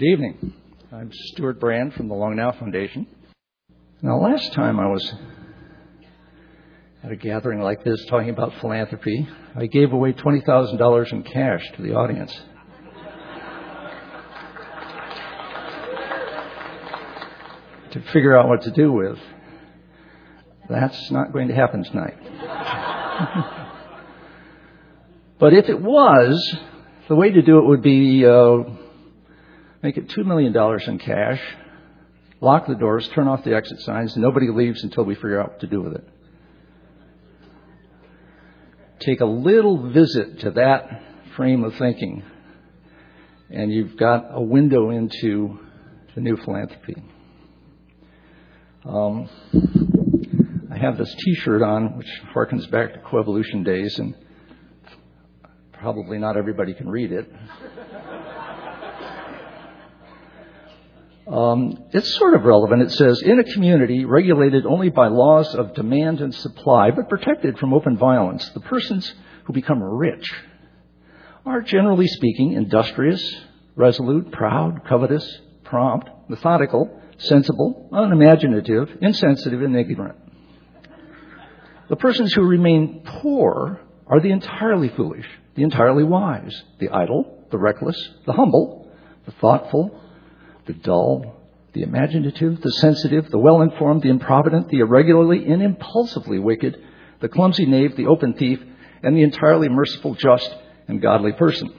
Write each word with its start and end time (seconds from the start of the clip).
Good 0.00 0.12
evening. 0.12 0.54
I'm 0.90 1.12
Stewart 1.12 1.60
Brand 1.60 1.92
from 1.92 2.08
the 2.08 2.14
Long 2.14 2.34
Now 2.34 2.52
Foundation. 2.52 3.06
Now, 4.00 4.18
last 4.18 4.54
time 4.54 4.80
I 4.80 4.86
was 4.86 5.12
at 7.04 7.12
a 7.12 7.16
gathering 7.16 7.60
like 7.60 7.84
this 7.84 8.02
talking 8.06 8.30
about 8.30 8.54
philanthropy, 8.62 9.28
I 9.54 9.66
gave 9.66 9.92
away 9.92 10.14
$20,000 10.14 11.12
in 11.12 11.22
cash 11.24 11.60
to 11.76 11.82
the 11.82 11.92
audience. 11.92 12.34
to 17.90 18.00
figure 18.14 18.38
out 18.38 18.48
what 18.48 18.62
to 18.62 18.70
do 18.70 18.90
with. 18.90 19.18
That's 20.70 21.10
not 21.10 21.30
going 21.30 21.48
to 21.48 21.54
happen 21.54 21.84
tonight. 21.84 22.16
but 25.38 25.52
if 25.52 25.68
it 25.68 25.78
was, 25.78 26.56
the 27.06 27.16
way 27.16 27.32
to 27.32 27.42
do 27.42 27.58
it 27.58 27.66
would 27.66 27.82
be 27.82 28.24
uh, 28.24 28.62
make 29.82 29.96
it 29.96 30.08
$2 30.08 30.24
million 30.24 30.54
in 30.86 30.98
cash, 30.98 31.40
lock 32.40 32.66
the 32.66 32.74
doors, 32.74 33.08
turn 33.14 33.28
off 33.28 33.44
the 33.44 33.54
exit 33.54 33.80
signs, 33.80 34.16
nobody 34.16 34.48
leaves 34.48 34.82
until 34.82 35.04
we 35.04 35.14
figure 35.14 35.40
out 35.40 35.52
what 35.52 35.60
to 35.60 35.66
do 35.66 35.80
with 35.80 35.94
it. 35.94 36.08
Take 39.00 39.20
a 39.20 39.26
little 39.26 39.90
visit 39.90 40.40
to 40.40 40.50
that 40.52 41.02
frame 41.34 41.64
of 41.64 41.74
thinking, 41.76 42.22
and 43.48 43.72
you've 43.72 43.96
got 43.96 44.26
a 44.30 44.42
window 44.42 44.90
into 44.90 45.58
the 46.14 46.20
new 46.20 46.36
philanthropy. 46.36 47.02
Um, 48.84 49.28
I 50.70 50.76
have 50.76 50.98
this 50.98 51.14
T-shirt 51.24 51.62
on, 51.62 51.96
which 51.96 52.08
harkens 52.34 52.70
back 52.70 52.92
to 52.92 52.98
coevolution 53.00 53.64
days, 53.64 53.98
and 53.98 54.14
probably 55.72 56.18
not 56.18 56.36
everybody 56.36 56.74
can 56.74 56.88
read 56.88 57.10
it. 57.12 57.30
Um, 61.30 61.84
it's 61.92 62.12
sort 62.16 62.34
of 62.34 62.42
relevant. 62.42 62.82
It 62.82 62.90
says, 62.90 63.22
in 63.22 63.38
a 63.38 63.44
community 63.44 64.04
regulated 64.04 64.66
only 64.66 64.90
by 64.90 65.06
laws 65.06 65.54
of 65.54 65.74
demand 65.74 66.20
and 66.20 66.34
supply, 66.34 66.90
but 66.90 67.08
protected 67.08 67.56
from 67.58 67.72
open 67.72 67.96
violence, 67.96 68.48
the 68.50 68.60
persons 68.60 69.14
who 69.44 69.52
become 69.52 69.80
rich 69.80 70.28
are, 71.46 71.60
generally 71.60 72.08
speaking, 72.08 72.54
industrious, 72.54 73.22
resolute, 73.76 74.32
proud, 74.32 74.84
covetous, 74.88 75.40
prompt, 75.62 76.10
methodical, 76.28 77.00
sensible, 77.18 77.88
unimaginative, 77.92 78.98
insensitive, 79.00 79.62
and 79.62 79.76
ignorant. 79.76 80.18
The 81.88 81.96
persons 81.96 82.32
who 82.32 82.42
remain 82.42 83.02
poor 83.04 83.80
are 84.08 84.20
the 84.20 84.32
entirely 84.32 84.88
foolish, 84.88 85.26
the 85.54 85.62
entirely 85.62 86.02
wise, 86.02 86.60
the 86.80 86.88
idle, 86.88 87.44
the 87.52 87.58
reckless, 87.58 87.96
the 88.26 88.32
humble, 88.32 88.90
the 89.26 89.32
thoughtful, 89.32 90.00
the 90.70 90.78
dull, 90.78 91.34
the 91.72 91.82
imaginative, 91.82 92.60
the 92.60 92.70
sensitive, 92.70 93.28
the 93.30 93.38
well 93.38 93.60
informed, 93.60 94.02
the 94.02 94.08
improvident, 94.08 94.68
the 94.68 94.78
irregularly 94.78 95.44
and 95.46 95.62
impulsively 95.62 96.38
wicked, 96.38 96.76
the 97.20 97.28
clumsy 97.28 97.66
knave, 97.66 97.96
the 97.96 98.06
open 98.06 98.34
thief, 98.34 98.60
and 99.02 99.16
the 99.16 99.22
entirely 99.22 99.68
merciful, 99.68 100.14
just, 100.14 100.54
and 100.86 101.02
godly 101.02 101.32
person. 101.32 101.72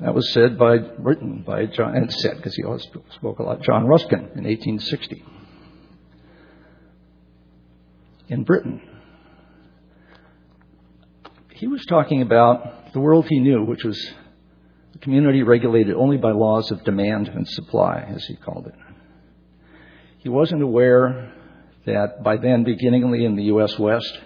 That 0.00 0.14
was 0.14 0.32
said 0.32 0.58
by, 0.58 0.78
written 0.98 1.44
by 1.46 1.66
John, 1.66 1.94
and 1.94 2.12
said 2.12 2.36
because 2.38 2.56
he 2.56 2.64
always 2.64 2.82
spoke 2.82 3.38
a 3.38 3.42
lot, 3.44 3.62
John 3.62 3.86
Ruskin 3.86 4.18
in 4.18 4.44
1860. 4.44 5.24
In 8.28 8.42
Britain, 8.42 8.82
he 11.52 11.68
was 11.68 11.84
talking 11.86 12.22
about 12.22 12.92
the 12.92 12.98
world 12.98 13.26
he 13.28 13.38
knew, 13.38 13.64
which 13.64 13.84
was 13.84 14.12
community 15.02 15.42
regulated 15.42 15.94
only 15.94 16.16
by 16.16 16.30
laws 16.30 16.70
of 16.70 16.82
demand 16.84 17.28
and 17.28 17.46
supply, 17.46 18.04
as 18.08 18.24
he 18.24 18.36
called 18.36 18.66
it. 18.66 18.74
He 20.18 20.28
wasn't 20.28 20.62
aware 20.62 21.32
that 21.84 22.22
by 22.22 22.36
then, 22.36 22.62
beginningly 22.62 23.24
in 23.24 23.34
the 23.34 23.44
U.S. 23.44 23.76
West, 23.78 24.18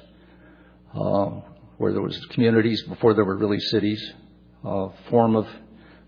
uh, 0.94 1.30
where 1.78 1.92
there 1.92 2.02
was 2.02 2.18
communities 2.30 2.82
before 2.82 3.14
there 3.14 3.24
were 3.24 3.36
really 3.36 3.58
cities, 3.58 4.02
a 4.64 4.88
form 5.10 5.36
of 5.36 5.46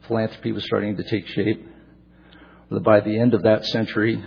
philanthropy 0.06 0.52
was 0.52 0.64
starting 0.64 0.96
to 0.96 1.02
take 1.04 1.26
shape. 1.28 1.66
That 2.70 2.82
by 2.82 3.00
the 3.00 3.18
end 3.18 3.32
of 3.32 3.44
that 3.44 3.64
century, 3.64 4.22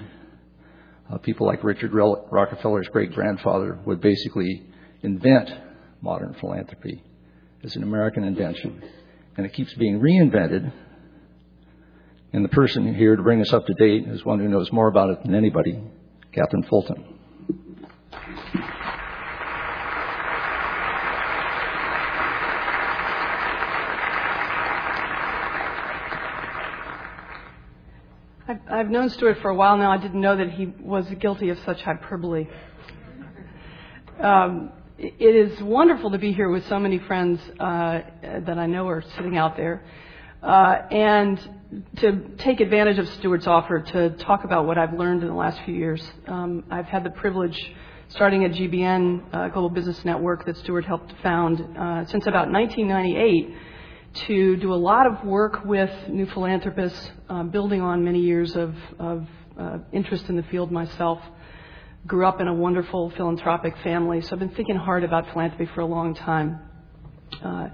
uh, 1.11 1.17
people 1.19 1.45
like 1.45 1.63
Richard 1.63 1.93
Rockefeller's 1.93 2.87
great 2.87 3.11
grandfather 3.11 3.79
would 3.85 4.01
basically 4.01 4.63
invent 5.03 5.51
modern 6.01 6.33
philanthropy 6.39 7.03
as 7.63 7.75
an 7.75 7.83
American 7.83 8.23
invention. 8.23 8.81
And 9.37 9.45
it 9.45 9.53
keeps 9.53 9.73
being 9.73 9.99
reinvented. 9.99 10.71
And 12.33 12.45
the 12.45 12.49
person 12.49 12.93
here 12.93 13.15
to 13.15 13.23
bring 13.23 13.41
us 13.41 13.51
up 13.53 13.65
to 13.65 13.73
date 13.73 14.07
is 14.07 14.23
one 14.23 14.39
who 14.39 14.47
knows 14.47 14.71
more 14.71 14.87
about 14.87 15.09
it 15.09 15.23
than 15.23 15.35
anybody, 15.35 15.81
Katherine 16.31 16.63
Fulton. 16.63 17.19
I've 28.69 28.89
known 28.89 29.09
Stewart 29.09 29.37
for 29.41 29.49
a 29.49 29.55
while 29.55 29.77
now. 29.77 29.91
I 29.91 29.97
didn't 29.97 30.21
know 30.21 30.35
that 30.35 30.49
he 30.51 30.65
was 30.65 31.09
guilty 31.19 31.49
of 31.49 31.59
such 31.59 31.81
hyperbole. 31.83 32.47
Um, 34.19 34.71
it 35.03 35.35
is 35.35 35.59
wonderful 35.63 36.11
to 36.11 36.19
be 36.19 36.31
here 36.31 36.47
with 36.47 36.67
so 36.67 36.77
many 36.79 36.99
friends 36.99 37.39
uh, 37.59 38.01
that 38.21 38.59
I 38.59 38.67
know 38.67 38.87
are 38.87 39.03
sitting 39.15 39.35
out 39.35 39.57
there, 39.57 39.83
uh, 40.43 40.75
and 40.91 41.39
to 41.97 42.29
take 42.37 42.59
advantage 42.59 42.99
of 42.99 43.07
Stewart's 43.09 43.47
offer 43.47 43.79
to 43.79 44.11
talk 44.11 44.43
about 44.43 44.67
what 44.67 44.77
I've 44.77 44.93
learned 44.93 45.23
in 45.23 45.29
the 45.29 45.33
last 45.33 45.59
few 45.65 45.73
years. 45.73 46.07
Um, 46.27 46.65
I've 46.69 46.85
had 46.85 47.03
the 47.03 47.09
privilege, 47.09 47.57
starting 48.09 48.45
at 48.45 48.51
GBN, 48.51 49.23
uh, 49.33 49.47
Global 49.47 49.69
Business 49.69 50.05
Network, 50.05 50.45
that 50.45 50.55
Stewart 50.57 50.85
helped 50.85 51.11
found, 51.23 51.61
uh, 51.61 52.05
since 52.05 52.27
about 52.27 52.51
1998, 52.51 53.55
to 54.27 54.55
do 54.57 54.71
a 54.71 54.75
lot 54.75 55.07
of 55.07 55.25
work 55.25 55.65
with 55.65 55.89
new 56.09 56.27
philanthropists, 56.27 57.09
uh, 57.27 57.41
building 57.41 57.81
on 57.81 58.03
many 58.03 58.19
years 58.19 58.55
of, 58.55 58.75
of 58.99 59.25
uh, 59.57 59.79
interest 59.93 60.29
in 60.29 60.35
the 60.35 60.43
field 60.43 60.71
myself 60.71 61.19
grew 62.07 62.25
up 62.25 62.41
in 62.41 62.47
a 62.47 62.53
wonderful 62.53 63.11
philanthropic 63.11 63.77
family, 63.83 64.21
so 64.21 64.33
I've 64.33 64.39
been 64.39 64.49
thinking 64.49 64.75
hard 64.75 65.03
about 65.03 65.31
philanthropy 65.31 65.67
for 65.73 65.81
a 65.81 65.85
long 65.85 66.15
time. 66.15 66.59
Uh, 67.43 67.69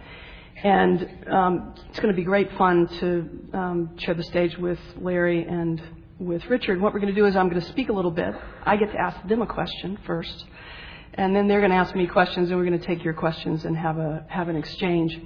and 0.64 1.10
um, 1.32 1.76
it's 1.90 2.00
going 2.00 2.14
to 2.14 2.18
be 2.18 2.24
great 2.24 2.52
fun 2.58 2.88
to 3.00 3.58
um, 3.58 3.98
share 3.98 4.16
the 4.16 4.24
stage 4.24 4.58
with 4.58 4.80
Larry 5.00 5.44
and 5.44 5.82
with 6.20 6.44
Richard. 6.48 6.82
What 6.82 6.94
we're 6.94 7.00
going 7.00 7.14
to 7.14 7.20
do 7.20 7.26
is 7.26 7.36
I'm 7.36 7.48
going 7.50 7.62
to 7.62 7.68
speak 7.68 7.90
a 7.90 7.94
little 7.94 8.12
bit. 8.12 8.34
I 8.66 8.76
get 8.76 8.92
to 8.92 9.00
ask 9.00 9.28
them 9.28 9.42
a 9.42 9.48
question 9.48 9.98
first, 10.06 10.46
and 11.14 11.36
then 11.36 11.48
they're 11.48 11.60
going 11.60 11.72
to 11.72 11.78
ask 11.78 11.96
me 11.96 12.08
questions, 12.08 12.50
and 12.50 12.58
we're 12.58 12.66
going 12.66 12.80
to 12.80 12.86
take 12.86 13.04
your 13.04 13.14
questions 13.14 13.66
and 13.66 13.78
have 13.78 13.98
a 13.98 14.26
have 14.30 14.50
an 14.50 14.56
exchange. 14.56 15.20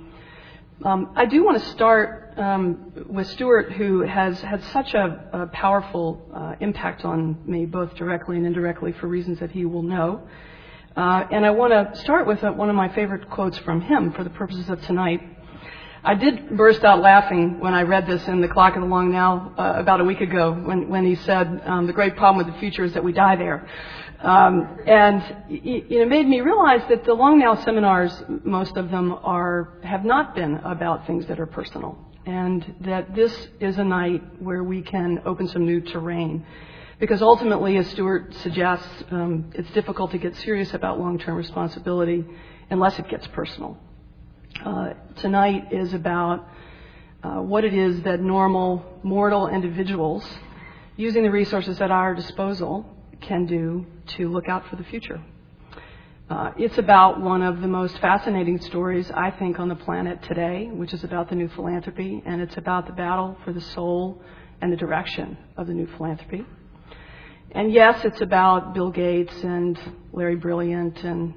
Um, 0.83 1.13
I 1.15 1.27
do 1.27 1.43
want 1.45 1.61
to 1.61 1.69
start 1.69 2.33
um, 2.37 2.91
with 3.07 3.27
Stewart, 3.27 3.71
who 3.73 4.01
has 4.01 4.41
had 4.41 4.63
such 4.73 4.95
a, 4.95 5.49
powerful 5.53 6.19
uh, 6.33 6.55
impact 6.59 7.05
on 7.05 7.37
me, 7.45 7.65
both 7.65 7.93
directly 7.95 8.37
and 8.37 8.47
indirectly, 8.47 8.91
for 8.93 9.07
reasons 9.07 9.39
that 9.39 9.51
he 9.51 9.65
will 9.65 9.83
know. 9.83 10.27
Uh, 10.97 11.23
and 11.31 11.45
I 11.45 11.51
want 11.51 11.71
to 11.71 11.99
start 12.01 12.25
with 12.25 12.43
uh, 12.43 12.51
one 12.51 12.69
of 12.69 12.75
my 12.75 12.89
favorite 12.95 13.29
quotes 13.29 13.59
from 13.59 13.81
him 13.81 14.11
for 14.13 14.23
the 14.23 14.31
purposes 14.31 14.69
of 14.69 14.81
tonight. 14.83 15.21
I 16.03 16.15
did 16.15 16.57
burst 16.57 16.83
out 16.83 16.99
laughing 16.99 17.59
when 17.59 17.75
I 17.75 17.83
read 17.83 18.07
this 18.07 18.27
in 18.27 18.41
the 18.41 18.47
Clock 18.47 18.75
of 18.75 18.81
the 18.81 18.87
Long 18.87 19.11
Now 19.11 19.53
uh, 19.57 19.73
about 19.77 20.01
a 20.01 20.03
week 20.03 20.21
ago 20.21 20.51
when, 20.51 20.89
when 20.89 21.05
he 21.05 21.13
said, 21.13 21.61
um, 21.65 21.85
The 21.85 21.93
great 21.93 22.15
problem 22.15 22.43
with 22.43 22.51
the 22.51 22.59
future 22.59 22.83
is 22.83 22.93
that 22.95 23.03
we 23.03 23.11
die 23.11 23.35
there. 23.35 23.67
Um, 24.23 24.77
and 24.85 25.23
it, 25.49 26.07
made 26.07 26.27
me 26.27 26.41
realize 26.41 26.81
that 26.89 27.05
the 27.05 27.13
Long 27.13 27.39
Now 27.39 27.55
seminars, 27.55 28.23
most 28.43 28.77
of 28.77 28.91
them 28.91 29.13
are, 29.23 29.73
have 29.83 30.05
not 30.05 30.35
been 30.35 30.57
about 30.57 31.07
things 31.07 31.25
that 31.25 31.39
are 31.39 31.47
personal. 31.47 31.97
And 32.27 32.75
that 32.81 33.15
this 33.15 33.47
is 33.59 33.79
a 33.79 33.83
night 33.83 34.21
where 34.39 34.63
we 34.63 34.83
can 34.83 35.23
open 35.25 35.47
some 35.47 35.65
new 35.65 35.81
terrain. 35.81 36.45
Because 36.99 37.23
ultimately, 37.23 37.77
as 37.77 37.87
Stewart 37.87 38.31
suggests, 38.35 38.87
um, 39.09 39.51
it's 39.55 39.71
difficult 39.71 40.11
to 40.11 40.19
get 40.19 40.35
serious 40.35 40.71
about 40.75 40.99
long 40.99 41.17
term 41.17 41.35
responsibility 41.35 42.23
unless 42.69 42.99
it 42.99 43.09
gets 43.09 43.25
personal. 43.27 43.75
Uh, 44.63 44.93
tonight 45.15 45.73
is 45.73 45.95
about 45.95 46.47
uh, 47.23 47.41
what 47.41 47.63
it 47.63 47.73
is 47.73 48.03
that 48.03 48.21
normal, 48.21 48.99
mortal 49.01 49.47
individuals, 49.47 50.23
using 50.95 51.23
the 51.23 51.31
resources 51.31 51.81
at 51.81 51.89
our 51.89 52.13
disposal, 52.13 52.85
can 53.21 53.45
do 53.45 53.85
to 54.17 54.29
look 54.29 54.49
out 54.49 54.67
for 54.69 54.75
the 54.75 54.83
future. 54.83 55.21
Uh, 56.29 56.51
it's 56.57 56.77
about 56.77 57.19
one 57.19 57.41
of 57.41 57.59
the 57.59 57.67
most 57.67 57.99
fascinating 57.99 58.59
stories, 58.61 59.11
I 59.11 59.31
think, 59.31 59.59
on 59.59 59.67
the 59.67 59.75
planet 59.75 60.23
today, 60.23 60.69
which 60.71 60.93
is 60.93 61.03
about 61.03 61.29
the 61.29 61.35
new 61.35 61.49
philanthropy, 61.49 62.23
and 62.25 62.41
it's 62.41 62.55
about 62.55 62.87
the 62.87 62.93
battle 62.93 63.37
for 63.43 63.51
the 63.51 63.59
soul 63.59 64.21
and 64.61 64.71
the 64.71 64.77
direction 64.77 65.37
of 65.57 65.67
the 65.67 65.73
new 65.73 65.87
philanthropy. 65.97 66.45
And 67.51 67.73
yes, 67.73 67.99
it's 68.05 68.21
about 68.21 68.73
Bill 68.73 68.91
Gates 68.91 69.33
and 69.43 69.77
Larry 70.13 70.37
Brilliant 70.37 71.03
and 71.03 71.33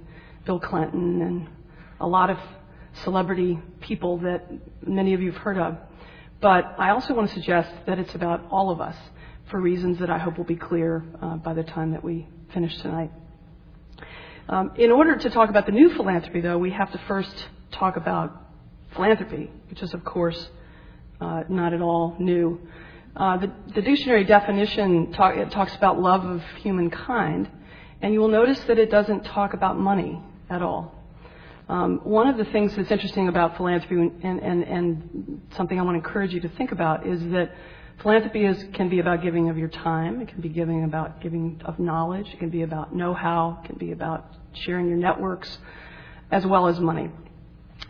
Bill 0.46 0.60
Clinton 0.60 1.22
and 1.22 1.48
a 1.98 2.06
lot 2.06 2.30
of 2.30 2.38
celebrity 3.02 3.58
people 3.80 4.18
that 4.18 4.48
many 4.86 5.14
of 5.14 5.20
you 5.20 5.32
have 5.32 5.40
heard 5.42 5.58
of. 5.58 5.76
But 6.40 6.76
I 6.78 6.90
also 6.90 7.14
want 7.14 7.30
to 7.30 7.34
suggest 7.34 7.70
that 7.86 7.98
it's 7.98 8.14
about 8.14 8.46
all 8.50 8.70
of 8.70 8.80
us 8.80 8.96
for 9.50 9.60
reasons 9.60 9.98
that 9.98 10.10
I 10.10 10.18
hope 10.18 10.38
will 10.38 10.44
be 10.44 10.56
clear 10.56 11.04
uh, 11.20 11.36
by 11.36 11.54
the 11.54 11.62
time 11.62 11.92
that 11.92 12.02
we 12.02 12.26
finish 12.52 12.76
tonight. 12.78 13.10
Um, 14.48 14.72
in 14.76 14.90
order 14.90 15.16
to 15.16 15.30
talk 15.30 15.48
about 15.48 15.66
the 15.66 15.72
new 15.72 15.94
philanthropy, 15.94 16.40
though, 16.40 16.58
we 16.58 16.70
have 16.70 16.92
to 16.92 17.00
first 17.08 17.48
talk 17.72 17.96
about 17.96 18.42
philanthropy, 18.94 19.50
which 19.70 19.82
is, 19.82 19.94
of 19.94 20.04
course, 20.04 20.48
uh, 21.20 21.44
not 21.48 21.72
at 21.72 21.80
all 21.80 22.16
new. 22.18 22.60
Uh, 23.16 23.36
the, 23.38 23.52
the, 23.74 23.82
dictionary 23.82 24.24
definition 24.24 25.12
talk, 25.12 25.34
talks 25.50 25.74
about 25.76 26.00
love 26.00 26.24
of 26.24 26.42
humankind, 26.58 27.48
and 28.02 28.12
you 28.12 28.20
will 28.20 28.28
notice 28.28 28.58
that 28.66 28.78
it 28.78 28.90
doesn't 28.90 29.22
talk 29.22 29.54
about 29.54 29.78
money 29.78 30.20
at 30.50 30.62
all. 30.62 30.92
Um, 31.68 32.00
one 32.02 32.28
of 32.28 32.36
the 32.36 32.44
things 32.44 32.74
that's 32.76 32.90
interesting 32.90 33.28
about 33.28 33.56
philanthropy, 33.56 33.94
and, 33.94 34.40
and, 34.40 34.62
and 34.64 35.40
something 35.56 35.78
I 35.78 35.82
want 35.82 35.94
to 35.94 36.06
encourage 36.06 36.32
you 36.32 36.40
to 36.40 36.48
think 36.50 36.72
about, 36.72 37.06
is 37.06 37.20
that 37.30 37.54
philanthropy 38.02 38.44
is, 38.44 38.64
can 38.74 38.88
be 38.88 38.98
about 38.98 39.22
giving 39.22 39.48
of 39.48 39.58
your 39.58 39.68
time. 39.68 40.20
It 40.20 40.28
can 40.28 40.40
be 40.40 40.48
giving 40.48 40.84
about 40.84 41.20
giving 41.20 41.60
of 41.64 41.78
knowledge. 41.78 42.26
It 42.32 42.38
can 42.38 42.50
be 42.50 42.62
about 42.62 42.94
know-how. 42.94 43.60
It 43.62 43.66
can 43.66 43.78
be 43.78 43.92
about 43.92 44.26
sharing 44.52 44.88
your 44.88 44.98
networks, 44.98 45.58
as 46.30 46.46
well 46.46 46.66
as 46.66 46.78
money. 46.80 47.10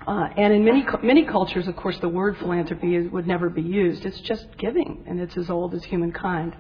Uh, 0.06 0.28
and 0.36 0.52
in 0.52 0.64
many 0.64 0.84
many 1.02 1.24
cultures, 1.24 1.66
of 1.66 1.76
course, 1.76 1.98
the 2.00 2.08
word 2.08 2.36
philanthropy 2.38 2.96
is, 2.96 3.10
would 3.10 3.26
never 3.26 3.48
be 3.48 3.62
used. 3.62 4.04
It's 4.04 4.20
just 4.20 4.46
giving, 4.58 5.04
and 5.06 5.20
it's 5.20 5.36
as 5.36 5.50
old 5.50 5.74
as 5.74 5.84
humankind. 5.84 6.54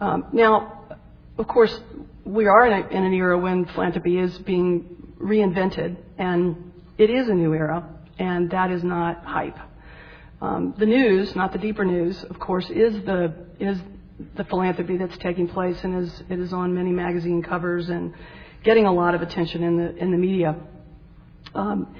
Um, 0.00 0.26
now, 0.32 0.82
of 1.38 1.48
course, 1.48 1.80
we 2.24 2.46
are 2.46 2.66
in, 2.66 2.72
a, 2.72 2.88
in 2.88 3.04
an 3.04 3.14
era 3.14 3.38
when 3.38 3.64
philanthropy 3.66 4.18
is 4.18 4.36
being 4.38 5.14
reinvented, 5.20 5.96
and 6.18 6.72
it 6.98 7.08
is 7.08 7.28
a 7.28 7.34
new 7.34 7.54
era, 7.54 7.88
and 8.18 8.50
that 8.50 8.70
is 8.70 8.84
not 8.84 9.24
hype. 9.24 9.58
Um, 10.42 10.74
the 10.76 10.86
news, 10.86 11.36
not 11.36 11.52
the 11.52 11.58
deeper 11.58 11.84
news, 11.84 12.24
of 12.24 12.40
course, 12.40 12.68
is 12.68 12.94
the 13.04 13.32
is 13.60 13.78
the 14.34 14.42
philanthropy 14.42 14.96
that's 14.96 15.16
taking 15.18 15.46
place, 15.46 15.78
and 15.84 16.02
is 16.02 16.22
it 16.28 16.40
is 16.40 16.52
on 16.52 16.74
many 16.74 16.90
magazine 16.90 17.44
covers 17.44 17.88
and 17.88 18.12
getting 18.64 18.84
a 18.84 18.92
lot 18.92 19.14
of 19.14 19.22
attention 19.22 19.62
in 19.62 19.76
the 19.76 19.94
in 19.94 20.10
the 20.10 20.18
media. 20.18 20.56
Um, 21.54 21.94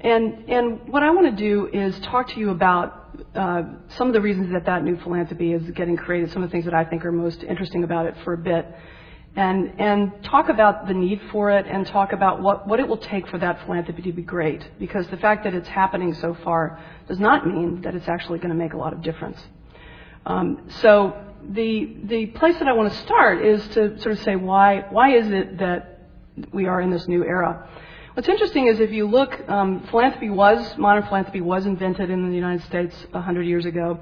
and 0.00 0.50
and 0.50 0.88
what 0.88 1.04
I 1.04 1.10
want 1.10 1.36
to 1.36 1.40
do 1.40 1.68
is 1.72 1.96
talk 2.00 2.30
to 2.30 2.40
you 2.40 2.50
about 2.50 3.16
uh, 3.36 3.62
some 3.90 4.08
of 4.08 4.12
the 4.12 4.20
reasons 4.20 4.52
that 4.52 4.66
that 4.66 4.82
new 4.82 4.96
philanthropy 4.96 5.52
is 5.52 5.62
getting 5.70 5.96
created, 5.96 6.32
some 6.32 6.42
of 6.42 6.50
the 6.50 6.52
things 6.52 6.64
that 6.64 6.74
I 6.74 6.84
think 6.84 7.04
are 7.04 7.12
most 7.12 7.44
interesting 7.44 7.84
about 7.84 8.06
it 8.06 8.16
for 8.24 8.32
a 8.32 8.38
bit 8.38 8.66
and, 9.36 9.80
and 9.80 10.22
talk 10.22 10.48
about 10.48 10.86
the 10.86 10.94
need 10.94 11.20
for 11.32 11.50
it 11.50 11.66
and 11.66 11.86
talk 11.86 12.12
about 12.12 12.40
what, 12.40 12.68
what 12.68 12.78
it 12.78 12.86
will 12.86 12.98
take 12.98 13.26
for 13.26 13.38
that 13.38 13.64
philanthropy 13.64 14.02
to 14.02 14.12
be 14.12 14.22
great. 14.22 14.68
Because 14.78 15.08
the 15.08 15.16
fact 15.16 15.44
that 15.44 15.54
it's 15.54 15.68
happening 15.68 16.14
so 16.14 16.34
far 16.44 16.80
does 17.08 17.18
not 17.18 17.46
mean 17.46 17.80
that 17.82 17.94
it's 17.94 18.08
actually 18.08 18.38
going 18.38 18.50
to 18.50 18.56
make 18.56 18.74
a 18.74 18.76
lot 18.76 18.92
of 18.92 19.02
difference. 19.02 19.40
Um, 20.24 20.68
so 20.80 21.20
the, 21.50 21.96
the 22.04 22.26
place 22.26 22.58
that 22.58 22.68
I 22.68 22.72
want 22.72 22.92
to 22.92 22.98
start 23.00 23.44
is 23.44 23.66
to 23.68 23.98
sort 24.00 24.16
of 24.16 24.22
say 24.22 24.36
why, 24.36 24.86
why 24.90 25.16
is 25.16 25.28
it 25.28 25.58
that 25.58 26.08
we 26.52 26.66
are 26.66 26.80
in 26.80 26.90
this 26.90 27.08
new 27.08 27.24
era? 27.24 27.68
What's 28.14 28.28
interesting 28.28 28.68
is 28.68 28.78
if 28.78 28.92
you 28.92 29.08
look, 29.08 29.36
um, 29.48 29.84
philanthropy 29.90 30.30
was, 30.30 30.78
modern 30.78 31.02
philanthropy 31.02 31.40
was 31.40 31.66
invented 31.66 32.10
in 32.10 32.28
the 32.28 32.34
United 32.36 32.62
States 32.66 32.94
100 33.10 33.42
years 33.42 33.66
ago. 33.66 33.98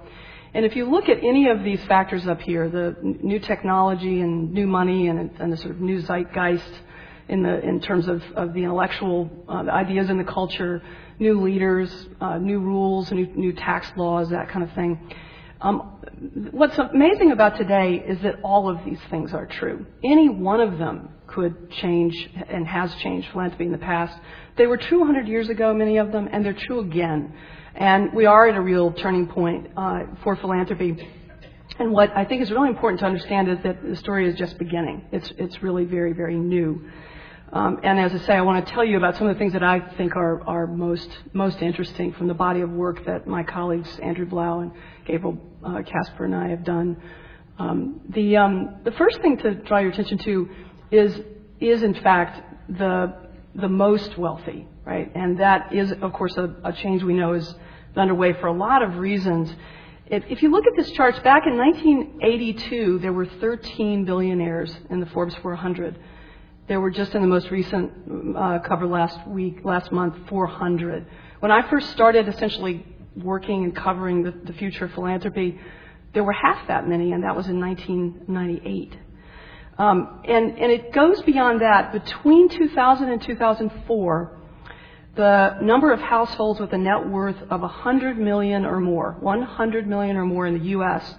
And 0.55 0.67
if 0.67 0.77
you 0.77 0.91
look 0.91 1.09
at 1.09 1.19
any 1.19 1.49
of 1.49 1.65
these 1.65 1.83
factors 1.85 2.27
up 2.27 2.41
here, 2.41 2.69
the 2.69 2.97
new 3.03 3.39
technology 3.39 4.21
and 4.21 4.53
new 4.53 4.67
money 4.67 5.09
and, 5.09 5.31
and 5.39 5.53
the 5.53 5.57
sort 5.57 5.71
of 5.71 5.81
new 5.81 6.03
zeitgeist 6.03 6.71
in, 7.29 7.43
the, 7.43 7.61
in 7.67 7.81
terms 7.81 8.07
of, 8.07 8.23
of 8.37 8.53
the 8.53 8.63
intellectual 8.63 9.31
uh, 9.49 9.63
the 9.63 9.73
ideas 9.73 10.11
in 10.11 10.19
the 10.19 10.25
culture, 10.25 10.83
new 11.19 11.41
leaders, 11.41 11.91
uh, 12.21 12.37
new 12.37 12.59
rules, 12.61 13.11
new, 13.11 13.27
new 13.35 13.53
tax 13.53 13.91
laws, 13.97 14.29
that 14.31 14.51
kind 14.51 14.63
of 14.63 14.75
thing. 14.75 15.01
Um, 15.63 16.01
what's 16.51 16.77
amazing 16.77 17.31
about 17.31 17.57
today 17.57 18.03
is 18.07 18.21
that 18.23 18.41
all 18.43 18.69
of 18.69 18.85
these 18.85 18.99
things 19.11 19.33
are 19.33 19.47
true. 19.47 19.87
Any 20.05 20.29
one 20.29 20.61
of 20.61 20.79
them 20.79 21.11
could 21.29 21.71
change 21.71 22.29
and 22.51 22.67
has 22.67 22.95
changed 22.97 23.29
philanthropy 23.33 23.65
in 23.65 23.73
the 23.73 23.79
past. 23.79 24.19
They 24.59 24.67
were 24.67 24.77
true 24.77 24.99
100 24.99 25.29
years 25.29 25.49
ago, 25.49 25.73
many 25.73 25.97
of 25.97 26.13
them, 26.13 26.29
and 26.31 26.45
they're 26.45 26.53
true 26.53 26.81
again. 26.81 27.33
And 27.75 28.13
we 28.13 28.27
are 28.27 28.49
at 28.49 28.57
a 28.57 28.61
real 28.61 28.93
turning 28.93 29.27
point 29.27 29.71
uh, 29.77 30.03
for 30.23 30.37
philanthropy. 30.37 31.09
And 31.79 31.93
what 31.93 32.15
I 32.15 32.25
think 32.25 32.43
is 32.43 32.51
really 32.51 32.69
important 32.69 33.01
to 33.01 33.07
understand 33.07 33.49
is 33.49 33.59
that 33.65 33.83
the 33.83 33.97
story 33.97 34.29
is 34.29 34.37
just 34.37 34.59
beginning. 34.59 35.07
It's, 35.11 35.33
it's 35.39 35.63
really 35.63 35.85
very, 35.85 36.13
very 36.13 36.37
new. 36.37 36.91
Um, 37.51 37.81
and 37.83 37.99
as 37.99 38.13
I 38.13 38.27
say, 38.27 38.35
I 38.35 38.43
want 38.43 38.67
to 38.67 38.73
tell 38.73 38.85
you 38.85 38.99
about 38.99 39.17
some 39.17 39.27
of 39.27 39.35
the 39.35 39.39
things 39.39 39.55
that 39.55 39.63
I 39.63 39.81
think 39.97 40.17
are, 40.17 40.43
are 40.47 40.67
most, 40.67 41.09
most 41.33 41.61
interesting 41.63 42.13
from 42.13 42.29
the 42.29 42.35
body 42.35 42.61
of 42.61 42.71
work 42.71 43.05
that 43.07 43.27
my 43.27 43.43
colleagues 43.43 43.99
Andrew 44.03 44.27
Blau 44.27 44.61
and 44.61 44.73
Gabriel 45.07 45.39
uh, 45.65 45.83
Kasper 45.83 46.25
and 46.27 46.35
I 46.35 46.49
have 46.49 46.65
done. 46.65 47.01
Um, 47.59 48.01
the, 48.11 48.37
um, 48.37 48.77
the 48.85 48.93
first 48.93 49.21
thing 49.21 49.39
to 49.39 49.55
draw 49.55 49.79
your 49.79 49.91
attention 49.91 50.19
to 50.19 50.49
is, 50.91 51.21
is 51.61 51.83
in 51.83 51.95
fact 51.95 52.69
the, 52.69 53.15
the 53.55 53.69
most 53.69 54.19
wealthy 54.19 54.67
right? 54.85 55.11
And 55.15 55.39
that 55.41 55.73
is, 55.73 55.93
of 55.93 56.13
course, 56.13 56.37
a, 56.37 56.55
a 56.65 56.73
change 56.73 57.03
we 57.03 57.15
know 57.15 57.35
is 57.35 57.55
underway 57.97 58.33
for 58.35 58.47
a 58.47 58.53
lot 58.53 58.83
of 58.83 58.97
reasons. 58.97 59.55
If, 60.07 60.25
if 60.29 60.43
you 60.43 60.51
look 60.51 60.67
at 60.67 60.77
this 60.77 60.91
chart, 60.93 61.15
back 61.25 61.45
in 61.47 61.57
1982, 61.57 62.99
there 63.01 63.13
were 63.13 63.27
13 63.27 64.05
billionaires 64.05 64.75
in 64.91 65.01
the 65.01 65.07
Forbes 65.07 65.35
400. 65.37 65.99
There 66.69 66.81
were 66.81 66.91
just 66.91 67.15
in 67.15 67.23
the 67.23 67.29
most 67.29 67.51
recent 67.51 67.93
uh, 68.37 68.59
cover 68.61 68.87
last 68.87 69.27
week, 69.27 69.59
last 69.65 69.91
month, 69.93 70.15
400. 70.29 71.07
When 71.41 71.51
I 71.51 71.69
first 71.69 71.91
started 71.91 72.29
essentially 72.29 72.87
working 73.17 73.65
and 73.65 73.75
covering 73.75 74.23
the, 74.23 74.31
the 74.45 74.53
future 74.53 74.87
of 74.87 74.93
philanthropy, 74.93 75.59
there 76.15 76.25
were 76.25 76.33
half 76.33 76.69
that 76.69 76.89
many, 76.89 77.13
and 77.13 77.25
that 77.25 77.35
was 77.35 77.49
in 77.49 77.59
1998. 77.61 78.97
Um, 79.79 80.23
and, 80.27 80.59
and 80.59 80.71
it 80.71 80.93
goes 80.93 81.21
beyond 81.23 81.63
that. 81.63 81.93
Between 81.93 82.49
2000 82.49 83.09
and 83.09 83.23
2004, 83.23 84.42
the 85.15 85.59
number 85.61 85.93
of 85.93 86.01
households 86.01 86.59
with 86.59 86.73
a 86.73 86.79
net 86.79 87.09
worth 87.09 87.37
of 87.51 87.61
100 87.61 88.19
million 88.19 88.65
or 88.65 88.81
more, 88.81 89.17
100 89.21 89.87
million 89.87 90.17
or 90.17 90.25
more 90.25 90.47
in 90.47 90.59
the 90.59 90.65
U.S., 90.71 91.15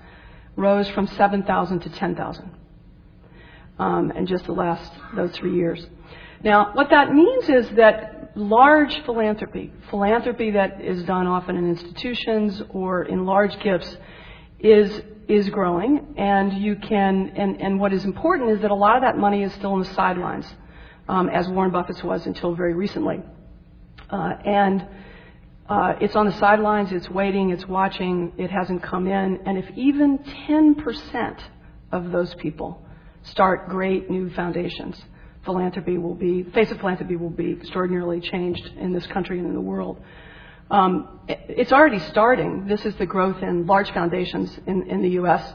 rose 0.55 0.89
from 0.89 1.07
7,000 1.07 1.79
to 1.81 1.89
10,000 1.89 2.51
um, 3.79 4.11
in 4.11 4.25
just 4.25 4.45
the 4.45 4.51
last 4.51 4.91
those 5.15 5.31
three 5.31 5.55
years. 5.55 5.85
Now, 6.43 6.73
what 6.73 6.89
that 6.89 7.13
means 7.13 7.49
is 7.49 7.69
that 7.75 8.31
large 8.35 9.03
philanthropy, 9.05 9.71
philanthropy 9.89 10.51
that 10.51 10.81
is 10.81 11.03
done 11.03 11.27
often 11.27 11.55
in 11.55 11.69
institutions 11.69 12.61
or 12.69 13.03
in 13.03 13.25
large 13.25 13.57
gifts, 13.59 13.97
is 14.59 15.01
is 15.27 15.49
growing, 15.49 16.15
and 16.17 16.53
you 16.53 16.75
can. 16.75 17.31
And, 17.35 17.61
and 17.61 17.79
what 17.79 17.93
is 17.93 18.03
important 18.03 18.49
is 18.51 18.61
that 18.61 18.71
a 18.71 18.75
lot 18.75 18.97
of 18.97 19.03
that 19.03 19.17
money 19.17 19.43
is 19.43 19.53
still 19.53 19.71
on 19.71 19.79
the 19.79 19.93
sidelines, 19.93 20.45
um, 21.07 21.29
as 21.29 21.47
Warren 21.47 21.71
Buffett's 21.71 22.03
was 22.03 22.25
until 22.25 22.55
very 22.55 22.73
recently. 22.73 23.21
Uh, 24.09 24.33
and 24.45 24.87
uh, 25.69 25.93
it's 26.01 26.15
on 26.15 26.25
the 26.25 26.33
sidelines, 26.33 26.91
it's 26.91 27.09
waiting, 27.09 27.51
it's 27.51 27.65
watching, 27.65 28.33
it 28.37 28.51
hasn't 28.51 28.83
come 28.83 29.07
in. 29.07 29.39
And 29.45 29.57
if 29.57 29.69
even 29.75 30.19
10% 30.19 31.41
of 31.91 32.11
those 32.11 32.33
people 32.35 32.81
start 33.23 33.69
great 33.69 34.09
new 34.09 34.29
foundations, 34.31 35.01
philanthropy 35.45 35.97
will 35.97 36.15
be, 36.15 36.43
face 36.43 36.69
of 36.71 36.79
philanthropy 36.79 37.15
will 37.15 37.29
be 37.29 37.51
extraordinarily 37.51 38.19
changed 38.19 38.65
in 38.77 38.93
this 38.93 39.07
country 39.07 39.39
and 39.39 39.47
in 39.47 39.53
the 39.53 39.61
world. 39.61 39.99
Um, 40.69 41.19
it's 41.27 41.71
already 41.71 41.99
starting. 41.99 42.67
This 42.67 42.85
is 42.85 42.95
the 42.95 43.05
growth 43.05 43.41
in 43.43 43.65
large 43.65 43.91
foundations 43.91 44.57
in, 44.65 44.89
in 44.89 45.01
the 45.01 45.09
U.S. 45.09 45.53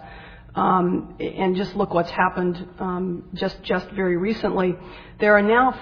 Um, 0.55 1.17
and 1.19 1.57
just 1.57 1.75
look 1.75 1.93
what's 1.93 2.11
happened 2.11 2.69
um, 2.79 3.29
just 3.35 3.63
just 3.63 3.91
very 3.91 4.17
recently. 4.17 4.75
There 5.19 5.37
are 5.37 5.43
now 5.43 5.79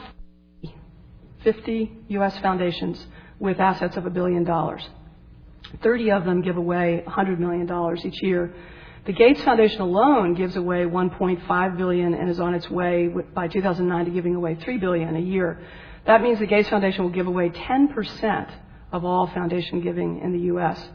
50 1.44 1.92
U.S. 2.08 2.38
foundations 2.38 3.06
with 3.38 3.60
assets 3.60 3.96
of 3.96 4.06
a 4.06 4.10
billion 4.10 4.44
dollars. 4.44 4.82
30 5.82 6.10
of 6.12 6.24
them 6.24 6.42
give 6.42 6.56
away 6.56 7.02
$100 7.06 7.38
million 7.38 7.68
each 8.04 8.22
year. 8.22 8.54
The 9.04 9.12
Gates 9.12 9.42
Foundation 9.42 9.80
alone 9.80 10.34
gives 10.34 10.56
away 10.56 10.84
1.5 10.84 11.76
billion 11.76 12.14
and 12.14 12.28
is 12.28 12.40
on 12.40 12.54
its 12.54 12.68
way 12.68 13.08
by 13.34 13.48
2009 13.48 14.04
to 14.06 14.10
giving 14.10 14.34
away 14.34 14.56
3 14.56 14.78
billion 14.78 15.14
a 15.14 15.20
year. 15.20 15.60
That 16.06 16.22
means 16.22 16.38
the 16.38 16.46
Gates 16.46 16.68
Foundation 16.68 17.04
will 17.04 17.12
give 17.12 17.26
away 17.26 17.50
10% 17.50 18.50
of 18.92 19.04
all 19.04 19.26
foundation 19.28 19.80
giving 19.80 20.20
in 20.20 20.32
the 20.32 20.40
U.S. 20.46 20.88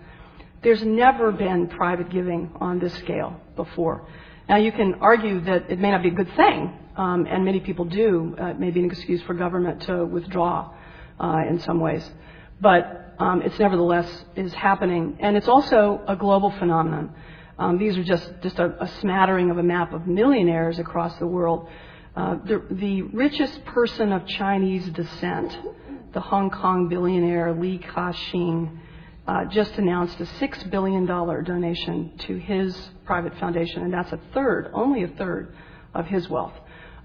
There's 0.62 0.84
never 0.84 1.32
been 1.32 1.68
private 1.68 2.10
giving 2.10 2.52
on 2.56 2.80
this 2.80 2.94
scale 2.96 3.40
before. 3.56 4.08
Now 4.48 4.58
you 4.58 4.72
can 4.72 4.96
argue 4.96 5.40
that 5.42 5.72
it 5.72 5.80
may 5.80 5.92
not 5.92 6.04
be 6.04 6.10
a 6.10 6.14
good 6.14 6.34
thing 6.36 6.78
and 6.98 7.46
many 7.46 7.60
people 7.60 7.86
do. 7.86 8.36
Uh, 8.40 8.48
it 8.48 8.60
may 8.60 8.72
be 8.72 8.82
an 8.82 8.86
excuse 8.86 9.22
for 9.24 9.34
government 9.34 9.82
to 9.84 10.06
withdraw 10.06 10.72
uh, 11.20 11.42
in 11.50 11.60
some 11.60 11.80
ways. 11.80 12.10
But 12.60 13.16
um, 13.20 13.42
it's 13.42 13.58
nevertheless 13.60 14.26
is 14.36 14.54
happening. 14.54 15.18
And 15.20 15.38
it's 15.38 15.48
also 15.48 16.02
a 16.08 16.16
global 16.16 16.52
phenomenon. 16.52 17.14
Um, 17.58 17.78
these 17.78 17.98
are 17.98 18.04
just, 18.04 18.32
just 18.42 18.58
a, 18.60 18.84
a, 18.84 18.88
smattering 19.02 19.52
of 19.52 19.58
a 19.60 19.64
map 19.64 19.94
of 19.94 20.08
millionaires 20.08 20.80
across 20.80 21.18
the 21.20 21.28
world. 21.28 21.68
Uh, 22.16 22.38
the, 22.44 22.66
the, 22.72 23.04
richest 23.04 23.64
person 23.66 24.12
of 24.12 24.26
Chinese 24.26 24.90
descent, 24.90 25.56
the 26.14 26.20
Hong 26.20 26.50
Kong 26.50 26.90
billionaire 26.90 27.54
Li 27.54 27.78
Ka-shing, 27.78 28.80
uh, 29.28 29.46
just 29.46 29.74
announced 29.74 30.20
a 30.20 30.26
$6 30.26 30.72
billion 30.72 31.06
donation 31.06 32.14
to 32.26 32.38
his 32.38 32.76
private 33.06 33.38
foundation, 33.38 33.84
and 33.84 33.94
that's 33.94 34.12
a 34.12 34.20
third, 34.34 34.72
only 34.74 35.04
a 35.04 35.08
third, 35.08 35.54
of 35.94 36.08
his 36.08 36.28
wealth. 36.30 36.54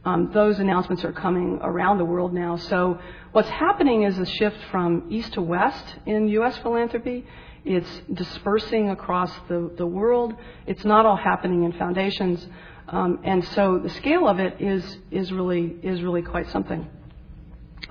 Um, 0.06 0.30
those 0.32 0.60
announcements 0.60 1.04
are 1.04 1.12
coming 1.12 1.58
around 1.62 1.98
the 1.98 2.04
world 2.04 2.32
now. 2.32 2.54
So 2.56 3.00
what's 3.32 3.48
happening 3.48 4.04
is 4.04 4.16
a 4.18 4.24
shift 4.24 4.56
from 4.70 5.08
east 5.10 5.32
to 5.32 5.42
west 5.42 5.96
in 6.06 6.28
U.S. 6.28 6.56
philanthropy. 6.58 7.26
It's 7.64 7.90
dispersing 8.14 8.90
across 8.90 9.32
the, 9.48 9.68
the 9.76 9.84
world. 9.84 10.36
It's 10.64 10.84
not 10.84 11.06
all 11.06 11.16
happening 11.16 11.64
in 11.64 11.72
foundations. 11.72 12.46
Um, 12.88 13.18
and 13.24 13.44
so 13.48 13.80
the 13.80 13.90
scale 13.90 14.28
of 14.28 14.38
it 14.38 14.60
is, 14.60 14.96
is, 15.10 15.32
really, 15.32 15.74
is 15.82 16.00
really 16.02 16.22
quite 16.22 16.48
something. 16.50 16.88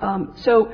Um, 0.00 0.32
so 0.36 0.72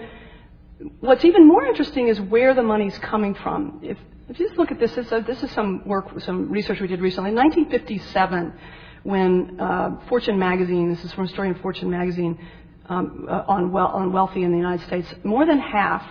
what's 1.01 1.25
even 1.25 1.49
more 1.49 1.67
interesting 1.67 2.07
is 2.07 2.21
where 2.21 2.55
the 2.55 2.63
money's 2.63 2.97
coming 2.99 3.35
from. 3.35 3.81
If, 3.83 3.99
if 4.29 4.39
you 4.39 4.47
just 4.47 4.61
look 4.61 4.71
at 4.71 4.79
this, 4.79 4.95
this, 4.95 5.09
this 5.27 5.43
is 5.43 5.51
some 5.51 5.83
work, 5.89 6.21
some 6.21 6.53
research 6.53 6.81
we 6.81 6.87
did 6.87 7.01
recently. 7.01 7.31
In 7.31 7.37
1957, 7.37 8.53
when 9.03 9.61
uh, 9.61 10.01
Fortune 10.09 10.39
magazine, 10.39 10.89
this 10.89 11.05
is 11.05 11.13
from 11.13 11.25
a 11.25 11.29
story 11.29 11.49
in 11.49 11.55
Fortune 11.57 11.91
magazine 11.91 12.39
um, 12.89 13.27
uh, 13.29 13.45
on, 13.49 13.75
on 13.75 14.13
wealthy 14.13 14.43
in 14.43 14.51
the 14.51 14.57
United 14.57 14.87
States, 14.87 15.13
more 15.25 15.47
than 15.47 15.59
half 15.59 16.05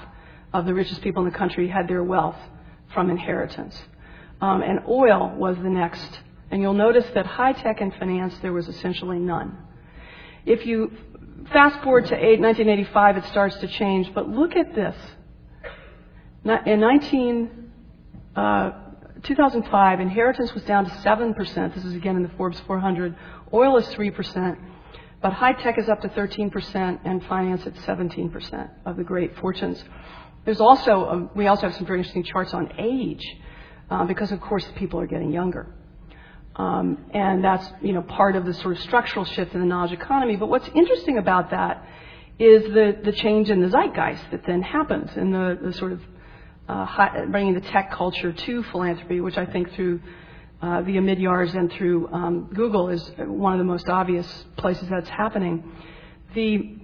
of 0.53 0.65
the 0.65 0.73
richest 0.73 1.01
people 1.01 1.25
in 1.25 1.31
the 1.31 1.37
country 1.37 1.67
had 1.67 1.87
their 1.87 2.03
wealth 2.03 2.37
from 2.93 3.09
inheritance. 3.09 3.79
Um, 4.41 4.61
and 4.61 4.79
oil 4.87 5.33
was 5.37 5.55
the 5.57 5.69
next. 5.69 6.19
And 6.49 6.61
you'll 6.61 6.73
notice 6.73 7.05
that 7.13 7.25
high 7.25 7.53
tech 7.53 7.79
and 7.79 7.93
finance, 7.95 8.33
there 8.41 8.51
was 8.51 8.67
essentially 8.67 9.19
none. 9.19 9.57
If 10.45 10.65
you 10.65 10.91
fast 11.53 11.81
forward 11.83 12.05
to 12.07 12.15
1985, 12.15 13.17
it 13.17 13.25
starts 13.25 13.55
to 13.57 13.67
change. 13.67 14.13
But 14.13 14.27
look 14.27 14.55
at 14.55 14.75
this. 14.75 14.95
In 16.65 16.79
19, 16.79 17.71
uh, 18.35 18.71
2005, 19.23 19.99
inheritance 19.99 20.53
was 20.53 20.63
down 20.63 20.85
to 20.85 20.91
7%. 20.91 21.75
This 21.75 21.85
is 21.85 21.93
again 21.93 22.15
in 22.15 22.23
the 22.23 22.31
Forbes 22.37 22.59
400. 22.61 23.15
Oil 23.53 23.77
is 23.77 23.85
3%. 23.87 24.57
But 25.21 25.33
high 25.33 25.53
tech 25.53 25.77
is 25.77 25.87
up 25.87 26.01
to 26.01 26.09
13% 26.09 26.99
and 27.05 27.23
finance 27.25 27.65
at 27.67 27.75
17% 27.75 28.69
of 28.85 28.97
the 28.97 29.03
great 29.03 29.37
fortunes. 29.37 29.83
There's 30.45 30.59
also, 30.59 30.91
a, 30.91 31.37
we 31.37 31.47
also 31.47 31.63
have 31.63 31.75
some 31.75 31.85
very 31.85 31.99
interesting 31.99 32.23
charts 32.23 32.53
on 32.53 32.71
age, 32.79 33.23
uh, 33.91 34.05
because 34.05 34.31
of 34.31 34.41
course 34.41 34.65
people 34.75 34.99
are 34.99 35.05
getting 35.05 35.31
younger. 35.31 35.75
Um, 36.55 37.05
and 37.13 37.43
that's 37.43 37.65
you 37.81 37.93
know 37.93 38.01
part 38.01 38.35
of 38.35 38.45
the 38.45 38.53
sort 38.55 38.75
of 38.75 38.83
structural 38.83 39.23
shift 39.23 39.53
in 39.53 39.61
the 39.61 39.65
knowledge 39.65 39.93
economy. 39.93 40.35
But 40.35 40.49
what's 40.49 40.67
interesting 40.75 41.17
about 41.17 41.51
that 41.51 41.85
is 42.39 42.63
the, 42.73 42.97
the 43.03 43.11
change 43.11 43.49
in 43.49 43.61
the 43.61 43.69
zeitgeist 43.69 44.31
that 44.31 44.45
then 44.45 44.61
happens 44.61 45.15
in 45.15 45.31
the, 45.31 45.59
the 45.61 45.73
sort 45.73 45.91
of 45.91 46.01
bringing 47.29 47.53
the 47.53 47.61
tech 47.61 47.91
culture 47.91 48.31
to 48.31 48.63
philanthropy, 48.63 49.21
which 49.21 49.37
I 49.37 49.45
think 49.45 49.73
through 49.73 49.99
uh, 50.61 50.81
via 50.83 51.01
Midyars 51.01 51.55
and 51.55 51.71
through 51.73 52.07
um, 52.13 52.49
Google 52.53 52.89
is 52.89 53.11
one 53.17 53.53
of 53.53 53.59
the 53.59 53.65
most 53.65 53.89
obvious 53.89 54.27
places 54.57 54.87
that's 54.89 55.09
happening. 55.09 55.63
The 56.35 56.77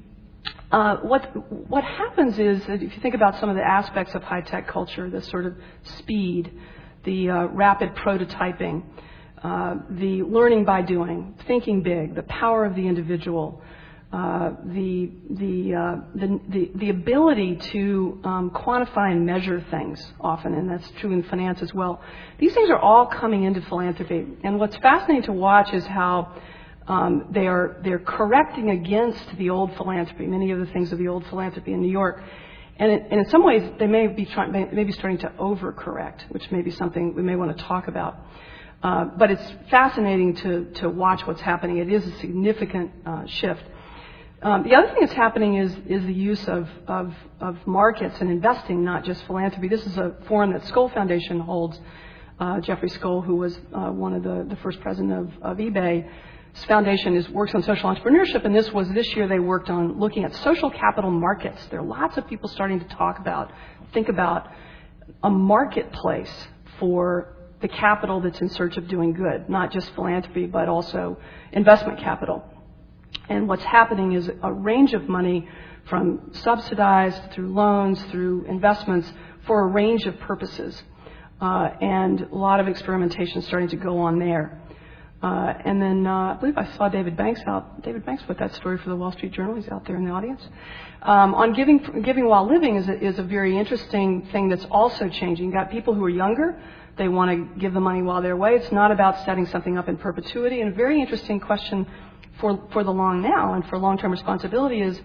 uh, 0.71 0.97
what 0.97 1.23
what 1.69 1.83
happens 1.83 2.37
is 2.39 2.65
that 2.65 2.81
if 2.83 2.95
you 2.95 3.01
think 3.01 3.15
about 3.15 3.39
some 3.39 3.49
of 3.49 3.55
the 3.55 3.63
aspects 3.63 4.13
of 4.15 4.23
high 4.23 4.41
tech 4.41 4.67
culture, 4.67 5.09
the 5.09 5.21
sort 5.21 5.45
of 5.45 5.55
speed, 5.83 6.51
the 7.03 7.29
uh, 7.29 7.45
rapid 7.47 7.95
prototyping, 7.95 8.83
uh, 9.43 9.75
the 9.91 10.23
learning 10.23 10.65
by 10.65 10.81
doing, 10.81 11.35
thinking 11.47 11.83
big, 11.83 12.15
the 12.15 12.23
power 12.23 12.65
of 12.65 12.75
the 12.75 12.85
individual, 12.85 13.61
uh, 13.61 13.66
the, 14.11 15.11
the, 15.29 15.75
uh, 15.75 15.95
the, 16.15 16.39
the, 16.47 16.71
the, 16.75 16.89
ability 16.89 17.57
to 17.57 18.19
um, 18.23 18.49
quantify 18.51 19.11
and 19.11 19.25
measure 19.25 19.63
things 19.69 20.01
often, 20.21 20.53
and 20.53 20.69
that's 20.69 20.89
true 21.01 21.11
in 21.11 21.23
finance 21.23 21.61
as 21.61 21.73
well. 21.73 22.01
These 22.39 22.53
things 22.53 22.69
are 22.69 22.79
all 22.79 23.07
coming 23.07 23.43
into 23.43 23.61
philanthropy. 23.61 24.25
And 24.43 24.59
what's 24.59 24.77
fascinating 24.77 25.23
to 25.23 25.33
watch 25.33 25.73
is 25.73 25.85
how 25.85 26.33
um, 26.87 27.27
they 27.31 27.47
are, 27.47 27.81
they're 27.83 27.99
correcting 27.99 28.69
against 28.69 29.37
the 29.37 29.49
old 29.49 29.75
philanthropy, 29.75 30.25
many 30.25 30.51
of 30.51 30.59
the 30.59 30.67
things 30.67 30.93
of 30.93 30.99
the 30.99 31.09
old 31.09 31.25
philanthropy 31.27 31.73
in 31.73 31.81
New 31.81 31.91
York. 31.91 32.23
And, 32.77 32.91
it, 32.91 33.07
and 33.11 33.19
in 33.19 33.29
some 33.29 33.43
ways, 33.43 33.69
they 33.77 33.87
may 33.87 34.07
be, 34.07 34.25
trying, 34.25 34.51
may, 34.53 34.65
may 34.65 34.83
be 34.85 34.93
starting 34.93 35.17
to 35.19 35.29
overcorrect, 35.39 36.29
which 36.29 36.49
may 36.51 36.61
be 36.61 36.71
something 36.71 37.13
we 37.13 37.23
may 37.23 37.35
want 37.35 37.57
to 37.57 37.63
talk 37.65 37.87
about. 37.89 38.17
Uh, 38.81 39.05
but 39.17 39.31
it's 39.31 39.53
fascinating 39.69 40.35
to, 40.35 40.65
to 40.75 40.89
watch 40.89 41.25
what's 41.25 41.41
happening. 41.41 41.77
It 41.77 41.91
is 41.91 42.05
a 42.07 42.17
significant 42.19 42.91
uh, 43.05 43.25
shift. 43.25 43.63
Um, 44.41 44.61
the 44.63 44.75
other 44.75 44.87
thing 44.89 44.97
that's 45.01 45.13
happening 45.13 45.55
is, 45.55 45.73
the 45.73 46.13
use 46.13 46.47
of, 46.47 46.69
markets 47.65 48.17
and 48.21 48.29
investing, 48.29 48.83
not 48.83 49.03
just 49.03 49.25
philanthropy. 49.25 49.67
This 49.67 49.85
is 49.85 49.97
a 49.97 50.15
forum 50.27 50.53
that 50.53 50.61
Skoll 50.63 50.93
Foundation 50.93 51.39
holds. 51.39 51.79
Uh, 52.39 52.59
Jeffrey 52.59 52.89
Skoll, 52.89 53.25
who 53.25 53.35
was 53.35 53.57
uh, 53.73 53.89
one 53.89 54.13
of 54.13 54.21
the, 54.21 54.55
first 54.61 54.79
president 54.81 55.33
of, 55.41 55.57
eBay, 55.57 56.07
his 56.53 56.65
foundation 56.65 57.33
works 57.33 57.55
on 57.55 57.63
social 57.63 57.93
entrepreneurship, 57.93 58.45
and 58.45 58.55
this 58.55 58.71
was 58.71 58.87
this 58.89 59.15
year 59.15 59.27
they 59.27 59.39
worked 59.39 59.71
on 59.71 59.99
looking 59.99 60.23
at 60.23 60.35
social 60.35 60.69
capital 60.69 61.09
markets. 61.09 61.65
There 61.71 61.79
are 61.79 61.85
lots 61.85 62.15
of 62.17 62.27
people 62.27 62.47
starting 62.47 62.79
to 62.79 62.85
talk 62.89 63.17
about, 63.17 63.51
think 63.91 64.07
about 64.07 64.51
a 65.23 65.31
marketplace 65.31 66.47
for 66.79 67.35
the 67.61 67.67
capital 67.67 68.21
that's 68.21 68.39
in 68.39 68.49
search 68.49 68.77
of 68.77 68.87
doing 68.87 69.13
good, 69.13 69.49
not 69.49 69.71
just 69.71 69.89
philanthropy, 69.95 70.45
but 70.45 70.69
also 70.69 71.17
investment 71.53 71.99
capital. 71.99 72.43
And 73.29 73.47
what's 73.47 73.63
happening 73.63 74.13
is 74.13 74.29
a 74.41 74.53
range 74.53 74.93
of 74.93 75.09
money 75.09 75.47
from 75.89 76.31
subsidized 76.33 77.31
through 77.33 77.53
loans, 77.53 78.01
through 78.11 78.45
investments 78.45 79.11
for 79.45 79.61
a 79.61 79.67
range 79.67 80.05
of 80.05 80.17
purposes. 80.19 80.81
Uh, 81.39 81.69
and 81.81 82.21
a 82.21 82.35
lot 82.35 82.59
of 82.59 82.67
experimentation 82.67 83.41
starting 83.43 83.69
to 83.69 83.75
go 83.75 83.99
on 83.99 84.17
there. 84.19 84.59
Uh, 85.21 85.53
and 85.65 85.81
then 85.81 86.05
uh, 86.05 86.33
I 86.33 86.37
believe 86.39 86.57
I 86.57 86.71
saw 86.77 86.89
David 86.89 87.17
Banks 87.17 87.41
out. 87.47 87.81
David 87.81 88.05
Banks 88.05 88.23
put 88.23 88.37
that 88.39 88.53
story 88.55 88.77
for 88.77 88.89
the 88.89 88.95
Wall 88.95 89.11
Street 89.11 89.33
Journal. 89.33 89.55
He's 89.55 89.67
out 89.69 89.85
there 89.85 89.95
in 89.95 90.05
the 90.05 90.11
audience. 90.11 90.41
Um, 91.01 91.33
on 91.35 91.53
giving, 91.53 92.01
giving 92.03 92.27
while 92.27 92.47
living 92.47 92.75
is 92.75 92.87
a, 92.87 93.03
is 93.03 93.19
a 93.19 93.23
very 93.23 93.57
interesting 93.57 94.27
thing 94.31 94.49
that's 94.49 94.65
also 94.65 95.09
changing. 95.09 95.45
You've 95.45 95.53
got 95.53 95.71
people 95.71 95.93
who 95.93 96.03
are 96.03 96.09
younger 96.09 96.59
they 96.97 97.07
want 97.07 97.29
to 97.31 97.59
give 97.59 97.73
the 97.73 97.79
money 97.79 98.01
while 98.01 98.21
they're 98.21 98.33
away. 98.33 98.55
It's 98.55 98.71
not 98.71 98.91
about 98.91 99.23
setting 99.23 99.45
something 99.45 99.77
up 99.77 99.87
in 99.87 99.97
perpetuity. 99.97 100.61
And 100.61 100.73
a 100.73 100.75
very 100.75 100.99
interesting 100.99 101.39
question 101.39 101.85
for, 102.39 102.67
for 102.71 102.83
the 102.83 102.91
long 102.91 103.21
now 103.21 103.53
and 103.53 103.65
for 103.67 103.77
long 103.77 103.97
term 103.97 104.11
responsibility 104.11 104.81
is 104.81 104.99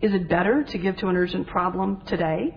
is 0.00 0.12
it 0.12 0.28
better 0.28 0.62
to 0.62 0.78
give 0.78 0.96
to 0.98 1.08
an 1.08 1.16
urgent 1.16 1.46
problem 1.46 2.02
today 2.06 2.54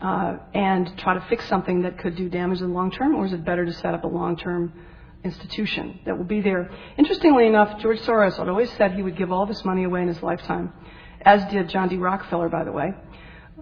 uh, 0.00 0.36
and 0.54 0.96
try 0.98 1.14
to 1.14 1.24
fix 1.28 1.46
something 1.48 1.82
that 1.82 1.98
could 1.98 2.16
do 2.16 2.28
damage 2.28 2.60
in 2.60 2.68
the 2.68 2.72
long 2.74 2.90
term, 2.90 3.14
or 3.14 3.26
is 3.26 3.32
it 3.32 3.44
better 3.44 3.64
to 3.64 3.72
set 3.72 3.94
up 3.94 4.04
a 4.04 4.06
long 4.06 4.36
term 4.36 4.72
institution 5.24 6.00
that 6.04 6.16
will 6.16 6.24
be 6.24 6.40
there? 6.40 6.70
Interestingly 6.98 7.46
enough, 7.46 7.80
George 7.80 8.00
Soros 8.00 8.36
had 8.36 8.48
always 8.48 8.70
said 8.72 8.92
he 8.92 9.02
would 9.02 9.16
give 9.16 9.30
all 9.30 9.46
this 9.46 9.64
money 9.64 9.84
away 9.84 10.02
in 10.02 10.08
his 10.08 10.22
lifetime, 10.22 10.72
as 11.22 11.44
did 11.50 11.68
John 11.68 11.88
D. 11.88 11.96
Rockefeller, 11.96 12.48
by 12.48 12.64
the 12.64 12.72
way. 12.72 12.92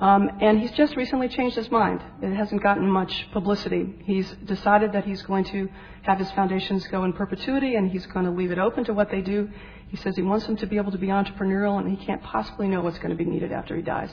Um, 0.00 0.30
and 0.40 0.58
he's 0.58 0.72
just 0.72 0.96
recently 0.96 1.28
changed 1.28 1.54
his 1.54 1.70
mind. 1.70 2.00
It 2.22 2.34
hasn't 2.34 2.62
gotten 2.62 2.88
much 2.88 3.28
publicity. 3.32 3.94
He's 4.04 4.28
decided 4.44 4.92
that 4.92 5.04
he's 5.04 5.22
going 5.22 5.44
to 5.46 5.68
have 6.02 6.18
his 6.18 6.30
foundations 6.32 6.86
go 6.88 7.04
in 7.04 7.12
perpetuity 7.12 7.76
and 7.76 7.90
he's 7.90 8.06
going 8.06 8.24
to 8.24 8.30
leave 8.30 8.50
it 8.50 8.58
open 8.58 8.84
to 8.84 8.92
what 8.92 9.10
they 9.10 9.20
do. 9.20 9.48
He 9.88 9.96
says 9.96 10.16
he 10.16 10.22
wants 10.22 10.46
them 10.46 10.56
to 10.56 10.66
be 10.66 10.76
able 10.76 10.92
to 10.92 10.98
be 10.98 11.08
entrepreneurial 11.08 11.78
and 11.78 11.96
he 11.96 12.04
can't 12.04 12.22
possibly 12.22 12.68
know 12.68 12.80
what's 12.80 12.98
going 12.98 13.10
to 13.10 13.16
be 13.16 13.24
needed 13.24 13.52
after 13.52 13.76
he 13.76 13.82
dies. 13.82 14.10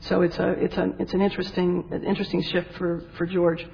So 0.00 0.22
it's 0.22 0.38
a 0.38 0.50
it's 0.50 0.76
a 0.76 0.92
it's 1.00 1.12
an 1.12 1.20
interesting 1.20 1.84
an 1.90 2.04
interesting 2.04 2.40
shift 2.42 2.74
for 2.74 3.02
for 3.16 3.26
George. 3.26 3.66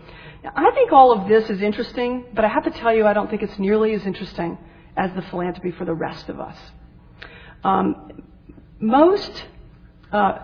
Now, 0.42 0.52
I 0.56 0.70
think 0.74 0.90
all 0.90 1.12
of 1.12 1.28
this 1.28 1.50
is 1.50 1.60
interesting, 1.60 2.24
but 2.34 2.46
I 2.46 2.48
have 2.48 2.64
to 2.64 2.70
tell 2.70 2.94
you 2.94 3.06
I 3.06 3.12
don't 3.12 3.28
think 3.28 3.42
it's 3.42 3.58
nearly 3.58 3.92
as 3.92 4.06
interesting 4.06 4.56
as 4.96 5.10
the 5.14 5.22
philanthropy 5.22 5.72
for 5.72 5.84
the 5.84 5.94
rest 5.94 6.30
of 6.30 6.40
us. 6.40 6.56
Um, 7.62 8.22
most 8.80 9.44
uh, 10.12 10.38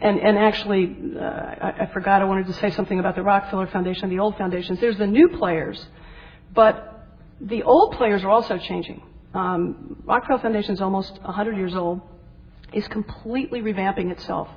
and, 0.00 0.18
and 0.20 0.38
actually, 0.38 0.96
uh, 1.16 1.22
I, 1.22 1.74
I 1.80 1.90
forgot 1.92 2.22
I 2.22 2.24
wanted 2.24 2.46
to 2.46 2.54
say 2.54 2.70
something 2.70 2.98
about 2.98 3.14
the 3.14 3.22
Rockefeller 3.22 3.66
Foundation, 3.66 4.08
the 4.08 4.20
old 4.20 4.36
foundations. 4.38 4.80
There's 4.80 4.96
the 4.96 5.06
new 5.06 5.28
players, 5.28 5.84
but 6.54 7.08
the 7.40 7.62
old 7.62 7.92
players 7.92 8.24
are 8.24 8.30
also 8.30 8.58
changing. 8.58 9.02
Um, 9.34 10.02
Rockefeller 10.04 10.40
Foundation 10.40 10.72
is 10.72 10.80
almost 10.80 11.20
100 11.22 11.56
years 11.56 11.74
old, 11.74 12.00
is 12.72 12.88
completely 12.88 13.60
revamping 13.60 14.10
itself, 14.10 14.48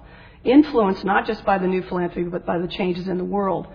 influenced 0.43 1.03
not 1.03 1.25
just 1.25 1.43
by 1.45 1.57
the 1.57 1.67
new 1.67 1.81
philanthropy, 1.83 2.29
but 2.29 2.45
by 2.45 2.57
the 2.57 2.67
changes 2.67 3.07
in 3.07 3.17
the 3.17 3.25
world. 3.25 3.67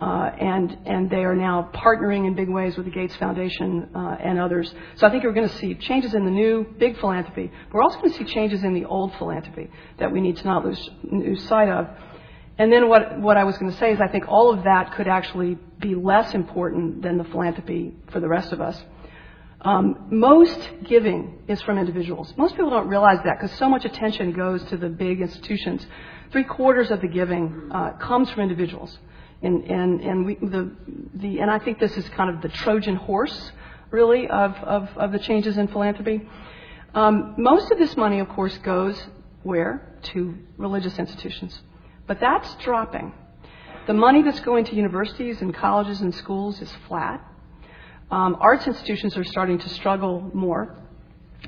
Uh, 0.00 0.28
and 0.40 0.76
and 0.86 1.08
they 1.08 1.24
are 1.24 1.36
now 1.36 1.70
partnering 1.72 2.26
in 2.26 2.34
big 2.34 2.48
ways 2.48 2.76
with 2.76 2.84
the 2.84 2.90
Gates 2.90 3.14
Foundation 3.14 3.88
uh, 3.94 4.16
and 4.20 4.40
others. 4.40 4.74
So 4.96 5.06
I 5.06 5.10
think 5.10 5.22
we're 5.22 5.32
going 5.32 5.48
to 5.48 5.56
see 5.56 5.74
changes 5.74 6.14
in 6.14 6.24
the 6.24 6.32
new 6.32 6.66
big 6.78 6.98
philanthropy. 6.98 7.52
We're 7.72 7.82
also 7.82 7.98
going 8.00 8.10
to 8.10 8.18
see 8.18 8.24
changes 8.24 8.64
in 8.64 8.74
the 8.74 8.86
old 8.86 9.14
philanthropy 9.18 9.70
that 9.98 10.10
we 10.10 10.20
need 10.20 10.36
to 10.38 10.44
not 10.44 10.64
lose, 10.64 10.90
lose 11.04 11.46
sight 11.46 11.68
of. 11.68 11.86
And 12.58 12.72
then 12.72 12.88
what 12.88 13.20
what 13.20 13.36
I 13.36 13.44
was 13.44 13.56
going 13.56 13.70
to 13.70 13.78
say 13.78 13.92
is 13.92 14.00
I 14.00 14.08
think 14.08 14.24
all 14.26 14.52
of 14.52 14.64
that 14.64 14.94
could 14.94 15.06
actually 15.06 15.58
be 15.90 15.94
less 16.12 16.28
important 16.42 16.86
than 17.04 17.14
the 17.22 17.28
philanthropy 17.32 17.82
for 18.12 18.20
the 18.24 18.30
rest 18.38 18.50
of 18.56 18.60
us. 18.68 18.76
Um, 19.70 19.84
most 20.28 20.60
giving 20.92 21.20
is 21.52 21.58
from 21.66 21.76
individuals. 21.84 22.28
Most 22.36 22.52
people 22.56 22.72
don't 22.76 22.90
realize 22.96 23.20
that 23.26 23.34
because 23.36 23.56
so 23.64 23.68
much 23.74 23.84
attention 23.90 24.26
goes 24.44 24.60
to 24.70 24.76
the 24.84 24.90
big 25.04 25.16
institutions. 25.28 25.80
Three 26.32 26.46
quarters 26.58 26.88
of 26.94 26.98
the 27.04 27.10
giving 27.20 27.44
uh, 27.78 27.92
comes 28.08 28.26
from 28.30 28.40
individuals 28.48 28.92
And, 29.42 29.64
and, 29.64 30.00
and, 30.00 30.26
we, 30.26 30.34
the, 30.36 30.62
the, 31.22 31.32
and 31.40 31.50
I 31.50 31.58
think 31.64 31.78
this 31.78 31.94
is 32.00 32.08
kind 32.10 32.30
of 32.32 32.40
the 32.40 32.48
Trojan 32.48 32.96
horse, 32.96 33.52
really, 33.90 34.22
of, 34.28 34.52
of, 34.76 34.82
of 34.96 35.12
the 35.12 35.18
changes 35.18 35.58
in 35.58 35.68
philanthropy. 35.68 36.18
Um, 36.94 37.34
most 37.36 37.70
of 37.72 37.78
this 37.78 37.94
money, 38.04 38.20
of 38.20 38.28
course, 38.30 38.56
goes 38.58 38.96
where? 39.42 39.72
To 40.12 40.34
religious 40.56 40.98
institutions. 40.98 41.52
But 42.06 42.20
that's 42.20 42.50
dropping. 42.66 43.12
The 43.86 43.92
money 43.94 44.22
that's 44.22 44.40
going 44.40 44.64
to 44.66 44.74
universities 44.74 45.42
and 45.42 45.54
colleges 45.54 46.00
and 46.00 46.14
schools 46.14 46.60
is 46.62 46.72
flat. 46.88 47.22
Um, 48.10 48.36
arts 48.40 48.66
institutions 48.66 49.16
are 49.16 49.24
starting 49.24 49.58
to 49.58 49.68
struggle 49.68 50.30
more. 50.32 50.76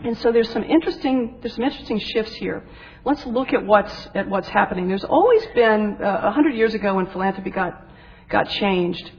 And 0.04 0.18
so 0.18 0.32
there's 0.32 0.50
some 0.50 0.62
interesting 0.62 1.38
there's 1.40 1.54
some 1.54 1.64
interesting 1.64 1.98
shifts 1.98 2.34
here. 2.34 2.62
Let's 3.04 3.24
look 3.24 3.54
at 3.54 3.64
what's 3.64 4.08
at 4.14 4.28
what's 4.28 4.48
happening. 4.48 4.88
There's 4.88 5.04
always 5.04 5.46
been 5.54 5.96
uh, 6.00 6.04
a 6.04 6.08
uh, 6.08 6.32
hundred 6.32 6.54
years 6.54 6.74
ago 6.74 6.96
when 6.96 7.06
philanthropy 7.06 7.50
got 7.50 7.82
got 8.28 8.48
changed 8.50 9.10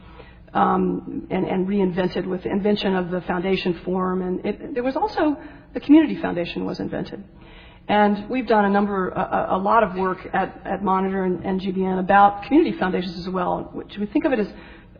um, 0.53 1.27
and, 1.31 1.45
and, 1.45 1.67
reinvented 1.67 2.25
with 2.25 2.43
the 2.43 2.49
invention 2.49 2.95
of 2.95 3.09
the 3.09 3.21
foundation 3.21 3.79
form, 3.85 4.21
and 4.21 4.45
it, 4.45 4.73
there 4.73 4.83
was 4.83 4.95
also 4.95 5.37
the 5.73 5.79
community 5.79 6.19
foundation 6.21 6.65
was 6.65 6.79
invented. 6.79 7.23
And 7.87 8.29
we've 8.29 8.47
done 8.47 8.65
a 8.65 8.69
number, 8.69 9.09
a, 9.09 9.47
a 9.51 9.57
lot 9.57 9.83
of 9.83 9.95
work 9.95 10.27
at, 10.33 10.61
at 10.65 10.83
Monitor 10.83 11.23
and, 11.23 11.45
and, 11.45 11.61
GBN 11.61 11.99
about 11.99 12.43
community 12.43 12.77
foundations 12.77 13.17
as 13.17 13.29
well, 13.29 13.69
which 13.73 13.97
we 13.97 14.05
think 14.07 14.25
of 14.25 14.33
it 14.33 14.39
as, 14.39 14.47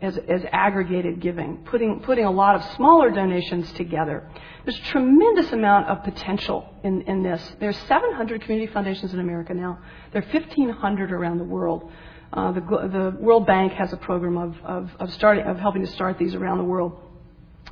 as, 0.00 0.16
as 0.26 0.42
aggregated 0.52 1.20
giving, 1.20 1.58
putting, 1.66 2.00
putting 2.00 2.24
a 2.24 2.30
lot 2.30 2.54
of 2.54 2.64
smaller 2.76 3.10
donations 3.10 3.70
together. 3.72 4.26
There's 4.64 4.78
a 4.78 4.84
tremendous 4.84 5.52
amount 5.52 5.88
of 5.88 6.02
potential 6.02 6.72
in, 6.82 7.02
in 7.02 7.22
this. 7.22 7.42
There's 7.60 7.76
700 7.76 8.40
community 8.40 8.72
foundations 8.72 9.12
in 9.12 9.20
America 9.20 9.52
now. 9.52 9.80
There 10.12 10.22
are 10.22 10.32
1,500 10.32 11.12
around 11.12 11.38
the 11.38 11.44
world. 11.44 11.92
Uh, 12.32 12.52
the, 12.52 12.60
the, 12.60 13.16
World 13.20 13.46
Bank 13.46 13.72
has 13.72 13.92
a 13.92 13.98
program 13.98 14.38
of, 14.38 14.56
of, 14.64 14.90
of, 14.98 15.12
starting, 15.12 15.44
of 15.44 15.58
helping 15.58 15.84
to 15.84 15.90
start 15.92 16.18
these 16.18 16.34
around 16.34 16.58
the 16.58 16.64
world. 16.64 17.00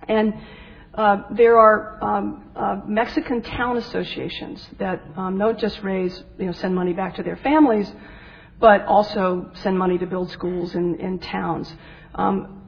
And 0.08 0.34
there 1.30 1.58
are 1.58 2.02
um, 2.02 2.50
uh, 2.56 2.80
Mexican 2.86 3.42
town 3.42 3.76
associations 3.76 4.66
that 4.78 5.02
um, 5.16 5.38
don't 5.38 5.58
just 5.58 5.82
raise, 5.82 6.22
you 6.38 6.46
know, 6.46 6.52
send 6.52 6.74
money 6.74 6.92
back 6.92 7.16
to 7.16 7.22
their 7.22 7.36
families, 7.36 7.92
but 8.58 8.84
also 8.86 9.50
send 9.62 9.78
money 9.78 9.98
to 9.98 10.06
build 10.06 10.30
schools 10.30 10.74
in, 10.74 10.98
in 10.98 11.18
towns. 11.18 11.72
Um, 12.14 12.62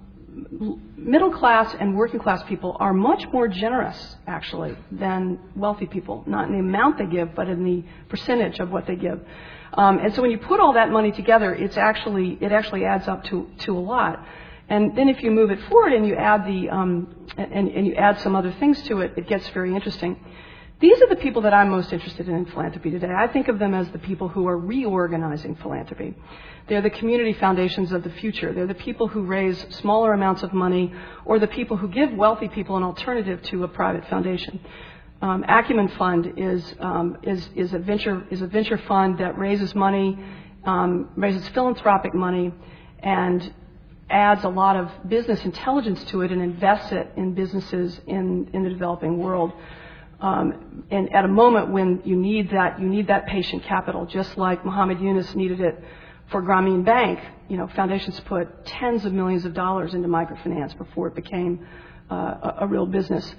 middle 0.96 1.32
class 1.32 1.74
and 1.80 1.96
working 1.96 2.20
class 2.20 2.42
people 2.48 2.76
are 2.78 2.92
much 2.92 3.24
more 3.32 3.48
generous, 3.48 4.16
actually, 4.26 4.76
than 4.92 5.38
wealthy 5.56 5.86
people. 5.86 6.22
Not 6.26 6.48
in 6.48 6.52
the 6.52 6.58
amount 6.58 6.98
they 6.98 7.06
give, 7.06 7.34
but 7.34 7.48
in 7.48 7.64
the 7.64 7.84
percentage 8.08 8.58
of 8.58 8.70
what 8.70 8.86
they 8.86 8.96
give. 8.96 9.20
Um, 9.72 9.98
and 9.98 10.14
so 10.14 10.22
when 10.22 10.30
you 10.30 10.38
put 10.38 10.60
all 10.60 10.74
that 10.74 10.90
money 10.90 11.12
together, 11.12 11.54
it's 11.54 11.76
actually 11.76 12.38
it 12.40 12.52
actually 12.52 12.84
adds 12.84 13.08
up 13.08 13.24
to 13.24 13.48
to 13.60 13.76
a 13.76 13.80
lot. 13.80 14.24
And 14.68 14.96
then 14.96 15.08
if 15.08 15.22
you 15.22 15.30
move 15.30 15.50
it 15.50 15.60
forward 15.68 15.92
and 15.92 16.06
you 16.06 16.14
add 16.14 16.44
the 16.44 16.68
um, 16.68 17.14
and, 17.36 17.68
and 17.68 17.86
you 17.86 17.94
add 17.94 18.20
some 18.20 18.34
other 18.36 18.52
things 18.52 18.82
to 18.82 19.00
it, 19.00 19.12
it 19.16 19.26
gets 19.26 19.48
very 19.50 19.74
interesting. 19.74 20.18
These 20.80 21.00
are 21.02 21.08
the 21.08 21.16
people 21.16 21.42
that 21.42 21.52
I'm 21.52 21.70
most 21.70 21.92
interested 21.92 22.28
in 22.28 22.34
in 22.36 22.46
philanthropy 22.46 22.90
today. 22.90 23.10
I 23.16 23.26
think 23.26 23.48
of 23.48 23.58
them 23.58 23.74
as 23.74 23.88
the 23.90 23.98
people 23.98 24.28
who 24.28 24.46
are 24.46 24.56
reorganizing 24.56 25.56
philanthropy. 25.56 26.14
They're 26.68 26.82
the 26.82 26.90
community 26.90 27.32
foundations 27.32 27.90
of 27.90 28.04
the 28.04 28.10
future. 28.10 28.52
They're 28.52 28.66
the 28.66 28.74
people 28.74 29.08
who 29.08 29.22
raise 29.22 29.58
smaller 29.70 30.12
amounts 30.12 30.44
of 30.44 30.52
money 30.52 30.92
or 31.24 31.40
the 31.40 31.48
people 31.48 31.76
who 31.76 31.88
give 31.88 32.12
wealthy 32.12 32.48
people 32.48 32.76
an 32.76 32.84
alternative 32.84 33.42
to 33.44 33.64
a 33.64 33.68
private 33.68 34.04
foundation. 34.08 34.60
Um, 35.20 35.44
Acumen 35.48 35.88
Fund 35.98 36.34
is, 36.36 36.74
um, 36.78 37.16
is, 37.24 37.48
is, 37.56 37.72
a 37.72 37.78
venture, 37.78 38.24
is 38.30 38.40
a 38.40 38.46
venture 38.46 38.78
fund 38.78 39.18
that 39.18 39.36
raises 39.36 39.74
money, 39.74 40.16
um, 40.64 41.10
raises 41.16 41.48
philanthropic 41.48 42.14
money, 42.14 42.54
and 43.00 43.52
adds 44.10 44.44
a 44.44 44.48
lot 44.48 44.76
of 44.76 44.90
business 45.08 45.44
intelligence 45.44 46.02
to 46.04 46.22
it 46.22 46.32
and 46.32 46.40
invests 46.40 46.92
it 46.92 47.10
in 47.16 47.34
businesses 47.34 48.00
in, 48.06 48.48
in 48.52 48.64
the 48.64 48.70
developing 48.70 49.18
world. 49.18 49.52
Um, 50.20 50.84
and 50.90 51.14
at 51.14 51.24
a 51.24 51.28
moment 51.28 51.70
when 51.70 52.02
you 52.04 52.16
need 52.16 52.50
that, 52.50 52.80
you 52.80 52.88
need 52.88 53.06
that 53.08 53.26
patient 53.26 53.62
capital, 53.64 54.06
just 54.06 54.36
like 54.36 54.64
Muhammad 54.64 55.00
Yunus 55.00 55.34
needed 55.34 55.60
it 55.60 55.82
for 56.30 56.42
Grameen 56.42 56.84
Bank. 56.84 57.20
You 57.48 57.56
know, 57.56 57.68
foundations 57.68 58.18
put 58.20 58.66
tens 58.66 59.04
of 59.04 59.12
millions 59.12 59.44
of 59.44 59.54
dollars 59.54 59.94
into 59.94 60.08
microfinance 60.08 60.76
before 60.76 61.08
it 61.08 61.14
became 61.14 61.66
uh, 62.10 62.14
a, 62.14 62.56
a 62.60 62.66
real 62.66 62.86
business. 62.86 63.34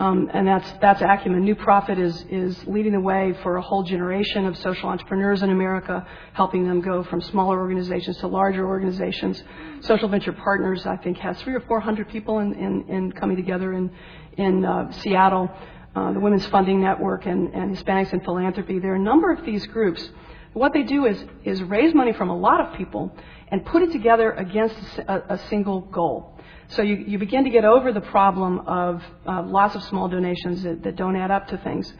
Um, 0.00 0.30
and 0.32 0.48
that's, 0.48 0.70
that's 0.80 1.02
Acumen. 1.02 1.44
New 1.44 1.54
Profit 1.54 1.98
is, 1.98 2.24
is 2.30 2.58
leading 2.66 2.92
the 2.92 3.00
way 3.00 3.34
for 3.42 3.58
a 3.58 3.62
whole 3.62 3.82
generation 3.82 4.46
of 4.46 4.56
social 4.56 4.88
entrepreneurs 4.88 5.42
in 5.42 5.50
America, 5.50 6.06
helping 6.32 6.66
them 6.66 6.80
go 6.80 7.04
from 7.04 7.20
smaller 7.20 7.58
organizations 7.58 8.16
to 8.22 8.26
larger 8.26 8.66
organizations. 8.66 9.44
Social 9.82 10.08
Venture 10.08 10.32
Partners, 10.32 10.86
I 10.86 10.96
think, 10.96 11.18
has 11.18 11.38
three 11.42 11.54
or 11.54 11.60
four 11.60 11.80
hundred 11.80 12.08
people 12.08 12.38
in, 12.38 12.54
in, 12.54 12.72
in 12.88 13.12
coming 13.12 13.36
together 13.36 13.74
in, 13.74 13.90
in 14.38 14.64
uh, 14.64 14.90
Seattle. 15.00 15.50
Uh, 15.94 16.12
the 16.12 16.20
Women's 16.20 16.46
Funding 16.46 16.80
Network 16.80 17.26
and, 17.26 17.52
and 17.52 17.76
Hispanics 17.76 18.12
in 18.12 18.20
Philanthropy. 18.20 18.78
There 18.78 18.92
are 18.92 18.96
a 18.96 18.98
number 18.98 19.30
of 19.32 19.44
these 19.44 19.66
groups. 19.66 20.08
What 20.54 20.72
they 20.72 20.84
do 20.84 21.04
is, 21.04 21.22
is 21.44 21.62
raise 21.62 21.94
money 21.94 22.12
from 22.12 22.30
a 22.30 22.36
lot 22.36 22.60
of 22.60 22.78
people 22.78 23.12
and 23.48 23.66
put 23.66 23.82
it 23.82 23.92
together 23.92 24.32
against 24.32 24.76
a, 24.98 25.34
a 25.34 25.38
single 25.48 25.80
goal. 25.80 26.38
So 26.70 26.82
you, 26.82 26.96
you 26.96 27.18
begin 27.18 27.44
to 27.44 27.50
get 27.50 27.64
over 27.64 27.92
the 27.92 28.00
problem 28.00 28.60
of 28.60 29.02
uh, 29.26 29.42
lots 29.42 29.74
of 29.74 29.82
small 29.84 30.08
donations 30.08 30.62
that, 30.62 30.84
that 30.84 30.94
don't 30.94 31.16
add 31.16 31.32
up 31.32 31.48
to 31.48 31.58
things. 31.58 31.92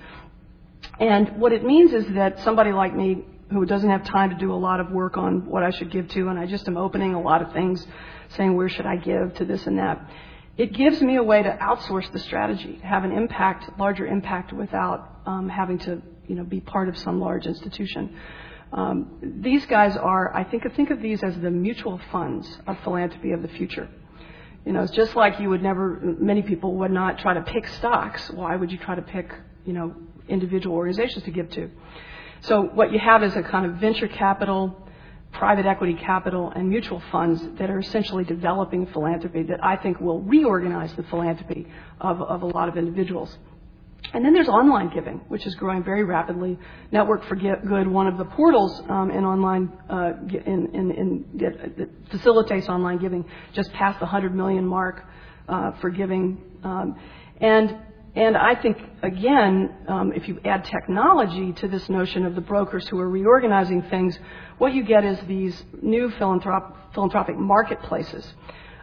And 1.01 1.41
what 1.41 1.53
it 1.53 1.65
means 1.65 1.93
is 1.93 2.07
that 2.15 2.39
somebody 2.41 2.71
like 2.71 2.95
me 2.95 3.25
who 3.51 3.67
doesn't 3.67 3.91
have 3.91 4.05
time 4.05 4.31
to 4.31 4.37
do 4.37 4.53
a 4.53 4.55
lot 4.55 4.79
of 4.79 4.93
work 4.93 5.17
on 5.17 5.47
what 5.47 5.65
I 5.65 5.71
should 5.71 5.91
give 5.91 6.07
to, 6.11 6.29
and 6.29 6.39
I 6.39 6.47
just 6.47 6.69
am 6.69 6.77
opening 6.77 7.15
a 7.15 7.21
lot 7.21 7.43
of 7.43 7.53
things, 7.53 7.85
saying 8.37 8.57
where 8.57 8.69
should 8.69 8.87
I 8.87 8.95
give 8.95 9.35
to 9.35 9.45
this 9.45 9.67
and 9.67 9.77
that. 9.79 10.09
It 10.57 10.73
gives 10.73 11.03
me 11.03 11.17
a 11.17 11.23
way 11.23 11.43
to 11.43 11.51
outsource 11.51 12.11
the 12.13 12.21
strategy, 12.21 12.79
have 12.85 13.03
an 13.03 13.11
impact, 13.11 13.77
larger 13.77 14.07
impact, 14.07 14.53
without 14.53 15.21
um, 15.27 15.49
having 15.49 15.79
to, 15.79 16.01
you 16.29 16.37
know, 16.37 16.45
be 16.45 16.61
part 16.61 16.89
of 16.89 16.97
some 16.97 17.19
large 17.19 17.47
institution. 17.47 18.17
Um, 18.73 19.41
these 19.43 19.67
guys 19.67 19.97
are, 19.97 20.33
I 20.33 20.45
think, 20.45 20.63
think 20.77 20.91
of 20.91 21.03
these 21.03 21.25
as 21.25 21.37
the 21.41 21.51
mutual 21.51 22.01
funds 22.13 22.59
of 22.69 22.77
philanthropy 22.85 23.33
of 23.33 23.43
the 23.43 23.49
future. 23.49 23.89
You 24.65 24.73
know, 24.73 24.83
it's 24.83 24.93
just 24.93 25.17
like 25.17 25.41
you 25.41 25.49
would 25.49 25.63
never, 25.63 25.99
many 26.19 26.43
people 26.43 26.75
would 26.77 26.91
not 26.91 27.19
try 27.19 27.35
to 27.35 27.41
pick 27.41 27.67
stocks. 27.69 28.31
Why 28.31 28.57
would 28.57 28.71
you 28.71 28.79
try 28.79 28.95
to 28.95 29.03
pick, 29.03 29.33
you 29.65 29.73
know, 29.73 29.95
individual 30.29 30.77
organizations 30.77 31.25
to 31.25 31.31
give 31.31 31.51
to? 31.51 31.71
So 32.43 32.63
what 32.63 32.93
you 32.93 32.99
have 32.99 33.23
is 33.23 33.35
a 33.37 33.43
kind 33.43 33.67
of 33.67 33.77
venture 33.77 34.09
capital, 34.09 34.77
private 35.33 35.67
equity 35.67 35.95
capital, 35.95 36.53
and 36.55 36.69
mutual 36.69 37.03
funds 37.11 37.43
that 37.59 37.71
are 37.71 37.79
essentially 37.79 38.25
developing 38.25 38.87
philanthropy 38.87 39.45
that 39.45 39.65
I 39.65 39.77
think 39.77 40.01
will 40.01 40.21
reorganize 40.21 40.93
the 40.95 41.05
philanthropy 41.05 41.67
of, 42.01 42.21
of 42.21 42.43
a 42.43 42.47
lot 42.47 42.69
of 42.69 42.77
individuals. 42.77 43.37
And 44.13 44.25
then 44.25 44.35
there's 44.35 44.49
online 44.49 44.93
giving, 44.93 45.19
which 45.29 45.47
is 45.47 45.55
growing 45.55 45.85
very 45.85 46.03
rapidly. 46.03 46.59
Network 46.91 47.25
for 47.27 47.37
Good, 47.37 47.87
one 47.87 48.09
of 48.09 48.19
the 48.19 48.25
portals 48.25 48.83
um, 48.89 49.11
in 49.11 49.25
online 49.25 49.71
uh, 49.89 50.13
in, 50.29 50.75
in, 50.75 50.91
in, 50.91 51.25
that 51.35 51.89
facilitates 52.11 52.69
online 52.69 52.99
giving, 52.99 53.25
just 53.53 53.73
passed 53.73 54.01
the 54.01 54.07
100 54.07 54.35
million 54.35 54.67
mark 54.67 55.05
uh, 55.49 55.73
for 55.81 55.91
giving. 55.91 56.43
Um, 56.65 56.99
and 57.41 57.77
and 58.17 58.37
I 58.37 58.57
think 58.57 58.77
again, 59.03 59.73
um, 59.87 60.13
if 60.13 60.27
you 60.27 60.41
add 60.45 60.65
technology 60.65 61.53
to 61.53 61.69
this 61.69 61.89
notion 61.89 62.27
of 62.27 62.35
the 62.35 62.41
brokers 62.41 62.89
who 62.89 62.99
are 62.99 63.09
reorganizing 63.09 63.83
things, 63.83 64.19
what 64.59 64.75
you 64.75 64.83
get 64.83 65.05
is 65.05 65.21
these 65.29 65.63
new 65.81 66.11
philanthrop- 66.11 66.93
philanthropic 66.93 67.39
marketplaces. 67.39 68.35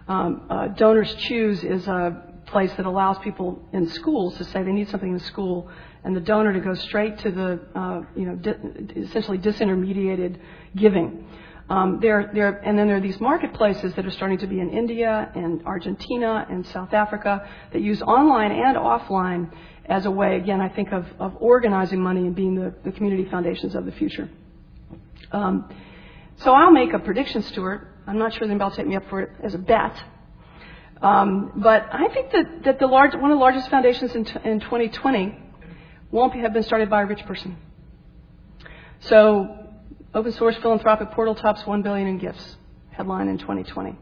Um, 0.08 0.48
uh, 0.50 0.68
Donors 0.70 1.14
Choose 1.16 1.62
is 1.66 1.86
a 1.88 2.24
place 2.48 2.74
that 2.78 2.86
allows 2.86 3.18
people 3.20 3.62
in 3.74 3.90
schools 3.90 4.38
to 4.38 4.44
say 4.46 4.64
they 4.64 4.72
need 4.72 4.90
something 4.90 5.12
in 5.12 5.20
school, 5.20 5.70
and 6.04 6.16
the 6.16 6.22
donor 6.22 6.54
to 6.54 6.60
go 6.60 6.74
straight 6.74 7.18
to 7.20 7.32
the, 7.32 7.60
uh, 7.76 8.02
you 8.16 8.26
know, 8.26 8.36
di- 8.36 9.02
essentially 9.02 9.38
disintermediated 9.38 10.40
giving. 10.76 11.28
Um, 11.70 12.00
there, 12.02 12.32
there, 12.34 12.60
and 12.60 12.80
then 12.80 12.88
there 12.88 12.96
are 12.96 13.02
these 13.02 13.20
marketplaces 13.20 13.94
that 13.96 14.06
are 14.06 14.12
starting 14.12 14.38
to 14.38 14.48
be 14.48 14.62
in 14.62 14.70
India 14.70 15.30
and 15.36 15.66
Argentina 15.66 16.48
and 16.50 16.66
South 16.68 16.94
Africa 16.94 17.46
that 17.74 17.82
use 17.82 18.02
online 18.02 18.52
and 18.52 18.78
offline 18.78 19.52
as 19.86 20.06
a 20.06 20.12
way, 20.12 20.38
again, 20.38 20.62
I 20.62 20.70
think 20.70 20.94
of, 20.94 21.06
of 21.20 21.36
organizing 21.40 22.02
money 22.02 22.22
and 22.22 22.36
being 22.36 22.56
the, 22.56 22.74
the 22.84 22.92
community 22.92 23.30
foundations 23.30 23.76
of 23.76 23.86
the 23.86 23.92
future. 23.92 24.30
Um, 25.32 25.70
so 26.38 26.52
I'll 26.52 26.72
make 26.72 26.94
a 26.94 27.00
prediction, 27.00 27.42
Stewart. 27.42 27.88
I'm 28.06 28.18
not 28.18 28.34
sure 28.34 28.44
anybody 28.44 28.70
will 28.70 28.76
take 28.76 28.88
me 28.88 28.96
up 28.96 29.10
for 29.10 29.22
it 29.22 29.32
as 29.44 29.54
a 29.54 29.58
bet, 29.58 29.94
but 31.02 31.88
I 31.92 32.08
think 32.14 32.64
that, 32.64 32.80
the 32.80 32.88
large, 32.88 33.14
one 33.14 33.32
of 33.32 33.38
the 33.38 33.42
largest 33.42 33.70
foundations 33.70 34.16
in, 34.16 34.26
in 34.44 34.60
2020 34.60 35.38
won't 36.12 36.34
have 36.36 36.54
been 36.54 36.64
started 36.64 36.90
by 36.90 37.02
a 37.02 37.06
rich 37.06 37.26
person. 37.26 37.58
So, 39.02 39.68
open 40.14 40.32
source 40.32 40.56
philanthropic 40.58 41.12
portal 41.12 41.36
tops 41.36 41.66
1 41.66 41.82
billion 41.84 42.08
in 42.08 42.18
gifts, 42.18 42.58
headline 42.92 43.28
in 43.28 43.38
2020. 43.38 43.96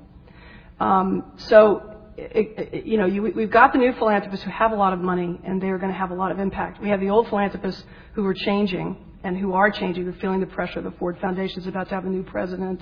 Um, 0.79 1.33
so, 1.37 1.95
it, 2.17 2.73
it, 2.73 2.85
you 2.85 2.97
know, 2.97 3.05
you, 3.05 3.21
we've 3.21 3.51
got 3.51 3.73
the 3.73 3.79
new 3.79 3.91
philanthropists 3.93 4.45
who 4.45 4.51
have 4.51 4.71
a 4.71 4.75
lot 4.75 4.93
of 4.93 4.99
money 4.99 5.39
and 5.43 5.61
they're 5.61 5.77
going 5.77 5.91
to 5.91 5.97
have 5.97 6.11
a 6.11 6.15
lot 6.15 6.31
of 6.31 6.39
impact. 6.39 6.81
We 6.81 6.89
have 6.89 7.01
the 7.01 7.09
old 7.09 7.27
philanthropists 7.27 7.83
who 8.13 8.25
are 8.25 8.33
changing 8.33 8.97
and 9.23 9.37
who 9.37 9.53
are 9.53 9.69
changing, 9.69 10.05
who 10.05 10.11
are 10.11 10.19
feeling 10.19 10.39
the 10.39 10.45
pressure. 10.45 10.81
The 10.81 10.91
Ford 10.91 11.17
Foundation 11.19 11.59
is 11.59 11.67
about 11.67 11.89
to 11.89 11.95
have 11.95 12.05
a 12.05 12.09
new 12.09 12.23
president, 12.23 12.81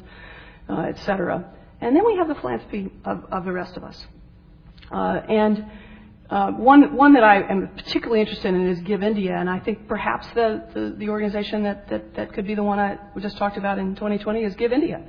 uh, 0.69 0.81
et 0.81 0.99
cetera. 0.99 1.45
And 1.83 1.93
then 1.93 2.05
we 2.05 2.15
have 2.15 2.29
the 2.29 2.35
philanthropy 2.35 2.89
of, 3.03 3.25
of 3.29 3.43
the 3.43 3.51
rest 3.51 3.75
of 3.75 3.83
us. 3.83 4.07
Uh, 4.89 5.19
and 5.27 5.65
uh, 6.29 6.51
one, 6.51 6.95
one 6.95 7.13
that 7.15 7.25
I 7.25 7.41
am 7.41 7.67
particularly 7.75 8.21
interested 8.21 8.53
in 8.53 8.69
is 8.69 8.79
Give 8.79 9.03
India, 9.03 9.35
and 9.35 9.49
I 9.49 9.59
think 9.59 9.85
perhaps 9.85 10.25
the, 10.33 10.63
the, 10.73 10.95
the 10.97 11.09
organization 11.09 11.63
that, 11.63 11.89
that, 11.89 12.15
that 12.15 12.33
could 12.33 12.47
be 12.47 12.55
the 12.55 12.63
one 12.63 12.79
I 12.79 12.97
just 13.19 13.37
talked 13.37 13.57
about 13.57 13.79
in 13.79 13.95
2020 13.95 14.43
is 14.43 14.55
Give 14.55 14.71
India. 14.71 15.03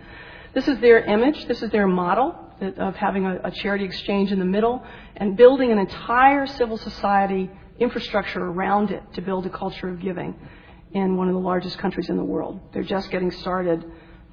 This 0.52 0.66
is 0.66 0.80
their 0.80 0.98
image, 1.04 1.46
this 1.46 1.62
is 1.62 1.70
their 1.70 1.86
model 1.86 2.34
of 2.60 2.96
having 2.96 3.24
a, 3.24 3.40
a 3.44 3.50
charity 3.52 3.84
exchange 3.84 4.32
in 4.32 4.40
the 4.40 4.44
middle 4.44 4.82
and 5.16 5.36
building 5.36 5.70
an 5.70 5.78
entire 5.78 6.48
civil 6.48 6.76
society 6.76 7.50
infrastructure 7.78 8.44
around 8.44 8.90
it 8.90 9.02
to 9.12 9.22
build 9.22 9.46
a 9.46 9.50
culture 9.50 9.88
of 9.88 10.00
giving 10.00 10.34
in 10.92 11.16
one 11.16 11.28
of 11.28 11.34
the 11.34 11.40
largest 11.40 11.78
countries 11.78 12.10
in 12.10 12.16
the 12.16 12.24
world. 12.24 12.60
They're 12.72 12.82
just 12.82 13.12
getting 13.12 13.30
started, 13.30 13.84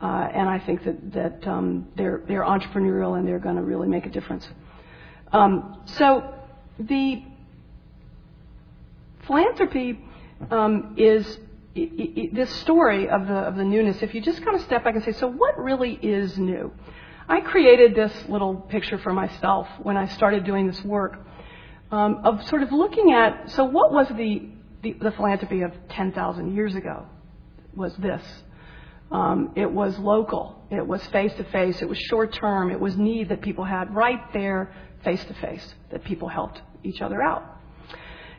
and 0.02 0.50
I 0.50 0.60
think 0.60 0.84
that, 1.14 1.48
um, 1.48 1.88
they're, 1.96 2.20
entrepreneurial 2.20 3.18
and 3.18 3.28
they're 3.28 3.40
going 3.40 3.56
to 3.56 3.62
really 3.62 3.88
make 3.88 4.06
a 4.06 4.10
difference. 4.10 4.48
Um, 5.32 5.82
so 5.86 6.34
the 6.80 7.24
philanthropy 9.28 10.00
um, 10.50 10.96
is 10.98 11.38
this 11.76 12.50
story 12.62 13.08
of 13.10 13.28
the, 13.28 13.64
newness. 13.64 14.02
If 14.02 14.14
you 14.14 14.22
just 14.22 14.44
kind 14.44 14.56
of 14.56 14.64
step 14.64 14.84
back 14.84 14.96
and 14.96 15.04
say, 15.04 15.14
so 15.14 15.28
what 15.28 15.58
really 15.58 15.94
is 15.94 16.38
new? 16.38 16.72
I 17.30 17.40
created 17.42 17.96
this 17.96 18.12
little 18.28 18.56
picture 18.56 18.98
for 18.98 19.14
myself 19.14 19.68
when 19.82 19.96
I 19.96 20.08
started 20.08 20.44
doing 20.44 20.68
this 20.68 20.84
work 20.84 21.18
of 21.92 22.44
sort 22.48 22.64
of 22.64 22.72
looking 22.72 23.14
at 23.14 23.52
so 23.52 23.66
what 23.66 23.94
was 23.94 24.08
the 24.18 24.50
philanthropy 25.16 25.62
of 25.62 25.72
10,000 25.90 26.56
years 26.56 26.76
ago? 26.76 27.06
Was 27.76 27.96
this. 27.98 28.22
Um, 29.12 29.52
it 29.56 29.70
was 29.70 29.98
local. 30.00 30.64
It 30.70 30.86
was 30.86 31.06
face 31.08 31.34
to 31.34 31.44
face. 31.46 31.82
It 31.82 31.90
was 31.90 31.98
short 31.98 32.34
term. 32.34 32.72
It 32.72 32.80
was 32.80 32.98
need 32.98 33.30
that 33.30 33.42
people 33.42 33.66
had 33.66 33.94
right 33.94 34.22
there, 34.34 34.74
face 35.04 35.24
to 35.26 35.34
face, 35.36 35.76
that 35.92 36.04
people 36.04 36.30
helped 36.30 36.62
each 36.84 37.02
other 37.02 37.22
out. 37.22 37.44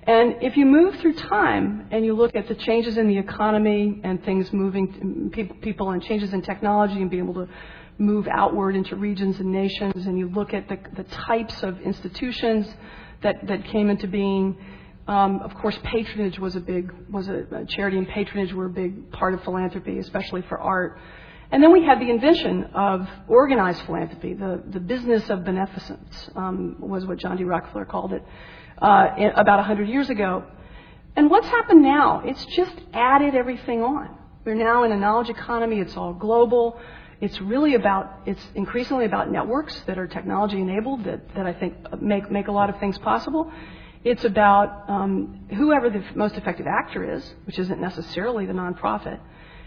And 0.05 0.43
if 0.43 0.57
you 0.57 0.67
move 0.67 0.97
through 0.97 1.15
time 1.15 1.87
and 1.93 2.05
you 2.05 2.15
look 2.15 2.35
at 2.35 2.49
the 2.49 2.57
changes 2.57 2.97
in 2.97 3.07
the 3.07 3.19
economy 3.19 4.01
and 4.03 4.25
things 4.25 4.53
moving, 4.53 5.31
people, 5.33 5.57
people 5.61 5.91
and 5.91 6.03
changes 6.03 6.33
in 6.33 6.43
technology 6.43 7.01
and 7.01 7.09
being 7.09 7.23
able 7.23 7.47
to 7.47 7.53
move 7.99 8.27
outward 8.27 8.75
into 8.75 8.97
regions 8.97 9.39
and 9.39 9.53
nations, 9.53 10.07
and 10.07 10.19
you 10.19 10.29
look 10.31 10.55
at 10.55 10.69
the, 10.69 10.79
the 10.97 11.05
types 11.05 11.63
of 11.63 11.81
institutions 11.83 12.67
that, 13.23 13.47
that 13.47 13.65
came 13.67 13.91
into 13.91 14.09
being, 14.09 14.57
um, 15.09 15.41
of 15.41 15.55
course, 15.55 15.77
patronage 15.83 16.39
was 16.39 16.55
a 16.55 16.61
big, 16.61 16.93
was 17.11 17.29
a, 17.29 17.65
charity 17.69 17.99
and 17.99 18.09
patronage 18.09 18.53
were 18.53 18.67
a 18.67 18.71
big 18.71 19.11
part 19.11 19.35
of 19.35 19.43
philanthropy, 19.43 19.99
especially 19.99 20.43
for 20.43 20.59
art. 20.59 20.99
And 21.51 21.63
then 21.63 21.73
we 21.73 21.85
had 21.85 22.01
the 22.01 22.09
invention 22.09 22.65
of 22.75 23.09
organized 23.29 23.83
philanthropy, 23.83 24.35
the, 24.35 24.63
the 24.67 24.81
business 24.81 25.29
of 25.29 25.45
beneficence, 25.45 26.31
um, 26.37 26.77
was 26.79 27.05
what 27.05 27.19
John 27.19 27.37
D. 27.37 27.45
Rockefeller 27.45 27.85
called 27.85 28.13
it, 28.13 28.25
uh, 28.81 29.09
about 29.37 29.59
100 29.59 29.89
years 29.89 30.09
ago. 30.09 30.45
And 31.15 31.31
what's 31.31 31.49
happened 31.49 31.83
now? 31.83 32.23
It's 32.25 32.45
just 32.57 32.75
added 32.95 33.35
everything 33.35 33.83
on. 33.83 34.17
We're 34.45 34.55
now 34.55 34.85
in 34.85 34.93
a 34.93 34.97
knowledge 34.97 35.29
economy, 35.29 35.81
it's 35.81 35.97
all 35.97 36.15
global. 36.15 36.81
It's 37.21 37.41
really 37.41 37.75
about, 37.75 38.21
it's 38.27 38.45
increasingly 38.55 39.05
about 39.05 39.31
networks 39.31 39.79
that 39.87 39.99
are 39.99 40.07
technology 40.07 40.59
enabled 40.59 41.05
that, 41.05 41.35
that 41.35 41.47
I 41.47 41.53
think 41.53 41.75
make, 42.01 42.31
make 42.31 42.49
a 42.49 42.53
lot 42.53 42.71
of 42.71 42.81
things 42.81 42.99
possible. 42.99 43.53
It's 44.05 44.25
about 44.25 44.89
um, 44.89 45.47
whoever 45.51 45.89
the 45.89 46.05
most 46.15 46.37
effective 46.37 46.67
actor 46.67 47.15
is, 47.15 47.35
which 47.45 47.59
isn't 47.59 47.81
necessarily 47.81 48.47
the 48.47 48.53
nonprofit. 48.53 49.21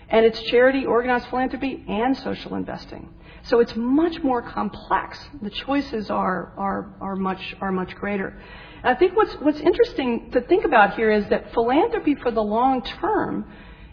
And 0.10 0.26
it's 0.26 0.40
charity, 0.44 0.86
organized 0.86 1.28
philanthropy, 1.30 1.84
and 1.88 2.16
social 2.18 2.56
investing. 2.56 3.10
So 3.44 3.60
it's 3.60 3.76
much 3.76 4.22
more 4.24 4.42
complex. 4.42 5.20
The 5.42 5.50
choices 5.50 6.10
are, 6.10 6.54
are, 6.58 6.94
are, 7.00 7.16
much, 7.16 7.56
are 7.62 7.72
much 7.72 7.96
greater. 7.96 8.38
And 8.84 8.96
I 8.96 9.00
think 9.00 9.16
what's, 9.16 9.34
what's 9.36 9.60
interesting 9.60 10.32
to 10.32 10.42
think 10.42 10.66
about 10.66 10.96
here 10.96 11.12
is 11.12 11.28
that 11.30 11.54
philanthropy 11.54 12.16
for 12.16 12.32
the 12.32 12.42
long 12.42 12.82
term 12.84 13.46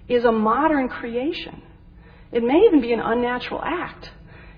is 0.09 0.25
a 0.25 0.33
modern 0.33 0.89
creation. 0.89 1.63
It 2.33 2.43
may 2.43 2.59
even 2.67 2.81
be 2.81 2.93
an 2.93 3.01
unnatural 3.01 3.63
act, 3.63 4.11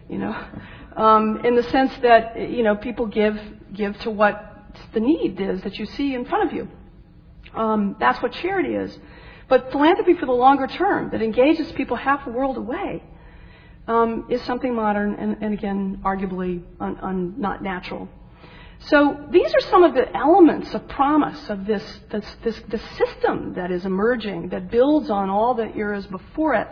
you 0.09 0.19
know, 0.19 0.47
um, 0.97 1.45
in 1.45 1.57
the 1.57 1.63
sense 1.65 1.93
that, 2.03 2.51
you 2.51 2.63
know, 2.63 2.75
people 2.75 3.07
give, 3.07 3.39
give 3.73 3.99
to 4.01 4.11
what 4.11 4.54
the 4.93 5.01
need 5.01 5.41
is 5.41 5.63
that 5.63 5.79
you 5.79 5.87
see 5.87 6.15
in 6.15 6.25
front 6.25 6.49
of 6.49 6.57
you. 6.57 6.69
Um, 7.55 7.97
that's 8.01 8.23
what 8.23 8.33
charity 8.33 8.75
is. 8.75 8.99
But 9.49 9.71
philanthropy 9.71 10.15
for 10.15 10.27
the 10.27 10.33
longer 10.33 10.67
term 10.67 11.11
that 11.11 11.23
engages 11.23 11.71
people 11.73 11.97
half 11.97 12.27
a 12.27 12.31
world 12.31 12.57
away 12.57 13.03
um, 13.87 14.27
is 14.31 14.43
something 14.43 14.75
modern 14.75 15.15
and, 15.15 15.43
and 15.43 15.55
again, 15.55 16.01
arguably 16.05 16.63
un, 16.81 16.99
un, 17.03 17.35
not 17.39 17.63
natural. 17.63 18.09
So 18.81 19.27
these 19.31 19.53
are 19.55 19.61
some 19.71 19.83
of 19.85 19.95
the 19.95 20.15
elements 20.15 20.75
of 20.75 20.87
promise 20.89 21.49
of 21.49 21.67
this, 21.67 22.01
this, 22.11 22.37
this, 22.43 22.61
this 22.69 22.83
system 22.99 23.55
that 23.55 23.71
is 23.71 23.87
emerging 23.87 24.51
that 24.51 24.71
builds 24.71 25.11
on 25.11 25.31
all 25.31 25.55
the 25.55 25.75
eras 25.75 26.07
before 26.07 26.55
it. 26.55 26.69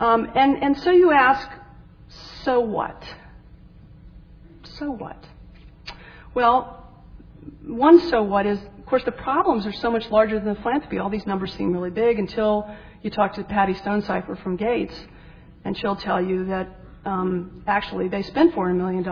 Um, 0.00 0.30
and, 0.34 0.62
and 0.62 0.78
so 0.78 0.90
you 0.90 1.12
ask, 1.12 1.48
so 2.42 2.60
what? 2.60 3.02
So 4.64 4.90
what? 4.90 5.24
Well, 6.34 6.81
one 7.66 8.00
so 8.10 8.22
what 8.22 8.46
is 8.46 8.58
of 8.82 8.86
course, 8.86 9.04
the 9.04 9.12
problems 9.12 9.64
are 9.64 9.72
so 9.72 9.92
much 9.92 10.10
larger 10.10 10.40
than 10.40 10.56
philanthropy. 10.56 10.98
All 10.98 11.08
these 11.08 11.24
numbers 11.24 11.54
seem 11.54 11.72
really 11.72 11.90
big 11.90 12.18
until 12.18 12.68
you 13.00 13.10
talk 13.10 13.32
to 13.34 13.44
Patty 13.44 13.74
Stonesifer 13.74 14.42
from 14.42 14.56
Gates, 14.56 14.94
and 15.64 15.78
she'll 15.78 15.96
tell 15.96 16.20
you 16.20 16.46
that 16.46 16.68
um, 17.04 17.62
actually 17.68 18.08
they 18.08 18.22
spend 18.22 18.52
$400 18.52 18.76
million 18.76 19.06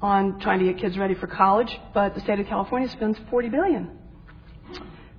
on 0.00 0.40
trying 0.40 0.60
to 0.60 0.64
get 0.64 0.78
kids 0.78 0.96
ready 0.96 1.14
for 1.14 1.26
college, 1.26 1.78
but 1.92 2.14
the 2.14 2.20
state 2.22 2.40
of 2.40 2.46
California 2.46 2.88
spends 2.88 3.18
40 3.28 3.50
billion. 3.50 3.98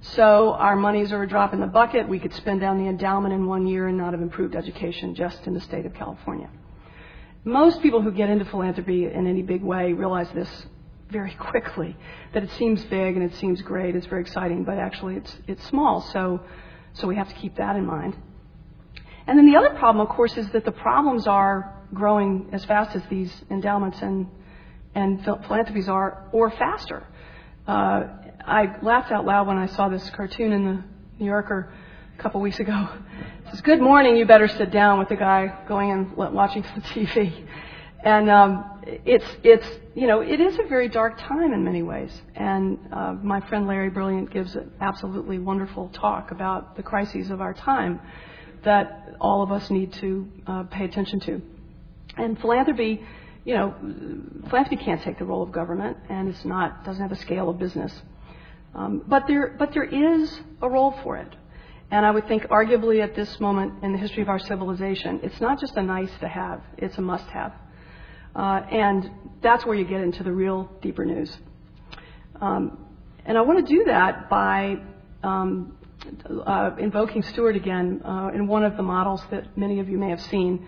So 0.01 0.53
our 0.53 0.75
monies 0.75 1.11
are 1.11 1.21
a 1.21 1.27
drop 1.27 1.53
in 1.53 1.59
the 1.59 1.67
bucket. 1.67 2.09
We 2.09 2.19
could 2.19 2.33
spend 2.33 2.61
down 2.61 2.79
the 2.79 2.89
endowment 2.89 3.33
in 3.33 3.45
one 3.45 3.67
year 3.67 3.87
and 3.87 3.97
not 3.97 4.13
have 4.13 4.21
improved 4.21 4.55
education 4.55 5.13
just 5.13 5.45
in 5.45 5.53
the 5.53 5.61
state 5.61 5.85
of 5.85 5.93
California. 5.93 6.49
Most 7.43 7.81
people 7.83 8.01
who 8.01 8.11
get 8.11 8.29
into 8.29 8.45
philanthropy 8.45 9.05
in 9.05 9.27
any 9.27 9.43
big 9.43 9.61
way 9.61 9.93
realize 9.93 10.27
this 10.33 10.65
very 11.09 11.33
quickly 11.35 11.95
that 12.33 12.43
it 12.43 12.51
seems 12.51 12.83
big 12.85 13.15
and 13.15 13.23
it 13.23 13.35
seems 13.35 13.61
great, 13.61 13.95
it's 13.95 14.07
very 14.07 14.21
exciting, 14.21 14.63
but 14.63 14.77
actually 14.77 15.15
it's 15.15 15.37
it's 15.47 15.65
small. 15.67 16.01
So 16.01 16.41
so 16.93 17.07
we 17.07 17.15
have 17.15 17.29
to 17.29 17.35
keep 17.35 17.55
that 17.57 17.75
in 17.75 17.85
mind. 17.85 18.15
And 19.27 19.37
then 19.37 19.47
the 19.51 19.57
other 19.57 19.71
problem, 19.71 20.05
of 20.05 20.15
course, 20.15 20.37
is 20.37 20.47
that 20.51 20.65
the 20.65 20.71
problems 20.71 21.27
are 21.27 21.73
growing 21.93 22.49
as 22.51 22.63
fast 22.65 22.95
as 22.95 23.03
these 23.09 23.31
endowments 23.49 24.01
and 24.01 24.27
and 24.95 25.23
philanthropies 25.23 25.89
are, 25.89 26.23
or 26.31 26.49
faster. 26.51 27.05
Uh, 27.67 28.03
I 28.47 28.77
laughed 28.81 29.11
out 29.11 29.25
loud 29.25 29.47
when 29.47 29.57
I 29.57 29.65
saw 29.65 29.89
this 29.89 30.09
cartoon 30.11 30.53
in 30.53 30.63
the 30.63 30.83
New 31.19 31.25
Yorker 31.25 31.73
a 32.17 32.21
couple 32.21 32.39
weeks 32.39 32.59
ago. 32.59 32.89
It 33.45 33.49
says, 33.49 33.61
"Good 33.61 33.81
morning, 33.81 34.15
you 34.15 34.25
better 34.25 34.47
sit 34.47 34.71
down," 34.71 34.99
with 34.99 35.09
the 35.09 35.17
guy 35.17 35.53
going 35.67 35.91
and 35.91 36.15
watching 36.15 36.63
some 36.73 36.81
TV. 36.81 37.45
And 38.05 38.29
um, 38.29 38.63
it's 38.85 39.25
it's 39.43 39.67
you 39.95 40.05
know 40.05 40.21
it 40.21 40.39
is 40.39 40.59
a 40.59 40.67
very 40.67 40.87
dark 40.87 41.17
time 41.17 41.53
in 41.53 41.63
many 41.63 41.81
ways. 41.81 42.11
And 42.35 42.77
uh, 42.93 43.13
my 43.13 43.41
friend 43.49 43.65
Larry 43.65 43.89
Brilliant 43.89 44.29
gives 44.29 44.55
an 44.55 44.71
absolutely 44.79 45.39
wonderful 45.39 45.89
talk 45.89 46.29
about 46.29 46.77
the 46.77 46.83
crises 46.83 47.31
of 47.31 47.41
our 47.41 47.55
time 47.55 47.99
that 48.63 49.15
all 49.19 49.41
of 49.41 49.51
us 49.51 49.71
need 49.71 49.91
to 49.93 50.27
uh, 50.45 50.63
pay 50.63 50.85
attention 50.85 51.19
to. 51.21 51.41
And 52.17 52.39
philanthropy, 52.39 53.03
you 53.43 53.55
know, 53.55 53.73
philanthropy 54.49 54.83
can't 54.83 55.01
take 55.01 55.17
the 55.17 55.25
role 55.25 55.41
of 55.41 55.51
government, 55.51 55.97
and 56.07 56.29
it's 56.29 56.45
not 56.45 56.85
doesn't 56.85 57.01
have 57.01 57.09
the 57.09 57.23
scale 57.23 57.49
of 57.49 57.57
business. 57.57 57.91
Um, 58.75 59.03
but 59.07 59.25
there 59.25 59.55
but 59.57 59.73
there 59.73 59.83
is 59.83 60.41
a 60.61 60.69
role 60.69 60.93
for 61.01 61.17
it. 61.17 61.35
And 61.89 62.05
I 62.05 62.11
would 62.11 62.27
think, 62.27 62.43
arguably, 62.49 63.01
at 63.01 63.15
this 63.15 63.39
moment 63.39 63.83
in 63.83 63.93
the 63.93 63.97
history 63.97 64.21
of 64.21 64.29
our 64.29 64.39
civilization, 64.39 65.21
it's 65.23 65.41
not 65.41 65.59
just 65.59 65.75
a 65.75 65.81
nice 65.81 66.11
to 66.19 66.27
have, 66.27 66.61
it's 66.77 66.97
a 66.99 67.01
must 67.01 67.25
have. 67.27 67.53
Uh, 68.35 68.61
and 68.69 69.09
that's 69.41 69.65
where 69.65 69.75
you 69.75 69.85
get 69.85 70.01
into 70.01 70.23
the 70.23 70.31
real 70.31 70.69
deeper 70.81 71.05
news. 71.05 71.35
Um, 72.41 72.85
and 73.25 73.37
I 73.37 73.41
want 73.41 73.65
to 73.65 73.73
do 73.73 73.85
that 73.85 74.29
by 74.29 74.77
um, 75.23 75.77
uh, 76.45 76.71
invoking 76.77 77.23
Stewart 77.23 77.55
again 77.55 78.01
uh, 78.03 78.31
in 78.33 78.47
one 78.47 78.63
of 78.63 78.77
the 78.77 78.83
models 78.83 79.23
that 79.31 79.57
many 79.57 79.79
of 79.79 79.89
you 79.89 79.97
may 79.97 80.09
have 80.09 80.21
seen 80.21 80.67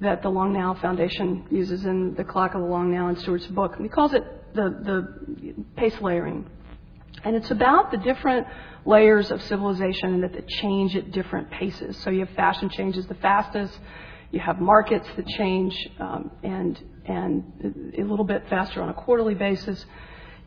that 0.00 0.22
the 0.22 0.28
Long 0.28 0.52
Now 0.52 0.74
Foundation 0.74 1.44
uses 1.50 1.84
in 1.84 2.14
The 2.14 2.24
Clock 2.24 2.54
of 2.54 2.60
the 2.60 2.66
Long 2.66 2.92
Now 2.92 3.08
in 3.08 3.16
Stewart's 3.16 3.46
book. 3.48 3.74
And 3.76 3.84
he 3.84 3.88
calls 3.88 4.14
it 4.14 4.24
the, 4.54 4.62
the 4.62 5.54
pace 5.76 6.00
layering. 6.00 6.48
And 7.24 7.34
it's 7.34 7.50
about 7.50 7.90
the 7.90 7.96
different 7.96 8.46
layers 8.86 9.30
of 9.32 9.42
civilization 9.42 10.14
and 10.14 10.22
that 10.22 10.32
they 10.32 10.44
change 10.46 10.94
at 10.94 11.10
different 11.10 11.50
paces. 11.50 11.96
So 11.98 12.10
you 12.10 12.20
have 12.20 12.30
fashion 12.36 12.70
changes 12.70 13.06
the 13.06 13.14
fastest, 13.14 13.76
you 14.30 14.40
have 14.40 14.60
markets 14.60 15.08
that 15.16 15.26
change 15.26 15.74
um, 15.98 16.30
and 16.42 16.82
and 17.06 17.94
a 17.98 18.02
little 18.02 18.24
bit 18.24 18.44
faster 18.48 18.82
on 18.82 18.90
a 18.90 18.94
quarterly 18.94 19.34
basis. 19.34 19.84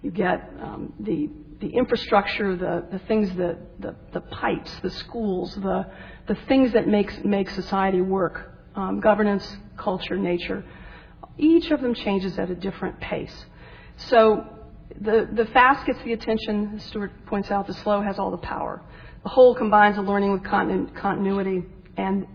You 0.03 0.11
get 0.11 0.51
um, 0.61 0.93
the 0.99 1.29
the 1.59 1.69
infrastructure, 1.69 2.55
the, 2.55 2.99
things 3.07 3.29
that 3.35 3.57
the, 3.79 3.95
the 4.13 4.21
pipes, 4.21 4.71
the 4.81 4.89
schools, 4.89 5.53
the 5.55 5.85
the 6.27 6.35
things 6.47 6.73
that 6.73 6.87
makes 6.87 7.15
make 7.23 7.49
society 7.51 8.01
work, 8.01 8.51
um, 8.75 8.99
governance, 8.99 9.57
culture, 9.77 10.17
nature. 10.17 10.63
Each 11.37 11.71
of 11.71 11.81
them 11.81 11.93
changes 11.93 12.37
at 12.37 12.49
a 12.49 12.55
different 12.55 12.99
pace. 12.99 13.45
So 13.97 14.45
the, 14.99 15.29
the 15.31 15.45
fast 15.45 15.85
gets 15.85 16.01
the 16.03 16.13
attention, 16.13 16.73
as 16.75 16.83
Stewart 16.85 17.11
points 17.25 17.49
out, 17.51 17.67
the 17.67 17.73
slow 17.73 18.01
has 18.01 18.19
all 18.19 18.31
the 18.31 18.37
power. 18.37 18.81
The 19.23 19.29
whole 19.29 19.55
combines 19.55 19.95
the 19.95 20.01
learning 20.01 20.33
with 20.33 20.43
continu- 20.43 20.95
continuity, 20.95 21.63
and 21.97 22.27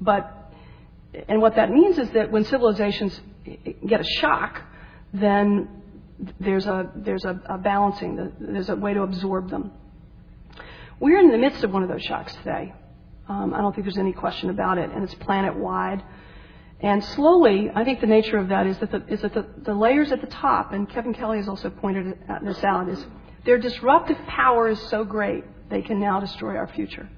but 0.00 0.43
and 1.28 1.40
what 1.40 1.56
that 1.56 1.70
means 1.70 1.98
is 1.98 2.10
that 2.10 2.30
when 2.30 2.44
civilizations 2.44 3.20
get 3.86 4.00
a 4.00 4.04
shock, 4.04 4.62
then 5.12 5.68
there's 6.40 6.66
a 6.66 6.90
there's 6.94 7.24
a, 7.24 7.40
a 7.48 7.58
balancing, 7.58 8.32
there's 8.40 8.68
a 8.68 8.76
way 8.76 8.94
to 8.94 9.02
absorb 9.02 9.50
them. 9.50 9.72
We're 11.00 11.18
in 11.18 11.30
the 11.30 11.38
midst 11.38 11.64
of 11.64 11.72
one 11.72 11.82
of 11.82 11.88
those 11.88 12.02
shocks 12.02 12.34
today. 12.36 12.72
Um, 13.28 13.54
I 13.54 13.60
don't 13.60 13.74
think 13.74 13.84
there's 13.86 13.98
any 13.98 14.12
question 14.12 14.50
about 14.50 14.78
it, 14.78 14.90
and 14.90 15.02
it's 15.02 15.14
planet 15.14 15.56
wide. 15.56 16.02
And 16.80 17.02
slowly, 17.02 17.70
I 17.74 17.84
think 17.84 18.00
the 18.00 18.06
nature 18.06 18.36
of 18.36 18.48
that 18.48 18.66
is 18.66 18.78
that, 18.78 18.90
the, 18.90 19.02
is 19.08 19.22
that 19.22 19.32
the, 19.32 19.46
the 19.62 19.74
layers 19.74 20.12
at 20.12 20.20
the 20.20 20.26
top, 20.26 20.72
and 20.72 20.88
Kevin 20.88 21.14
Kelly 21.14 21.38
has 21.38 21.48
also 21.48 21.70
pointed 21.70 22.18
this 22.42 22.62
out, 22.62 22.88
is 22.88 23.04
their 23.44 23.58
disruptive 23.58 24.18
power 24.26 24.68
is 24.68 24.80
so 24.88 25.04
great 25.04 25.44
they 25.70 25.80
can 25.80 25.98
now 25.98 26.20
destroy 26.20 26.56
our 26.56 26.66
future. 26.68 27.08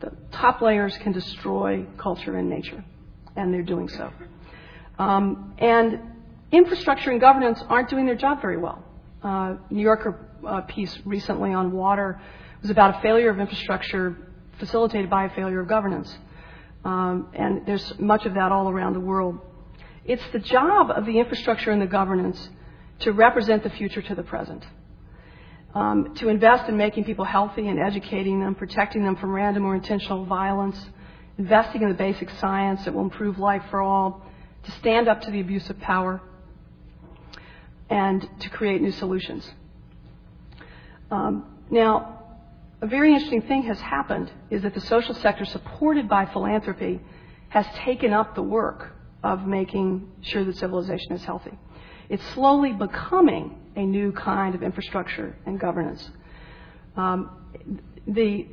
The 0.00 0.12
top 0.32 0.62
layers 0.62 0.96
can 0.98 1.12
destroy 1.12 1.84
culture 1.98 2.36
and 2.36 2.48
nature, 2.48 2.84
and 3.36 3.52
they're 3.52 3.62
doing 3.62 3.88
so. 3.88 4.12
Um, 4.98 5.54
and 5.58 6.00
infrastructure 6.52 7.10
and 7.10 7.20
governance 7.20 7.62
aren't 7.68 7.90
doing 7.90 8.06
their 8.06 8.16
job 8.16 8.40
very 8.40 8.56
well. 8.56 8.82
Uh, 9.22 9.56
New 9.70 9.82
Yorker 9.82 10.28
uh, 10.46 10.62
piece 10.62 10.98
recently 11.04 11.52
on 11.52 11.72
water 11.72 12.20
was 12.62 12.70
about 12.70 12.98
a 12.98 13.02
failure 13.02 13.30
of 13.30 13.38
infrastructure 13.38 14.16
facilitated 14.58 15.10
by 15.10 15.24
a 15.24 15.30
failure 15.30 15.60
of 15.60 15.68
governance. 15.68 16.16
Um, 16.84 17.28
and 17.34 17.66
there's 17.66 17.98
much 17.98 18.26
of 18.26 18.34
that 18.34 18.52
all 18.52 18.68
around 18.68 18.92
the 18.94 19.00
world. 19.00 19.38
It's 20.04 20.22
the 20.32 20.38
job 20.38 20.90
of 20.90 21.04
the 21.04 21.18
infrastructure 21.18 21.72
and 21.72 21.82
the 21.82 21.86
governance 21.86 22.48
to 23.00 23.12
represent 23.12 23.62
the 23.64 23.70
future 23.70 24.00
to 24.02 24.14
the 24.14 24.22
present. 24.22 24.64
Um, 25.74 26.14
to 26.16 26.28
invest 26.28 26.68
in 26.68 26.76
making 26.76 27.04
people 27.04 27.24
healthy 27.24 27.68
and 27.68 27.78
educating 27.78 28.40
them, 28.40 28.54
protecting 28.54 29.02
them 29.02 29.16
from 29.16 29.32
random 29.32 29.66
or 29.66 29.74
intentional 29.74 30.24
violence, 30.24 30.78
investing 31.38 31.82
in 31.82 31.88
the 31.88 31.94
basic 31.94 32.30
science 32.30 32.84
that 32.84 32.94
will 32.94 33.02
improve 33.02 33.38
life 33.38 33.62
for 33.70 33.80
all, 33.80 34.22
to 34.64 34.70
stand 34.72 35.08
up 35.08 35.20
to 35.22 35.30
the 35.30 35.40
abuse 35.40 35.68
of 35.70 35.78
power, 35.80 36.20
and 37.88 38.28
to 38.40 38.48
create 38.50 38.82
new 38.82 38.92
solutions. 38.92 39.48
Um, 41.10 41.46
now, 41.70 42.24
a 42.80 42.86
very 42.86 43.12
interesting 43.12 43.42
thing 43.42 43.62
has 43.62 43.80
happened 43.80 44.30
is 44.50 44.62
that 44.62 44.74
the 44.74 44.80
social 44.80 45.14
sector, 45.14 45.44
supported 45.44 46.08
by 46.08 46.26
philanthropy, 46.26 47.00
has 47.48 47.66
taken 47.76 48.12
up 48.12 48.34
the 48.34 48.42
work 48.42 48.92
of 49.22 49.46
making 49.46 50.08
sure 50.20 50.44
that 50.44 50.56
civilization 50.56 51.12
is 51.12 51.24
healthy. 51.24 51.56
It's 52.08 52.24
slowly 52.34 52.72
becoming 52.72 53.56
a 53.76 53.84
new 53.84 54.12
kind 54.12 54.54
of 54.54 54.62
infrastructure 54.62 55.36
and 55.46 55.58
governance. 55.58 56.10
Um, 56.96 57.30
the, 58.06 58.46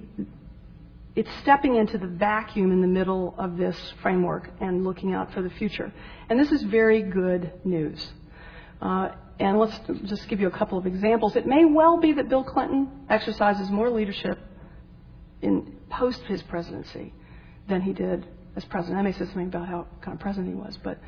it's 1.15 1.29
stepping 1.41 1.75
into 1.75 1.97
the 1.97 2.07
vacuum 2.07 2.71
in 2.71 2.81
the 2.81 2.87
middle 2.87 3.35
of 3.37 3.57
this 3.57 3.77
framework 4.01 4.49
and 4.59 4.83
looking 4.83 5.13
out 5.13 5.31
for 5.33 5.41
the 5.41 5.49
future. 5.51 5.93
And 6.29 6.39
this 6.39 6.51
is 6.51 6.63
very 6.63 7.03
good 7.03 7.51
news. 7.63 8.11
Uh, 8.81 9.09
and 9.39 9.59
let's 9.59 9.79
just 10.05 10.27
give 10.27 10.39
you 10.39 10.47
a 10.47 10.51
couple 10.51 10.77
of 10.77 10.85
examples. 10.85 11.35
It 11.35 11.45
may 11.45 11.65
well 11.65 11.97
be 11.97 12.13
that 12.13 12.29
Bill 12.29 12.43
Clinton 12.43 12.89
exercises 13.09 13.69
more 13.69 13.89
leadership 13.89 14.39
in 15.41 15.75
post 15.89 16.21
his 16.23 16.41
presidency 16.43 17.13
than 17.67 17.81
he 17.81 17.93
did 17.93 18.25
as 18.55 18.65
president. 18.65 18.99
I 18.99 19.03
may 19.03 19.11
say 19.11 19.25
something 19.25 19.47
about 19.47 19.67
how 19.67 19.87
kind 20.01 20.15
of 20.15 20.21
president 20.21 20.49
he 20.49 20.55
was, 20.55 20.77
but 20.83 20.99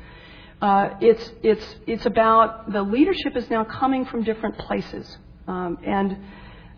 uh, 0.60 0.90
it's 1.00 1.30
it's 1.42 1.76
it's 1.86 2.06
about 2.06 2.72
the 2.72 2.82
leadership 2.82 3.36
is 3.36 3.48
now 3.50 3.64
coming 3.64 4.04
from 4.06 4.24
different 4.24 4.56
places, 4.58 5.18
um, 5.46 5.78
and 5.84 6.16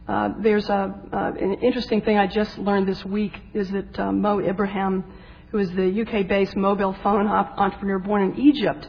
uh, 0.09 0.31
there's 0.41 0.69
a 0.69 0.95
uh, 1.13 1.33
an 1.39 1.55
interesting 1.63 2.01
thing 2.01 2.17
I 2.17 2.27
just 2.27 2.59
learned 2.59 2.89
this 2.89 3.05
week 3.05 3.35
is 3.53 3.71
that 3.71 3.99
uh, 3.99 4.11
Mo 4.11 4.41
Ibrahim, 4.41 5.05
who 5.51 5.59
is 5.59 5.71
the 5.73 6.03
UK-based 6.03 6.57
mobile 6.57 6.97
phone 7.03 7.27
op- 7.27 7.59
entrepreneur 7.59 7.99
born 7.99 8.23
in 8.23 8.41
Egypt 8.41 8.89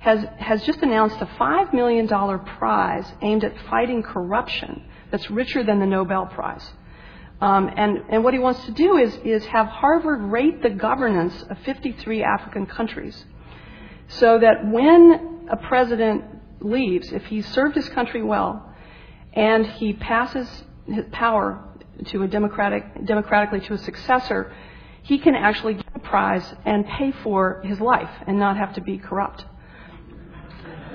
has, 0.00 0.24
has 0.38 0.62
just 0.64 0.80
announced 0.80 1.16
a 1.20 1.26
$5 1.26 1.72
million 1.72 2.06
prize 2.06 3.10
aimed 3.22 3.44
at 3.44 3.52
fighting 3.68 4.02
corruption 4.02 4.84
that's 5.10 5.30
richer 5.30 5.64
than 5.64 5.80
the 5.80 5.86
Nobel 5.86 6.26
Prize. 6.26 6.70
Um, 7.40 7.70
and, 7.76 7.98
and 8.10 8.24
what 8.24 8.34
he 8.34 8.40
wants 8.40 8.64
to 8.66 8.72
do 8.72 8.96
is, 8.96 9.16
is 9.24 9.44
have 9.46 9.66
Harvard 9.66 10.20
rate 10.22 10.62
the 10.62 10.70
governance 10.70 11.44
of 11.48 11.58
53 11.60 12.22
African 12.22 12.66
countries 12.66 13.24
so 14.08 14.38
that 14.38 14.66
when 14.66 15.46
a 15.50 15.56
president 15.56 16.24
leaves, 16.60 17.12
if 17.12 17.24
he 17.26 17.42
served 17.42 17.76
his 17.76 17.88
country 17.90 18.22
well 18.22 18.67
and 19.32 19.66
he 19.66 19.92
passes 19.92 20.64
his 20.86 21.04
power 21.12 21.64
to 22.06 22.22
a 22.22 22.28
democratic, 22.28 23.04
democratically 23.04 23.60
to 23.60 23.74
a 23.74 23.78
successor, 23.78 24.52
he 25.02 25.18
can 25.18 25.34
actually 25.34 25.74
get 25.74 25.86
a 25.94 25.98
prize 25.98 26.54
and 26.64 26.86
pay 26.86 27.12
for 27.22 27.60
his 27.64 27.80
life 27.80 28.10
and 28.26 28.38
not 28.38 28.56
have 28.56 28.74
to 28.74 28.80
be 28.80 28.98
corrupt. 28.98 29.44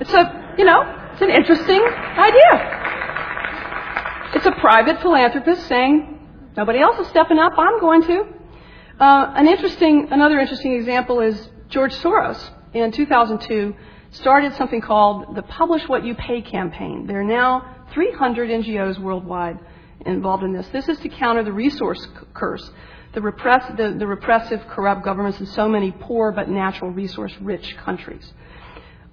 It's 0.00 0.12
a, 0.12 0.54
you 0.58 0.64
know, 0.64 0.82
it's 1.12 1.22
an 1.22 1.30
interesting 1.30 1.82
idea. 1.82 2.80
It's 4.34 4.46
a 4.46 4.52
private 4.60 5.00
philanthropist 5.00 5.66
saying, 5.68 6.18
nobody 6.56 6.80
else 6.80 6.98
is 6.98 7.06
stepping 7.08 7.38
up, 7.38 7.52
I'm 7.56 7.78
going 7.80 8.02
to. 8.02 8.24
Uh, 9.00 9.32
an 9.36 9.48
interesting, 9.48 10.08
another 10.10 10.38
interesting 10.38 10.74
example 10.74 11.20
is 11.20 11.48
George 11.68 11.92
Soros 11.94 12.50
in 12.72 12.92
2002 12.92 13.74
started 14.10 14.54
something 14.54 14.80
called 14.80 15.34
the 15.34 15.42
Publish 15.42 15.88
What 15.88 16.04
You 16.04 16.14
Pay 16.14 16.42
campaign. 16.42 17.06
There 17.06 17.20
are 17.20 17.24
now 17.24 17.73
300 17.94 18.50
NGOs 18.50 18.98
worldwide 18.98 19.58
involved 20.04 20.42
in 20.42 20.52
this. 20.52 20.66
This 20.68 20.88
is 20.88 20.98
to 20.98 21.08
counter 21.08 21.42
the 21.42 21.52
resource 21.52 22.06
curse, 22.34 22.70
the, 23.14 23.20
repress, 23.20 23.64
the, 23.76 23.94
the 23.96 24.06
repressive, 24.06 24.66
corrupt 24.68 25.04
governments 25.04 25.40
in 25.40 25.46
so 25.46 25.68
many 25.68 25.92
poor 25.92 26.32
but 26.32 26.48
natural 26.48 26.90
resource 26.90 27.32
rich 27.40 27.76
countries. 27.78 28.32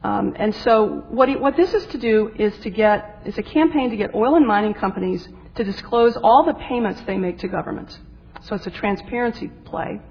Um, 0.03 0.33
and 0.37 0.53
so 0.55 1.05
what, 1.09 1.29
he, 1.29 1.35
what 1.35 1.55
this 1.55 1.73
is 1.73 1.85
to 1.87 1.97
do 1.99 2.31
is 2.37 2.57
to 2.59 2.71
get, 2.71 3.21
it's 3.23 3.37
a 3.37 3.43
campaign 3.43 3.91
to 3.91 3.95
get 3.95 4.15
oil 4.15 4.35
and 4.35 4.47
mining 4.47 4.73
companies 4.73 5.27
to 5.55 5.63
disclose 5.63 6.17
all 6.17 6.43
the 6.43 6.55
payments 6.55 7.01
they 7.05 7.17
make 7.17 7.37
to 7.39 7.47
governments. 7.47 7.99
So 8.41 8.55
it's 8.55 8.65
a 8.65 8.71
transparency 8.71 9.51
play. 9.65 10.01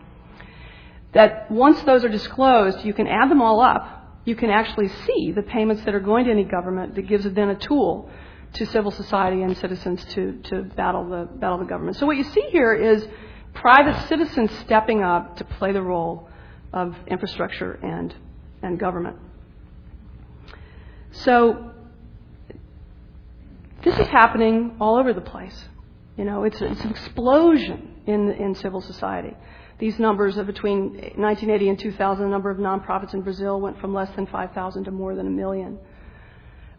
That 1.12 1.50
once 1.50 1.83
those 1.83 2.04
are 2.04 2.09
disclosed, 2.09 2.85
you 2.85 2.94
can 2.94 3.09
add 3.09 3.28
them 3.28 3.42
all 3.42 3.61
up. 3.61 4.20
You 4.24 4.37
can 4.37 4.50
actually 4.50 4.88
see 4.88 5.33
the 5.33 5.42
payments 5.42 5.85
that 5.85 5.94
are 5.94 6.00
going 6.00 6.26
to 6.26 6.30
any 6.30 6.44
government 6.44 6.94
that 6.94 7.09
gives 7.09 7.26
it 7.26 7.35
then 7.35 7.48
a 7.48 7.56
tool 7.56 8.09
to 8.54 8.66
civil 8.66 8.90
society 8.90 9.42
and 9.42 9.56
citizens 9.56 10.04
to, 10.06 10.40
to 10.44 10.62
battle, 10.62 11.08
the, 11.08 11.28
battle 11.36 11.58
the 11.58 11.64
government. 11.64 11.96
So 11.96 12.06
what 12.06 12.16
you 12.16 12.24
see 12.24 12.46
here 12.50 12.74
is 12.74 13.06
private 13.54 14.08
citizens 14.08 14.50
stepping 14.60 15.02
up 15.02 15.36
to 15.36 15.44
play 15.44 15.72
the 15.72 15.82
role 15.82 16.28
of 16.72 16.96
infrastructure 17.06 17.72
and, 17.82 18.14
and 18.62 18.78
government. 18.78 19.16
So 21.12 21.72
this 23.84 23.98
is 23.98 24.06
happening 24.08 24.76
all 24.80 24.96
over 24.96 25.12
the 25.12 25.20
place. 25.20 25.68
You 26.16 26.24
know, 26.24 26.44
it's, 26.44 26.60
it's 26.60 26.80
an 26.82 26.90
explosion 26.90 27.94
in, 28.06 28.30
in 28.32 28.54
civil 28.54 28.80
society. 28.80 29.34
These 29.78 29.98
numbers 29.98 30.36
of 30.36 30.46
between 30.46 30.92
1980 30.92 31.68
and 31.70 31.78
2000, 31.78 32.24
the 32.24 32.30
number 32.30 32.50
of 32.50 32.58
nonprofits 32.58 33.14
in 33.14 33.22
Brazil 33.22 33.60
went 33.60 33.80
from 33.80 33.94
less 33.94 34.14
than 34.14 34.26
5,000 34.26 34.84
to 34.84 34.90
more 34.90 35.14
than 35.14 35.26
a 35.26 35.30
million. 35.30 35.78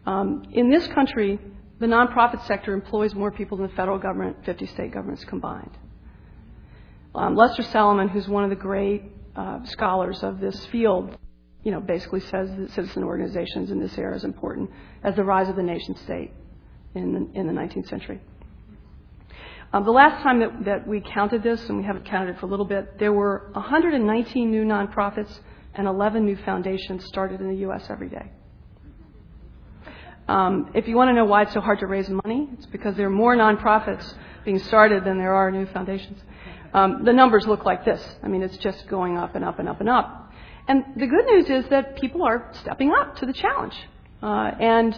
Um, 0.05 0.43
in 0.51 0.69
this 0.69 0.87
country, 0.87 1.39
the 1.81 1.87
nonprofit 1.87 2.45
sector 2.45 2.75
employs 2.75 3.15
more 3.15 3.31
people 3.31 3.57
than 3.57 3.65
the 3.67 3.73
federal 3.73 3.97
government, 3.97 4.37
50 4.45 4.67
state 4.67 4.93
governments 4.93 5.25
combined. 5.25 5.75
Um, 7.15 7.35
Lester 7.35 7.63
Salamon, 7.63 8.11
who's 8.11 8.27
one 8.27 8.43
of 8.43 8.51
the 8.51 8.55
great 8.55 9.01
uh, 9.35 9.65
scholars 9.65 10.23
of 10.23 10.39
this 10.39 10.63
field, 10.67 11.17
you 11.63 11.71
know, 11.71 11.79
basically 11.79 12.19
says 12.19 12.49
that 12.55 12.71
citizen 12.71 13.03
organizations 13.03 13.71
in 13.71 13.79
this 13.79 13.97
era 13.97 14.15
is 14.15 14.23
important 14.23 14.69
as 15.03 15.15
the 15.15 15.23
rise 15.23 15.49
of 15.49 15.55
the 15.55 15.63
nation 15.63 15.95
state 15.95 16.31
in 16.93 17.13
the, 17.13 17.39
in 17.39 17.47
the 17.47 17.53
19th 17.53 17.89
century. 17.89 18.21
Um, 19.73 19.83
the 19.83 19.91
last 19.91 20.21
time 20.21 20.39
that, 20.39 20.65
that 20.65 20.87
we 20.87 21.01
counted 21.01 21.41
this, 21.41 21.67
and 21.67 21.79
we 21.79 21.83
haven't 21.83 22.05
counted 22.05 22.35
it 22.35 22.39
for 22.39 22.45
a 22.45 22.49
little 22.49 22.65
bit, 22.65 22.99
there 22.99 23.13
were 23.13 23.49
119 23.53 24.51
new 24.51 24.65
nonprofits 24.65 25.39
and 25.73 25.87
11 25.87 26.25
new 26.25 26.35
foundations 26.45 27.05
started 27.05 27.41
in 27.41 27.47
the 27.47 27.57
U.S. 27.61 27.87
every 27.89 28.09
day. 28.09 28.29
Um, 30.31 30.71
if 30.73 30.87
you 30.87 30.95
want 30.95 31.09
to 31.09 31.13
know 31.13 31.25
why 31.25 31.41
it's 31.41 31.53
so 31.53 31.59
hard 31.59 31.79
to 31.79 31.87
raise 31.87 32.07
money, 32.07 32.47
it's 32.53 32.65
because 32.67 32.95
there 32.95 33.07
are 33.07 33.09
more 33.09 33.35
nonprofits 33.35 34.13
being 34.45 34.59
started 34.59 35.03
than 35.03 35.17
there 35.17 35.33
are 35.33 35.51
new 35.51 35.65
foundations. 35.65 36.17
Um, 36.73 37.03
the 37.03 37.11
numbers 37.11 37.45
look 37.45 37.65
like 37.65 37.83
this. 37.83 38.01
I 38.23 38.29
mean, 38.29 38.41
it's 38.41 38.55
just 38.55 38.87
going 38.87 39.17
up 39.17 39.35
and 39.35 39.43
up 39.43 39.59
and 39.59 39.67
up 39.67 39.81
and 39.81 39.89
up. 39.89 40.31
And 40.69 40.85
the 40.95 41.05
good 41.05 41.25
news 41.25 41.49
is 41.49 41.69
that 41.69 41.99
people 41.99 42.23
are 42.23 42.49
stepping 42.61 42.93
up 42.97 43.17
to 43.17 43.25
the 43.25 43.33
challenge. 43.33 43.75
Uh, 44.23 44.51
and 44.57 44.97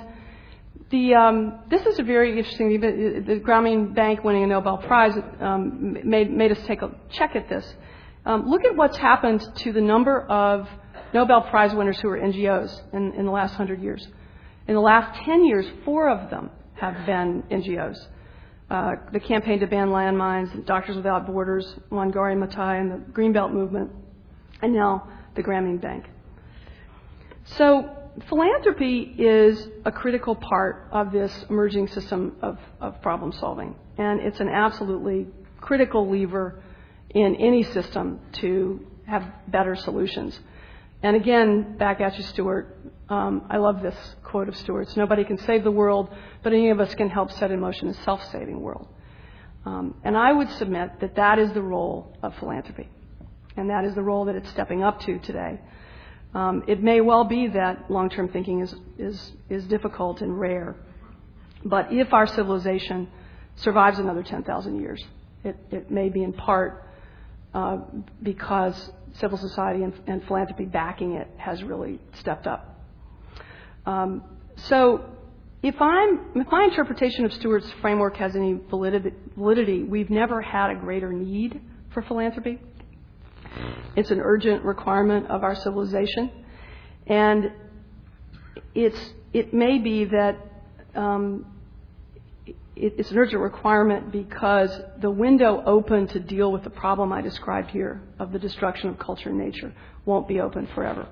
the, 0.92 1.16
um, 1.16 1.62
this 1.68 1.84
is 1.88 1.98
a 1.98 2.04
very 2.04 2.38
interesting. 2.38 2.80
The 2.80 3.42
Grameen 3.44 3.96
Bank 3.96 4.24
winning 4.24 4.44
a 4.44 4.48
Nobel 4.48 4.78
Prize 4.78 5.18
um, 5.40 5.98
made, 6.04 6.30
made 6.32 6.52
us 6.52 6.60
take 6.68 6.84
a 6.84 6.92
check 7.12 7.36
at 7.36 7.50
this. 7.50 7.66
Um, 8.24 8.48
look 8.48 8.64
at 8.66 8.76
what's 8.76 8.98
happened 8.98 9.44
to 9.64 9.74
the 9.74 9.82
number 9.82 10.22
of 10.28 10.70
Nobel 11.12 11.42
Prize 11.42 11.74
winners 11.74 12.00
who 12.00 12.10
are 12.10 12.20
NGOs 12.20 12.94
in, 12.94 13.14
in 13.14 13.26
the 13.26 13.32
last 13.32 13.56
hundred 13.56 13.82
years. 13.82 14.08
In 14.68 14.76
the 14.76 14.82
last 14.82 15.24
10 15.26 15.46
years, 15.46 15.66
four 15.84 16.10
of 16.10 16.30
them 16.30 16.50
have 16.76 17.06
been 17.06 17.44
NGOs. 17.52 17.98
Uh, 18.70 18.96
the 19.12 19.20
Campaign 19.20 19.60
to 19.60 19.68
Ban 19.68 19.90
Landmines, 19.90 20.66
Doctors 20.66 20.96
Without 20.96 21.28
Borders, 21.28 21.76
Wangari 21.92 22.36
Maathai, 22.36 22.80
and 22.80 22.92
the 22.92 23.12
Greenbelt 23.12 23.52
Movement, 23.52 23.92
and 24.62 24.74
now 24.74 25.08
the 25.36 25.44
Grameen 25.44 25.82
Bank. 25.82 26.06
So 27.58 27.90
philanthropy 28.30 29.16
is 29.18 29.68
a 29.86 29.92
critical 29.92 30.36
part 30.36 30.88
of 30.92 31.12
this 31.12 31.46
emerging 31.50 31.90
system 31.90 32.38
of, 32.42 32.58
of 32.80 33.02
problem 33.02 33.32
solving. 33.34 33.76
And 33.98 34.22
it's 34.22 34.40
an 34.40 34.50
absolutely 34.50 35.28
critical 35.60 36.10
lever 36.10 36.62
in 37.10 37.36
any 37.36 37.64
system 37.64 38.20
to 38.34 38.86
have 39.08 39.24
better 39.48 39.76
solutions. 39.76 40.40
And 41.02 41.16
again, 41.16 41.78
back 41.78 42.00
at 42.00 42.18
you, 42.18 42.24
Stewart. 42.24 42.78
Um, 43.14 43.46
I 43.48 43.58
love 43.58 43.84
this 43.84 43.96
quote 44.24 44.50
of 44.50 44.58
Stewart's 44.58 44.98
Nobody 44.98 45.24
can 45.24 45.38
save 45.38 45.64
the 45.64 45.72
world, 45.72 46.10
but 46.42 46.52
any 46.52 46.72
of 46.72 46.80
us 46.80 46.96
can 46.96 47.10
help 47.10 47.32
set 47.32 47.52
in 47.52 47.60
motion 47.60 47.88
a 47.90 47.94
self 48.04 48.24
saving 48.32 48.60
world. 48.60 48.88
Um, 49.66 49.94
and 50.04 50.18
I 50.18 50.34
would 50.34 50.50
submit 50.54 51.00
that 51.00 51.16
that 51.16 51.38
is 51.38 51.54
the 51.54 51.62
role 51.62 52.18
of 52.24 52.36
philanthropy. 52.38 52.90
And 53.56 53.70
that 53.70 53.86
is 53.86 53.94
the 53.94 54.02
role 54.02 54.26
that 54.26 54.36
it's 54.36 54.50
stepping 54.50 54.82
up 54.82 55.00
to 55.02 55.20
today. 55.20 55.62
Um, 56.34 56.64
it 56.68 56.82
may 56.82 57.02
well 57.02 57.24
be 57.24 57.48
that 57.50 57.92
long 57.92 58.10
term 58.10 58.30
thinking 58.30 58.62
is, 58.62 58.74
is, 58.98 59.32
is 59.48 59.64
difficult 59.66 60.22
and 60.22 60.40
rare. 60.40 60.76
But 61.64 61.94
if 61.94 62.14
our 62.14 62.26
civilization 62.26 63.08
survives 63.58 64.00
another 64.00 64.24
10,000 64.24 64.82
years, 64.82 65.06
it, 65.44 65.56
it 65.70 65.92
may 65.92 66.10
be 66.10 66.24
in 66.24 66.34
part 66.34 66.90
uh, 67.54 67.78
because 68.24 68.92
civil 69.20 69.38
society 69.38 69.84
and, 69.84 69.94
and, 70.08 70.24
philanthropy 70.26 70.66
backing 70.66 71.14
it 71.14 71.28
has 71.38 71.62
really 71.62 72.00
stepped 72.14 72.48
up. 72.48 72.73
Um, 73.86 74.24
so, 74.56 75.06
if, 75.62 75.82
I'm, 75.82 76.46
my 76.52 76.66
interpretation 76.66 77.24
of 77.26 77.34
stewart's 77.34 77.72
framework 77.82 78.18
has 78.18 78.36
any 78.36 78.60
validity, 78.70 79.84
we've 79.84 80.10
never 80.10 80.42
had 80.42 80.72
a 80.72 80.76
greater 80.76 81.14
need 81.14 81.62
for 81.94 82.02
philanthropy. 82.02 82.60
It's 83.96 84.12
an 84.12 84.20
urgent 84.20 84.64
requirement 84.64 85.28
of 85.28 85.44
our 85.44 85.56
civilization. 85.56 86.32
And 87.08 87.52
it's, 88.76 89.14
it 89.32 89.54
may 89.54 89.78
be 89.78 90.06
that 90.06 90.38
um, 90.96 91.46
it, 92.46 92.96
it's 92.98 93.12
an 93.12 93.18
urgent 93.18 93.42
requirement 93.42 94.12
because 94.12 94.70
the 95.02 95.12
window 95.12 95.64
open 95.66 96.08
to 96.08 96.20
deal 96.20 96.52
with 96.52 96.64
the 96.64 96.70
problem 96.70 97.14
I 97.14 97.22
described 97.22 97.70
here 97.70 98.02
of 98.20 98.32
the 98.32 98.40
destruction 98.40 98.90
of 98.90 99.00
culture 99.00 99.30
and 99.30 99.38
nature 99.38 99.74
won't 100.06 100.28
be 100.28 100.40
open 100.40 100.68
forever. 100.74 101.08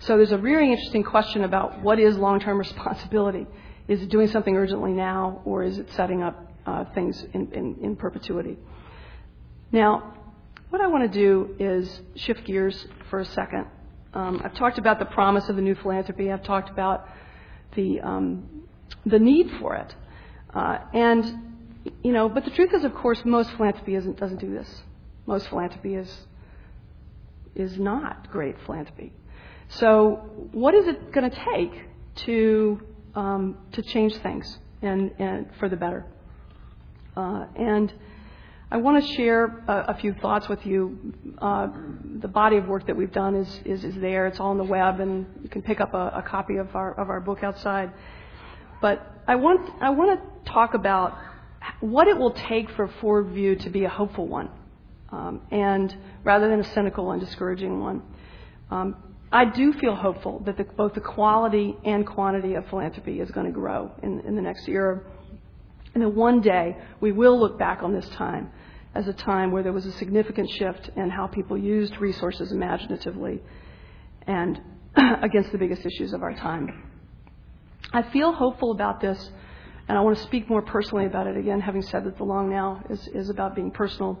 So 0.00 0.16
there's 0.16 0.32
a 0.32 0.38
really 0.38 0.70
interesting 0.72 1.02
question 1.02 1.44
about 1.44 1.82
what 1.82 1.98
is 1.98 2.16
long 2.16 2.40
term 2.40 2.58
responsibility. 2.68 3.46
Is 3.86 4.02
it 4.02 4.08
doing 4.08 4.28
something 4.28 4.56
urgently 4.56 4.92
now, 4.92 5.42
or 5.44 5.62
is 5.62 5.78
it 5.78 5.90
setting 5.92 6.22
up 6.22 6.52
uh, 6.64 6.84
things 6.94 7.24
in, 7.34 7.52
in, 7.52 7.76
in 7.82 7.96
perpetuity? 7.96 8.56
Now, 9.72 10.14
what 10.70 10.80
I 10.80 10.86
want 10.86 11.12
to 11.12 11.18
do 11.18 11.54
is 11.58 12.00
shift 12.14 12.44
gears 12.44 12.86
for 13.10 13.20
a 13.20 13.24
second. 13.24 13.66
Um, 14.14 14.40
I've 14.44 14.54
talked 14.54 14.78
about 14.78 14.98
the 15.00 15.04
promise 15.04 15.48
of 15.48 15.56
the 15.56 15.62
new 15.62 15.74
philanthropy. 15.74 16.32
I've 16.32 16.44
talked 16.44 16.70
about 16.70 17.06
the 17.74 18.00
um, 18.00 18.62
the 19.04 19.18
need 19.18 19.50
for 19.60 19.76
it, 19.76 19.94
uh, 20.54 20.78
and 20.94 21.24
you 22.02 22.12
know. 22.12 22.28
But 22.28 22.44
the 22.44 22.50
truth 22.50 22.72
is, 22.72 22.84
of 22.84 22.94
course, 22.94 23.20
most 23.24 23.50
philanthropy 23.52 23.94
doesn't 23.94 24.40
do 24.40 24.52
this. 24.52 24.82
Most 25.26 25.48
philanthropy 25.48 25.94
is 25.94 26.26
is 27.54 27.78
not 27.78 28.30
great 28.30 28.56
philanthropy. 28.64 29.12
So, 29.70 30.48
what 30.52 30.74
is 30.74 30.88
it 30.88 31.12
going 31.12 31.30
to 31.30 31.44
take 31.54 31.72
to 32.26 32.80
um, 33.14 33.56
to 33.72 33.82
change 33.82 34.16
things 34.16 34.58
and, 34.82 35.12
and 35.18 35.46
for 35.60 35.68
the 35.68 35.76
better? 35.76 36.04
Uh, 37.16 37.46
and 37.56 37.92
I 38.72 38.78
want 38.78 39.04
to 39.04 39.14
share 39.14 39.44
a, 39.68 39.84
a 39.88 39.94
few 39.94 40.12
thoughts 40.14 40.48
with 40.48 40.66
you. 40.66 41.14
Uh, 41.38 41.68
the 42.20 42.26
body 42.26 42.56
of 42.56 42.66
work 42.66 42.86
that 42.88 42.96
we've 42.96 43.12
done 43.12 43.36
is, 43.36 43.60
is, 43.64 43.84
is, 43.84 43.94
there. 43.96 44.26
It's 44.26 44.40
all 44.40 44.50
on 44.50 44.58
the 44.58 44.64
web, 44.64 44.98
and 44.98 45.26
you 45.42 45.48
can 45.48 45.62
pick 45.62 45.80
up 45.80 45.94
a, 45.94 46.14
a 46.16 46.22
copy 46.22 46.56
of 46.56 46.74
our, 46.74 46.92
of 46.98 47.08
our 47.08 47.20
book 47.20 47.44
outside. 47.44 47.92
But 48.80 49.22
I 49.28 49.36
want, 49.36 49.70
I 49.80 49.90
want 49.90 50.20
to 50.20 50.50
talk 50.50 50.74
about 50.74 51.16
what 51.80 52.08
it 52.08 52.18
will 52.18 52.32
take 52.32 52.70
for 52.70 52.88
Forward 53.00 53.32
View 53.34 53.54
to 53.56 53.70
be 53.70 53.84
a 53.84 53.88
hopeful 53.88 54.26
one, 54.26 54.50
um, 55.10 55.42
and 55.52 55.96
rather 56.24 56.48
than 56.48 56.60
a 56.60 56.74
cynical 56.74 57.12
and 57.12 57.20
discouraging 57.20 57.78
one. 57.80 58.02
Um, 58.70 58.96
I 59.32 59.44
do 59.44 59.72
feel 59.74 59.94
hopeful 59.94 60.42
that 60.46 60.56
the, 60.56 60.64
both 60.64 60.94
the 60.94 61.00
quality 61.00 61.76
and 61.84 62.06
quantity 62.06 62.54
of 62.54 62.66
philanthropy 62.68 63.20
is 63.20 63.30
going 63.30 63.46
to 63.46 63.52
grow 63.52 63.92
in, 64.02 64.20
in 64.20 64.34
the 64.34 64.42
next 64.42 64.66
year. 64.66 65.06
And 65.94 66.02
that 66.02 66.08
one 66.08 66.40
day 66.40 66.76
we 67.00 67.12
will 67.12 67.38
look 67.38 67.58
back 67.58 67.82
on 67.82 67.92
this 67.92 68.08
time 68.10 68.50
as 68.94 69.06
a 69.06 69.12
time 69.12 69.52
where 69.52 69.62
there 69.62 69.72
was 69.72 69.86
a 69.86 69.92
significant 69.92 70.50
shift 70.50 70.90
in 70.96 71.10
how 71.10 71.28
people 71.28 71.56
used 71.56 71.96
resources 71.98 72.50
imaginatively 72.50 73.40
and 74.26 74.60
against 75.22 75.52
the 75.52 75.58
biggest 75.58 75.86
issues 75.86 76.12
of 76.12 76.22
our 76.22 76.34
time. 76.34 76.90
I 77.92 78.02
feel 78.02 78.32
hopeful 78.32 78.72
about 78.72 79.00
this, 79.00 79.30
and 79.88 79.96
I 79.96 80.00
want 80.00 80.16
to 80.16 80.22
speak 80.24 80.48
more 80.48 80.62
personally 80.62 81.06
about 81.06 81.28
it 81.28 81.36
again, 81.36 81.60
having 81.60 81.82
said 81.82 82.04
that 82.04 82.16
the 82.16 82.24
long 82.24 82.50
now 82.50 82.82
is, 82.90 83.08
is 83.08 83.30
about 83.30 83.54
being 83.54 83.70
personal. 83.70 84.18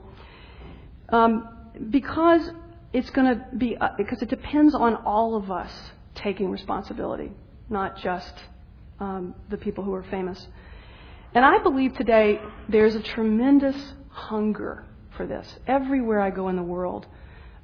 Um, 1.08 1.48
because 1.90 2.48
it's 2.92 3.10
going 3.10 3.34
to 3.34 3.56
be, 3.56 3.76
uh, 3.76 3.90
because 3.96 4.20
it 4.22 4.28
depends 4.28 4.74
on 4.74 4.96
all 4.96 5.36
of 5.36 5.50
us 5.50 5.72
taking 6.14 6.50
responsibility, 6.50 7.30
not 7.68 7.96
just 7.98 8.34
um, 8.98 9.34
the 9.48 9.56
people 9.56 9.84
who 9.84 9.94
are 9.94 10.02
famous. 10.04 10.46
And 11.34 11.44
I 11.44 11.58
believe 11.58 11.94
today 11.94 12.40
there's 12.68 12.96
a 12.96 13.02
tremendous 13.02 13.76
hunger 14.08 14.84
for 15.16 15.26
this 15.26 15.46
everywhere 15.66 16.20
I 16.20 16.30
go 16.30 16.48
in 16.48 16.56
the 16.56 16.62
world, 16.62 17.06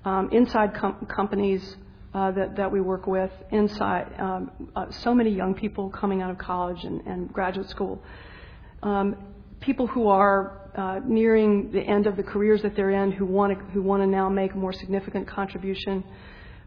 um, 0.04 0.30
inside 0.30 0.74
com- 0.74 1.06
companies 1.06 1.76
uh, 2.14 2.30
that, 2.30 2.56
that 2.56 2.70
we 2.70 2.80
work 2.80 3.06
with, 3.06 3.30
inside 3.50 4.06
um, 4.18 4.50
uh, 4.76 4.90
so 4.90 5.12
many 5.12 5.30
young 5.30 5.54
people 5.54 5.90
coming 5.90 6.22
out 6.22 6.30
of 6.30 6.38
college 6.38 6.84
and, 6.84 7.00
and 7.06 7.32
graduate 7.32 7.68
school, 7.68 8.00
um, 8.82 9.16
people 9.60 9.86
who 9.88 10.06
are 10.08 10.65
uh, 10.76 11.00
nearing 11.04 11.72
the 11.72 11.80
end 11.80 12.06
of 12.06 12.16
the 12.16 12.22
careers 12.22 12.62
that 12.62 12.76
they're 12.76 12.90
in, 12.90 13.10
who 13.10 13.24
want 13.24 13.58
to 13.58 13.64
who 13.72 13.82
want 13.82 14.02
to 14.02 14.06
now 14.06 14.28
make 14.28 14.52
a 14.52 14.56
more 14.56 14.72
significant 14.72 15.26
contribution. 15.26 16.04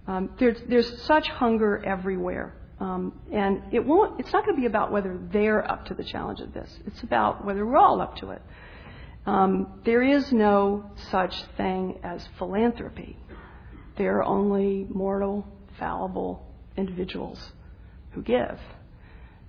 Um, 0.07 0.31
there's 0.39 0.57
there's 0.67 1.01
such 1.03 1.27
hunger 1.27 1.83
everywhere. 1.85 2.55
Um, 2.79 3.19
and 3.31 3.61
it 3.73 3.85
won't, 3.85 4.21
it's 4.21 4.31
not 4.31 4.45
going 4.45 4.55
to 4.55 4.61
be 4.61 4.65
about 4.65 4.89
whether 4.89 5.19
they're 5.33 5.69
up 5.69 5.85
to 5.87 5.93
the 5.93 6.03
challenge 6.03 6.39
of 6.39 6.53
this. 6.53 6.69
It's 6.87 7.03
about 7.03 7.43
whether 7.43 7.65
we're 7.65 7.77
all 7.77 7.99
up 7.99 8.15
to 8.17 8.29
it. 8.31 8.41
Um, 9.25 9.81
there 9.83 10.01
is 10.01 10.31
no 10.31 10.89
such 11.11 11.35
thing 11.57 11.99
as 12.03 12.25
philanthropy. 12.37 13.17
There 13.97 14.17
are 14.17 14.23
only 14.23 14.87
mortal, 14.89 15.45
fallible 15.77 16.47
individuals 16.77 17.51
who 18.11 18.21
give. 18.21 18.57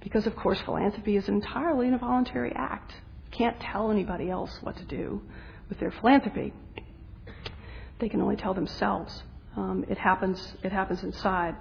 Because, 0.00 0.26
of 0.26 0.34
course, 0.34 0.60
philanthropy 0.62 1.16
is 1.16 1.28
entirely 1.28 1.86
an 1.86 1.94
involuntary 1.94 2.52
act. 2.54 2.92
Can't 3.30 3.58
tell 3.60 3.90
anybody 3.90 4.30
else 4.30 4.56
what 4.60 4.76
to 4.76 4.84
do 4.84 5.22
with 5.68 5.78
their 5.78 5.90
philanthropy. 5.90 6.52
They 7.98 8.08
can 8.08 8.20
only 8.20 8.36
tell 8.36 8.54
themselves. 8.54 9.22
Um, 9.56 9.84
it 9.88 9.98
happens. 9.98 10.54
It 10.62 10.72
happens 10.72 11.02
inside. 11.02 11.54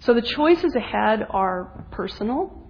So 0.00 0.14
the 0.14 0.22
choices 0.22 0.74
ahead 0.74 1.26
are 1.30 1.86
personal 1.90 2.62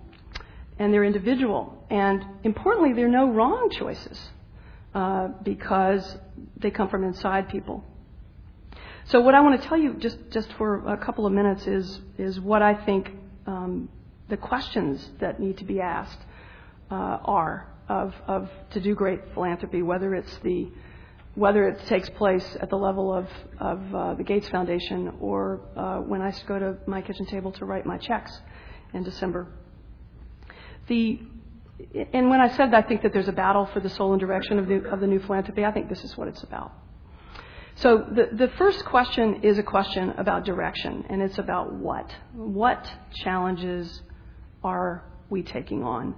and 0.78 0.92
they're 0.92 1.04
individual. 1.04 1.84
And 1.90 2.24
importantly, 2.44 2.92
there 2.92 3.06
are 3.06 3.10
no 3.10 3.30
wrong 3.30 3.70
choices 3.70 4.30
uh, 4.94 5.28
because 5.42 6.16
they 6.58 6.70
come 6.70 6.88
from 6.88 7.04
inside 7.04 7.48
people. 7.48 7.84
So 9.06 9.20
what 9.20 9.34
I 9.34 9.40
want 9.40 9.60
to 9.60 9.68
tell 9.68 9.78
you 9.78 9.94
just, 9.94 10.18
just 10.30 10.52
for 10.54 10.86
a 10.86 10.96
couple 10.96 11.26
of 11.26 11.32
minutes 11.32 11.66
is, 11.66 12.00
is 12.18 12.40
what 12.40 12.60
I 12.60 12.74
think 12.74 13.10
um, 13.46 13.88
the 14.28 14.36
questions 14.36 15.08
that 15.20 15.38
need 15.38 15.58
to 15.58 15.64
be 15.64 15.80
asked 15.80 16.18
uh, 16.90 17.18
are 17.24 17.68
of, 17.88 18.48
to 18.70 18.80
do 18.80 18.94
great 18.94 19.20
philanthropy, 19.34 19.82
whether 19.82 20.14
it's 20.14 20.36
the 20.38 20.68
whether 21.34 21.68
it 21.68 21.78
takes 21.86 22.08
place 22.08 22.56
at 22.62 22.70
the 22.70 22.76
level 22.76 23.12
of, 23.12 23.28
of 23.60 23.94
uh, 23.94 24.14
the 24.14 24.24
Gates 24.24 24.48
Foundation 24.48 25.12
or 25.20 25.60
uh, 25.76 25.98
when 25.98 26.22
I 26.22 26.32
go 26.48 26.58
to 26.58 26.78
my 26.86 27.02
kitchen 27.02 27.26
table 27.26 27.52
to 27.52 27.66
write 27.66 27.84
my 27.84 27.98
checks 27.98 28.40
in 28.94 29.02
December. 29.02 29.46
The 30.88 31.20
and 32.12 32.30
when 32.30 32.40
I 32.40 32.48
said 32.56 32.72
that, 32.72 32.84
I 32.84 32.88
think 32.88 33.02
that 33.02 33.12
there's 33.12 33.28
a 33.28 33.32
battle 33.32 33.66
for 33.66 33.80
the 33.80 33.90
soul 33.90 34.12
and 34.12 34.20
direction 34.20 34.58
of 34.58 34.66
the, 34.66 34.88
of 34.88 35.00
the 35.00 35.06
new 35.06 35.20
philanthropy, 35.20 35.62
I 35.62 35.72
think 35.72 35.90
this 35.90 36.04
is 36.04 36.16
what 36.16 36.26
it's 36.26 36.42
about. 36.42 36.72
So 37.74 37.98
the, 37.98 38.34
the 38.34 38.50
first 38.56 38.86
question 38.86 39.42
is 39.42 39.58
a 39.58 39.62
question 39.62 40.10
about 40.16 40.46
direction, 40.46 41.04
and 41.10 41.20
it's 41.20 41.36
about 41.36 41.74
what. 41.74 42.10
What 42.32 42.90
challenges 43.16 44.00
are 44.64 45.04
we 45.28 45.42
taking 45.42 45.82
on? 45.82 46.14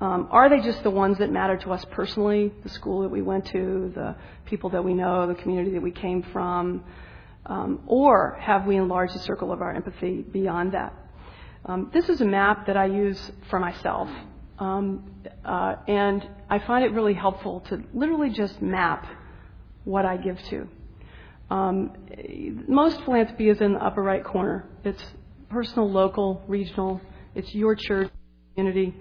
Um, 0.00 0.28
are 0.30 0.48
they 0.48 0.60
just 0.60 0.82
the 0.82 0.90
ones 0.90 1.18
that 1.18 1.30
matter 1.30 1.56
to 1.56 1.72
us 1.72 1.84
personally? 1.90 2.52
The 2.62 2.68
school 2.68 3.02
that 3.02 3.08
we 3.08 3.22
went 3.22 3.46
to, 3.46 3.92
the 3.94 4.16
people 4.44 4.70
that 4.70 4.84
we 4.84 4.92
know, 4.92 5.26
the 5.26 5.34
community 5.34 5.72
that 5.72 5.82
we 5.82 5.92
came 5.92 6.22
from, 6.32 6.84
Um, 7.48 7.80
or 7.86 8.36
have 8.40 8.66
we 8.66 8.76
enlarged 8.76 9.14
the 9.14 9.20
circle 9.20 9.52
of 9.52 9.60
our 9.62 9.72
empathy 9.72 10.22
beyond 10.22 10.72
that? 10.72 10.92
Um, 11.64 11.90
this 11.92 12.08
is 12.08 12.20
a 12.20 12.24
map 12.24 12.66
that 12.66 12.76
I 12.76 12.86
use 12.86 13.20
for 13.50 13.60
myself. 13.60 14.08
Um, 14.58 14.84
uh, 15.44 15.76
and 15.86 16.28
I 16.50 16.58
find 16.58 16.84
it 16.84 16.92
really 16.92 17.14
helpful 17.14 17.60
to 17.68 17.82
literally 17.94 18.30
just 18.30 18.60
map 18.60 19.06
what 19.84 20.04
I 20.04 20.16
give 20.16 20.38
to. 20.50 20.68
Um, 21.50 21.92
most 22.66 23.00
philanthropy 23.04 23.48
is 23.48 23.60
in 23.60 23.74
the 23.74 23.84
upper 23.84 24.02
right 24.02 24.24
corner. 24.24 24.64
It's 24.84 25.04
personal, 25.48 25.88
local, 25.88 26.42
regional. 26.48 27.00
It's 27.36 27.54
your 27.54 27.76
church, 27.76 28.10
community, 28.54 28.94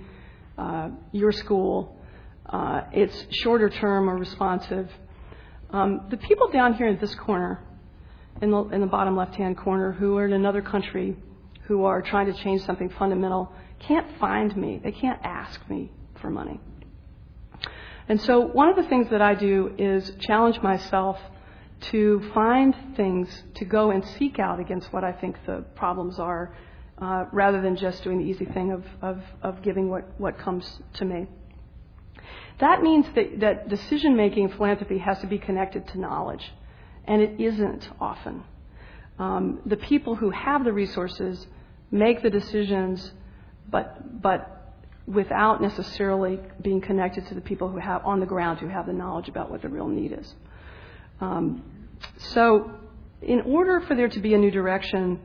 your 1.11 1.31
school. 1.31 1.97
Uh, 2.45 2.81
it's 2.91 3.25
shorter 3.31 3.69
term 3.69 4.09
or 4.09 4.17
responsive. 4.17 4.89
Um, 5.71 6.07
the 6.09 6.17
people 6.17 6.49
down 6.51 6.75
here 6.75 6.87
in 6.87 6.99
this 6.99 7.13
corner, 7.15 7.63
in 8.41 8.51
the, 8.51 8.63
in 8.65 8.81
the 8.81 8.87
bottom 8.87 9.17
left 9.17 9.35
hand 9.35 9.57
corner, 9.57 9.91
who 9.91 10.17
are 10.17 10.25
in 10.25 10.33
another 10.33 10.61
country, 10.61 11.17
who 11.63 11.85
are 11.85 12.01
trying 12.01 12.31
to 12.31 12.43
change 12.43 12.61
something 12.63 12.89
fundamental, 12.99 13.51
can't 13.79 14.07
find 14.19 14.55
me. 14.55 14.79
They 14.83 14.91
can't 14.91 15.19
ask 15.23 15.59
me 15.69 15.91
for 16.21 16.29
money. 16.29 16.59
And 18.07 18.21
so, 18.21 18.39
one 18.39 18.69
of 18.69 18.75
the 18.75 18.87
things 18.87 19.09
that 19.09 19.21
I 19.21 19.33
do 19.33 19.73
is 19.77 20.11
challenge 20.19 20.61
myself 20.61 21.17
to 21.91 22.31
find 22.33 22.75
things 22.95 23.27
to 23.55 23.65
go 23.65 23.91
and 23.91 24.05
seek 24.17 24.39
out 24.39 24.59
against 24.59 24.93
what 24.93 25.03
I 25.03 25.11
think 25.11 25.37
the 25.45 25.65
problems 25.75 26.19
are, 26.19 26.55
uh, 27.01 27.25
rather 27.31 27.61
than 27.61 27.75
just 27.75 28.03
doing 28.03 28.19
the 28.19 28.25
easy 28.25 28.45
thing 28.45 28.71
of, 28.71 28.83
of, 29.01 29.21
of 29.41 29.61
giving 29.61 29.89
what, 29.89 30.05
what 30.19 30.37
comes 30.37 30.79
to 30.93 31.05
me. 31.05 31.27
That 32.59 32.81
means 32.81 33.05
that, 33.15 33.39
that 33.41 33.69
decision 33.69 34.15
making 34.15 34.45
in 34.45 34.49
philanthropy 34.55 34.99
has 34.99 35.19
to 35.19 35.27
be 35.27 35.37
connected 35.37 35.87
to 35.89 35.99
knowledge, 35.99 36.53
and 37.05 37.21
it 37.21 37.39
isn't 37.39 37.89
often. 37.99 38.43
Um, 39.19 39.61
the 39.65 39.77
people 39.77 40.15
who 40.15 40.29
have 40.29 40.63
the 40.63 40.71
resources 40.71 41.47
make 41.91 42.21
the 42.21 42.29
decisions, 42.29 43.11
but, 43.69 44.21
but 44.21 44.73
without 45.05 45.61
necessarily 45.61 46.39
being 46.61 46.81
connected 46.81 47.27
to 47.27 47.35
the 47.35 47.41
people 47.41 47.69
who 47.69 47.77
have 47.77 48.05
on 48.05 48.19
the 48.19 48.25
ground 48.25 48.59
who 48.59 48.67
have 48.67 48.85
the 48.85 48.93
knowledge 48.93 49.29
about 49.29 49.51
what 49.51 49.61
the 49.61 49.69
real 49.69 49.87
need 49.87 50.11
is. 50.17 50.33
Um, 51.21 51.63
so, 52.17 52.71
in 53.21 53.41
order 53.41 53.81
for 53.81 53.95
there 53.95 54.09
to 54.09 54.19
be 54.19 54.33
a 54.33 54.37
new 54.37 54.51
direction, 54.51 55.19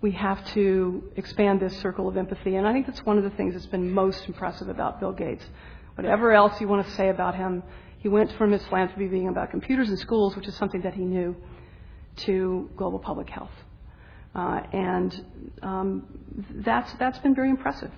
we 0.00 0.12
have 0.12 0.44
to 0.54 1.10
expand 1.16 1.60
this 1.60 1.76
circle 1.80 2.08
of 2.08 2.16
empathy. 2.16 2.56
And 2.56 2.66
I 2.66 2.72
think 2.72 2.86
that's 2.86 3.04
one 3.04 3.18
of 3.18 3.24
the 3.24 3.30
things 3.30 3.54
that's 3.54 3.66
been 3.66 3.90
most 3.90 4.26
impressive 4.26 4.68
about 4.68 5.00
Bill 5.00 5.12
Gates. 5.12 5.44
Whatever 5.96 6.32
else 6.32 6.60
you 6.60 6.68
want 6.68 6.86
to 6.86 6.92
say 6.92 7.08
about 7.08 7.34
him, 7.34 7.62
he 7.98 8.08
went 8.08 8.32
from 8.32 8.52
his 8.52 8.64
philanthropy 8.66 9.08
being 9.08 9.28
about 9.28 9.50
computers 9.50 9.88
and 9.88 9.98
schools, 9.98 10.34
which 10.34 10.48
is 10.48 10.54
something 10.56 10.80
that 10.82 10.94
he 10.94 11.04
knew, 11.04 11.36
to 12.16 12.70
global 12.76 12.98
public 12.98 13.28
health. 13.28 13.50
Uh, 14.34 14.60
and 14.72 15.24
um, 15.62 16.06
that's, 16.50 16.92
that's 16.94 17.18
been 17.18 17.34
very 17.34 17.50
impressive. 17.50 17.90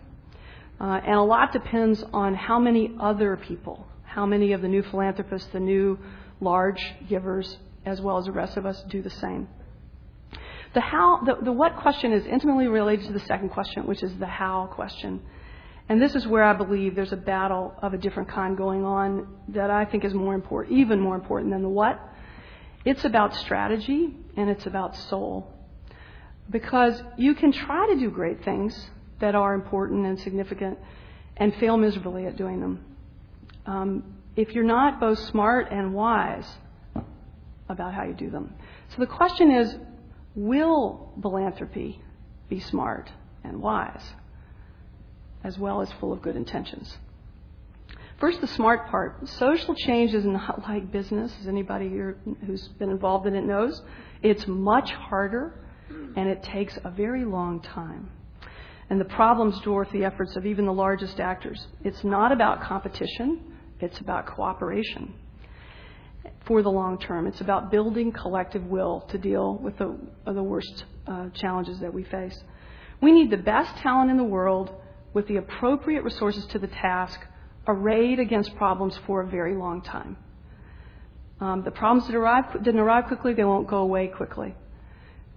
Uh, 0.80 1.00
and 1.04 1.14
a 1.14 1.22
lot 1.22 1.52
depends 1.52 2.02
on 2.12 2.34
how 2.34 2.58
many 2.58 2.92
other 2.98 3.36
people, 3.36 3.86
how 4.04 4.26
many 4.26 4.52
of 4.52 4.62
the 4.62 4.68
new 4.68 4.82
philanthropists, 4.82 5.48
the 5.52 5.60
new 5.60 5.98
large 6.40 6.82
givers, 7.08 7.58
as 7.84 8.00
well 8.00 8.18
as 8.18 8.24
the 8.24 8.32
rest 8.32 8.56
of 8.56 8.66
us, 8.66 8.82
do 8.88 9.02
the 9.02 9.10
same. 9.10 9.46
The 10.74 10.80
how, 10.80 11.20
the, 11.24 11.36
the 11.42 11.52
what 11.52 11.76
question 11.76 12.12
is 12.12 12.24
intimately 12.24 12.66
related 12.66 13.06
to 13.06 13.12
the 13.12 13.20
second 13.20 13.50
question, 13.50 13.86
which 13.86 14.02
is 14.02 14.16
the 14.18 14.26
how 14.26 14.66
question. 14.72 15.20
And 15.88 16.00
this 16.00 16.14
is 16.14 16.26
where 16.26 16.44
I 16.44 16.54
believe 16.54 16.94
there's 16.94 17.12
a 17.12 17.16
battle 17.16 17.74
of 17.82 17.92
a 17.92 17.98
different 17.98 18.28
kind 18.28 18.56
going 18.56 18.84
on 18.84 19.26
that 19.48 19.70
I 19.70 19.84
think 19.84 20.04
is 20.04 20.14
more 20.14 20.34
important, 20.34 20.78
even 20.78 21.00
more 21.00 21.14
important 21.14 21.50
than 21.50 21.62
the 21.62 21.68
what. 21.68 22.00
It's 22.84 23.04
about 23.04 23.34
strategy 23.34 24.16
and 24.36 24.48
it's 24.48 24.66
about 24.66 24.96
soul. 24.96 25.52
Because 26.50 27.02
you 27.16 27.34
can 27.34 27.52
try 27.52 27.86
to 27.88 27.98
do 27.98 28.10
great 28.10 28.44
things 28.44 28.90
that 29.20 29.34
are 29.34 29.54
important 29.54 30.06
and 30.06 30.18
significant 30.20 30.78
and 31.36 31.54
fail 31.56 31.76
miserably 31.76 32.26
at 32.26 32.36
doing 32.36 32.60
them. 32.60 32.84
Um, 33.66 34.14
if 34.34 34.54
you're 34.54 34.64
not 34.64 34.98
both 34.98 35.18
smart 35.18 35.70
and 35.70 35.92
wise 35.92 36.48
about 37.68 37.94
how 37.94 38.04
you 38.04 38.14
do 38.14 38.30
them. 38.30 38.54
So 38.88 38.96
the 38.98 39.06
question 39.06 39.50
is 39.50 39.76
will 40.34 41.12
philanthropy 41.20 42.00
be 42.48 42.60
smart 42.60 43.10
and 43.44 43.60
wise, 43.60 44.02
as 45.44 45.58
well 45.58 45.80
as 45.80 45.90
full 45.92 46.12
of 46.12 46.22
good 46.22 46.36
intentions? 46.36 46.96
First, 48.18 48.40
the 48.40 48.46
smart 48.46 48.88
part. 48.88 49.28
Social 49.28 49.74
change 49.74 50.14
is 50.14 50.24
not 50.24 50.62
like 50.68 50.92
business, 50.92 51.32
as 51.40 51.48
anybody 51.48 51.88
here 51.88 52.18
who's 52.46 52.68
been 52.68 52.90
involved 52.90 53.26
in 53.26 53.34
it 53.34 53.44
knows. 53.44 53.82
It's 54.22 54.46
much 54.46 54.92
harder 54.92 55.58
and 56.16 56.28
it 56.28 56.42
takes 56.42 56.78
a 56.84 56.90
very 56.90 57.24
long 57.24 57.60
time. 57.60 58.10
And 58.88 59.00
the 59.00 59.06
problems 59.06 59.58
dwarf 59.60 59.90
the 59.90 60.04
efforts 60.04 60.36
of 60.36 60.46
even 60.46 60.66
the 60.66 60.72
largest 60.72 61.18
actors. 61.20 61.66
It's 61.82 62.04
not 62.04 62.32
about 62.32 62.62
competition, 62.62 63.40
it's 63.80 63.98
about 64.00 64.26
cooperation 64.26 65.14
for 66.46 66.62
the 66.62 66.70
long 66.70 66.98
term. 66.98 67.26
It's 67.26 67.40
about 67.40 67.70
building 67.70 68.12
collective 68.12 68.64
will 68.66 69.02
to 69.10 69.18
deal 69.18 69.56
with 69.56 69.78
the, 69.78 69.96
the 70.26 70.42
worst 70.42 70.84
uh, 71.06 71.28
challenges 71.30 71.80
that 71.80 71.92
we 71.92 72.04
face. 72.04 72.38
We 73.00 73.12
need 73.12 73.30
the 73.30 73.36
best 73.36 73.76
talent 73.78 74.10
in 74.10 74.16
the 74.16 74.24
world 74.24 74.70
with 75.14 75.26
the 75.28 75.36
appropriate 75.36 76.02
resources 76.04 76.46
to 76.46 76.58
the 76.58 76.68
task, 76.68 77.20
arrayed 77.66 78.18
against 78.18 78.54
problems 78.56 78.98
for 79.06 79.22
a 79.22 79.26
very 79.26 79.54
long 79.54 79.82
time. 79.82 80.16
Um, 81.40 81.64
the 81.64 81.70
problems 81.70 82.06
that 82.06 82.16
arrive, 82.16 82.52
didn't 82.62 82.80
arrive 82.80 83.06
quickly, 83.06 83.34
they 83.34 83.44
won't 83.44 83.68
go 83.68 83.78
away 83.78 84.06
quickly. 84.06 84.54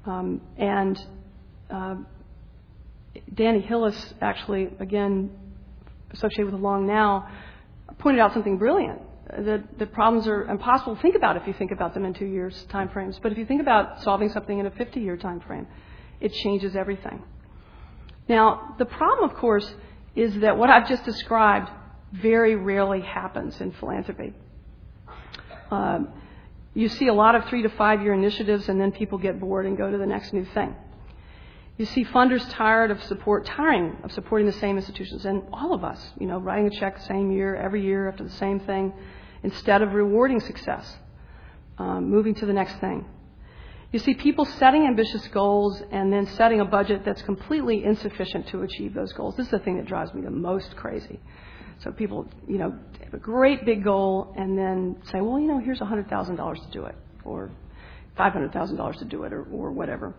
Um, 0.06 0.42
and 0.58 1.00
uh, 1.70 1.96
Danny 3.34 3.62
Hillis, 3.62 4.14
actually, 4.22 4.70
again, 4.80 5.32
associated 6.12 6.52
with 6.52 6.62
Long 6.62 6.86
Now, 6.86 7.28
pointed 7.98 8.20
out 8.20 8.34
something 8.34 8.58
brilliant 8.58 9.02
the 9.30 9.86
problems 9.88 10.28
are 10.28 10.44
impossible 10.44 10.96
to 10.96 11.02
think 11.02 11.16
about 11.16 11.36
if 11.38 11.48
you 11.48 11.54
think 11.54 11.72
about 11.72 11.94
them 11.94 12.06
in 12.06 12.14
two 12.14 12.26
years 12.26 12.66
time 12.70 12.90
frames. 12.90 13.20
But 13.22 13.32
if 13.32 13.38
you 13.38 13.46
think 13.46 13.62
about 13.62 14.02
solving 14.04 14.30
something 14.30 14.60
in 14.60 14.66
a 14.66 14.72
50 14.72 15.00
year 15.00 15.18
time 15.18 15.40
frame, 15.42 15.68
it 16.20 16.32
changes 16.34 16.76
everything. 16.76 17.24
Now, 18.28 18.76
the 18.78 18.86
problem, 18.86 19.30
of 19.30 19.36
course, 19.38 19.72
is 20.16 20.40
that 20.40 20.58
what 20.58 20.70
I've 20.70 20.88
just 20.88 21.04
described 21.06 21.70
very 22.12 22.56
rarely 22.56 23.02
happens 23.02 23.60
in 23.62 23.72
philanthropy. 23.74 24.34
Um, 25.70 26.10
you 26.74 26.90
see 26.90 27.08
a 27.08 27.14
lot 27.14 27.36
of 27.36 27.46
three 27.46 27.64
to 27.64 27.70
five 27.70 28.02
year 28.02 28.14
initiatives, 28.14 28.70
and 28.70 28.80
then 28.80 28.92
people 28.92 29.18
get 29.18 29.40
bored 29.40 29.66
and 29.66 29.78
go 29.78 29.90
to 29.90 29.98
the 29.98 30.06
next 30.06 30.34
new 30.34 30.46
thing. 30.54 30.76
You 31.78 31.86
see 31.86 32.06
funders 32.06 32.50
tired 32.52 32.90
of 32.90 33.04
support, 33.04 33.46
tiring 33.46 33.98
of 34.04 34.12
supporting 34.14 34.48
the 34.48 34.54
same 34.54 34.78
institutions, 34.78 35.26
and 35.26 35.44
all 35.52 35.74
of 35.74 35.84
us, 35.84 36.00
you 36.20 36.26
know, 36.26 36.38
writing 36.40 36.68
a 36.68 36.70
check 36.70 36.98
the 36.98 37.04
same 37.04 37.32
year, 37.32 37.56
every 37.56 37.84
year 37.84 38.08
after 38.08 38.24
the 38.24 38.30
same 38.30 38.62
thing, 38.62 38.94
instead 39.44 39.82
of 39.82 39.94
rewarding 39.94 40.40
success, 40.40 40.98
um, 41.78 42.10
moving 42.10 42.34
to 42.36 42.46
the 42.46 42.54
next 42.54 42.76
thing. 42.76 43.06
You 43.92 44.00
see 44.00 44.14
people 44.14 44.46
setting 44.46 44.86
ambitious 44.86 45.28
goals 45.30 45.82
and 45.92 46.12
then 46.12 46.28
setting 46.28 46.62
a 46.62 46.66
budget 46.66 47.04
that's 47.06 47.22
completely 47.22 47.84
insufficient 47.84 48.48
to 48.48 48.62
achieve 48.64 48.94
those 48.94 49.12
goals. 49.14 49.36
This 49.36 49.46
is 49.48 49.52
the 49.52 49.60
thing 49.60 49.78
that 49.78 49.86
drives 49.86 50.14
me 50.14 50.22
the 50.22 50.32
most 50.32 50.76
crazy. 50.76 51.20
So 51.80 51.92
people, 51.92 52.28
you 52.48 52.58
know, 52.58 52.74
have 53.04 53.14
a 53.14 53.18
great 53.18 53.66
big 53.66 53.84
goal 53.84 54.34
and 54.38 54.58
then 54.58 54.98
say, 55.12 55.20
well, 55.22 55.40
you 55.40 55.48
know, 55.48 55.60
here's 55.60 55.80
$100,000 55.80 56.66
to 56.66 56.72
do 56.72 56.86
it, 56.86 56.96
or 57.26 57.52
$500,000 58.18 59.00
to 59.00 59.06
do 59.06 59.24
it, 59.24 59.34
or, 59.34 59.44
or 59.44 59.72
whatever. 59.72 60.14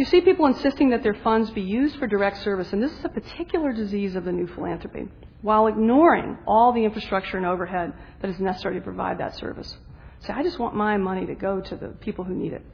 You 0.00 0.06
see 0.06 0.22
people 0.22 0.46
insisting 0.46 0.88
that 0.90 1.02
their 1.02 1.12
funds 1.12 1.50
be 1.50 1.60
used 1.60 1.96
for 1.98 2.06
direct 2.06 2.38
service, 2.38 2.72
and 2.72 2.82
this 2.82 2.90
is 2.90 3.04
a 3.04 3.10
particular 3.10 3.70
disease 3.70 4.14
of 4.16 4.24
the 4.24 4.32
new 4.32 4.46
philanthropy, 4.46 5.08
while 5.42 5.66
ignoring 5.66 6.38
all 6.46 6.72
the 6.72 6.82
infrastructure 6.82 7.36
and 7.36 7.44
overhead 7.44 7.92
that 8.22 8.30
is 8.30 8.40
necessary 8.40 8.76
to 8.76 8.80
provide 8.80 9.18
that 9.18 9.36
service. 9.36 9.76
Say, 10.20 10.32
I 10.32 10.42
just 10.42 10.58
want 10.58 10.74
my 10.74 10.96
money 10.96 11.26
to 11.26 11.34
go 11.34 11.60
to 11.60 11.76
the 11.76 11.88
people 11.88 12.24
who 12.24 12.34
need 12.34 12.54
it. 12.54 12.64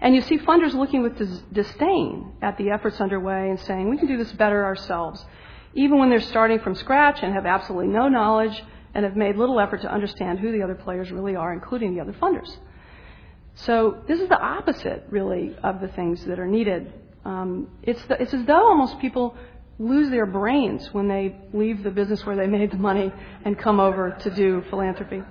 And 0.00 0.12
you 0.12 0.22
see 0.22 0.38
funders 0.38 0.74
looking 0.74 1.04
with 1.04 1.18
dis- 1.18 1.40
disdain 1.52 2.32
at 2.42 2.58
the 2.58 2.70
efforts 2.70 3.00
underway 3.00 3.50
and 3.50 3.60
saying, 3.60 3.88
we 3.88 3.96
can 3.96 4.08
do 4.08 4.16
this 4.16 4.32
better 4.32 4.64
ourselves, 4.64 5.24
even 5.74 6.00
when 6.00 6.10
they're 6.10 6.18
starting 6.18 6.58
from 6.58 6.74
scratch 6.74 7.20
and 7.22 7.32
have 7.32 7.46
absolutely 7.46 7.86
no 7.86 8.08
knowledge 8.08 8.60
and 8.92 9.04
have 9.04 9.14
made 9.14 9.36
little 9.36 9.60
effort 9.60 9.82
to 9.82 9.88
understand 9.88 10.40
who 10.40 10.50
the 10.50 10.64
other 10.64 10.74
players 10.74 11.12
really 11.12 11.36
are, 11.36 11.52
including 11.52 11.94
the 11.94 12.00
other 12.00 12.12
funders. 12.14 12.56
So 13.54 14.02
this 14.08 14.20
is 14.20 14.28
the 14.28 14.40
opposite, 14.40 15.04
really, 15.10 15.54
of 15.62 15.80
the 15.80 15.88
things 15.88 16.24
that 16.24 16.38
are 16.38 16.46
needed. 16.46 16.92
Um, 17.24 17.68
it's, 17.82 18.02
the, 18.06 18.20
it's 18.20 18.34
as 18.34 18.44
though 18.46 18.66
almost 18.66 18.98
people 18.98 19.36
lose 19.78 20.10
their 20.10 20.26
brains 20.26 20.88
when 20.92 21.08
they 21.08 21.36
leave 21.52 21.82
the 21.82 21.90
business 21.90 22.24
where 22.24 22.36
they 22.36 22.46
made 22.46 22.70
the 22.70 22.76
money 22.76 23.12
and 23.44 23.58
come 23.58 23.80
over 23.80 24.16
to 24.20 24.30
do 24.34 24.62
philanthropy. 24.70 25.22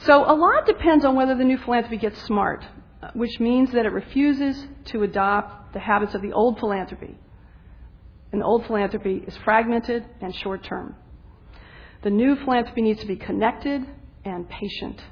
So 0.00 0.24
a 0.30 0.34
lot 0.34 0.66
depends 0.66 1.04
on 1.04 1.16
whether 1.16 1.34
the 1.34 1.44
new 1.44 1.58
philanthropy 1.58 1.96
gets 1.96 2.22
smart, 2.22 2.64
which 3.14 3.40
means 3.40 3.72
that 3.72 3.84
it 3.84 3.92
refuses 3.92 4.66
to 4.86 5.02
adopt 5.02 5.72
the 5.72 5.80
habits 5.80 6.14
of 6.14 6.22
the 6.22 6.32
old 6.32 6.60
philanthropy. 6.60 7.16
And 8.30 8.42
the 8.42 8.46
old 8.46 8.66
philanthropy 8.66 9.24
is 9.26 9.36
fragmented 9.38 10.04
and 10.20 10.34
short 10.34 10.62
term. 10.62 10.94
The 12.02 12.10
new 12.10 12.36
philanthropy 12.36 12.82
needs 12.82 13.00
to 13.00 13.06
be 13.06 13.16
connected 13.16 13.84
and 14.24 14.48
patient 14.48 15.02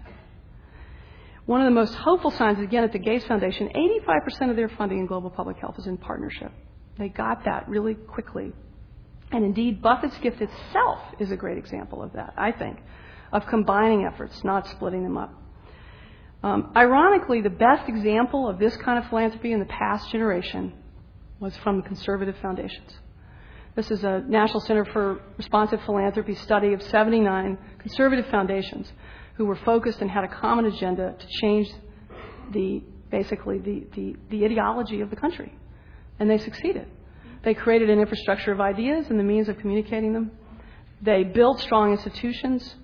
One 1.47 1.61
of 1.61 1.67
the 1.67 1.75
most 1.75 1.95
hopeful 1.95 2.33
signs, 2.33 2.61
again, 2.61 2.83
at 2.83 2.93
the 2.93 2.99
Gates 2.99 3.25
Foundation, 3.25 3.71
85% 4.07 4.51
of 4.51 4.57
their 4.57 4.69
funding 4.69 4.99
in 4.99 5.07
global 5.07 5.31
public 5.31 5.59
health 5.59 5.77
is 5.79 5.87
in 5.87 5.97
partnership. 5.97 6.51
They 6.99 7.09
got 7.09 7.45
that 7.45 7.69
really 7.69 7.95
quickly. 7.95 8.53
And 9.31 9.45
indeed, 9.45 9.81
Buffett's 9.81 10.19
gift 10.19 10.41
itself 10.41 11.01
is 11.21 11.31
a 11.31 11.37
great 11.37 11.57
example 11.57 12.03
of 12.03 12.13
that, 12.15 12.35
I 12.37 12.51
think, 12.51 12.79
of 13.33 13.47
combining 13.47 14.05
efforts, 14.05 14.43
not 14.43 14.67
splitting 14.69 15.05
them 15.05 15.17
up. 15.17 15.33
Um, 16.43 16.73
ironically, 16.77 17.43
the 17.43 17.51
best 17.51 17.89
example 17.89 18.49
of 18.49 18.59
this 18.59 18.77
kind 18.79 19.03
of 19.03 19.09
philanthropy 19.09 19.53
in 19.53 19.61
the 19.61 19.67
past 19.67 20.11
generation 20.11 20.73
was 21.39 21.57
from 21.59 21.83
conservative 21.83 22.37
foundations. 22.43 22.93
This 23.77 23.91
is 23.91 24.05
a 24.05 24.23
National 24.27 24.61
Center 24.61 24.85
for 24.87 25.21
Responsive 25.37 25.81
Philanthropy 25.85 26.35
study 26.35 26.73
of 26.73 26.83
79 26.83 27.59
conservative 27.79 28.27
foundations 28.31 28.91
who 29.37 29.47
were 29.47 29.57
focused 29.57 30.01
and 30.01 30.11
had 30.11 30.25
a 30.25 30.29
common 30.29 30.67
agenda 30.67 31.15
to 31.19 31.27
change 31.41 31.69
the 32.53 32.83
basically 33.11 33.59
the, 33.59 33.87
the, 33.95 34.17
the 34.31 34.45
ideology 34.45 35.01
of 35.01 35.11
the 35.11 35.17
country. 35.17 35.53
And 36.19 36.29
they 36.29 36.39
succeeded. 36.39 36.87
They 37.45 37.55
created 37.55 37.91
an 37.91 38.01
infrastructure 38.01 38.53
of 38.53 38.61
ideas 38.61 39.07
and 39.09 39.19
the 39.19 39.25
means 39.25 39.49
of 39.49 39.59
communicating 39.59 40.13
them. 40.13 40.33
They 41.03 41.23
built 41.23 41.61
strong 41.61 41.93
institutions 41.93 42.75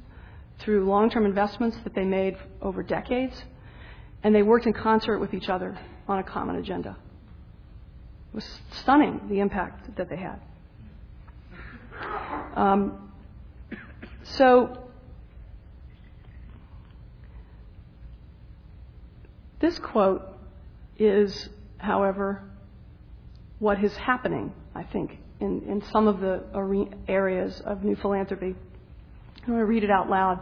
through 0.59 0.89
long 0.89 1.11
term 1.11 1.25
investments 1.27 1.77
that 1.85 1.95
they 1.95 2.05
made 2.05 2.37
over 2.61 2.83
decades. 2.83 3.43
And 4.23 4.35
they 4.35 4.43
worked 4.43 4.67
in 4.67 4.73
concert 4.73 5.19
with 5.19 5.35
each 5.35 5.49
other 5.49 5.77
on 6.07 6.19
a 6.19 6.23
common 6.23 6.57
agenda. 6.57 6.97
It 8.33 8.35
was 8.37 8.61
stunning 8.83 9.21
the 9.29 9.41
impact 9.41 9.97
that 9.97 10.09
they 10.09 10.17
had. 10.17 10.41
Um, 12.55 13.13
so, 14.23 14.82
this 19.63 19.79
quote 19.79 20.23
is, 20.99 21.49
however, 21.79 22.43
what 23.61 23.83
is 23.83 23.97
happening, 23.97 24.53
I 24.75 24.83
think, 24.83 25.19
in, 25.41 25.63
in 25.69 25.83
some 25.93 26.09
of 26.09 26.21
the 26.21 26.43
areas 27.09 27.63
of 27.65 27.85
new 27.85 27.97
philanthropy. 27.97 28.55
I'm 29.39 29.47
going 29.47 29.61
to 29.61 29.65
read 29.65 29.85
it 29.85 29.91
out 29.91 30.11
loud. 30.11 30.41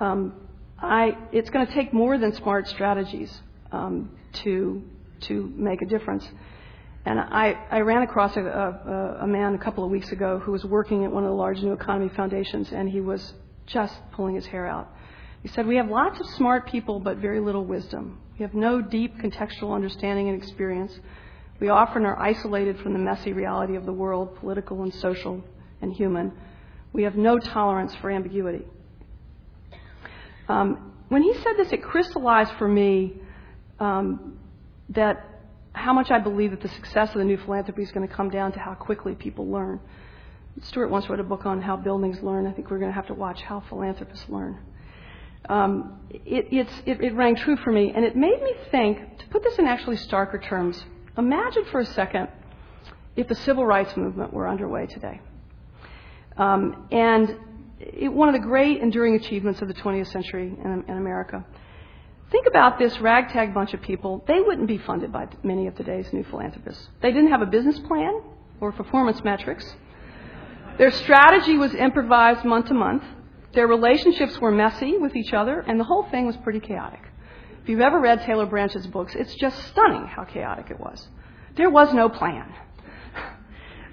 Um, 0.00 0.34
I, 0.78 1.16
it's 1.30 1.50
going 1.50 1.66
to 1.66 1.72
take 1.72 1.92
more 1.92 2.18
than 2.18 2.34
smart 2.34 2.66
strategies 2.66 3.32
um, 3.70 4.10
to, 4.44 4.82
to 5.22 5.52
make 5.56 5.80
a 5.80 5.86
difference. 5.86 6.28
And 7.04 7.20
I, 7.20 7.56
I 7.70 7.80
ran 7.80 8.02
across 8.02 8.36
a, 8.36 8.40
a, 8.40 9.18
a 9.22 9.26
man 9.26 9.54
a 9.54 9.58
couple 9.58 9.84
of 9.84 9.90
weeks 9.90 10.10
ago 10.10 10.40
who 10.40 10.50
was 10.50 10.64
working 10.64 11.04
at 11.04 11.12
one 11.12 11.22
of 11.22 11.30
the 11.30 11.36
large 11.36 11.60
new 11.62 11.72
economy 11.72 12.10
foundations, 12.16 12.72
and 12.72 12.88
he 12.88 13.00
was 13.00 13.34
just 13.66 13.94
pulling 14.12 14.34
his 14.34 14.46
hair 14.46 14.66
out. 14.66 14.88
He 15.42 15.48
said, 15.48 15.66
We 15.66 15.76
have 15.76 15.88
lots 15.88 16.20
of 16.20 16.26
smart 16.36 16.66
people, 16.66 17.00
but 17.00 17.18
very 17.18 17.40
little 17.40 17.64
wisdom. 17.64 18.18
We 18.42 18.48
have 18.48 18.54
no 18.54 18.82
deep 18.82 19.18
contextual 19.18 19.72
understanding 19.72 20.28
and 20.28 20.36
experience. 20.36 20.98
We 21.60 21.68
often 21.68 22.04
are 22.04 22.18
isolated 22.18 22.76
from 22.80 22.92
the 22.92 22.98
messy 22.98 23.32
reality 23.32 23.76
of 23.76 23.86
the 23.86 23.92
world, 23.92 24.34
political 24.40 24.82
and 24.82 24.92
social 24.94 25.44
and 25.80 25.92
human. 25.92 26.32
We 26.92 27.04
have 27.04 27.14
no 27.14 27.38
tolerance 27.38 27.94
for 28.00 28.10
ambiguity. 28.10 28.64
Um, 30.48 30.92
when 31.08 31.22
he 31.22 31.32
said 31.34 31.52
this, 31.56 31.70
it 31.70 31.84
crystallized 31.84 32.50
for 32.58 32.66
me 32.66 33.14
um, 33.78 34.40
that 34.88 35.24
how 35.72 35.92
much 35.92 36.10
I 36.10 36.18
believe 36.18 36.50
that 36.50 36.62
the 36.62 36.68
success 36.70 37.10
of 37.10 37.18
the 37.18 37.24
new 37.24 37.36
philanthropy 37.36 37.84
is 37.84 37.92
going 37.92 38.08
to 38.08 38.12
come 38.12 38.28
down 38.28 38.50
to 38.54 38.58
how 38.58 38.74
quickly 38.74 39.14
people 39.14 39.46
learn. 39.46 39.78
Stewart 40.62 40.90
once 40.90 41.08
wrote 41.08 41.20
a 41.20 41.22
book 41.22 41.46
on 41.46 41.62
how 41.62 41.76
buildings 41.76 42.20
learn. 42.24 42.48
I 42.48 42.52
think 42.52 42.72
we're 42.72 42.80
going 42.80 42.90
to 42.90 42.96
have 42.96 43.06
to 43.06 43.14
watch 43.14 43.40
how 43.40 43.60
philanthropists 43.68 44.28
learn. 44.28 44.58
Um, 45.48 45.98
it, 46.10 47.14
rang 47.14 47.36
true 47.36 47.56
for 47.56 47.72
me, 47.72 47.92
and 47.94 48.04
it 48.04 48.16
made 48.16 48.42
me 48.42 48.52
think 48.70 49.18
to 49.18 49.26
put 49.28 49.42
this 49.42 49.58
in 49.58 49.66
actually 49.66 49.96
starker 49.96 50.42
terms. 50.42 50.82
Imagine 51.18 51.64
for 51.70 51.80
a 51.80 51.86
second 51.86 52.28
if 53.16 53.28
the 53.28 53.34
civil 53.34 53.66
rights 53.66 53.96
movement 53.96 54.32
were 54.32 54.48
underway 54.48 54.86
today. 54.86 55.20
Um, 56.36 56.86
and 56.90 57.36
it, 57.80 58.12
one 58.12 58.28
of 58.28 58.34
the 58.34 58.46
great 58.46 58.80
enduring 58.80 59.14
achievements 59.16 59.60
of 59.60 59.68
the 59.68 59.74
20th 59.74 60.10
century 60.12 60.46
in, 60.46 60.84
in 60.88 60.96
America. 60.96 61.44
Think 62.30 62.46
about 62.46 62.78
this 62.78 62.98
ragtag 63.00 63.52
bunch 63.52 63.74
of 63.74 63.82
people. 63.82 64.24
They 64.26 64.40
wouldn't 64.40 64.66
be 64.66 64.78
funded 64.78 65.12
by 65.12 65.28
many 65.42 65.66
of 65.66 65.74
today's 65.74 66.10
new 66.12 66.24
philanthropists. 66.24 66.88
They 67.02 67.12
didn't 67.12 67.30
have 67.30 67.42
a 67.42 67.46
business 67.46 67.78
plan 67.80 68.22
or 68.60 68.72
performance 68.72 69.22
metrics. 69.22 69.70
Their 70.78 70.90
strategy 70.92 71.58
was 71.58 71.74
improvised 71.74 72.44
month 72.44 72.68
to 72.68 72.74
month. 72.74 73.02
Their 73.54 73.66
relationships 73.66 74.40
were 74.40 74.50
messy 74.50 74.96
with 74.98 75.14
each 75.14 75.32
other, 75.32 75.60
and 75.60 75.78
the 75.78 75.84
whole 75.84 76.04
thing 76.10 76.26
was 76.26 76.36
pretty 76.38 76.60
chaotic. 76.60 77.00
If 77.62 77.68
you've 77.68 77.80
ever 77.80 78.00
read 78.00 78.22
Taylor 78.22 78.46
Branch's 78.46 78.86
books, 78.86 79.14
it's 79.14 79.34
just 79.34 79.56
stunning 79.68 80.06
how 80.06 80.24
chaotic 80.24 80.70
it 80.70 80.80
was. 80.80 81.08
There 81.56 81.70
was 81.70 81.92
no 81.92 82.08
plan. 82.08 82.52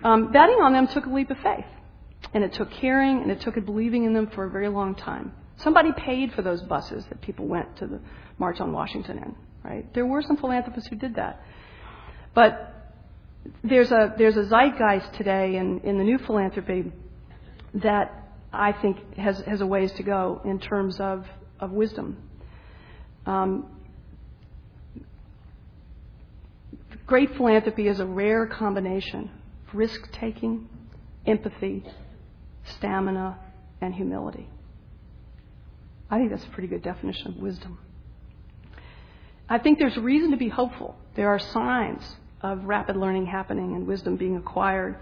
Um, 0.03 0.31
betting 0.31 0.59
on 0.61 0.71
them 0.71 0.87
took 0.87 1.05
a 1.05 1.09
leap 1.09 1.29
of 1.29 1.37
faith. 1.39 1.65
And 2.33 2.43
it 2.43 2.53
took 2.53 2.71
caring 2.71 3.21
and 3.21 3.31
it 3.31 3.41
took 3.41 3.55
believing 3.65 4.05
in 4.05 4.13
them 4.13 4.27
for 4.27 4.45
a 4.45 4.49
very 4.49 4.69
long 4.69 4.95
time. 4.95 5.33
Somebody 5.57 5.91
paid 5.91 6.33
for 6.33 6.41
those 6.41 6.61
buses 6.61 7.05
that 7.09 7.21
people 7.21 7.47
went 7.47 7.75
to 7.77 7.87
the 7.87 7.99
March 8.37 8.59
on 8.59 8.71
Washington 8.71 9.17
in, 9.17 9.35
right? 9.63 9.93
There 9.93 10.05
were 10.05 10.21
some 10.21 10.37
philanthropists 10.37 10.89
who 10.89 10.95
did 10.95 11.15
that. 11.15 11.41
But 12.33 12.93
there's 13.63 13.91
a, 13.91 14.13
there's 14.17 14.37
a 14.37 14.45
zeitgeist 14.45 15.13
today 15.13 15.55
in, 15.55 15.79
in 15.81 15.97
the 15.97 16.03
new 16.03 16.17
philanthropy 16.19 16.91
that 17.73 18.28
I 18.51 18.71
think 18.71 19.15
has, 19.15 19.39
has 19.41 19.61
a 19.61 19.65
ways 19.65 19.91
to 19.93 20.03
go 20.03 20.41
in 20.43 20.59
terms 20.59 20.99
of, 20.99 21.25
of 21.59 21.71
wisdom. 21.71 22.17
Um, 23.25 23.67
great 27.05 27.35
philanthropy 27.35 27.87
is 27.87 27.99
a 27.99 28.05
rare 28.05 28.47
combination 28.47 29.29
of 29.67 29.75
risk 29.75 30.11
taking, 30.11 30.67
empathy, 31.25 31.83
stamina, 32.77 33.37
and 33.81 33.93
humility. 33.93 34.47
I 36.09 36.17
think 36.17 36.31
that's 36.31 36.43
a 36.43 36.49
pretty 36.49 36.67
good 36.67 36.81
definition 36.81 37.27
of 37.27 37.37
wisdom. 37.37 37.77
I 39.47 39.59
think 39.59 39.79
there's 39.79 39.97
reason 39.97 40.31
to 40.31 40.37
be 40.37 40.49
hopeful. 40.49 40.95
There 41.15 41.29
are 41.29 41.39
signs 41.39 42.03
of 42.41 42.65
rapid 42.65 42.95
learning 42.95 43.25
happening 43.25 43.75
and 43.75 43.85
wisdom 43.85 44.15
being 44.15 44.37
acquired. 44.37 44.97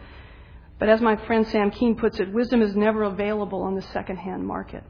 But 0.79 0.89
as 0.89 1.01
my 1.01 1.15
friend 1.25 1.47
Sam 1.47 1.71
Keen 1.71 1.95
puts 1.95 2.19
it, 2.19 2.31
wisdom 2.31 2.61
is 2.61 2.75
never 2.75 3.03
available 3.03 3.61
on 3.61 3.75
the 3.75 3.81
secondhand 3.81 4.45
market. 4.45 4.83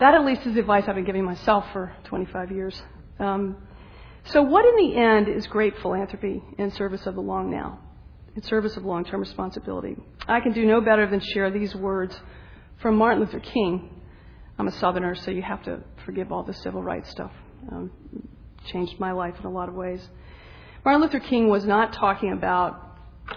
That 0.00 0.14
at 0.14 0.24
least 0.24 0.46
is 0.46 0.56
advice 0.56 0.84
I've 0.88 0.94
been 0.94 1.04
giving 1.04 1.24
myself 1.24 1.64
for 1.72 1.92
25 2.04 2.50
years. 2.50 2.82
Um, 3.18 3.56
so, 4.24 4.42
what 4.42 4.64
in 4.64 4.76
the 4.76 4.96
end 4.96 5.28
is 5.28 5.46
great 5.46 5.74
philanthropy 5.80 6.42
in 6.58 6.70
service 6.70 7.06
of 7.06 7.14
the 7.14 7.20
long 7.20 7.50
now? 7.50 7.78
in 8.34 8.42
service 8.42 8.76
of 8.76 8.84
long 8.84 9.04
term 9.04 9.20
responsibility. 9.20 9.96
I 10.26 10.40
can 10.40 10.52
do 10.52 10.64
no 10.66 10.80
better 10.80 11.08
than 11.08 11.20
share 11.20 11.50
these 11.50 11.74
words 11.74 12.18
from 12.80 12.96
Martin 12.96 13.20
Luther 13.20 13.40
King. 13.40 13.90
I'm 14.58 14.68
a 14.68 14.72
Southerner, 14.72 15.14
so 15.14 15.30
you 15.30 15.42
have 15.42 15.62
to 15.64 15.80
forgive 16.04 16.32
all 16.32 16.42
the 16.42 16.54
civil 16.54 16.82
rights 16.82 17.10
stuff. 17.10 17.32
Um, 17.70 17.90
changed 18.66 18.98
my 18.98 19.12
life 19.12 19.34
in 19.38 19.46
a 19.46 19.50
lot 19.50 19.68
of 19.68 19.74
ways. 19.74 20.06
Martin 20.84 21.02
Luther 21.02 21.20
King 21.20 21.48
was 21.48 21.64
not 21.64 21.92
talking 21.92 22.32
about 22.32 22.93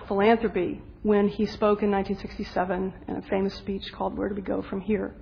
philanthropy 0.08 0.82
when 1.03 1.28
he 1.28 1.45
spoke 1.45 1.84
in 1.84 1.91
1967 1.91 2.93
in 3.08 3.16
a 3.16 3.22
famous 3.24 3.53
speech 3.55 3.91
called 3.93 4.18
Where 4.18 4.30
Do 4.30 4.36
We 4.36 4.41
Go 4.41 4.62
From 4.62 4.82
Here? 4.82 5.16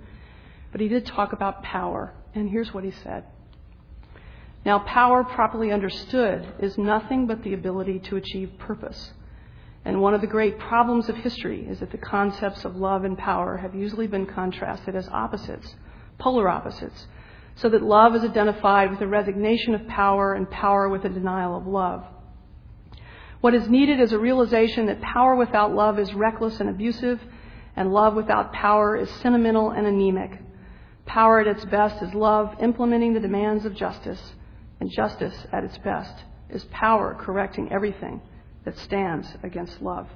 But 0.72 0.80
he 0.80 0.88
did 0.88 1.06
talk 1.06 1.32
about 1.32 1.62
power, 1.62 2.14
and 2.34 2.48
here's 2.48 2.72
what 2.72 2.84
he 2.84 2.90
said. 2.90 3.24
Now, 4.64 4.80
power 4.80 5.22
properly 5.22 5.70
understood 5.70 6.46
is 6.58 6.76
nothing 6.76 7.26
but 7.26 7.42
the 7.42 7.54
ability 7.54 8.00
to 8.00 8.16
achieve 8.16 8.50
purpose. 8.58 9.12
And 9.84 10.00
one 10.00 10.14
of 10.14 10.20
the 10.20 10.26
great 10.26 10.58
problems 10.58 11.08
of 11.08 11.16
history 11.16 11.64
is 11.68 11.78
that 11.78 11.92
the 11.92 11.98
concepts 11.98 12.64
of 12.64 12.74
love 12.74 13.04
and 13.04 13.16
power 13.16 13.58
have 13.58 13.74
usually 13.74 14.08
been 14.08 14.26
contrasted 14.26 14.96
as 14.96 15.08
opposites, 15.08 15.76
polar 16.18 16.48
opposites, 16.48 17.06
so 17.54 17.68
that 17.68 17.82
love 17.82 18.16
is 18.16 18.24
identified 18.24 18.90
with 18.90 19.00
a 19.00 19.06
resignation 19.06 19.74
of 19.74 19.86
power 19.86 20.34
and 20.34 20.50
power 20.50 20.88
with 20.88 21.04
a 21.04 21.08
denial 21.08 21.56
of 21.56 21.66
love. 21.66 22.04
What 23.46 23.54
is 23.54 23.68
needed 23.68 24.00
is 24.00 24.10
a 24.10 24.18
realization 24.18 24.86
that 24.86 25.00
power 25.00 25.36
without 25.36 25.72
love 25.72 26.00
is 26.00 26.12
reckless 26.12 26.58
and 26.58 26.68
abusive, 26.68 27.20
and 27.76 27.92
love 27.92 28.16
without 28.16 28.52
power 28.52 28.96
is 28.96 29.08
sentimental 29.22 29.70
and 29.70 29.86
anemic. 29.86 30.32
Power 31.04 31.38
at 31.38 31.46
its 31.46 31.64
best 31.66 32.02
is 32.02 32.12
love 32.12 32.56
implementing 32.60 33.14
the 33.14 33.20
demands 33.20 33.64
of 33.64 33.76
justice, 33.76 34.20
and 34.80 34.90
justice 34.90 35.46
at 35.52 35.62
its 35.62 35.78
best 35.78 36.24
is 36.50 36.64
power 36.72 37.16
correcting 37.20 37.70
everything 37.70 38.20
that 38.64 38.76
stands 38.78 39.28
against 39.44 39.80
love. 39.80 40.08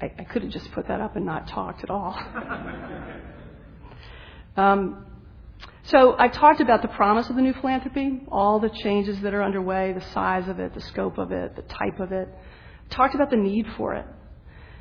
I, 0.00 0.10
I 0.18 0.24
could 0.24 0.42
have 0.42 0.50
just 0.50 0.72
put 0.72 0.88
that 0.88 1.00
up 1.00 1.14
and 1.14 1.24
not 1.24 1.46
talked 1.46 1.84
at 1.84 1.90
all. 1.90 2.16
um, 4.56 5.04
so 5.90 6.14
I've 6.18 6.32
talked 6.32 6.60
about 6.60 6.82
the 6.82 6.88
promise 6.88 7.30
of 7.30 7.36
the 7.36 7.40
new 7.40 7.54
philanthropy, 7.54 8.20
all 8.30 8.60
the 8.60 8.68
changes 8.68 9.20
that 9.22 9.32
are 9.32 9.42
underway, 9.42 9.94
the 9.94 10.04
size 10.12 10.46
of 10.46 10.60
it, 10.60 10.74
the 10.74 10.82
scope 10.82 11.16
of 11.16 11.32
it, 11.32 11.56
the 11.56 11.62
type 11.62 11.98
of 11.98 12.12
it. 12.12 12.28
I 12.90 12.94
talked 12.94 13.14
about 13.14 13.30
the 13.30 13.38
need 13.38 13.66
for 13.78 13.94
it. 13.94 14.04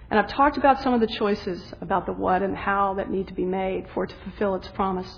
And 0.10 0.20
I've 0.20 0.28
talked 0.28 0.58
about 0.58 0.82
some 0.84 0.94
of 0.94 1.00
the 1.00 1.08
choices 1.08 1.62
about 1.80 2.08
the 2.08 2.12
what 2.12 2.42
and 2.42 2.58
how 2.58 2.96
that 2.96 3.10
need 3.10 3.28
to 3.28 3.34
be 3.34 3.46
made 3.46 3.86
for 3.94 4.04
it 4.04 4.10
to 4.10 4.16
fulfill 4.24 4.56
its 4.56 4.68
promise. 4.70 5.10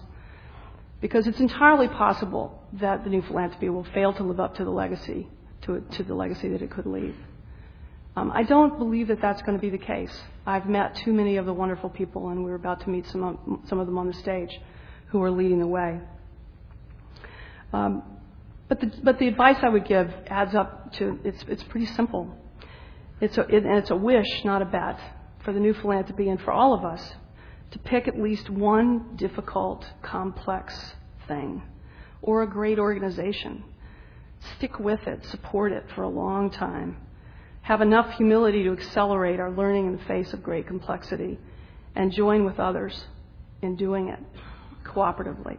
Because 1.02 1.26
it's 1.26 1.40
entirely 1.40 1.88
possible 1.88 2.64
that 2.74 3.04
the 3.04 3.10
new 3.10 3.24
philanthropy 3.24 3.70
will 3.70 3.86
fail 3.86 4.14
to 4.14 4.24
live 4.24 4.40
up 4.40 4.56
to 4.58 4.64
the 4.64 4.70
legacy, 4.70 5.28
to, 5.64 5.84
to 5.94 6.04
the 6.04 6.14
legacy 6.14 6.50
that 6.50 6.62
it 6.62 6.70
could 6.70 6.86
leave. 6.86 7.16
Um, 8.16 8.32
I 8.32 8.44
don't 8.44 8.78
believe 8.78 9.08
that 9.08 9.22
that's 9.22 9.42
going 9.42 9.58
to 9.58 9.62
be 9.62 9.72
the 9.72 9.84
case. 9.84 10.16
I've 10.46 10.68
met 10.68 10.96
too 10.98 11.14
many 11.14 11.38
of 11.38 11.48
the 11.48 11.54
wonderful 11.54 11.90
people, 11.90 12.30
and 12.30 12.44
we're 12.44 12.56
about 12.56 12.82
to 12.82 12.90
meet 12.90 13.08
some 13.08 13.64
some 13.68 13.80
of 13.80 13.88
them 13.88 13.98
on 13.98 14.08
the 14.08 14.14
stage 14.14 14.60
who 15.10 15.22
are 15.24 15.32
leading 15.32 15.60
the 15.60 15.68
way. 15.68 16.00
Um, 17.74 18.04
but, 18.68 18.80
the, 18.80 18.92
but 19.04 19.20
the 19.20 19.28
advice 19.28 19.58
I 19.62 19.70
would 19.70 19.86
give 19.86 20.14
adds 20.28 20.56
up 20.56 20.94
to 20.94 21.20
it's, 21.24 21.44
it's 21.48 21.64
pretty 21.64 21.88
simple. 21.88 22.36
It's 23.20 23.38
a, 23.38 23.42
it, 23.42 23.66
and 23.66 23.78
it's 23.78 23.90
a 23.90 23.96
wish, 23.96 24.46
not 24.46 24.62
a 24.62 24.66
bet, 24.66 25.00
for 25.44 25.52
the 25.52 25.60
new 25.60 25.74
philanthropy 25.74 26.30
and 26.30 26.40
for 26.40 26.52
all 26.52 26.74
of 26.74 26.86
us 26.86 27.14
to 27.72 27.80
pick 27.80 28.08
at 28.08 28.20
least 28.20 28.50
one 28.50 29.16
difficult, 29.16 29.86
complex 30.02 30.94
thing 31.28 31.62
or 32.22 32.44
a 32.44 32.48
great 32.48 32.80
organization. 32.80 33.64
Stick 34.58 34.80
with 34.80 35.06
it, 35.08 35.26
support 35.26 35.72
it 35.72 35.86
for 35.96 36.04
a 36.04 36.10
long 36.10 36.50
time. 36.50 36.98
Have 37.62 37.82
enough 37.82 38.16
humility 38.16 38.64
to 38.64 38.72
accelerate 38.72 39.40
our 39.40 39.52
learning 39.52 39.88
in 39.88 39.98
the 39.98 40.04
face 40.06 40.34
of 40.34 40.42
great 40.42 40.68
complexity 40.68 41.40
and 41.96 42.12
join 42.12 42.46
with 42.46 42.60
others 42.60 43.06
in 43.62 43.76
doing 43.76 44.10
it 44.10 44.20
cooperatively. 44.90 45.58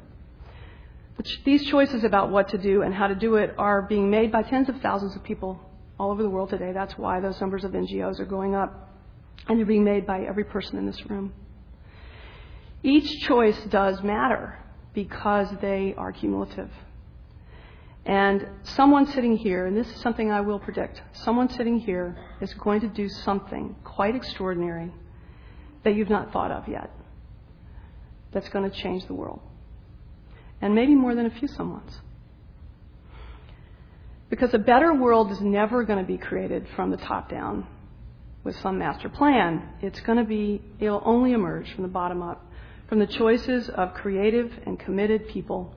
These 1.45 1.67
choices 1.67 2.05
about 2.05 2.31
what 2.31 2.49
to 2.51 2.59
do 2.59 2.83
and 2.83 2.95
how 2.95 3.07
to 3.07 3.15
do 3.15 3.37
it 3.37 3.55
are 3.59 3.83
being 3.83 4.11
made 4.11 4.33
by 4.33 4.43
tens 4.43 4.69
of 4.69 4.81
thousands 4.81 5.17
of 5.17 5.23
people 5.23 5.61
all 5.99 6.11
over 6.11 6.23
the 6.23 6.31
world 6.31 6.51
today. 6.51 6.73
That's 6.73 6.97
why 6.97 7.21
those 7.21 7.41
numbers 7.41 7.65
of 7.65 7.73
NGOs 7.73 8.21
are 8.21 8.27
going 8.27 8.55
up. 8.55 8.89
And 9.49 9.59
they're 9.59 9.67
being 9.67 9.85
made 9.85 10.07
by 10.07 10.23
every 10.23 10.45
person 10.45 10.79
in 10.79 10.87
this 10.87 11.05
room. 11.11 11.33
Each 12.83 13.27
choice 13.27 13.59
does 13.65 14.03
matter 14.03 14.59
because 14.95 15.49
they 15.61 15.95
are 15.97 16.13
cumulative. 16.13 16.71
And 18.07 18.47
someone 18.63 19.07
sitting 19.07 19.37
here, 19.37 19.67
and 19.67 19.77
this 19.77 19.89
is 19.89 20.01
something 20.01 20.31
I 20.31 20.41
will 20.41 20.59
predict, 20.59 21.03
someone 21.13 21.51
sitting 21.51 21.79
here 21.79 22.17
is 22.41 22.53
going 22.55 22.81
to 22.81 22.89
do 22.89 23.09
something 23.09 23.77
quite 23.85 24.17
extraordinary 24.17 24.93
that 25.85 25.95
you've 25.95 26.09
not 26.09 26.33
thought 26.33 26.51
of 26.51 26.67
yet 26.67 26.91
that's 28.33 28.49
going 28.49 28.71
to 28.71 28.77
change 28.77 29.07
the 29.07 29.15
world. 29.15 29.41
And 30.61 30.75
maybe 30.75 30.95
more 30.95 31.15
than 31.15 31.27
a 31.27 31.31
few 31.31 31.49
someones. 31.49 31.93
Because 34.29 34.55
a 34.55 34.59
better 34.59 34.95
world 34.95 35.33
is 35.33 35.41
never 35.41 35.85
going 35.85 35.99
to 35.99 36.05
be 36.05 36.19
created 36.19 36.67
from 36.77 36.91
the 36.91 36.97
top 36.97 37.29
down 37.29 37.67
with 38.45 38.57
some 38.61 38.79
master 38.79 39.09
plan. 39.09 39.69
It's 39.83 40.01
going 40.01 40.19
to 40.19 40.25
be, 40.25 40.63
it'll 40.79 41.03
only 41.05 41.33
emerge 41.33 41.73
from 41.75 41.83
the 41.83 41.89
bottom 41.89 42.23
up, 42.23 42.47
from 42.89 43.01
the 43.01 43.07
choices 43.07 43.69
of 43.71 43.95
creative 43.95 44.53
and 44.67 44.79
committed 44.79 45.29
people. 45.29 45.75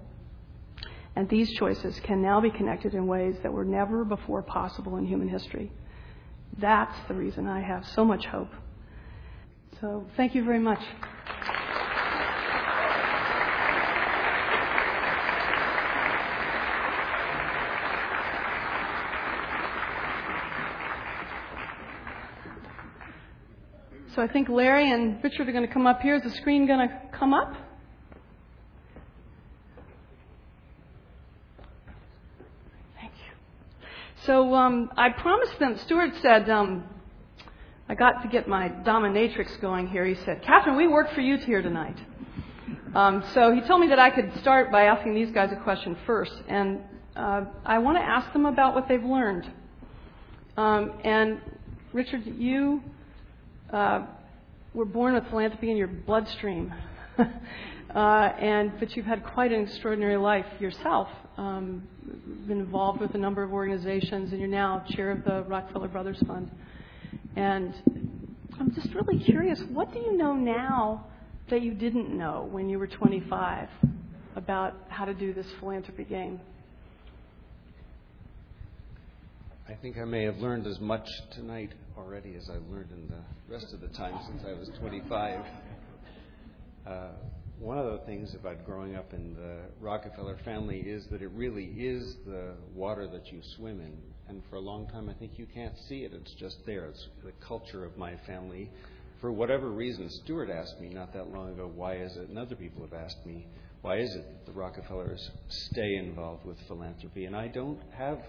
And 1.15 1.29
these 1.29 1.51
choices 1.53 1.99
can 2.01 2.21
now 2.21 2.41
be 2.41 2.49
connected 2.49 2.93
in 2.93 3.07
ways 3.07 3.35
that 3.43 3.51
were 3.51 3.65
never 3.65 4.03
before 4.03 4.41
possible 4.41 4.97
in 4.97 5.05
human 5.05 5.29
history. 5.29 5.71
That's 6.59 6.95
the 7.07 7.13
reason 7.13 7.47
I 7.47 7.61
have 7.61 7.85
so 7.87 8.05
much 8.05 8.25
hope. 8.25 8.49
So, 9.81 10.05
thank 10.15 10.35
you 10.35 10.43
very 10.43 10.59
much. 10.59 10.79
So 24.15 24.21
I 24.21 24.27
think 24.27 24.47
Larry 24.47 24.91
and 24.91 25.23
Richard 25.23 25.49
are 25.49 25.51
going 25.51 25.65
to 25.65 25.73
come 25.73 25.87
up 25.87 26.01
here. 26.01 26.15
Is 26.15 26.21
the 26.21 26.29
screen 26.29 26.67
going 26.67 26.87
to 26.87 27.01
come 27.17 27.33
up? 27.33 27.51
Thank 32.95 33.13
you. 33.13 33.33
So 34.27 34.53
um, 34.53 34.91
I 34.95 35.09
promised 35.09 35.57
them, 35.57 35.79
Stewart 35.79 36.11
said, 36.21 36.47
um, 36.47 36.83
I 37.89 37.95
got 37.95 38.21
to 38.21 38.27
get 38.27 38.47
my 38.47 38.69
dominatrix 38.69 39.59
going 39.59 39.87
here. 39.87 40.05
He 40.05 40.13
said, 40.25 40.43
Katherine, 40.43 40.77
we 40.77 40.87
work 40.87 41.11
for 41.15 41.21
you 41.21 41.37
here 41.37 41.63
tonight. 41.63 41.97
Um, 42.93 43.23
so 43.33 43.51
he 43.51 43.61
told 43.61 43.81
me 43.81 43.87
that 43.87 43.99
I 43.99 44.11
could 44.11 44.31
start 44.41 44.71
by 44.71 44.83
asking 44.83 45.15
these 45.15 45.31
guys 45.31 45.51
a 45.51 45.63
question 45.63 45.97
first. 46.05 46.33
And 46.47 46.81
uh, 47.15 47.45
I 47.65 47.79
want 47.79 47.97
to 47.97 48.03
ask 48.03 48.31
them 48.31 48.45
about 48.45 48.75
what 48.75 48.87
they've 48.87 49.03
learned. 49.03 49.51
Um, 50.55 50.99
and 51.03 51.41
Richard, 51.93 52.27
you 52.27 52.83
uh, 53.73 54.05
were 54.73 54.85
born 54.85 55.15
with 55.15 55.27
philanthropy 55.29 55.71
in 55.71 55.77
your 55.77 55.87
bloodstream. 55.87 56.73
uh, 57.19 57.97
and 57.97 58.71
but 58.79 58.95
you've 58.95 59.05
had 59.05 59.23
quite 59.23 59.51
an 59.51 59.61
extraordinary 59.61 60.17
life 60.17 60.45
yourself. 60.59 61.07
Um, 61.37 61.87
been 62.47 62.59
involved 62.59 63.01
with 63.01 63.15
a 63.15 63.17
number 63.17 63.43
of 63.43 63.51
organizations, 63.51 64.31
and 64.31 64.39
you're 64.39 64.49
now 64.49 64.85
chair 64.89 65.11
of 65.11 65.23
the 65.23 65.43
Rockefeller 65.43 65.87
Brothers 65.87 66.21
Fund. 66.27 66.51
And 67.35 67.73
I'm 68.59 68.73
just 68.75 68.93
really 68.93 69.23
curious, 69.23 69.59
what 69.71 69.91
do 69.91 69.99
you 69.99 70.15
know 70.15 70.35
now 70.35 71.07
that 71.49 71.61
you 71.61 71.73
didn't 71.73 72.15
know 72.15 72.47
when 72.51 72.69
you 72.69 72.77
were 72.77 72.87
25 72.87 73.67
about 74.35 74.75
how 74.89 75.05
to 75.05 75.13
do 75.13 75.33
this 75.33 75.47
philanthropy 75.59 76.03
game? 76.03 76.39
I 79.67 79.73
think 79.73 79.97
I 79.97 80.03
may 80.03 80.23
have 80.23 80.37
learned 80.37 80.67
as 80.67 80.79
much 80.79 81.07
tonight 81.31 81.71
already 82.03 82.35
as 82.35 82.49
I've 82.49 82.67
learned 82.69 82.91
in 82.91 83.07
the 83.07 83.23
rest 83.53 83.73
of 83.73 83.79
the 83.79 83.87
time 83.87 84.19
since 84.27 84.43
I 84.45 84.51
was 84.51 84.69
25. 84.79 85.45
Uh, 86.85 87.07
one 87.59 87.77
of 87.77 87.85
the 87.85 88.05
things 88.05 88.35
about 88.35 88.65
growing 88.65 88.95
up 88.95 89.13
in 89.13 89.33
the 89.35 89.59
Rockefeller 89.79 90.37
family 90.43 90.79
is 90.79 91.05
that 91.11 91.21
it 91.21 91.31
really 91.33 91.63
is 91.63 92.17
the 92.25 92.55
water 92.75 93.07
that 93.07 93.31
you 93.31 93.39
swim 93.55 93.79
in. 93.79 93.97
And 94.27 94.43
for 94.49 94.57
a 94.57 94.59
long 94.59 94.87
time, 94.89 95.07
I 95.07 95.13
think 95.13 95.33
you 95.37 95.47
can't 95.53 95.77
see 95.87 95.99
it. 95.99 96.11
It's 96.13 96.33
just 96.33 96.57
there. 96.65 96.87
It's 96.87 97.07
the 97.23 97.31
culture 97.39 97.85
of 97.85 97.97
my 97.97 98.17
family. 98.27 98.69
For 99.21 99.31
whatever 99.31 99.69
reason, 99.69 100.09
Stewart 100.09 100.49
asked 100.49 100.81
me 100.81 100.89
not 100.89 101.13
that 101.13 101.29
long 101.29 101.53
ago, 101.53 101.71
why 101.73 101.95
is 101.95 102.17
it, 102.17 102.27
and 102.27 102.37
other 102.37 102.55
people 102.55 102.81
have 102.81 102.93
asked 102.93 103.25
me, 103.25 103.47
why 103.81 103.99
is 103.99 104.13
it 104.13 104.25
that 104.25 104.45
the 104.45 104.59
Rockefellers 104.59 105.29
stay 105.47 105.95
involved 105.95 106.45
with 106.45 106.57
philanthropy? 106.67 107.25
And 107.25 107.35
I 107.35 107.47
don't 107.47 107.79
have 107.95 108.19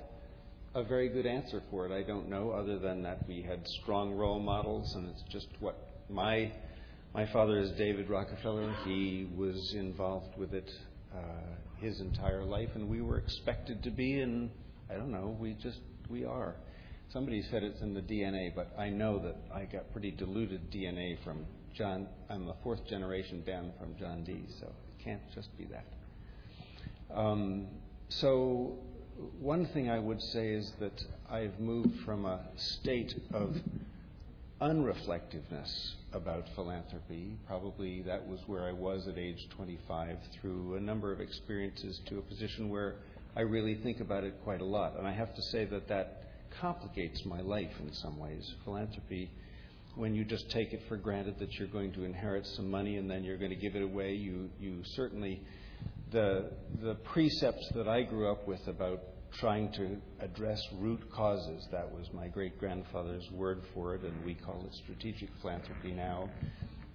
a 0.75 0.83
very 0.83 1.09
good 1.09 1.27
answer 1.27 1.63
for 1.71 1.87
it. 1.87 1.93
I 1.93 2.03
don't 2.03 2.29
know, 2.29 2.51
other 2.51 2.79
than 2.79 3.03
that 3.03 3.27
we 3.29 3.43
had 3.43 3.67
strong 3.83 4.13
role 4.13 4.41
models, 4.41 4.95
and 4.97 5.09
it's 5.09 5.23
just 5.31 5.47
what 5.61 5.77
my 6.11 6.51
my 7.15 7.27
father 7.33 7.61
is 7.61 7.71
David 7.73 8.11
Rockefeller. 8.11 8.75
He 8.85 9.29
was 9.37 9.73
involved 9.75 10.37
with 10.37 10.53
it 10.53 10.69
uh, 11.15 11.19
his 11.79 12.01
entire 12.01 12.45
life, 12.45 12.71
and 12.75 12.89
we 12.89 13.03
were 13.03 13.19
expected 13.19 13.85
to 13.85 13.91
be. 13.91 14.21
And 14.21 14.51
I 14.91 14.95
don't 14.95 15.13
know, 15.13 15.37
we 15.39 15.55
just 15.63 15.79
we 16.11 16.25
are. 16.25 16.57
Somebody 17.13 17.43
said 17.51 17.63
it's 17.63 17.81
in 17.81 17.95
the 17.95 18.01
DNA, 18.01 18.53
but 18.53 18.75
I 18.77 18.89
know 18.89 19.21
that 19.21 19.37
I 19.55 19.67
got 19.67 19.93
pretty 19.93 20.11
diluted 20.11 20.73
DNA 20.73 21.23
from 21.23 21.47
John. 21.77 22.09
I'm 22.29 22.49
a 22.49 22.57
fourth 22.65 22.85
generation 22.89 23.45
Ben 23.47 23.73
from 23.79 23.95
John 23.97 24.25
D, 24.25 24.45
so 24.59 24.67
it 24.67 25.05
can't 25.05 25.23
just 25.37 25.57
be 25.57 25.67
that. 25.67 27.17
Um, 27.17 27.69
so 28.09 28.79
one 29.41 29.67
thing 29.67 29.91
I 29.91 29.99
would 29.99 30.21
say 30.21 30.49
is 30.49 30.73
that 30.81 31.05
I've 31.31 31.59
moved 31.61 32.01
from 32.05 32.25
a 32.25 32.41
state 32.57 33.15
of 33.33 33.57
unreflectiveness 34.61 35.93
about 36.13 36.49
philanthropy. 36.55 37.37
Probably 37.47 38.03
that 38.03 38.27
was 38.27 38.41
where 38.47 38.65
I 38.65 38.73
was 38.73 39.07
at 39.09 39.19
age 39.19 39.49
25 39.57 40.19
through 40.41 40.77
a 40.77 40.81
number 40.81 41.13
of 41.13 41.21
experiences 41.21 42.01
to 42.07 42.19
a 42.19 42.23
position 42.23 42.69
where 42.71 42.97
I 43.37 43.43
really 43.43 43.75
think 43.77 44.01
about 44.01 44.25
it 44.25 44.35
quite 44.43 44.61
a 44.61 44.65
lot. 44.65 44.97
And 44.97 45.07
I 45.07 45.13
have 45.13 45.35
to 45.35 45.43
say 45.43 45.65
that 45.67 45.89
that 45.89 46.23
complicates 46.61 47.25
my 47.25 47.41
life 47.41 47.73
in 47.81 47.93
some 47.93 48.19
ways. 48.19 48.53
Philanthropy, 48.65 49.31
when 49.97 50.15
you 50.15 50.25
just 50.25 50.51
take 50.51 50.73
it 50.73 50.83
for 50.89 50.97
granted 50.97 51.39
that 51.39 51.53
you're 51.55 51.69
going 51.69 51.93
to 51.93 52.05
inherit 52.05 52.47
some 52.47 52.71
money 52.71 52.97
and 52.97 53.11
then 53.11 53.25
you're 53.25 53.39
going 53.39 53.51
to 53.51 53.57
give 53.57 53.77
it 53.77 53.83
away, 53.83 54.15
you, 54.15 54.51
you 54.61 54.83
certainly 54.85 55.41
the, 56.15 56.45
the 56.81 56.95
precepts 56.95 57.69
that 57.75 57.89
I 57.89 58.03
grew 58.03 58.31
up 58.31 58.47
with 58.47 58.67
about 58.69 59.01
trying 59.41 59.73
to 59.73 59.97
address 60.25 60.61
root 60.79 61.01
causes, 61.11 61.67
that 61.73 61.91
was 61.91 62.09
my 62.15 62.29
great 62.29 62.57
grandfather's 62.59 63.29
word 63.33 63.63
for 63.75 63.97
it, 63.97 64.03
and 64.03 64.25
we 64.25 64.37
call 64.37 64.65
it 64.65 64.73
strategic 64.85 65.29
philanthropy 65.43 65.91
now. 65.91 66.31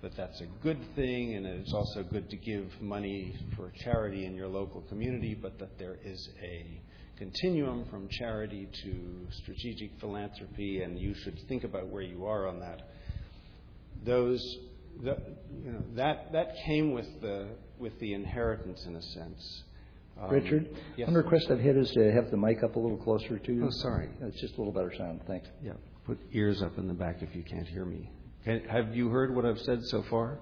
But 0.01 0.15
that's 0.15 0.39
a 0.39 0.45
good 0.63 0.79
thing, 0.95 1.35
and 1.35 1.45
it's 1.45 1.73
also 1.73 2.01
good 2.03 2.29
to 2.29 2.37
give 2.37 2.81
money 2.81 3.35
for 3.57 3.73
charity 3.83 4.25
in 4.25 4.35
your 4.35 4.47
local 4.47 4.81
community, 4.83 5.35
but 5.35 5.59
that 5.59 5.77
there 5.77 5.97
is 6.05 6.29
a 6.41 6.81
continuum 7.17 7.85
from 7.91 8.07
charity 8.09 8.69
to 8.85 9.27
strategic 9.43 9.99
philanthropy, 9.99 10.81
and 10.81 10.97
you 10.97 11.13
should 11.13 11.37
think 11.49 11.65
about 11.65 11.87
where 11.87 12.01
you 12.01 12.25
are 12.25 12.47
on 12.47 12.61
that. 12.61 12.83
Those, 14.05 14.41
the, 15.03 15.17
you 15.61 15.73
know, 15.73 15.83
that 15.95 16.31
that 16.31 16.53
came 16.65 16.93
with 16.93 17.19
the 17.19 17.49
with 17.79 17.97
the 17.99 18.13
inheritance 18.13 18.85
in 18.85 18.95
a 18.95 19.01
sense. 19.01 19.63
Um, 20.21 20.29
Richard, 20.29 20.69
yes, 20.97 21.07
one 21.07 21.15
request 21.15 21.47
I've 21.49 21.61
had 21.61 21.77
is 21.77 21.89
to 21.91 22.11
have 22.11 22.29
the 22.29 22.37
mic 22.37 22.61
up 22.63 22.75
a 22.75 22.79
little 22.79 22.97
closer 22.97 23.39
to 23.39 23.53
you. 23.53 23.65
Oh, 23.65 23.69
sorry. 23.69 24.09
It's 24.21 24.39
just 24.41 24.55
a 24.55 24.57
little 24.57 24.73
better 24.73 24.93
sound. 24.97 25.21
Thanks. 25.27 25.47
Yeah. 25.63 25.73
Put 26.05 26.19
ears 26.33 26.61
up 26.61 26.77
in 26.77 26.87
the 26.87 26.93
back 26.93 27.21
if 27.21 27.35
you 27.35 27.43
can't 27.43 27.67
hear 27.67 27.85
me. 27.85 28.09
Can, 28.43 28.63
have 28.65 28.95
you 28.95 29.09
heard 29.09 29.33
what 29.33 29.45
I've 29.45 29.59
said 29.59 29.83
so 29.85 30.03
far? 30.09 30.39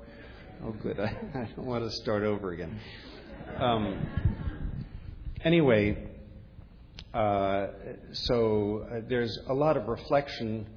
Oh, 0.63 0.71
good. 0.71 0.99
I, 0.99 1.05
I 1.35 1.49
don't 1.55 1.65
want 1.65 1.83
to 1.83 1.91
start 1.91 2.23
over 2.23 2.51
again. 2.51 2.79
Um, 3.59 4.07
anyway, 5.43 6.07
uh, 7.13 7.67
so 8.11 8.88
uh, 8.91 9.01
there's 9.07 9.38
a 9.47 9.53
lot 9.53 9.77
of 9.77 9.88
reflection 9.88 10.67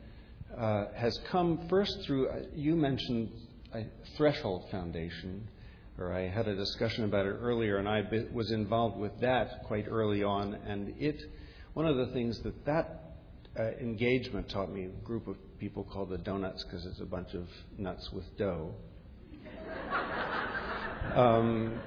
uh, 0.57 0.87
has 0.95 1.19
come 1.31 1.67
first 1.69 2.03
through. 2.07 2.29
Uh, 2.29 2.37
you 2.55 2.75
mentioned 2.77 3.31
a 3.75 3.85
Threshold 4.17 4.65
Foundation, 4.71 5.49
or 6.01 6.15
I 6.15 6.29
had 6.29 6.49
a 6.49 6.57
discussion 6.57 7.05
about 7.05 7.27
it 7.27 7.37
earlier, 7.41 7.77
and 7.77 7.89
I 7.89 8.03
was 8.33 8.51
involved 8.51 8.99
with 8.99 9.21
that 9.21 9.65
quite 9.65 9.87
early 9.89 10.23
on. 10.23 10.55
And 10.55 10.95
it, 10.99 11.21
one 11.75 11.87
of 11.87 11.97
the 11.97 12.07
things 12.07 12.41
that 12.41 12.65
that 12.65 13.17
uh, 13.59 13.65
engagement 13.81 14.49
taught 14.49 14.73
me, 14.73 14.87
a 14.87 15.05
group 15.05 15.29
of 15.29 15.37
people 15.59 15.85
called 15.85 16.09
the 16.09 16.19
Donuts 16.19 16.65
because 16.65 16.87
it's 16.87 17.01
a 17.01 17.05
bunch 17.05 17.35
of 17.35 17.47
nuts 17.79 18.11
with 18.13 18.25
dough. 18.37 18.75
Um, 21.15 21.81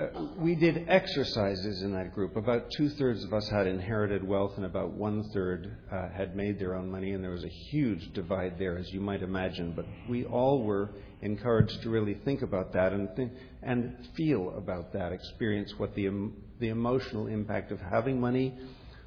uh, 0.00 0.06
we 0.38 0.54
did 0.54 0.88
exercises 0.88 1.82
in 1.82 1.92
that 1.92 2.14
group. 2.14 2.36
About 2.36 2.70
two 2.76 2.88
thirds 2.90 3.22
of 3.22 3.34
us 3.34 3.48
had 3.50 3.66
inherited 3.66 4.26
wealth, 4.26 4.52
and 4.56 4.64
about 4.64 4.92
one 4.92 5.28
third 5.34 5.76
uh, 5.92 6.08
had 6.08 6.34
made 6.34 6.58
their 6.58 6.74
own 6.74 6.90
money, 6.90 7.12
and 7.12 7.22
there 7.22 7.32
was 7.32 7.44
a 7.44 7.48
huge 7.48 8.12
divide 8.14 8.58
there, 8.58 8.78
as 8.78 8.90
you 8.92 9.00
might 9.00 9.22
imagine. 9.22 9.72
But 9.76 9.84
we 10.08 10.24
all 10.24 10.62
were 10.62 10.90
encouraged 11.20 11.82
to 11.82 11.90
really 11.90 12.14
think 12.24 12.40
about 12.42 12.72
that 12.72 12.92
and 12.92 13.30
and 13.62 14.08
feel 14.16 14.54
about 14.56 14.92
that, 14.94 15.12
experience 15.12 15.74
what 15.76 15.94
the 15.94 16.30
the 16.60 16.68
emotional 16.68 17.26
impact 17.26 17.70
of 17.70 17.80
having 17.80 18.20
money, 18.20 18.54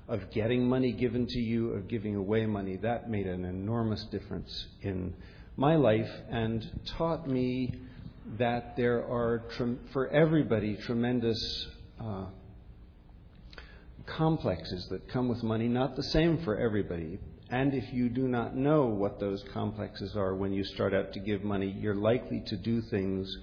of 0.07 0.29
getting 0.31 0.67
money 0.67 0.91
given 0.91 1.25
to 1.25 1.39
you, 1.39 1.71
of 1.71 1.87
giving 1.87 2.15
away 2.15 2.45
money. 2.45 2.77
That 2.77 3.09
made 3.09 3.25
an 3.25 3.45
enormous 3.45 4.03
difference 4.11 4.67
in 4.81 5.15
my 5.55 5.75
life 5.75 6.09
and 6.29 6.69
taught 6.97 7.27
me 7.27 7.79
that 8.37 8.75
there 8.77 8.99
are, 8.99 9.43
for 9.91 10.07
everybody, 10.09 10.77
tremendous 10.77 11.67
uh, 11.99 12.25
complexes 14.05 14.87
that 14.89 15.07
come 15.09 15.29
with 15.29 15.43
money, 15.43 15.67
not 15.67 15.95
the 15.95 16.03
same 16.03 16.43
for 16.43 16.57
everybody. 16.57 17.19
And 17.49 17.73
if 17.73 17.93
you 17.93 18.09
do 18.09 18.27
not 18.27 18.55
know 18.55 18.85
what 18.85 19.19
those 19.19 19.43
complexes 19.53 20.15
are 20.15 20.35
when 20.35 20.53
you 20.53 20.63
start 20.63 20.93
out 20.93 21.13
to 21.13 21.19
give 21.19 21.43
money, 21.43 21.75
you're 21.79 21.95
likely 21.95 22.41
to 22.47 22.57
do 22.57 22.81
things 22.81 23.35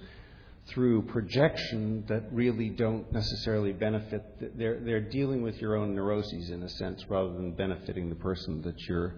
through 0.67 1.03
projection 1.03 2.03
that 2.07 2.23
really 2.31 2.69
don't 2.69 3.11
necessarily 3.11 3.73
benefit. 3.73 4.57
They're, 4.57 4.79
they're 4.79 5.09
dealing 5.09 5.41
with 5.41 5.55
your 5.57 5.75
own 5.75 5.95
neuroses 5.95 6.49
in 6.49 6.63
a 6.63 6.69
sense 6.69 7.03
rather 7.09 7.33
than 7.33 7.53
benefiting 7.53 8.09
the 8.09 8.15
person 8.15 8.61
that 8.63 8.79
you're 8.87 9.15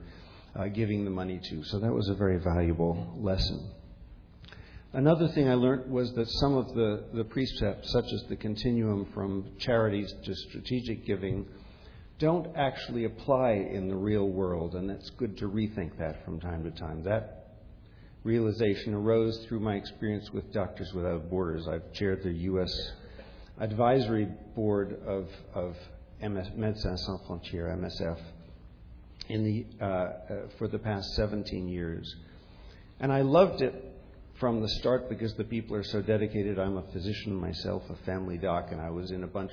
uh, 0.55 0.67
giving 0.67 1.03
the 1.03 1.11
money 1.11 1.39
to. 1.49 1.63
So 1.65 1.79
that 1.79 1.91
was 1.91 2.07
a 2.09 2.13
very 2.13 2.37
valuable 2.37 3.17
lesson. 3.17 3.71
Another 4.95 5.27
thing 5.29 5.49
I 5.49 5.55
learned 5.55 5.91
was 5.91 6.13
that 6.13 6.29
some 6.29 6.55
of 6.55 6.75
the, 6.75 7.05
the 7.15 7.23
precepts, 7.23 7.91
such 7.91 8.05
as 8.13 8.25
the 8.29 8.35
continuum 8.35 9.07
from 9.11 9.45
charities 9.57 10.13
to 10.23 10.35
strategic 10.35 11.03
giving, 11.07 11.47
don't 12.19 12.55
actually 12.55 13.05
apply 13.05 13.53
in 13.53 13.87
the 13.87 13.95
real 13.95 14.29
world, 14.29 14.75
and 14.75 14.91
it's 14.91 15.09
good 15.11 15.35
to 15.37 15.49
rethink 15.49 15.97
that 15.97 16.23
from 16.23 16.39
time 16.39 16.63
to 16.63 16.69
time. 16.79 17.01
That 17.03 17.55
realization 18.23 18.93
arose 18.93 19.43
through 19.47 19.61
my 19.61 19.73
experience 19.77 20.29
with 20.31 20.53
Doctors 20.53 20.93
Without 20.93 21.27
Borders. 21.27 21.67
I've 21.67 21.91
chaired 21.93 22.21
the 22.21 22.31
U.S. 22.31 22.71
advisory 23.59 24.27
board 24.55 25.01
of, 25.07 25.27
of 25.55 25.75
MS, 26.21 26.49
Médecins 26.55 26.99
Sans 26.99 27.19
Frontières, 27.27 27.75
MSF, 27.79 28.19
in 29.27 29.43
the, 29.43 29.65
uh, 29.83 29.85
uh, 29.85 30.13
for 30.59 30.67
the 30.67 30.77
past 30.77 31.15
17 31.15 31.67
years. 31.67 32.15
And 32.99 33.11
I 33.11 33.21
loved 33.21 33.63
it 33.63 33.92
from 34.43 34.59
the 34.59 34.67
start 34.67 35.07
because 35.07 35.33
the 35.35 35.43
people 35.45 35.73
are 35.73 35.85
so 35.85 36.01
dedicated. 36.01 36.59
I'm 36.59 36.75
a 36.75 36.83
physician 36.91 37.33
myself, 37.33 37.81
a 37.89 37.95
family 38.05 38.37
doc, 38.37 38.73
and 38.73 38.81
I 38.81 38.89
was 38.89 39.09
in 39.09 39.23
a 39.23 39.27
bunch 39.27 39.51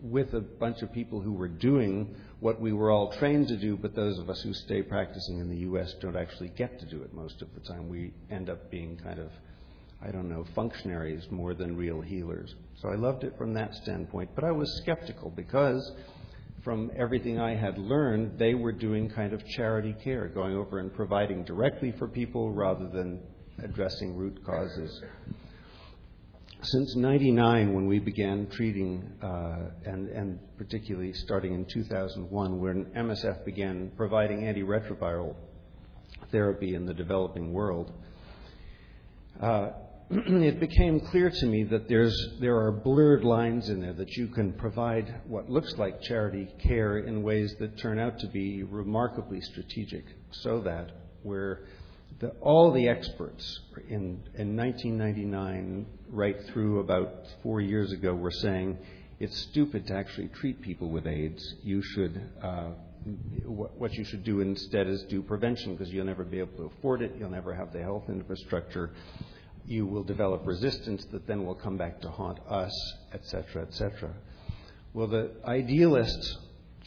with 0.00 0.32
a 0.32 0.40
bunch 0.40 0.80
of 0.80 0.90
people 0.94 1.20
who 1.20 1.34
were 1.34 1.46
doing 1.46 2.16
what 2.38 2.58
we 2.58 2.72
were 2.72 2.90
all 2.90 3.12
trained 3.18 3.48
to 3.48 3.58
do, 3.58 3.76
but 3.76 3.94
those 3.94 4.18
of 4.18 4.30
us 4.30 4.40
who 4.40 4.54
stay 4.54 4.80
practicing 4.80 5.40
in 5.40 5.50
the 5.50 5.58
U.S. 5.58 5.92
don't 6.00 6.16
actually 6.16 6.48
get 6.56 6.80
to 6.80 6.86
do 6.86 7.02
it 7.02 7.12
most 7.12 7.42
of 7.42 7.48
the 7.52 7.60
time. 7.60 7.90
We 7.90 8.14
end 8.30 8.48
up 8.48 8.70
being 8.70 8.96
kind 8.96 9.18
of, 9.18 9.28
I 10.02 10.10
don't 10.10 10.30
know, 10.30 10.46
functionaries 10.54 11.26
more 11.30 11.52
than 11.52 11.76
real 11.76 12.00
healers. 12.00 12.54
So 12.80 12.88
I 12.88 12.94
loved 12.94 13.24
it 13.24 13.36
from 13.36 13.52
that 13.52 13.74
standpoint, 13.74 14.30
but 14.34 14.44
I 14.44 14.52
was 14.52 14.74
skeptical 14.78 15.28
because 15.28 15.92
from 16.64 16.90
everything 16.96 17.38
I 17.38 17.56
had 17.56 17.76
learned, 17.76 18.38
they 18.38 18.54
were 18.54 18.72
doing 18.72 19.10
kind 19.10 19.34
of 19.34 19.46
charity 19.48 19.94
care, 20.02 20.28
going 20.28 20.56
over 20.56 20.78
and 20.78 20.94
providing 20.94 21.44
directly 21.44 21.92
for 21.98 22.08
people 22.08 22.52
rather 22.52 22.88
than 22.88 23.20
addressing 23.62 24.16
root 24.16 24.44
causes. 24.44 25.02
Since 26.62 26.94
99, 26.96 27.72
when 27.72 27.86
we 27.86 27.98
began 27.98 28.46
treating, 28.50 29.10
uh, 29.22 29.70
and, 29.86 30.08
and 30.10 30.38
particularly 30.58 31.14
starting 31.14 31.54
in 31.54 31.64
2001, 31.64 32.60
when 32.60 32.84
MSF 32.96 33.46
began 33.46 33.90
providing 33.96 34.42
antiretroviral 34.42 35.34
therapy 36.30 36.74
in 36.74 36.84
the 36.84 36.92
developing 36.92 37.54
world, 37.54 37.92
uh, 39.40 39.70
it 40.10 40.60
became 40.60 41.00
clear 41.00 41.30
to 41.30 41.46
me 41.46 41.62
that 41.62 41.88
there's, 41.88 42.14
there 42.40 42.58
are 42.58 42.72
blurred 42.72 43.24
lines 43.24 43.70
in 43.70 43.80
there 43.80 43.94
that 43.94 44.10
you 44.16 44.26
can 44.26 44.52
provide 44.52 45.22
what 45.26 45.48
looks 45.48 45.78
like 45.78 46.02
charity 46.02 46.46
care 46.58 46.98
in 46.98 47.22
ways 47.22 47.54
that 47.58 47.78
turn 47.78 47.98
out 47.98 48.18
to 48.18 48.26
be 48.26 48.64
remarkably 48.64 49.40
strategic, 49.40 50.04
so 50.30 50.60
that 50.60 50.90
where 51.22 51.64
the, 52.20 52.28
all 52.40 52.70
the 52.70 52.88
experts 52.88 53.60
in, 53.88 54.22
in 54.36 54.56
1999, 54.56 55.86
right 56.10 56.36
through 56.52 56.80
about 56.80 57.26
four 57.42 57.60
years 57.62 57.92
ago, 57.92 58.14
were 58.14 58.30
saying 58.30 58.78
it's 59.18 59.36
stupid 59.50 59.86
to 59.86 59.94
actually 59.94 60.28
treat 60.28 60.60
people 60.60 60.90
with 60.90 61.06
AIDS. 61.06 61.54
You 61.62 61.82
should, 61.82 62.20
uh, 62.42 62.70
what 63.44 63.94
you 63.94 64.04
should 64.04 64.22
do 64.22 64.40
instead 64.40 64.86
is 64.86 65.02
do 65.04 65.22
prevention 65.22 65.74
because 65.74 65.90
you'll 65.92 66.04
never 66.04 66.24
be 66.24 66.38
able 66.38 66.56
to 66.58 66.70
afford 66.76 67.00
it. 67.00 67.12
You'll 67.18 67.30
never 67.30 67.54
have 67.54 67.72
the 67.72 67.80
health 67.80 68.04
infrastructure. 68.08 68.90
You 69.66 69.86
will 69.86 70.04
develop 70.04 70.46
resistance 70.46 71.06
that 71.12 71.26
then 71.26 71.46
will 71.46 71.54
come 71.54 71.78
back 71.78 72.02
to 72.02 72.10
haunt 72.10 72.38
us, 72.48 72.72
etc., 73.14 73.62
etc. 73.62 74.10
Well, 74.92 75.06
the 75.06 75.30
idealists 75.46 76.36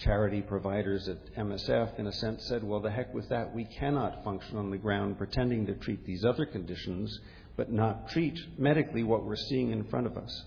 charity 0.04 0.42
providers 0.42 1.08
at 1.08 1.34
MSF, 1.36 1.98
in 2.00 2.08
a 2.08 2.12
sense, 2.12 2.46
said, 2.46 2.64
well, 2.64 2.80
the 2.80 2.92
heck 2.92 3.14
with 3.14 3.30
that. 3.30 3.54
We 3.54 3.66
cannot 3.66 4.24
function 4.24 4.58
on 4.58 4.70
the 4.70 4.78
ground 4.78 5.18
pretending 5.18 5.66
to 5.68 5.76
treat 5.76 6.06
these 6.06 6.26
other 6.26 6.46
conditions, 6.46 7.20
but 7.56 7.72
not 7.72 8.10
treat 8.10 8.38
medically 8.58 9.04
what 9.04 9.24
we're 9.24 9.36
seeing 9.36 9.72
in 9.72 9.86
front 9.86 10.08
of 10.08 10.18
us. 10.18 10.46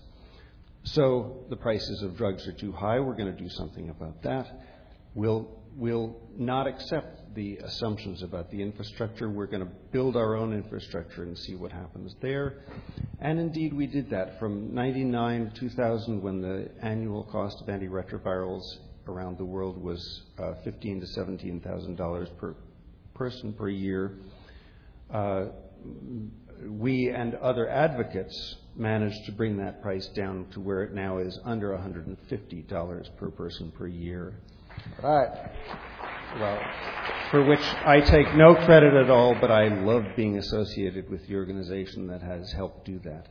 So 0.83 1.45
the 1.49 1.55
prices 1.55 2.01
of 2.01 2.15
drugs 2.15 2.47
are 2.47 2.53
too 2.53 2.71
high. 2.71 2.99
We're 2.99 3.15
going 3.15 3.35
to 3.35 3.43
do 3.43 3.49
something 3.49 3.89
about 3.89 4.21
that. 4.23 4.47
We'll, 5.15 5.49
we'll 5.75 6.15
not 6.35 6.67
accept 6.67 7.35
the 7.35 7.57
assumptions 7.57 8.23
about 8.23 8.49
the 8.51 8.61
infrastructure. 8.61 9.29
We're 9.29 9.47
going 9.47 9.65
to 9.65 9.71
build 9.91 10.15
our 10.15 10.35
own 10.35 10.53
infrastructure 10.53 11.23
and 11.23 11.37
see 11.37 11.55
what 11.55 11.71
happens 11.71 12.15
there. 12.21 12.63
And 13.19 13.39
indeed, 13.39 13.73
we 13.73 13.87
did 13.87 14.09
that 14.11 14.39
from 14.39 14.73
99 14.73 15.51
to 15.51 15.59
2000 15.59 16.21
when 16.21 16.41
the 16.41 16.69
annual 16.81 17.23
cost 17.23 17.61
of 17.61 17.67
antiretrovirals 17.67 18.63
around 19.07 19.37
the 19.37 19.45
world 19.45 19.81
was 19.81 20.23
uh, 20.39 20.53
fifteen 20.63 20.99
to 20.99 21.07
seventeen 21.07 21.59
thousand 21.59 21.95
dollars 21.95 22.29
per 22.37 22.55
person 23.13 23.53
per 23.53 23.69
year. 23.69 24.19
Uh, 25.11 25.45
we 26.65 27.09
and 27.09 27.35
other 27.35 27.69
advocates 27.69 28.55
managed 28.75 29.25
to 29.25 29.31
bring 29.31 29.57
that 29.57 29.81
price 29.81 30.07
down 30.09 30.47
to 30.51 30.59
where 30.59 30.83
it 30.83 30.93
now 30.93 31.17
is 31.17 31.39
under 31.43 31.69
$150 31.69 33.17
per 33.17 33.29
person 33.29 33.71
per 33.71 33.87
year. 33.87 34.39
Right. 35.01 35.51
Well, 36.39 36.59
for 37.31 37.43
which 37.45 37.61
I 37.61 38.01
take 38.01 38.35
no 38.35 38.53
credit 38.53 38.93
at 38.93 39.09
all, 39.09 39.35
but 39.39 39.49
I 39.49 39.67
love 39.83 40.03
being 40.15 40.37
associated 40.37 41.09
with 41.09 41.25
the 41.27 41.35
organization 41.35 42.07
that 42.07 42.21
has 42.21 42.51
helped 42.51 42.85
do 42.85 42.99
that. 42.99 43.27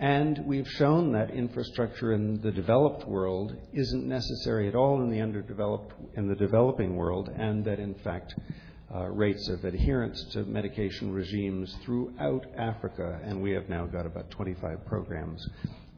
And 0.00 0.46
we've 0.46 0.66
shown 0.66 1.12
that 1.12 1.30
infrastructure 1.30 2.14
in 2.14 2.40
the 2.40 2.50
developed 2.50 3.06
world 3.06 3.54
isn't 3.74 4.08
necessary 4.08 4.66
at 4.66 4.74
all 4.74 5.02
in 5.02 5.10
the 5.10 5.20
underdeveloped, 5.20 5.92
in 6.16 6.26
the 6.26 6.34
developing 6.34 6.96
world, 6.96 7.28
and 7.28 7.62
that 7.66 7.78
in 7.78 7.94
fact, 7.96 8.34
uh, 8.94 9.08
rates 9.08 9.46
of 9.50 9.62
adherence 9.62 10.24
to 10.32 10.44
medication 10.44 11.12
regimes 11.12 11.76
throughout 11.84 12.46
Africa, 12.56 13.20
and 13.24 13.42
we 13.42 13.50
have 13.50 13.68
now 13.68 13.84
got 13.84 14.06
about 14.06 14.30
25 14.30 14.86
programs, 14.86 15.46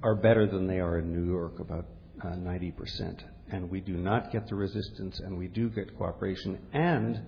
are 0.03 0.17
better 0.17 0.49
than 0.49 0.67
they 0.67 0.81
are 0.81 0.99
in 0.99 1.13
New 1.13 1.33
York, 1.33 1.61
about 1.61 1.87
uh, 2.25 2.31
90%. 2.31 3.23
And 3.53 3.71
we 3.71 3.81
do 3.81 3.93
not 3.93 4.33
get 4.33 4.49
the 4.49 4.57
resistance, 4.57 5.21
and 5.21 5.39
we 5.39 5.47
do 5.47 5.71
get 5.71 5.97
cooperation, 5.97 6.59
and 6.73 7.23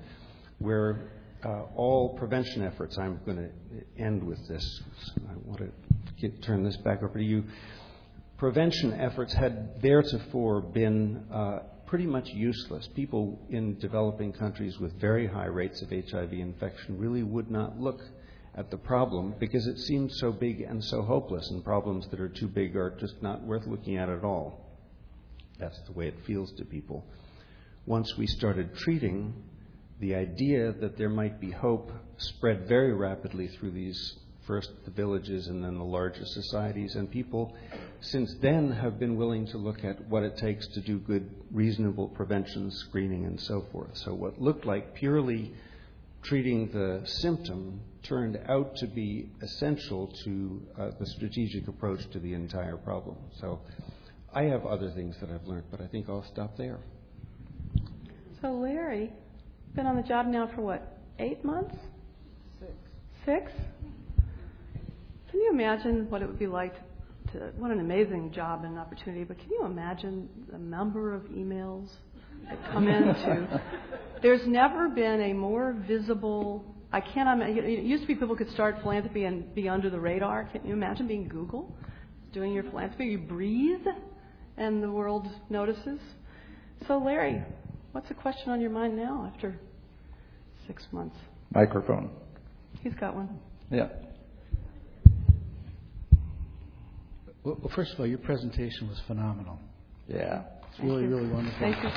where 0.59 1.13
uh, 1.45 1.63
all 1.77 2.17
prevention 2.19 2.63
efforts, 2.63 2.99
I'm 2.99 3.21
going 3.25 3.37
to 3.37 4.03
end 4.03 4.25
with 4.25 4.47
this. 4.49 4.83
I 5.29 5.35
want 5.45 5.59
to 5.59 5.71
get, 6.29 6.43
turn 6.43 6.63
this 6.65 6.77
back 6.79 7.03
over 7.03 7.19
to 7.19 7.25
you. 7.25 7.45
Prevention 8.37 8.93
efforts 8.95 9.33
had 9.33 9.81
theretofore 9.81 10.61
been 10.61 11.25
uh, 11.33 11.61
pretty 11.87 12.07
much 12.07 12.29
useless. 12.31 12.89
People 12.95 13.39
in 13.51 13.79
developing 13.79 14.33
countries 14.33 14.79
with 14.79 14.99
very 15.01 15.27
high 15.27 15.47
rates 15.47 15.83
of 15.83 15.91
HIV 15.91 16.33
infection 16.33 16.99
really 16.99 17.23
would 17.23 17.51
not 17.51 17.79
look 17.79 18.01
at 18.57 18.71
the 18.71 18.77
problem 18.77 19.35
because 19.39 19.67
it 19.67 19.79
seemed 19.79 20.11
so 20.13 20.33
big 20.33 20.61
and 20.61 20.83
so 20.85 21.03
hopeless, 21.03 21.51
and 21.51 21.65
problems 21.65 22.07
that 22.09 22.21
are 22.21 22.29
too 22.29 22.49
big 22.49 22.77
are 22.77 22.97
just 22.99 23.21
not 23.23 23.43
worth 23.43 23.67
looking 23.67 23.97
at 23.97 24.09
at 24.09 24.25
all. 24.25 24.61
That's 25.59 25.79
the 25.87 25.93
way 25.93 26.09
it 26.09 26.17
feels 26.27 26.53
to 26.55 26.65
people. 26.65 27.05
Once 27.87 28.17
we 28.17 28.27
started 28.27 28.75
treating, 28.77 29.35
the 30.01 30.15
idea 30.15 30.73
that 30.73 30.97
there 30.97 31.09
might 31.09 31.41
be 31.41 31.51
hope 31.51 31.93
spread 32.17 32.67
very 32.67 32.93
rapidly 32.93 33.49
through 33.49 33.71
these 33.73 34.17
first 34.47 34.71
the 34.85 34.91
villages 34.91 35.49
and 35.49 35.63
then 35.65 35.79
the 35.79 35.85
larger 35.85 36.25
societies. 36.25 36.95
And 36.95 37.11
people 37.11 37.55
since 38.01 38.35
then 38.41 38.71
have 38.71 38.99
been 38.99 39.17
willing 39.17 39.47
to 39.49 39.59
look 39.59 39.85
at 39.85 40.07
what 40.09 40.23
it 40.23 40.37
takes 40.37 40.67
to 40.69 40.81
do 40.81 40.99
good, 40.99 41.31
reasonable 41.51 42.09
prevention, 42.09 42.71
screening, 42.71 43.25
and 43.25 43.41
so 43.41 43.65
forth. 43.73 43.97
So 43.97 44.15
what 44.15 44.41
looked 44.41 44.67
like 44.67 44.95
purely 44.95 45.53
treating 46.23 46.71
the 46.73 47.03
symptom 47.05 47.81
turned 48.03 48.39
out 48.49 48.77
to 48.77 48.87
be 48.87 49.31
essential 49.43 50.13
to 50.25 50.63
uh, 50.79 50.91
the 50.99 51.07
strategic 51.07 51.69
approach 51.69 52.09
to 52.11 52.19
the 52.19 52.35
entire 52.35 52.77
problem. 52.77 53.17
So 53.41 53.61
I 54.33 54.45
have 54.45 54.67
other 54.67 54.91
things 54.91 55.17
that 55.21 55.31
I've 55.31 55.47
learned, 55.47 55.65
but 55.71 55.81
I 55.81 55.87
think 55.87 56.09
I'll 56.09 56.25
stop 56.33 56.57
there. 56.57 56.81
So 58.43 58.53
Larry, 58.53 59.11
been 59.75 59.87
on 59.87 59.97
the 59.97 60.03
job 60.03 60.27
now 60.27 60.51
for 60.55 60.63
what, 60.63 60.99
eight 61.19 61.45
months? 61.45 61.77
Six. 62.61 62.73
Six? 63.25 63.53
Can 65.35 65.43
you 65.43 65.51
imagine 65.51 66.09
what 66.11 66.23
it 66.23 66.29
would 66.29 66.39
be 66.39 66.47
like 66.47 66.75
to, 67.33 67.51
what 67.57 67.73
an 67.73 67.81
amazing 67.81 68.31
job 68.31 68.63
and 68.63 68.79
opportunity, 68.79 69.25
but 69.25 69.37
can 69.37 69.51
you 69.51 69.65
imagine 69.65 70.29
the 70.53 70.59
number 70.59 71.13
of 71.13 71.23
emails 71.23 71.89
that 72.49 72.57
come 72.71 72.87
into, 72.87 73.61
there's 74.23 74.47
never 74.47 74.89
been 74.89 75.21
a 75.23 75.33
more 75.33 75.77
visible, 75.89 76.65
I 76.93 77.01
can't 77.01 77.29
imagine, 77.29 77.65
it 77.65 77.83
used 77.83 78.03
to 78.03 78.07
be 78.07 78.15
people 78.15 78.37
could 78.37 78.53
start 78.53 78.77
philanthropy 78.81 79.25
and 79.25 79.53
be 79.57 79.69
under 79.69 79.91
the 79.91 79.99
radar. 79.99 80.45
Can 80.45 80.65
you 80.65 80.73
imagine 80.73 81.09
being 81.09 81.27
Google, 81.27 81.77
doing 82.33 82.53
your 82.53 82.63
philanthropy? 82.63 83.07
You 83.07 83.19
breathe 83.19 83.87
and 84.57 84.81
the 84.81 84.91
world 84.93 85.27
notices. 85.51 85.99
So 86.87 86.99
Larry, 86.99 87.43
What's 87.95 88.09
the 88.09 88.15
question 88.15 88.51
on 88.51 88.61
your 88.61 88.71
mind 88.71 88.97
now 88.97 89.31
after 89.33 89.57
six 90.67 90.85
months? 90.91 91.15
Microphone. 91.55 92.11
He's 92.83 92.95
got 92.95 93.15
one. 93.15 93.39
Yeah. 93.71 93.87
Well, 97.45 97.71
first 97.75 97.93
of 97.93 98.01
all, 98.01 98.07
your 98.07 98.19
presentation 98.19 98.89
was 98.89 98.99
phenomenal. 99.07 99.59
Yeah. 100.09 100.45
It's 100.71 100.81
really, 100.81 101.03
you. 101.03 101.09
really 101.11 101.29
wonderful. 101.29 101.61
Thank 101.61 101.77
you. 101.83 101.91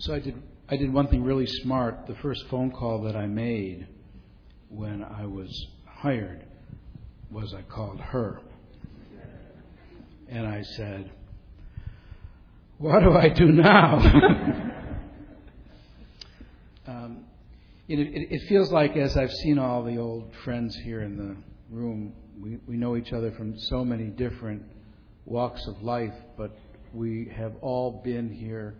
So 0.00 0.14
I 0.14 0.18
did 0.18 0.42
I 0.68 0.76
did 0.76 0.92
one 0.92 1.06
thing 1.08 1.22
really 1.22 1.46
smart. 1.46 2.06
The 2.08 2.16
first 2.16 2.44
phone 2.50 2.72
call 2.72 3.02
that 3.02 3.14
I 3.14 3.26
made 3.26 3.86
when 4.68 5.04
I 5.04 5.26
was 5.26 5.66
hired 5.86 6.44
was 7.30 7.54
I 7.54 7.62
called 7.62 8.00
her 8.00 8.40
and 10.28 10.46
I 10.46 10.62
said, 10.62 11.10
What 12.78 13.00
do 13.00 13.12
I 13.12 13.28
do 13.28 13.46
now? 13.46 13.98
um, 16.86 17.24
it, 17.98 18.32
it, 18.32 18.48
feels 18.48 18.70
like, 18.70 18.96
as 18.96 19.16
I've 19.16 19.32
seen 19.32 19.58
all 19.58 19.82
the 19.82 19.98
old 19.98 20.32
friends 20.44 20.76
here 20.76 21.02
in 21.02 21.16
the 21.16 21.36
room, 21.74 22.12
we, 22.40 22.58
we 22.66 22.76
know 22.76 22.96
each 22.96 23.12
other 23.12 23.32
from 23.32 23.58
so 23.58 23.84
many 23.84 24.04
different 24.04 24.62
walks 25.24 25.66
of 25.66 25.82
life, 25.82 26.14
but 26.36 26.56
we 26.92 27.30
have 27.36 27.52
all 27.60 28.00
been 28.04 28.30
here 28.32 28.74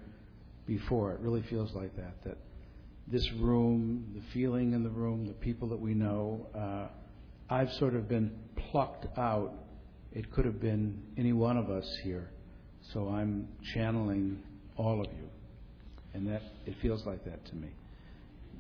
before. 0.67 1.13
It 1.13 1.21
really 1.21 1.43
feels 1.43 1.75
like 1.75 1.95
that. 1.97 2.23
That 2.25 2.39
this 3.09 3.31
room, 3.33 4.13
the 4.15 4.23
feeling 4.33 4.73
in 4.73 4.85
the 4.85 4.91
room, 4.91 5.27
the 5.27 5.35
people 5.35 5.69
that 5.69 5.81
we 5.81 5.95
know, 5.95 6.47
uh, 6.55 6.89
I've 7.53 7.73
sort 7.73 7.95
of 7.95 8.09
been 8.09 8.33
plucked 8.57 9.19
out 9.19 9.53
it 10.13 10.33
could 10.33 10.45
have 10.45 10.61
been 10.61 11.03
any 11.17 11.33
one 11.33 11.57
of 11.57 11.71
us 11.71 11.87
here. 12.03 12.31
So 12.93 13.09
I'm 13.09 13.49
channeling 13.75 14.43
all 14.77 15.01
of 15.01 15.07
you. 15.13 15.29
And 16.15 16.27
that 16.29 16.43
it 16.67 16.75
feels 16.83 17.07
like 17.07 17.25
that 17.25 17.45
to 17.47 17.55
me. 17.55 17.69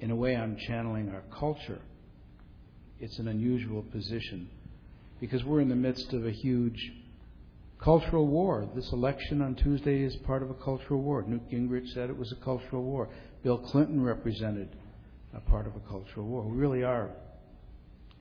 In 0.01 0.11
a 0.11 0.17
way, 0.17 0.35
I'm 0.35 0.57
channeling 0.57 1.11
our 1.11 1.23
culture. 1.39 1.81
It's 2.99 3.19
an 3.19 3.29
unusual 3.29 3.83
position 3.83 4.49
because 5.21 5.45
we're 5.45 5.61
in 5.61 5.69
the 5.69 5.77
midst 5.77 6.13
of 6.15 6.27
a 6.27 6.31
huge 6.31 6.93
cultural 7.79 8.27
war. 8.27 8.67
This 8.75 8.91
election 8.93 9.43
on 9.43 9.55
Tuesday 9.55 10.03
is 10.03 10.17
part 10.17 10.43
of 10.43 10.51
a 10.51 10.55
cultural 10.55 11.03
war. 11.03 11.23
Newt 11.27 11.51
Gingrich 11.51 11.93
said 11.93 12.09
it 12.09 12.17
was 12.17 12.33
a 12.33 12.45
cultural 12.45 12.83
war. 12.83 13.11
Bill 13.43 13.59
Clinton 13.59 14.03
represented 14.03 14.75
a 15.35 15.41
part 15.41 15.67
of 15.67 15.77
a 15.77 15.81
cultural 15.81 16.27
war. 16.27 16.43
We 16.43 16.57
really 16.57 16.83
are. 16.83 17.11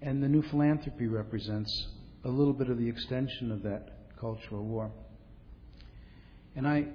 And 0.01 0.21
the 0.21 0.27
new 0.27 0.41
philanthropy 0.41 1.07
represents 1.07 1.88
a 2.25 2.30
little 2.30 2.53
bit 2.53 2.69
of 2.69 2.77
the 2.77 2.88
extension 2.88 3.51
of 3.51 3.63
that 3.63 3.89
cultural 4.19 4.65
war. 4.65 4.91
And 6.55 6.67
I, 6.67 6.88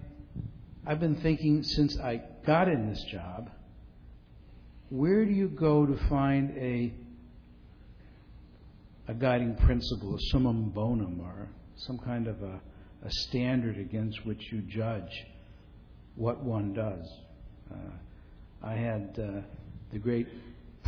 I've 0.87 1.01
been 1.01 1.16
thinking 1.16 1.62
since 1.62 1.99
I 1.99 2.22
got 2.47 2.68
in 2.68 2.91
this 2.91 3.03
job, 3.05 3.51
where 4.95 5.24
do 5.24 5.32
you 5.32 5.49
go 5.49 5.84
to 5.84 5.97
find 6.09 6.57
a, 6.57 6.95
a 9.09 9.14
guiding 9.14 9.57
principle, 9.57 10.14
a 10.14 10.20
summum 10.30 10.70
bonum, 10.70 11.20
or 11.20 11.49
some 11.76 11.99
kind 11.99 12.28
of 12.28 12.40
a, 12.42 12.61
a 13.05 13.11
standard 13.11 13.76
against 13.76 14.24
which 14.24 14.40
you 14.53 14.61
judge 14.61 15.11
what 16.14 16.45
one 16.45 16.72
does? 16.74 17.05
Uh, 17.72 17.90
I 18.62 18.74
had 18.74 19.18
uh, 19.18 19.40
the 19.92 19.99
great 19.99 20.28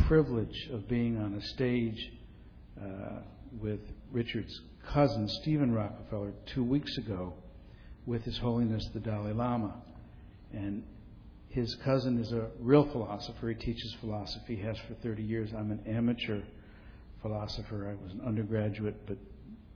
privilege 0.07 0.69
of 0.71 0.87
being 0.87 1.17
on 1.17 1.33
a 1.33 1.41
stage 1.41 2.11
uh, 2.81 3.23
with 3.59 3.81
Richard's 4.13 4.57
cousin, 4.93 5.27
Steven 5.41 5.73
Rockefeller, 5.73 6.31
two 6.55 6.63
weeks 6.63 6.97
ago 6.97 7.33
with 8.05 8.23
His 8.23 8.37
Holiness 8.37 8.87
the 8.93 9.01
Dalai 9.01 9.33
Lama. 9.33 9.75
And 10.53 10.83
his 11.49 11.75
cousin 11.83 12.19
is 12.19 12.31
a 12.31 12.49
real 12.59 12.89
philosopher. 12.91 13.49
He 13.49 13.55
teaches 13.55 13.95
philosophy, 13.99 14.55
he 14.55 14.61
has 14.63 14.77
for 14.87 14.93
30 14.95 15.23
years. 15.23 15.49
I'm 15.57 15.71
an 15.71 15.81
amateur 15.87 16.41
philosopher. 17.21 17.89
I 17.89 18.03
was 18.03 18.13
an 18.13 18.21
undergraduate, 18.25 19.05
but 19.07 19.17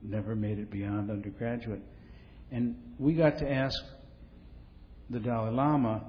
never 0.02 0.34
made 0.34 0.58
it 0.58 0.70
beyond 0.70 1.10
undergraduate. 1.10 1.82
And 2.50 2.76
we 2.98 3.14
got 3.14 3.38
to 3.38 3.50
ask 3.50 3.76
the 5.10 5.18
Dalai 5.18 5.50
Lama 5.50 6.02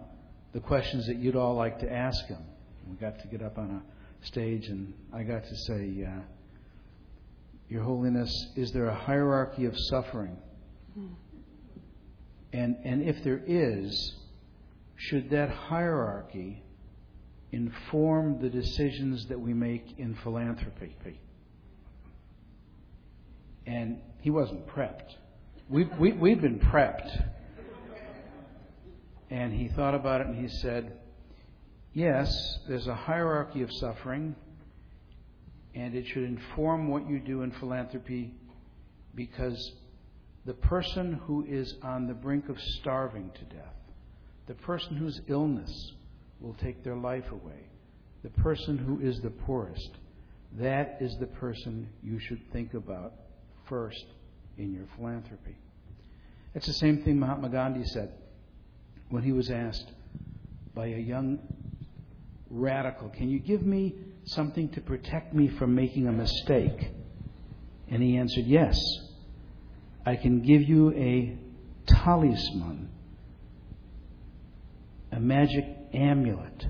the 0.53 0.59
questions 0.59 1.07
that 1.07 1.17
you'd 1.17 1.35
all 1.35 1.55
like 1.55 1.79
to 1.79 1.91
ask 1.91 2.25
him. 2.27 2.43
We 2.87 2.95
got 2.97 3.19
to 3.19 3.27
get 3.27 3.41
up 3.41 3.57
on 3.57 3.71
a 3.71 4.25
stage, 4.25 4.67
and 4.67 4.93
I 5.13 5.23
got 5.23 5.43
to 5.43 5.55
say, 5.67 6.05
uh, 6.05 6.21
your 7.69 7.83
Holiness, 7.83 8.29
is 8.55 8.71
there 8.71 8.85
a 8.85 8.95
hierarchy 8.95 9.65
of 9.65 9.73
suffering? 9.75 10.37
And, 12.51 12.77
and 12.83 13.01
if 13.01 13.23
there 13.23 13.41
is, 13.47 14.15
should 15.07 15.29
that 15.31 15.49
hierarchy 15.49 16.63
inform 17.51 18.41
the 18.41 18.49
decisions 18.49 19.27
that 19.27 19.39
we 19.39 19.53
make 19.53 19.97
in 19.97 20.15
philanthropy? 20.23 20.95
And 23.65 23.99
he 24.21 24.29
wasn't 24.29 24.67
prepped. 24.67 25.15
We've, 25.69 25.89
we, 25.97 26.11
have 26.11 26.19
we 26.19 26.29
have 26.31 26.41
been 26.41 26.59
prepped. 26.59 27.25
And 29.29 29.53
he 29.53 29.67
thought 29.69 29.95
about 29.95 30.21
it 30.21 30.27
and 30.27 30.37
he 30.37 30.47
said, 30.57 30.93
Yes, 31.93 32.59
there's 32.67 32.87
a 32.87 32.95
hierarchy 32.95 33.61
of 33.61 33.71
suffering, 33.73 34.35
and 35.75 35.93
it 35.93 36.07
should 36.07 36.23
inform 36.23 36.87
what 36.87 37.07
you 37.07 37.19
do 37.19 37.43
in 37.43 37.51
philanthropy 37.51 38.33
because 39.15 39.73
the 40.45 40.53
person 40.53 41.21
who 41.25 41.45
is 41.47 41.75
on 41.83 42.07
the 42.07 42.13
brink 42.13 42.49
of 42.49 42.59
starving 42.59 43.31
to 43.35 43.55
death, 43.55 43.75
the 44.47 44.53
person 44.55 44.95
whose 44.95 45.21
illness 45.27 45.91
will 46.39 46.53
take 46.55 46.83
their 46.83 46.95
life 46.95 47.31
away, 47.31 47.69
the 48.23 48.29
person 48.29 48.77
who 48.77 48.99
is 48.99 49.19
the 49.21 49.29
poorest, 49.29 49.91
that 50.53 50.97
is 50.99 51.15
the 51.19 51.27
person 51.27 51.89
you 52.03 52.19
should 52.19 52.41
think 52.51 52.73
about 52.73 53.13
first 53.67 54.05
in 54.57 54.73
your 54.73 54.85
philanthropy. 54.95 55.55
It's 56.53 56.67
the 56.67 56.73
same 56.73 57.01
thing 57.03 57.19
Mahatma 57.19 57.49
Gandhi 57.49 57.85
said 57.85 58.13
when 59.09 59.23
he 59.23 59.31
was 59.31 59.49
asked 59.49 59.91
by 60.75 60.87
a 60.87 60.97
young 60.97 61.39
radical, 62.49 63.09
Can 63.09 63.29
you 63.29 63.39
give 63.39 63.65
me 63.65 63.95
something 64.25 64.69
to 64.69 64.81
protect 64.81 65.33
me 65.33 65.47
from 65.47 65.73
making 65.73 66.07
a 66.07 66.11
mistake? 66.11 66.91
And 67.89 68.01
he 68.01 68.17
answered, 68.17 68.45
Yes. 68.45 68.79
I 70.05 70.15
can 70.15 70.41
give 70.41 70.61
you 70.63 70.91
a 70.93 71.37
talisman, 71.87 72.89
a 75.15 75.19
magic 75.19 75.63
amulet 75.93 76.65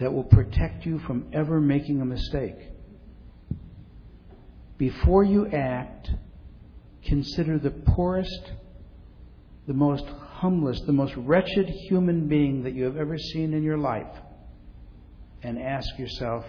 that 0.00 0.12
will 0.12 0.24
protect 0.24 0.84
you 0.84 0.98
from 1.06 1.26
ever 1.32 1.60
making 1.60 2.00
a 2.00 2.04
mistake. 2.04 2.56
before 4.78 5.24
you 5.24 5.46
act, 5.46 6.10
consider 7.06 7.58
the 7.58 7.70
poorest, 7.70 8.52
the 9.66 9.72
most 9.72 10.04
humblest, 10.04 10.84
the 10.86 10.92
most 10.92 11.14
wretched 11.16 11.68
human 11.88 12.28
being 12.28 12.64
that 12.64 12.74
you 12.74 12.84
have 12.84 12.96
ever 12.96 13.16
seen 13.16 13.54
in 13.54 13.62
your 13.62 13.78
life, 13.78 14.14
and 15.42 15.58
ask 15.58 15.86
yourself, 15.98 16.44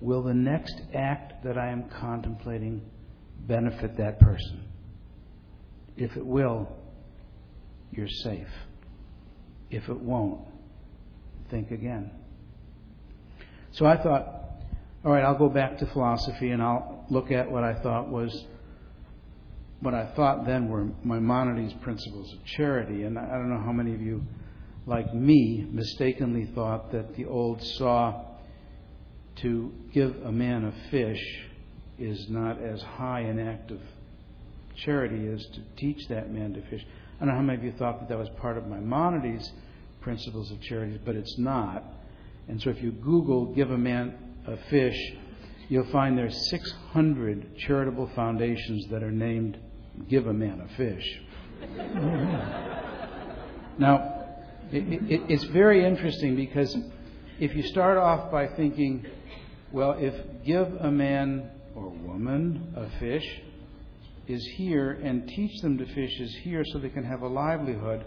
will 0.00 0.22
the 0.22 0.34
next 0.34 0.74
act 0.94 1.44
that 1.44 1.56
I 1.56 1.70
am 1.70 1.88
contemplating 2.00 2.82
benefit 3.46 3.96
that 3.98 4.18
person? 4.18 4.64
If 5.96 6.16
it 6.16 6.26
will, 6.26 6.68
you're 7.92 8.08
safe. 8.08 8.48
If 9.70 9.88
it 9.88 10.00
won't, 10.00 10.40
think 11.50 11.70
again. 11.70 12.10
So 13.72 13.86
I 13.86 13.96
thought, 13.96 14.26
all 15.04 15.12
right, 15.12 15.24
I'll 15.24 15.38
go 15.38 15.48
back 15.48 15.78
to 15.78 15.86
philosophy 15.86 16.50
and 16.50 16.62
I'll 16.62 17.04
look 17.10 17.30
at 17.30 17.50
what 17.50 17.64
I 17.64 17.74
thought 17.74 18.08
was 18.08 18.44
what 19.80 19.94
I 19.94 20.06
thought 20.16 20.46
then 20.46 20.68
were 20.68 20.88
Maimonides' 21.04 21.74
principles 21.82 22.32
of 22.32 22.44
charity. 22.44 23.02
And 23.02 23.18
I 23.18 23.32
don't 23.32 23.50
know 23.50 23.62
how 23.62 23.72
many 23.72 23.94
of 23.94 24.00
you, 24.00 24.22
like 24.86 25.12
me, 25.14 25.68
mistakenly 25.70 26.46
thought 26.54 26.92
that 26.92 27.14
the 27.16 27.26
old 27.26 27.62
saw 27.62 28.22
to 29.36 29.72
give 29.92 30.16
a 30.24 30.32
man 30.32 30.64
a 30.64 30.90
fish 30.90 31.22
is 31.98 32.28
not 32.30 32.60
as 32.62 32.80
high 32.82 33.20
an 33.20 33.38
act 33.38 33.70
of 33.70 33.80
charity 34.76 35.28
as 35.28 35.44
to 35.54 35.60
teach 35.76 36.08
that 36.08 36.32
man 36.32 36.54
to 36.54 36.62
fish. 36.70 36.84
I 37.16 37.20
don't 37.20 37.28
know 37.28 37.34
how 37.36 37.42
many 37.42 37.58
of 37.58 37.64
you 37.64 37.72
thought 37.78 38.00
that 38.00 38.10
that 38.10 38.18
was 38.18 38.28
part 38.40 38.58
of 38.58 38.66
Maimonides' 38.66 39.50
principles 40.02 40.50
of 40.50 40.60
charity, 40.60 41.00
but 41.02 41.16
it's 41.16 41.38
not. 41.38 41.82
And 42.46 42.60
so 42.60 42.68
if 42.68 42.82
you 42.82 42.92
Google 42.92 43.54
give 43.54 43.70
a 43.70 43.78
man 43.78 44.14
a 44.46 44.58
fish, 44.68 44.98
you'll 45.68 45.90
find 45.90 46.18
there's 46.18 46.50
600 46.50 47.56
charitable 47.58 48.10
foundations 48.14 48.86
that 48.90 49.02
are 49.02 49.10
named 49.10 49.58
Give 50.08 50.26
a 50.26 50.32
Man 50.32 50.60
a 50.60 50.68
Fish. 50.76 51.20
now, 53.78 54.26
it, 54.70 55.10
it, 55.10 55.22
it's 55.30 55.44
very 55.44 55.86
interesting 55.86 56.36
because 56.36 56.76
if 57.40 57.56
you 57.56 57.62
start 57.62 57.96
off 57.96 58.30
by 58.30 58.48
thinking, 58.48 59.06
well, 59.72 59.96
if 59.98 60.14
give 60.44 60.70
a 60.80 60.90
man 60.90 61.50
or 61.74 61.88
woman 61.88 62.74
a 62.76 62.90
fish 63.00 63.24
is 64.28 64.44
here 64.56 64.92
and 64.92 65.28
teach 65.28 65.60
them 65.60 65.78
to 65.78 65.86
fish 65.86 66.20
is 66.20 66.34
here 66.42 66.64
so 66.72 66.78
they 66.78 66.88
can 66.88 67.04
have 67.04 67.22
a 67.22 67.28
livelihood, 67.28 68.04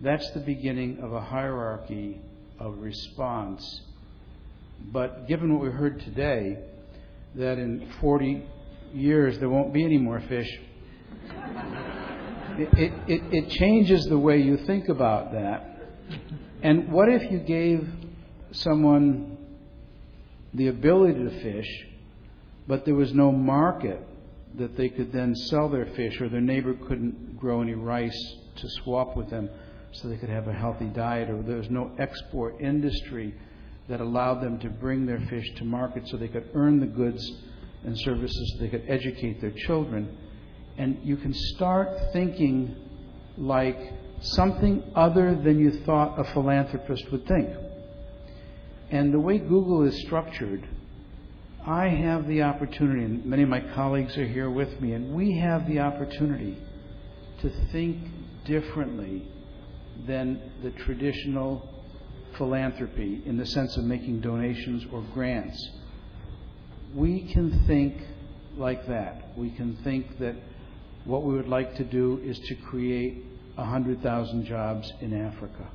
that's 0.00 0.30
the 0.32 0.40
beginning 0.40 0.98
of 1.00 1.12
a 1.12 1.20
hierarchy 1.20 2.20
of 2.58 2.78
response. 2.78 3.82
But 4.92 5.26
given 5.28 5.52
what 5.52 5.62
we 5.62 5.70
heard 5.70 6.00
today, 6.00 6.58
that 7.34 7.58
in 7.58 7.90
40 8.00 8.44
years 8.94 9.38
there 9.38 9.48
won't 9.48 9.72
be 9.72 9.84
any 9.84 9.98
more 9.98 10.20
fish, 10.20 10.48
it, 12.58 12.92
it, 13.08 13.22
it, 13.32 13.48
changes 13.50 14.04
the 14.06 14.18
way 14.18 14.38
you 14.38 14.58
think 14.66 14.88
about 14.88 15.32
that. 15.32 15.78
And 16.62 16.92
what 16.92 17.08
if 17.08 17.30
you 17.30 17.38
gave 17.38 17.88
someone 18.52 19.38
the 20.52 20.68
ability 20.68 21.14
to 21.14 21.42
fish, 21.42 21.86
but 22.68 22.84
there 22.84 22.94
was 22.94 23.14
no 23.14 23.32
market 23.32 24.06
that 24.58 24.76
they 24.76 24.88
could 24.88 25.12
then 25.12 25.34
sell 25.34 25.68
their 25.68 25.86
fish, 25.96 26.20
or 26.20 26.28
their 26.28 26.40
neighbor 26.40 26.74
couldn't 26.74 27.38
grow 27.38 27.62
any 27.62 27.74
rice 27.74 28.36
to 28.56 28.68
swap 28.82 29.16
with 29.16 29.30
them 29.30 29.48
so 29.92 30.08
they 30.08 30.16
could 30.16 30.28
have 30.28 30.48
a 30.48 30.52
healthy 30.52 30.86
diet, 30.86 31.30
or 31.30 31.42
there 31.42 31.58
was 31.58 31.70
no 31.70 31.90
export 31.98 32.60
industry 32.60 33.34
that 33.88 34.00
allowed 34.00 34.40
them 34.40 34.58
to 34.60 34.68
bring 34.68 35.06
their 35.06 35.20
fish 35.28 35.46
to 35.56 35.64
market 35.64 36.06
so 36.08 36.16
they 36.16 36.28
could 36.28 36.48
earn 36.54 36.80
the 36.80 36.86
goods 36.86 37.22
and 37.84 37.98
services 37.98 38.54
so 38.54 38.62
they 38.62 38.70
could 38.70 38.84
educate 38.88 39.40
their 39.40 39.50
children. 39.50 40.16
And 40.78 40.98
you 41.02 41.16
can 41.16 41.34
start 41.34 41.88
thinking 42.12 42.74
like 43.36 43.78
something 44.20 44.82
other 44.94 45.34
than 45.34 45.58
you 45.58 45.82
thought 45.84 46.18
a 46.18 46.32
philanthropist 46.32 47.10
would 47.10 47.26
think. 47.26 47.50
And 48.90 49.12
the 49.12 49.20
way 49.20 49.38
Google 49.38 49.82
is 49.82 49.98
structured, 50.02 50.66
I 51.66 51.88
have 51.88 52.26
the 52.26 52.42
opportunity, 52.42 53.04
and 53.04 53.24
many 53.24 53.44
of 53.44 53.48
my 53.48 53.60
colleagues 53.60 54.16
are 54.18 54.26
here 54.26 54.50
with 54.50 54.80
me, 54.80 54.94
and 54.94 55.14
we 55.14 55.38
have 55.38 55.68
the 55.68 55.78
opportunity 55.78 56.58
to 57.40 57.50
think 57.70 57.98
differently 58.44 59.28
than 60.04 60.40
the 60.64 60.72
traditional 60.72 61.68
philanthropy 62.36 63.22
in 63.26 63.36
the 63.36 63.46
sense 63.46 63.76
of 63.76 63.84
making 63.84 64.20
donations 64.20 64.84
or 64.92 65.02
grants. 65.14 65.70
We 66.94 67.32
can 67.32 67.64
think 67.66 67.94
like 68.56 68.86
that. 68.88 69.36
We 69.36 69.50
can 69.50 69.76
think 69.84 70.18
that 70.18 70.34
what 71.04 71.22
we 71.22 71.34
would 71.34 71.48
like 71.48 71.76
to 71.76 71.84
do 71.84 72.20
is 72.24 72.40
to 72.40 72.56
create 72.56 73.24
100,000 73.54 74.44
jobs 74.46 74.92
in 75.00 75.14
Africa. 75.14 75.68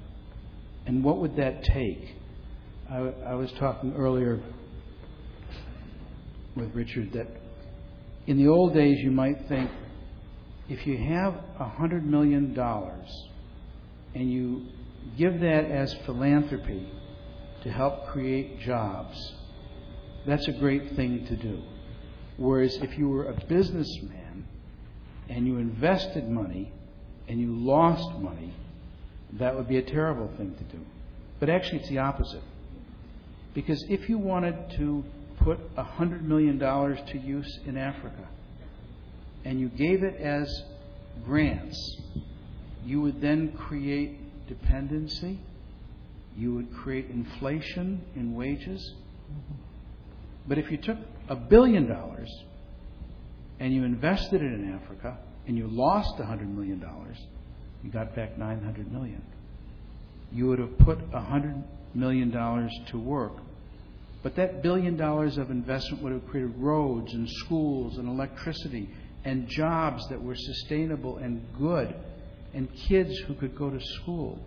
And 0.85 1.01
what 1.01 1.19
would 1.19 1.37
that 1.37 1.63
take? 1.63 2.15
I, 2.89 2.97
I 3.25 3.35
was 3.35 3.51
talking 3.53 3.93
earlier 3.95 4.41
with 6.57 6.73
Richard 6.75 7.13
that 7.13 7.27
in 8.25 8.37
the 8.37 8.47
old 8.47 8.73
days 8.73 8.99
you 8.99 9.11
might 9.11 9.47
think 9.47 9.69
if 10.69 10.85
you 10.85 10.97
have 10.97 11.33
a 11.59 11.73
$100 11.79 12.03
million 12.03 12.57
and 14.13 14.31
you 14.31 14.65
give 15.17 15.39
that 15.39 15.65
as 15.65 15.93
philanthropy 16.05 16.91
to 17.63 17.71
help 17.71 18.07
create 18.07 18.59
jobs, 18.59 19.33
that's 20.25 20.47
a 20.47 20.51
great 20.51 20.95
thing 20.95 21.25
to 21.27 21.35
do. 21.35 21.61
Whereas 22.37 22.75
if 22.77 22.97
you 22.97 23.07
were 23.07 23.29
a 23.29 23.45
businessman 23.47 24.45
and 25.29 25.47
you 25.47 25.57
invested 25.57 26.29
money 26.29 26.71
and 27.27 27.39
you 27.39 27.55
lost 27.55 28.19
money, 28.19 28.53
that 29.33 29.55
would 29.55 29.67
be 29.67 29.77
a 29.77 29.81
terrible 29.81 30.29
thing 30.37 30.55
to 30.55 30.63
do. 30.75 30.83
But 31.39 31.49
actually, 31.49 31.79
it's 31.79 31.89
the 31.89 31.99
opposite. 31.99 32.43
Because 33.53 33.83
if 33.89 34.09
you 34.09 34.17
wanted 34.17 34.55
to 34.77 35.03
put 35.37 35.75
$100 35.75 36.21
million 36.21 36.59
to 36.59 37.17
use 37.17 37.59
in 37.65 37.77
Africa 37.77 38.27
and 39.47 39.59
you 39.59 39.69
gave 39.69 40.03
it 40.03 40.19
as 40.19 40.45
grants, 41.25 41.97
you 42.83 43.01
would 43.01 43.21
then 43.21 43.53
create 43.53 44.47
dependency. 44.47 45.39
You 46.35 46.53
would 46.55 46.73
create 46.73 47.09
inflation 47.09 48.01
in 48.15 48.35
wages. 48.35 48.93
But 50.47 50.57
if 50.57 50.69
you 50.69 50.77
took 50.77 50.97
a 51.29 51.35
billion 51.35 51.87
dollars 51.87 52.29
and 53.59 53.73
you 53.73 53.83
invested 53.83 54.41
it 54.41 54.53
in 54.53 54.73
Africa 54.73 55.17
and 55.47 55.57
you 55.57 55.67
lost 55.67 56.17
$100 56.17 56.53
million, 56.53 56.83
you 57.83 57.89
got 57.89 58.15
back 58.15 58.37
900 58.37 58.91
million. 58.91 59.21
You 60.31 60.47
would 60.47 60.59
have 60.59 60.77
put 60.79 61.09
$100 61.11 61.63
million 61.93 62.31
to 62.31 62.99
work. 62.99 63.33
But 64.27 64.35
that 64.35 64.61
billion 64.61 64.97
dollars 64.97 65.37
of 65.37 65.51
investment 65.51 66.03
would 66.03 66.11
have 66.11 66.27
created 66.27 66.57
roads 66.57 67.13
and 67.13 67.29
schools 67.29 67.97
and 67.97 68.09
electricity 68.09 68.89
and 69.23 69.47
jobs 69.47 70.05
that 70.09 70.21
were 70.21 70.35
sustainable 70.35 71.15
and 71.15 71.41
good 71.57 71.95
and 72.53 72.67
kids 72.75 73.17
who 73.19 73.35
could 73.35 73.55
go 73.55 73.69
to 73.69 73.79
school. 73.79 74.37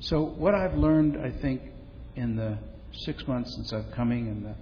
So, 0.00 0.22
what 0.22 0.54
I've 0.54 0.78
learned, 0.78 1.18
I 1.18 1.30
think, 1.30 1.60
in 2.16 2.36
the 2.36 2.56
six 2.94 3.28
months 3.28 3.54
since 3.54 3.70
I've 3.74 3.90
coming 3.90 4.28
and 4.28 4.46
the 4.46 4.54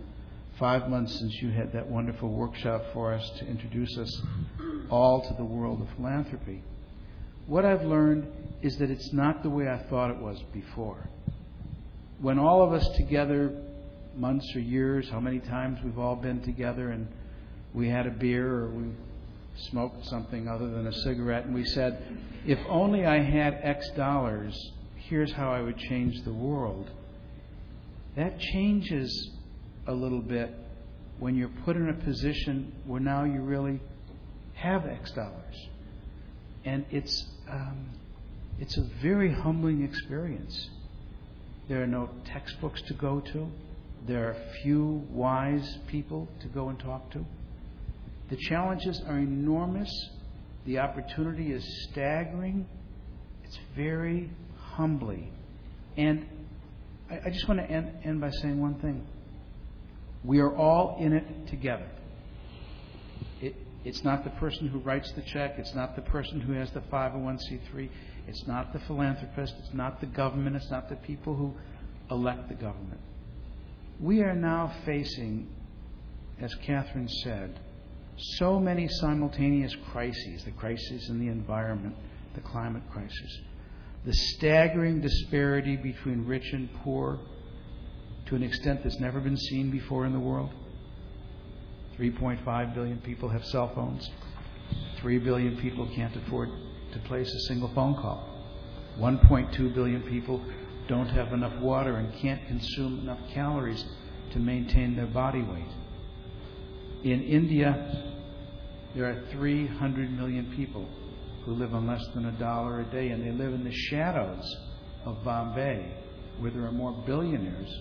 five 0.58 0.90
months 0.90 1.16
since 1.20 1.40
you 1.40 1.50
had 1.50 1.72
that 1.74 1.86
wonderful 1.86 2.30
workshop 2.30 2.82
for 2.92 3.14
us 3.14 3.30
to 3.38 3.46
introduce 3.46 3.96
us 3.98 4.20
all 4.90 5.20
to 5.28 5.34
the 5.34 5.44
world 5.44 5.80
of 5.80 5.88
philanthropy, 5.94 6.60
what 7.46 7.64
I've 7.64 7.84
learned 7.84 8.26
is 8.62 8.78
that 8.78 8.90
it's 8.90 9.12
not 9.12 9.44
the 9.44 9.50
way 9.50 9.68
I 9.68 9.78
thought 9.88 10.10
it 10.10 10.18
was 10.18 10.42
before. 10.52 11.08
When 12.18 12.40
all 12.40 12.64
of 12.64 12.72
us 12.72 12.88
together, 12.96 13.62
months 14.16 14.46
or 14.54 14.60
years, 14.60 15.08
how 15.10 15.20
many 15.20 15.38
times 15.38 15.78
we've 15.84 15.98
all 15.98 16.16
been 16.16 16.42
together 16.42 16.90
and 16.90 17.08
we 17.74 17.88
had 17.88 18.06
a 18.06 18.10
beer 18.10 18.64
or 18.64 18.68
we 18.70 18.86
smoked 19.70 20.04
something 20.06 20.48
other 20.48 20.68
than 20.68 20.86
a 20.86 20.92
cigarette, 20.92 21.44
and 21.44 21.54
we 21.54 21.64
said, 21.64 22.18
if 22.46 22.58
only 22.68 23.06
I 23.06 23.22
had 23.22 23.58
X 23.62 23.88
dollars, 23.96 24.54
here's 24.96 25.32
how 25.32 25.50
I 25.50 25.60
would 25.60 25.78
change 25.78 26.22
the 26.24 26.32
world. 26.32 26.90
That 28.16 28.38
changes 28.38 29.30
a 29.86 29.92
little 29.92 30.20
bit 30.20 30.54
when 31.18 31.36
you're 31.36 31.52
put 31.64 31.76
in 31.76 31.88
a 31.88 31.94
position 31.94 32.74
where 32.86 33.00
now 33.00 33.24
you 33.24 33.40
really 33.40 33.80
have 34.54 34.86
X 34.86 35.10
dollars. 35.12 35.68
And 36.64 36.84
it's, 36.90 37.26
um, 37.50 37.90
it's 38.58 38.76
a 38.76 38.84
very 39.02 39.32
humbling 39.32 39.84
experience. 39.84 40.70
There 41.68 41.82
are 41.82 41.86
no 41.86 42.10
textbooks 42.26 42.82
to 42.82 42.94
go 42.94 43.20
to. 43.20 43.48
There 44.06 44.28
are 44.28 44.36
few 44.62 45.04
wise 45.10 45.78
people 45.88 46.28
to 46.40 46.48
go 46.48 46.68
and 46.68 46.78
talk 46.78 47.10
to. 47.12 47.24
The 48.30 48.36
challenges 48.36 49.02
are 49.06 49.18
enormous. 49.18 49.90
The 50.64 50.78
opportunity 50.78 51.52
is 51.52 51.64
staggering. 51.90 52.66
It's 53.44 53.58
very 53.74 54.30
humbly. 54.58 55.30
And 55.96 56.26
I, 57.10 57.20
I 57.26 57.30
just 57.30 57.48
want 57.48 57.60
to 57.60 57.70
end, 57.70 57.92
end 58.04 58.20
by 58.20 58.30
saying 58.30 58.60
one 58.60 58.74
thing. 58.80 59.04
We 60.24 60.38
are 60.40 60.54
all 60.54 60.98
in 61.00 61.12
it 61.12 61.48
together. 61.48 61.88
It, 63.40 63.56
it's 63.84 64.04
not 64.04 64.22
the 64.22 64.30
person 64.30 64.68
who 64.68 64.78
writes 64.78 65.10
the 65.12 65.22
check. 65.22 65.54
It's 65.58 65.74
not 65.74 65.96
the 65.96 66.02
person 66.02 66.40
who 66.40 66.52
has 66.52 66.70
the 66.72 66.80
501c3. 66.80 67.88
It's 68.28 68.46
not 68.46 68.72
the 68.72 68.80
philanthropist. 68.80 69.54
It's 69.60 69.74
not 69.74 70.00
the 70.00 70.06
government. 70.06 70.56
It's 70.56 70.70
not 70.70 70.88
the 70.88 70.96
people 70.96 71.34
who 71.34 71.54
elect 72.10 72.48
the 72.48 72.54
government. 72.54 73.00
We 74.00 74.20
are 74.20 74.34
now 74.34 74.72
facing, 74.84 75.48
as 76.40 76.54
Katherine 76.56 77.08
said, 77.08 77.58
so 78.38 78.58
many 78.58 78.88
simultaneous 78.88 79.74
crises 79.90 80.44
the 80.44 80.50
crisis 80.52 81.08
in 81.08 81.18
the 81.18 81.28
environment, 81.28 81.94
the 82.34 82.40
climate 82.40 82.82
crisis, 82.92 83.40
the 84.04 84.12
staggering 84.12 85.00
disparity 85.00 85.76
between 85.76 86.26
rich 86.26 86.52
and 86.52 86.72
poor 86.82 87.18
to 88.26 88.34
an 88.34 88.42
extent 88.42 88.82
that's 88.82 89.00
never 89.00 89.20
been 89.20 89.36
seen 89.36 89.70
before 89.70 90.04
in 90.04 90.12
the 90.12 90.20
world. 90.20 90.50
3.5 91.98 92.74
billion 92.74 92.98
people 92.98 93.28
have 93.28 93.44
cell 93.46 93.72
phones. 93.74 94.10
3 94.98 95.18
billion 95.18 95.56
people 95.56 95.88
can't 95.94 96.14
afford 96.16 96.50
to 96.92 96.98
place 97.00 97.32
a 97.32 97.40
single 97.48 97.72
phone 97.74 97.94
call. 97.94 98.28
1.2 98.98 99.74
billion 99.74 100.02
people 100.02 100.44
don't 100.88 101.08
have 101.08 101.32
enough 101.32 101.56
water 101.60 101.96
and 101.96 102.12
can't 102.20 102.46
consume 102.46 103.00
enough 103.00 103.18
calories 103.32 103.84
to 104.32 104.38
maintain 104.38 104.96
their 104.96 105.06
body 105.06 105.42
weight. 105.42 105.72
In 107.04 107.22
India, 107.22 108.12
there 108.94 109.04
are 109.04 109.22
300 109.32 110.16
million 110.16 110.52
people 110.56 110.88
who 111.44 111.52
live 111.52 111.74
on 111.74 111.86
less 111.86 112.04
than 112.14 112.26
a 112.26 112.32
dollar 112.32 112.80
a 112.80 112.84
day, 112.84 113.10
and 113.10 113.24
they 113.24 113.30
live 113.30 113.52
in 113.52 113.64
the 113.64 113.72
shadows 113.72 114.56
of 115.04 115.22
Bombay, 115.22 115.92
where 116.38 116.50
there 116.50 116.64
are 116.64 116.72
more 116.72 116.92
billionaires 117.06 117.72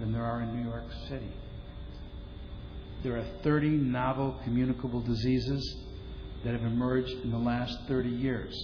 than 0.00 0.12
there 0.12 0.24
are 0.24 0.42
in 0.42 0.56
New 0.56 0.68
York 0.68 0.84
City. 1.08 1.32
There 3.02 3.16
are 3.16 3.26
30 3.42 3.68
novel 3.68 4.40
communicable 4.44 5.00
diseases 5.00 5.76
that 6.44 6.52
have 6.52 6.64
emerged 6.64 7.12
in 7.22 7.30
the 7.30 7.38
last 7.38 7.78
30 7.86 8.08
years 8.08 8.54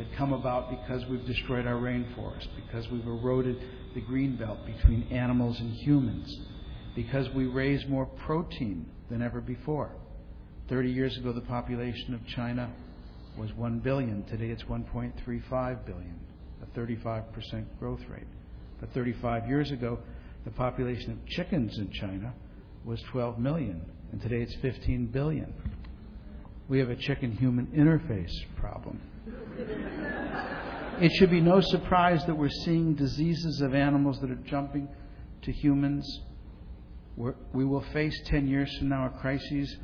that 0.00 0.16
come 0.16 0.32
about 0.32 0.70
because 0.70 1.04
we've 1.10 1.26
destroyed 1.26 1.66
our 1.66 1.74
rainforest, 1.74 2.48
because 2.56 2.88
we've 2.90 3.06
eroded 3.06 3.62
the 3.94 4.00
green 4.00 4.34
belt 4.34 4.56
between 4.64 5.06
animals 5.12 5.60
and 5.60 5.70
humans, 5.74 6.34
because 6.96 7.28
we 7.34 7.44
raise 7.44 7.86
more 7.86 8.06
protein 8.06 8.86
than 9.10 9.20
ever 9.20 9.42
before. 9.42 9.92
30 10.70 10.90
years 10.90 11.18
ago, 11.18 11.34
the 11.34 11.42
population 11.42 12.14
of 12.14 12.26
China 12.28 12.72
was 13.36 13.52
1 13.52 13.80
billion. 13.80 14.24
Today 14.24 14.46
it's 14.46 14.62
1.35 14.62 15.84
billion, 15.84 16.20
a 16.62 16.78
35% 16.78 17.66
growth 17.78 18.00
rate. 18.08 18.26
But 18.80 18.94
35 18.94 19.48
years 19.48 19.70
ago, 19.70 19.98
the 20.46 20.50
population 20.50 21.12
of 21.12 21.26
chickens 21.26 21.76
in 21.76 21.90
China 21.92 22.32
was 22.86 23.02
12 23.12 23.38
million, 23.38 23.84
and 24.12 24.22
today 24.22 24.40
it's 24.40 24.54
15 24.62 25.08
billion. 25.08 25.52
We 26.70 26.78
have 26.78 26.88
a 26.88 26.96
chicken 26.96 27.32
human 27.32 27.66
interface 27.66 28.32
problem. 28.56 28.98
It 31.00 31.12
should 31.12 31.30
be 31.30 31.40
no 31.40 31.62
surprise 31.62 32.24
that 32.26 32.34
we're 32.34 32.50
seeing 32.50 32.94
diseases 32.94 33.62
of 33.62 33.74
animals 33.74 34.20
that 34.20 34.30
are 34.30 34.34
jumping 34.34 34.86
to 35.42 35.52
humans. 35.52 36.06
We're, 37.16 37.34
we 37.54 37.64
will 37.64 37.84
face 37.94 38.14
10 38.26 38.46
years 38.46 38.76
from 38.76 38.90
now 38.90 39.06
a 39.06 39.08
crisis 39.18 39.74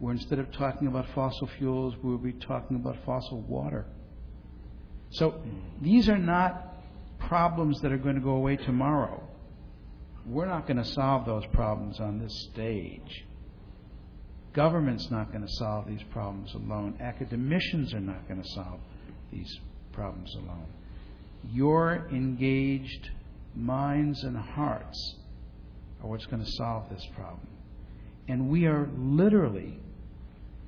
where 0.00 0.12
instead 0.12 0.40
of 0.40 0.50
talking 0.50 0.88
about 0.88 1.06
fossil 1.14 1.48
fuels, 1.58 1.94
we 2.02 2.10
will 2.10 2.18
be 2.18 2.32
talking 2.32 2.76
about 2.76 2.96
fossil 3.06 3.40
water. 3.42 3.86
So 5.10 5.40
these 5.80 6.08
are 6.08 6.18
not 6.18 6.74
problems 7.20 7.80
that 7.82 7.92
are 7.92 7.98
going 7.98 8.16
to 8.16 8.20
go 8.20 8.32
away 8.32 8.56
tomorrow. 8.56 9.22
We're 10.26 10.46
not 10.46 10.66
going 10.66 10.78
to 10.78 10.84
solve 10.84 11.24
those 11.24 11.44
problems 11.52 12.00
on 12.00 12.18
this 12.18 12.48
stage. 12.52 13.24
Government's 14.54 15.08
not 15.10 15.30
going 15.30 15.46
to 15.46 15.52
solve 15.52 15.86
these 15.86 16.02
problems 16.10 16.52
alone. 16.54 16.98
Academicians 17.00 17.94
are 17.94 18.00
not 18.00 18.26
going 18.26 18.42
to 18.42 18.48
solve 18.50 18.80
these 19.34 19.58
problems 19.92 20.34
alone. 20.34 20.66
Your 21.50 22.08
engaged 22.10 23.10
minds 23.54 24.22
and 24.22 24.36
hearts 24.36 25.16
are 26.02 26.08
what's 26.08 26.26
going 26.26 26.44
to 26.44 26.50
solve 26.52 26.88
this 26.90 27.04
problem. 27.14 27.46
And 28.28 28.48
we 28.48 28.66
are 28.66 28.88
literally 28.96 29.78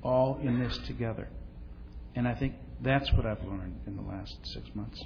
all 0.03 0.39
in 0.43 0.59
this 0.59 0.77
together. 0.85 1.27
And 2.15 2.27
I 2.27 2.35
think 2.35 2.53
that's 2.81 3.11
what 3.13 3.25
I've 3.25 3.43
learned 3.43 3.79
in 3.87 3.95
the 3.95 4.03
last 4.03 4.35
six 4.43 4.67
months. 4.75 5.01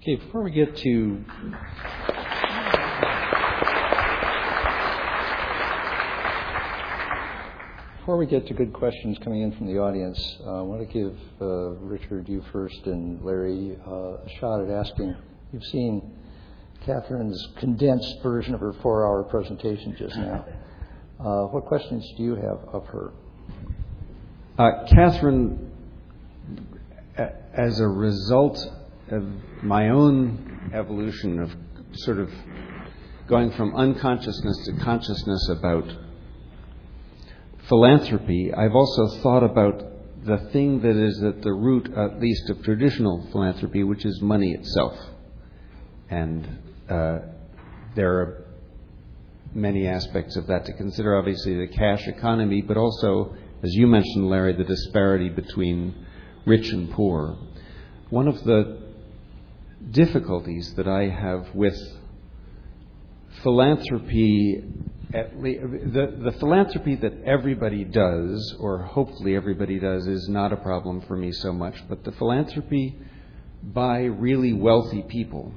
Okay, 0.00 0.16
before 0.16 0.42
we 0.42 0.50
get 0.50 0.76
to 0.76 1.24
Before 8.02 8.16
we 8.16 8.26
get 8.26 8.48
to 8.48 8.54
good 8.54 8.72
questions 8.72 9.16
coming 9.22 9.42
in 9.42 9.52
from 9.52 9.68
the 9.68 9.78
audience, 9.78 10.18
uh, 10.44 10.58
I 10.58 10.62
want 10.62 10.80
to 10.80 10.92
give 10.92 11.16
uh, 11.40 11.46
Richard, 11.86 12.28
you 12.28 12.42
first, 12.50 12.80
and 12.86 13.24
Larry 13.24 13.78
uh, 13.86 14.16
a 14.16 14.28
shot 14.40 14.60
at 14.60 14.70
asking. 14.70 15.14
You've 15.52 15.62
seen 15.66 16.10
Katherine's 16.84 17.46
condensed 17.60 18.16
version 18.20 18.54
of 18.54 18.60
her 18.60 18.72
four 18.82 19.06
hour 19.06 19.22
presentation 19.22 19.94
just 19.96 20.16
now. 20.16 20.44
Uh, 21.20 21.46
what 21.52 21.66
questions 21.66 22.04
do 22.16 22.24
you 22.24 22.34
have 22.34 22.58
of 22.72 22.84
her? 22.86 23.12
Uh, 24.58 24.84
Catherine, 24.88 25.70
as 27.54 27.78
a 27.78 27.86
result 27.86 28.58
of 29.12 29.22
my 29.62 29.90
own 29.90 30.72
evolution 30.74 31.38
of 31.38 31.52
sort 32.00 32.18
of 32.18 32.30
going 33.28 33.52
from 33.52 33.76
unconsciousness 33.76 34.66
to 34.66 34.84
consciousness 34.84 35.48
about 35.50 35.84
philanthropy, 37.72 38.52
I've 38.52 38.74
also 38.74 39.06
thought 39.22 39.42
about 39.42 39.82
the 40.26 40.36
thing 40.52 40.82
that 40.82 40.94
is 40.94 41.22
at 41.22 41.40
the 41.40 41.54
root, 41.54 41.90
at 41.96 42.20
least, 42.20 42.50
of 42.50 42.62
traditional 42.62 43.26
philanthropy, 43.32 43.82
which 43.82 44.04
is 44.04 44.20
money 44.20 44.52
itself. 44.52 44.94
And 46.10 46.58
uh, 46.90 47.18
there 47.94 48.12
are 48.12 48.44
many 49.54 49.88
aspects 49.88 50.36
of 50.36 50.48
that 50.48 50.66
to 50.66 50.74
consider. 50.74 51.16
Obviously, 51.16 51.56
the 51.56 51.66
cash 51.66 52.06
economy, 52.08 52.60
but 52.60 52.76
also, 52.76 53.34
as 53.62 53.72
you 53.72 53.86
mentioned, 53.86 54.28
Larry, 54.28 54.52
the 54.52 54.64
disparity 54.64 55.30
between 55.30 55.94
rich 56.44 56.68
and 56.72 56.90
poor. 56.90 57.38
One 58.10 58.28
of 58.28 58.44
the 58.44 58.82
difficulties 59.92 60.74
that 60.74 60.86
I 60.86 61.08
have 61.08 61.54
with 61.54 61.78
philanthropy 63.42 64.62
the, 65.12 66.16
the 66.24 66.32
philanthropy 66.38 66.96
that 66.96 67.12
everybody 67.24 67.84
does, 67.84 68.56
or 68.58 68.78
hopefully 68.78 69.36
everybody 69.36 69.78
does, 69.78 70.06
is 70.06 70.28
not 70.28 70.52
a 70.52 70.56
problem 70.56 71.02
for 71.02 71.16
me 71.16 71.32
so 71.32 71.52
much, 71.52 71.76
but 71.88 72.02
the 72.04 72.12
philanthropy 72.12 72.96
by 73.62 74.00
really 74.04 74.52
wealthy 74.52 75.02
people 75.02 75.52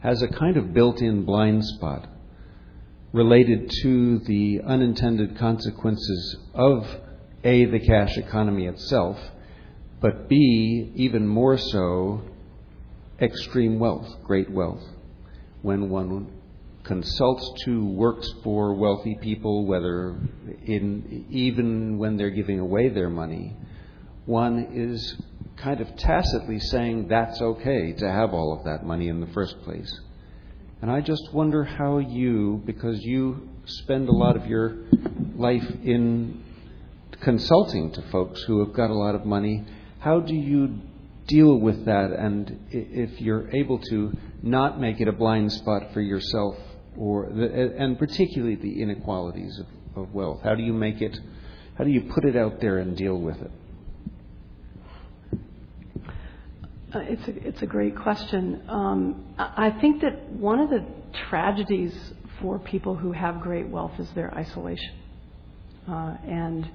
has 0.00 0.22
a 0.22 0.28
kind 0.28 0.56
of 0.56 0.72
built 0.72 1.00
in 1.00 1.24
blind 1.24 1.64
spot 1.64 2.08
related 3.12 3.70
to 3.82 4.18
the 4.20 4.60
unintended 4.66 5.38
consequences 5.38 6.36
of 6.54 6.86
A, 7.44 7.66
the 7.66 7.78
cash 7.78 8.16
economy 8.16 8.66
itself, 8.66 9.18
but 10.00 10.28
B, 10.28 10.92
even 10.96 11.26
more 11.26 11.56
so, 11.56 12.22
extreme 13.20 13.78
wealth, 13.78 14.08
great 14.24 14.50
wealth. 14.50 14.82
When 15.62 15.88
one 15.88 16.32
consults 16.84 17.50
to 17.64 17.84
works 17.84 18.30
for 18.42 18.74
wealthy 18.74 19.16
people, 19.20 19.66
whether 19.66 20.16
in 20.64 21.26
even 21.30 21.98
when 21.98 22.16
they're 22.16 22.30
giving 22.30 22.60
away 22.60 22.90
their 22.90 23.08
money, 23.08 23.56
one 24.26 24.68
is 24.72 25.16
kind 25.56 25.80
of 25.80 25.96
tacitly 25.96 26.58
saying 26.58 27.08
that's 27.08 27.40
okay 27.40 27.92
to 27.92 28.10
have 28.10 28.32
all 28.32 28.56
of 28.56 28.64
that 28.64 28.84
money 28.84 29.08
in 29.08 29.20
the 29.20 29.26
first 29.28 29.60
place. 29.62 30.00
And 30.82 30.90
I 30.90 31.00
just 31.00 31.32
wonder 31.32 31.64
how 31.64 31.98
you, 31.98 32.62
because 32.66 33.00
you 33.00 33.48
spend 33.64 34.08
a 34.08 34.12
lot 34.12 34.36
of 34.36 34.46
your 34.46 34.84
life 35.36 35.66
in 35.82 36.44
consulting 37.20 37.92
to 37.92 38.02
folks 38.10 38.42
who 38.42 38.64
have 38.64 38.74
got 38.74 38.90
a 38.90 38.94
lot 38.94 39.14
of 39.14 39.24
money, 39.24 39.64
how 40.00 40.20
do 40.20 40.34
you 40.34 40.80
deal 41.26 41.56
with 41.56 41.86
that? 41.86 42.10
And 42.12 42.66
if 42.70 43.20
you're 43.20 43.50
able 43.56 43.78
to 43.78 44.12
not 44.42 44.78
make 44.78 45.00
it 45.00 45.08
a 45.08 45.12
blind 45.12 45.52
spot 45.52 45.94
for 45.94 46.02
yourself 46.02 46.56
or 46.98 47.28
the, 47.30 47.74
and 47.76 47.98
particularly 47.98 48.54
the 48.56 48.82
inequalities 48.82 49.58
of, 49.58 49.66
of 49.96 50.14
wealth? 50.14 50.40
How 50.42 50.54
do 50.54 50.62
you 50.62 50.72
make 50.72 51.00
it? 51.00 51.18
How 51.76 51.84
do 51.84 51.90
you 51.90 52.02
put 52.02 52.24
it 52.24 52.36
out 52.36 52.60
there 52.60 52.78
and 52.78 52.96
deal 52.96 53.16
with 53.18 53.40
it? 53.40 53.50
Uh, 56.94 57.00
it's 57.00 57.26
a 57.26 57.48
it's 57.48 57.62
a 57.62 57.66
great 57.66 57.96
question. 57.96 58.62
Um, 58.68 59.34
I 59.36 59.70
think 59.80 60.02
that 60.02 60.30
one 60.30 60.60
of 60.60 60.70
the 60.70 60.84
tragedies 61.28 61.92
for 62.40 62.58
people 62.60 62.94
who 62.94 63.10
have 63.10 63.40
great 63.40 63.68
wealth 63.68 63.98
is 63.98 64.08
their 64.10 64.32
isolation, 64.32 64.94
uh, 65.88 66.16
and 66.24 66.70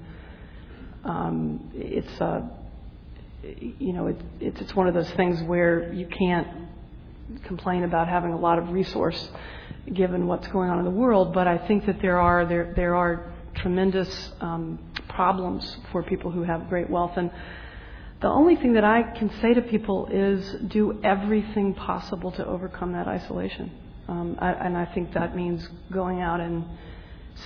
um, 1.06 1.72
it's 1.74 2.20
uh, 2.20 2.42
you 3.44 3.94
know 3.94 4.08
it, 4.08 4.18
it's 4.42 4.60
it's 4.60 4.76
one 4.76 4.88
of 4.88 4.94
those 4.94 5.10
things 5.12 5.42
where 5.44 5.94
you 5.94 6.08
can't 6.08 6.48
complain 7.46 7.84
about 7.84 8.10
having 8.10 8.34
a 8.34 8.38
lot 8.38 8.60
of 8.60 8.70
resource 8.72 9.30
given 9.94 10.28
what's 10.28 10.48
going 10.50 10.70
on 10.70 10.80
in 10.80 10.86
the 10.86 10.92
world. 10.92 11.34
But 11.34 11.48
I 11.48 11.58
think 11.68 11.86
that 11.86 12.02
there 12.02 12.20
are 12.20 12.46
there 12.46 12.74
there 12.76 12.96
are 12.96 13.34
tremendous 13.56 14.32
um, 14.40 14.80
problems 15.10 15.78
for 15.92 16.04
people 16.04 16.32
who 16.32 16.44
have 16.44 16.70
great 16.70 16.90
wealth, 16.90 17.14
and 17.18 17.32
the 18.22 18.28
only 18.28 18.56
thing 18.56 18.74
that 18.74 18.84
I 18.84 19.04
can 19.18 19.32
say 19.42 19.54
to 19.54 19.62
people 19.62 20.08
is 20.12 20.56
do 20.68 21.00
everything 21.04 21.74
possible 21.74 22.32
to 22.34 22.46
overcome 22.46 22.92
that 22.94 23.08
isolation. 23.08 23.72
Um, 24.08 24.38
I, 24.40 24.52
and 24.52 24.78
I 24.78 24.86
think 24.86 25.14
that 25.14 25.36
means 25.36 25.68
going 25.92 26.22
out 26.22 26.40
and 26.40 26.66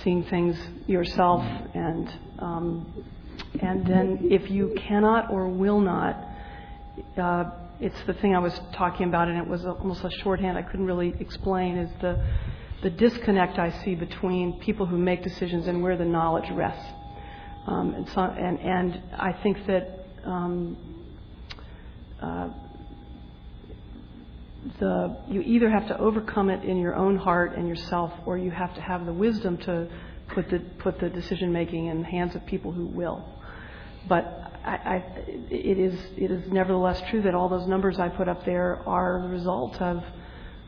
seeing 0.02 0.24
things 0.24 0.58
yourself, 0.86 1.42
and 1.74 2.12
um, 2.38 3.04
and 3.60 3.86
then 3.86 4.28
if 4.30 4.50
you 4.50 4.74
cannot 4.88 5.30
or 5.30 5.48
will 5.48 5.80
not. 5.80 6.24
Uh, 7.16 7.50
it's 7.80 8.00
the 8.06 8.14
thing 8.14 8.34
I 8.34 8.38
was 8.38 8.58
talking 8.72 9.08
about, 9.08 9.28
and 9.28 9.38
it 9.38 9.46
was 9.46 9.64
almost 9.64 10.04
a 10.04 10.10
shorthand 10.22 10.56
I 10.56 10.62
couldn't 10.62 10.86
really 10.86 11.14
explain. 11.20 11.76
Is 11.76 11.90
the 12.00 12.24
the 12.84 12.90
disconnect 12.90 13.58
I 13.58 13.70
see 13.82 13.94
between 13.94 14.60
people 14.60 14.84
who 14.84 14.98
make 14.98 15.22
decisions 15.22 15.66
and 15.66 15.82
where 15.82 15.96
the 15.96 16.04
knowledge 16.04 16.50
rests. 16.50 16.84
Um, 17.66 17.94
and, 17.94 18.08
so, 18.10 18.20
and, 18.20 18.60
and 18.60 19.02
I 19.14 19.32
think 19.42 19.66
that 19.66 20.06
um, 20.22 20.76
uh, 22.20 22.50
the 24.78 25.16
you 25.28 25.40
either 25.40 25.70
have 25.70 25.88
to 25.88 25.98
overcome 25.98 26.50
it 26.50 26.62
in 26.62 26.78
your 26.78 26.94
own 26.94 27.16
heart 27.16 27.56
and 27.56 27.66
yourself, 27.66 28.12
or 28.26 28.36
you 28.36 28.50
have 28.50 28.74
to 28.74 28.82
have 28.82 29.06
the 29.06 29.12
wisdom 29.14 29.56
to 29.58 29.88
put 30.34 30.50
the 30.50 30.58
put 30.78 31.00
the 31.00 31.08
decision 31.08 31.52
making 31.52 31.86
in 31.86 32.02
the 32.02 32.06
hands 32.06 32.34
of 32.34 32.44
people 32.44 32.70
who 32.70 32.86
will. 32.86 33.24
But 34.06 34.53
it 34.66 36.30
is 36.30 36.52
nevertheless 36.52 37.00
true 37.10 37.22
that 37.22 37.34
all 37.34 37.48
those 37.48 37.68
numbers 37.68 37.98
I 37.98 38.08
put 38.08 38.28
up 38.28 38.44
there 38.44 38.82
are 38.86 39.20
the 39.22 39.28
result 39.28 39.80
of 39.80 40.02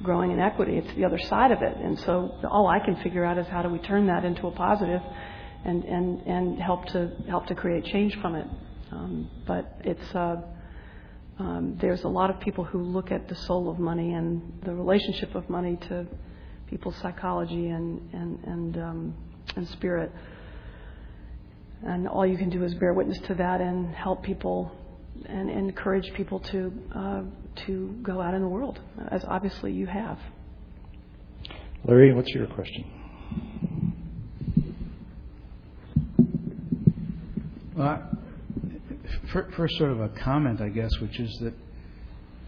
growing 0.02 0.32
inequity. 0.32 0.77
It's 0.77 0.94
the 0.97 1.05
other 1.05 1.18
side 1.18 1.51
of 1.51 1.62
it, 1.62 1.77
and 1.77 1.98
so 2.01 2.39
all 2.51 2.66
I 2.66 2.78
can 2.78 2.97
figure 3.02 3.24
out 3.24 3.39
is 3.39 3.47
how 3.47 3.62
do 3.62 3.68
we 3.68 3.78
turn 3.78 4.06
that 4.09 4.24
into 4.24 4.47
a 4.47 4.51
positive, 4.51 5.01
and 5.64 5.85
and 5.85 6.20
and 6.27 6.60
help 6.60 6.86
to 6.86 7.10
help 7.28 7.47
to 7.47 7.55
create 7.55 7.85
change 7.86 8.18
from 8.20 8.35
it. 8.35 8.47
Um, 8.93 9.31
but 9.47 9.81
it's 9.85 10.14
uh, 10.14 10.43
um, 11.39 11.78
there's 11.81 12.05
a 12.05 12.09
lot 12.09 12.31
of 12.31 12.39
people 12.40 12.64
who 12.64 12.82
look 12.82 13.10
at 13.10 13.28
the 13.28 13.35
soul 13.35 13.70
of 13.70 13.78
money 13.78 14.12
and 14.12 14.60
the 14.64 14.74
relationship 14.74 15.35
of 15.35 15.48
money 15.48 15.77
to 15.89 16.06
people's 16.68 16.97
psychology 16.97 17.68
and 17.68 18.01
and 18.12 18.44
and 18.44 18.77
um, 18.78 19.14
and 19.56 19.66
spirit 19.68 20.12
and 21.85 22.09
all 22.09 22.27
you 22.27 22.36
can 22.36 22.51
do 22.51 22.65
is 22.65 22.74
bear 22.74 22.93
witness 22.93 23.19
to 23.27 23.35
that 23.35 23.61
and 23.61 23.94
help 23.94 24.23
people 24.23 24.73
and, 25.27 25.51
encourage 25.51 26.12
people 26.15 26.40
to 26.40 26.73
uh, 26.94 27.23
to 27.66 27.97
go 28.03 28.20
out 28.20 28.35
in 28.35 28.43
the 28.43 28.48
world, 28.48 28.78
as 29.11 29.24
obviously 29.24 29.73
you 29.73 29.86
have. 29.86 30.19
Larry, 31.85 32.12
what's 32.12 32.28
your 32.31 32.47
question? 32.47 32.85
Well, 37.77 38.03
first, 39.32 39.77
sort 39.77 39.93
of 39.93 40.01
a 40.01 40.09
comment, 40.09 40.61
I 40.61 40.69
guess, 40.69 40.90
which 41.01 41.20
is 41.20 41.31
that 41.40 41.55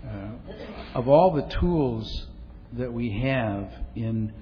uh, 0.06 0.98
of 0.98 1.08
all 1.08 1.32
the 1.34 1.54
tools 1.60 2.26
that 2.74 2.92
we 2.92 3.20
have 3.22 3.70
in 3.94 4.32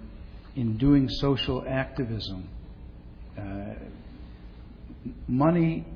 in 0.54 0.78
doing 0.78 1.08
social 1.08 1.64
activism, 1.68 2.48
uh, 3.38 3.42
money 5.28 5.86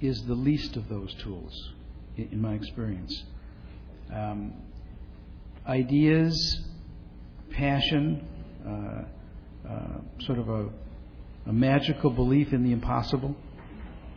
is 0.00 0.22
the 0.26 0.34
least 0.34 0.76
of 0.76 0.88
those 0.88 1.12
tools, 1.22 1.72
in 2.16 2.40
my 2.40 2.54
experience. 2.54 3.24
Um, 4.12 4.54
ideas, 5.66 6.60
passion, 7.50 8.26
uh, 8.66 9.68
uh, 9.68 10.00
sort 10.20 10.38
of 10.38 10.48
a, 10.48 10.68
a, 11.46 11.52
magical 11.52 12.10
belief 12.10 12.52
in 12.52 12.62
the 12.62 12.72
impossible. 12.72 13.34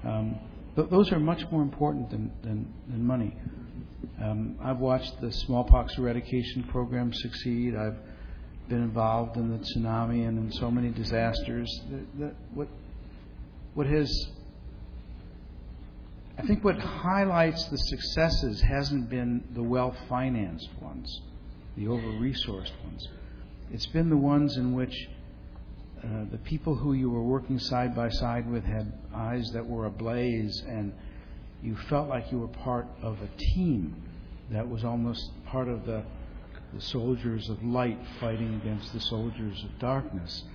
Um, 0.03 0.37
th- 0.75 0.89
those 0.89 1.11
are 1.11 1.19
much 1.19 1.43
more 1.51 1.61
important 1.61 2.09
than, 2.11 2.31
than, 2.43 2.73
than 2.87 3.03
money. 3.03 3.35
Um, 4.21 4.57
I've 4.61 4.79
watched 4.79 5.19
the 5.21 5.31
smallpox 5.31 5.97
eradication 5.97 6.63
program 6.63 7.11
succeed. 7.13 7.75
I've 7.75 7.97
been 8.67 8.83
involved 8.83 9.37
in 9.37 9.49
the 9.49 9.57
tsunami 9.57 10.27
and 10.27 10.37
in 10.37 10.51
so 10.51 10.69
many 10.69 10.89
disasters. 10.89 11.69
That, 11.89 12.19
that 12.19 12.35
what, 12.53 12.67
what 13.73 13.87
has 13.87 14.29
I 16.39 16.41
think 16.43 16.63
what 16.63 16.79
highlights 16.79 17.65
the 17.65 17.77
successes 17.77 18.61
hasn't 18.61 19.09
been 19.09 19.43
the 19.53 19.61
well 19.61 19.93
financed 20.07 20.69
ones, 20.79 21.21
the 21.75 21.89
over 21.89 22.07
resourced 22.07 22.71
ones. 22.81 23.09
It's 23.73 23.87
been 23.87 24.09
the 24.09 24.15
ones 24.15 24.55
in 24.55 24.73
which 24.73 25.09
uh, 26.01 26.25
the 26.31 26.37
people 26.37 26.75
who 26.75 26.93
you 26.93 27.09
were 27.09 27.23
working 27.23 27.59
side 27.59 27.93
by 27.93 28.07
side 28.07 28.49
with 28.49 28.63
had 28.63 28.93
eyes 29.13 29.51
that 29.51 29.67
were 29.67 29.85
ablaze, 29.85 30.63
and 30.65 30.93
you 31.61 31.75
felt 31.89 32.07
like 32.07 32.31
you 32.31 32.39
were 32.39 32.47
part 32.47 32.87
of 33.01 33.21
a 33.21 33.27
team 33.37 34.01
that 34.49 34.67
was 34.67 34.85
almost 34.85 35.29
part 35.45 35.67
of 35.67 35.85
the, 35.85 36.05
the 36.73 36.81
soldiers 36.81 37.49
of 37.49 37.61
light 37.65 37.99
fighting 38.21 38.61
against 38.63 38.93
the 38.93 39.01
soldiers 39.01 39.61
of 39.65 39.77
darkness. 39.77 40.45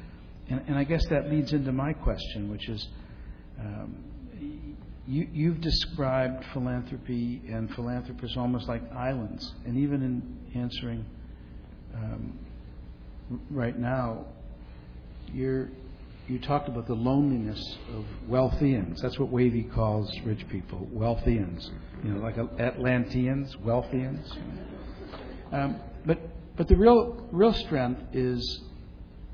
And, 0.48 0.62
and 0.66 0.78
I 0.78 0.85
guess 0.85 1.05
that 1.09 1.31
leads 1.31 1.52
into 1.52 1.73
my 1.73 1.93
question, 1.93 2.51
which 2.51 2.70
is. 2.70 2.89
Um, 3.61 4.13
you, 5.06 5.28
you've 5.32 5.60
described 5.60 6.44
philanthropy 6.52 7.43
and 7.48 7.72
philanthropists 7.74 8.36
almost 8.36 8.68
like 8.68 8.82
islands. 8.93 9.52
And 9.66 9.76
even 9.76 10.02
in 10.02 10.60
answering 10.60 11.05
um, 11.94 12.39
right 13.51 13.78
now, 13.78 14.26
you're, 15.32 15.68
you 16.26 16.39
talked 16.39 16.68
about 16.68 16.86
the 16.86 16.94
loneliness 16.94 17.76
of 17.94 18.05
wealthians. 18.28 19.02
That's 19.02 19.18
what 19.18 19.31
Wavy 19.31 19.64
calls 19.64 20.10
rich 20.24 20.48
people, 20.48 20.89
wealthians. 20.93 21.70
You 22.02 22.12
know, 22.12 22.20
like 22.22 22.39
Atlanteans, 22.59 23.56
wealthians. 23.56 24.31
Um, 25.52 25.81
but 26.06 26.18
but 26.56 26.68
the 26.68 26.76
real 26.76 27.26
real 27.32 27.52
strength 27.52 28.01
is 28.12 28.62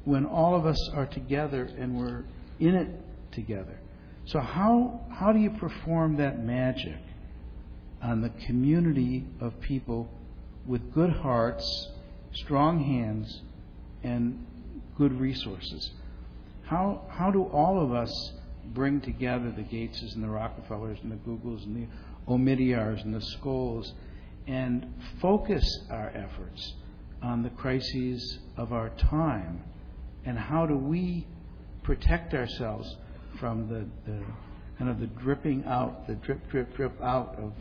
when 0.05 0.25
all 0.25 0.55
of 0.55 0.67
us 0.67 0.91
are 0.95 1.07
together 1.07 1.69
and 1.79 1.97
we're 1.97 2.25
in 2.59 2.75
it 2.75 2.89
together. 3.33 3.79
So, 4.27 4.41
how, 4.41 5.01
how 5.11 5.33
do 5.33 5.39
you 5.41 5.51
perform 5.51 6.17
that 6.19 6.45
magic 6.45 6.99
on 8.03 8.23
the 8.23 8.31
community 8.47 9.25
of 9.41 9.61
people 9.61 10.09
with 10.67 10.93
good 10.93 11.11
hearts, 11.11 11.89
strong 12.33 12.83
hands, 12.83 13.43
and 14.03 14.47
good 14.97 15.19
resources? 15.19 15.91
How, 16.65 17.03
how 17.11 17.31
do 17.31 17.45
all 17.45 17.81
of 17.83 17.93
us 17.93 18.33
bring 18.67 19.01
together 19.01 19.51
the 19.51 19.63
Gateses 19.63 20.15
and 20.15 20.23
the 20.23 20.29
Rockefellers 20.29 20.99
and 21.03 21.11
the 21.11 21.17
Googles 21.17 21.65
and 21.65 21.77
the 21.77 22.33
Omidyars 22.33 23.03
and 23.03 23.13
the 23.13 23.27
Skolls 23.37 23.91
and 24.47 24.95
focus 25.21 25.65
our 25.91 26.11
efforts 26.15 26.75
on 27.23 27.43
the 27.43 27.51
crises 27.51 28.39
of 28.57 28.73
our 28.73 28.91
time? 28.91 29.65
And 30.25 30.39
how 30.39 30.67
do 30.67 30.77
we 30.77 31.27
protect 31.83 32.35
ourselves 32.35 32.97
from 33.41 33.69
the, 33.69 34.13
kind 34.79 34.91
of 34.91 35.01
the 35.01 35.07
dripping 35.07 35.65
out, 35.65 36.07
the 36.07 36.15
drip, 36.15 36.49
drip, 36.51 36.77
drip 36.77 37.01
out 37.03 37.35
of 37.39 37.53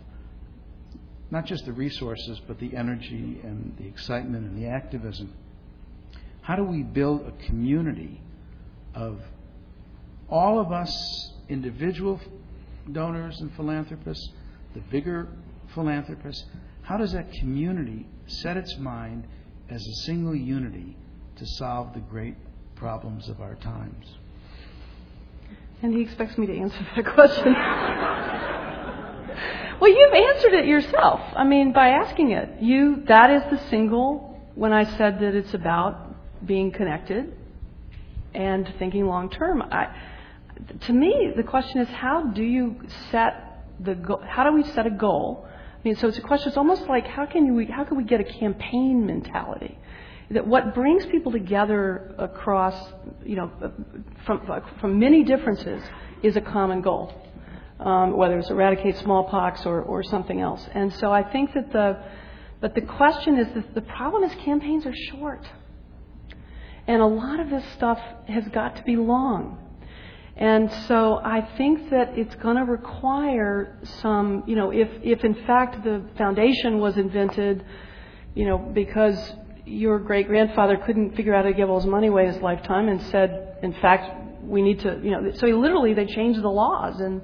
not 1.31 1.45
just 1.45 1.65
the 1.65 1.73
resources, 1.73 2.39
but 2.47 2.59
the 2.59 2.75
energy 2.75 3.39
and 3.43 3.75
the 3.79 3.87
excitement 3.87 4.45
and 4.45 4.61
the 4.61 4.67
activism. 4.67 5.33
How 6.41 6.55
do 6.55 6.63
we 6.63 6.83
build 6.83 7.21
a 7.27 7.45
community 7.45 8.21
of 8.95 9.21
all 10.29 10.59
of 10.59 10.71
us 10.71 11.33
individual 11.47 12.19
donors 12.91 13.39
and 13.41 13.53
philanthropists, 13.55 14.29
the 14.73 14.81
bigger 14.81 15.27
philanthropists? 15.73 16.45
How 16.81 16.97
does 16.97 17.13
that 17.13 17.31
community 17.33 18.07
set 18.25 18.57
its 18.57 18.77
mind 18.77 19.25
as 19.69 19.85
a 19.85 19.93
single 20.05 20.35
unity 20.35 20.97
to 21.35 21.45
solve 21.45 21.93
the 21.93 21.99
great 21.99 22.35
problems 22.75 23.29
of 23.29 23.39
our 23.41 23.55
times? 23.55 24.18
And 25.81 25.93
he 25.93 26.01
expects 26.01 26.37
me 26.37 26.47
to 26.47 26.57
answer 26.57 26.87
that 26.95 27.05
question. 27.13 27.53
well, 29.79 29.89
you've 29.89 30.13
answered 30.13 30.53
it 30.53 30.65
yourself. 30.65 31.21
I 31.35 31.43
mean, 31.43 31.71
by 31.71 31.89
asking 31.89 32.31
it. 32.31 32.61
You 32.61 33.03
that 33.07 33.29
is 33.31 33.43
the 33.49 33.65
single 33.69 34.41
when 34.55 34.73
I 34.73 34.83
said 34.97 35.19
that 35.19 35.35
it's 35.35 35.53
about 35.53 36.45
being 36.45 36.71
connected 36.71 37.33
and 38.33 38.71
thinking 38.77 39.05
long 39.05 39.29
term. 39.29 39.61
I 39.61 39.95
to 40.81 40.93
me, 40.93 41.31
the 41.35 41.43
question 41.43 41.81
is 41.81 41.87
how 41.89 42.23
do 42.23 42.43
you 42.43 42.75
set 43.11 43.65
the 43.79 43.95
goal? 43.95 44.21
How 44.27 44.43
do 44.43 44.53
we 44.53 44.63
set 44.63 44.85
a 44.85 44.91
goal? 44.91 45.47
I 45.47 45.81
mean, 45.83 45.95
so 45.95 46.09
it's 46.09 46.17
a 46.17 46.21
question. 46.21 46.49
It's 46.49 46.57
almost 46.57 46.83
like 46.87 47.07
how 47.07 47.25
can 47.25 47.55
we 47.55 47.65
how 47.65 47.85
can 47.85 47.97
we 47.97 48.03
get 48.03 48.19
a 48.19 48.25
campaign 48.25 49.05
mentality? 49.05 49.77
That 50.31 50.45
what 50.45 50.75
brings 50.75 51.05
people 51.07 51.31
together 51.31 52.13
across, 52.17 52.75
you 53.25 53.35
know, 53.35 53.51
from, 54.25 54.41
from 54.79 54.99
many 54.99 55.23
differences 55.23 55.81
is 56.21 56.35
a 56.35 56.41
common 56.41 56.81
goal, 56.81 57.13
um, 57.79 58.15
whether 58.15 58.37
it's 58.37 58.49
eradicate 58.49 58.97
smallpox 58.97 59.65
or, 59.65 59.81
or 59.81 60.03
something 60.03 60.39
else. 60.39 60.67
And 60.73 60.93
so 60.95 61.11
I 61.11 61.23
think 61.23 61.53
that 61.53 61.71
the, 61.71 61.97
but 62.61 62.75
the 62.75 62.81
question 62.81 63.39
is 63.39 63.47
that 63.55 63.73
the 63.73 63.81
problem 63.81 64.23
is 64.23 64.35
campaigns 64.43 64.85
are 64.85 64.95
short. 65.11 65.47
And 66.87 67.01
a 67.01 67.07
lot 67.07 67.39
of 67.39 67.49
this 67.49 67.63
stuff 67.73 67.99
has 68.27 68.47
got 68.49 68.75
to 68.77 68.83
be 68.83 68.95
long. 68.95 69.57
And 70.35 70.71
so 70.87 71.19
I 71.23 71.41
think 71.57 71.89
that 71.89 72.17
it's 72.17 72.33
going 72.35 72.55
to 72.55 72.63
require 72.63 73.77
some, 74.01 74.43
you 74.47 74.55
know, 74.55 74.71
if, 74.71 74.87
if 75.03 75.23
in 75.23 75.35
fact 75.45 75.83
the 75.83 76.03
foundation 76.17 76.79
was 76.79 76.97
invented, 76.97 77.65
you 78.35 78.45
know, 78.45 78.57
because 78.57 79.17
your 79.69 79.99
great 79.99 80.27
grandfather 80.27 80.77
couldn't 80.77 81.15
figure 81.15 81.33
out 81.33 81.45
how 81.45 81.51
to 81.51 81.55
give 81.55 81.69
all 81.69 81.79
his 81.79 81.89
money 81.89 82.07
away 82.07 82.25
his 82.27 82.37
lifetime 82.37 82.87
and 82.87 83.01
said, 83.03 83.57
in 83.61 83.73
fact, 83.73 84.43
we 84.43 84.61
need 84.61 84.79
to, 84.79 84.99
you 85.03 85.11
know, 85.11 85.31
so 85.35 85.45
he 85.45 85.53
literally 85.53 85.93
they 85.93 86.05
changed 86.05 86.41
the 86.41 86.49
laws 86.49 86.99
and, 86.99 87.21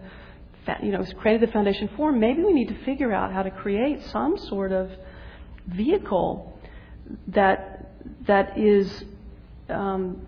you 0.83 0.91
know, 0.91 1.03
created 1.19 1.47
the 1.47 1.51
foundation 1.51 1.89
for 1.97 2.09
him. 2.09 2.19
Maybe 2.19 2.43
we 2.43 2.53
need 2.53 2.67
to 2.67 2.85
figure 2.85 3.11
out 3.11 3.33
how 3.33 3.43
to 3.43 3.51
create 3.51 4.03
some 4.11 4.37
sort 4.37 4.71
of 4.71 4.91
vehicle 5.67 6.59
that 7.27 7.89
that 8.27 8.57
is 8.57 9.03
um, 9.69 10.27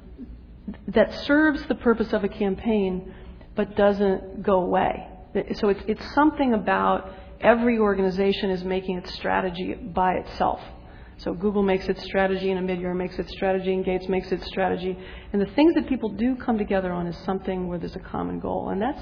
that 0.87 1.13
serves 1.25 1.63
the 1.67 1.75
purpose 1.75 2.13
of 2.13 2.23
a 2.23 2.29
campaign 2.29 3.13
but 3.55 3.75
doesn't 3.75 4.43
go 4.43 4.61
away. 4.61 5.07
So 5.55 5.69
it's, 5.69 5.81
it's 5.87 6.13
something 6.13 6.53
about 6.53 7.11
every 7.41 7.77
organization 7.77 8.49
is 8.49 8.63
making 8.63 8.97
its 8.97 9.13
strategy 9.13 9.73
by 9.73 10.13
itself. 10.13 10.61
So 11.17 11.33
Google 11.33 11.63
makes 11.63 11.87
its 11.87 12.03
strategy, 12.03 12.51
and 12.51 12.67
Omidyar 12.67 12.95
makes 12.95 13.17
its 13.17 13.31
strategy, 13.31 13.73
and 13.73 13.83
Gates 13.83 14.07
makes 14.07 14.31
its 14.31 14.45
strategy. 14.47 14.97
And 15.33 15.41
the 15.41 15.51
things 15.53 15.73
that 15.73 15.87
people 15.89 16.09
do 16.09 16.35
come 16.35 16.57
together 16.57 16.91
on 16.91 17.07
is 17.07 17.17
something 17.25 17.67
where 17.67 17.79
there's 17.79 17.95
a 17.95 17.99
common 17.99 18.39
goal. 18.39 18.69
And 18.69 18.81
that's, 18.81 19.01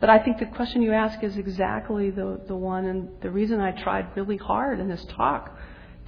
but 0.00 0.08
I 0.08 0.18
think 0.18 0.38
the 0.38 0.46
question 0.46 0.80
you 0.80 0.92
ask 0.92 1.22
is 1.22 1.36
exactly 1.36 2.10
the, 2.10 2.40
the 2.48 2.56
one, 2.56 2.86
and 2.86 3.08
the 3.20 3.30
reason 3.30 3.60
I 3.60 3.72
tried 3.72 4.16
really 4.16 4.38
hard 4.38 4.80
in 4.80 4.88
this 4.88 5.04
talk 5.16 5.56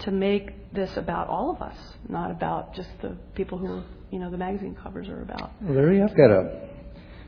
to 0.00 0.10
make 0.10 0.72
this 0.72 0.96
about 0.96 1.28
all 1.28 1.50
of 1.50 1.62
us, 1.62 1.76
not 2.08 2.30
about 2.30 2.74
just 2.74 2.88
the 3.02 3.16
people 3.34 3.58
who 3.58 3.82
you 4.10 4.18
know 4.18 4.30
the 4.30 4.36
magazine 4.36 4.76
covers 4.82 5.08
are 5.08 5.22
about. 5.22 5.52
Larry, 5.62 6.02
I've 6.02 6.16
got 6.16 6.30
a 6.30 6.68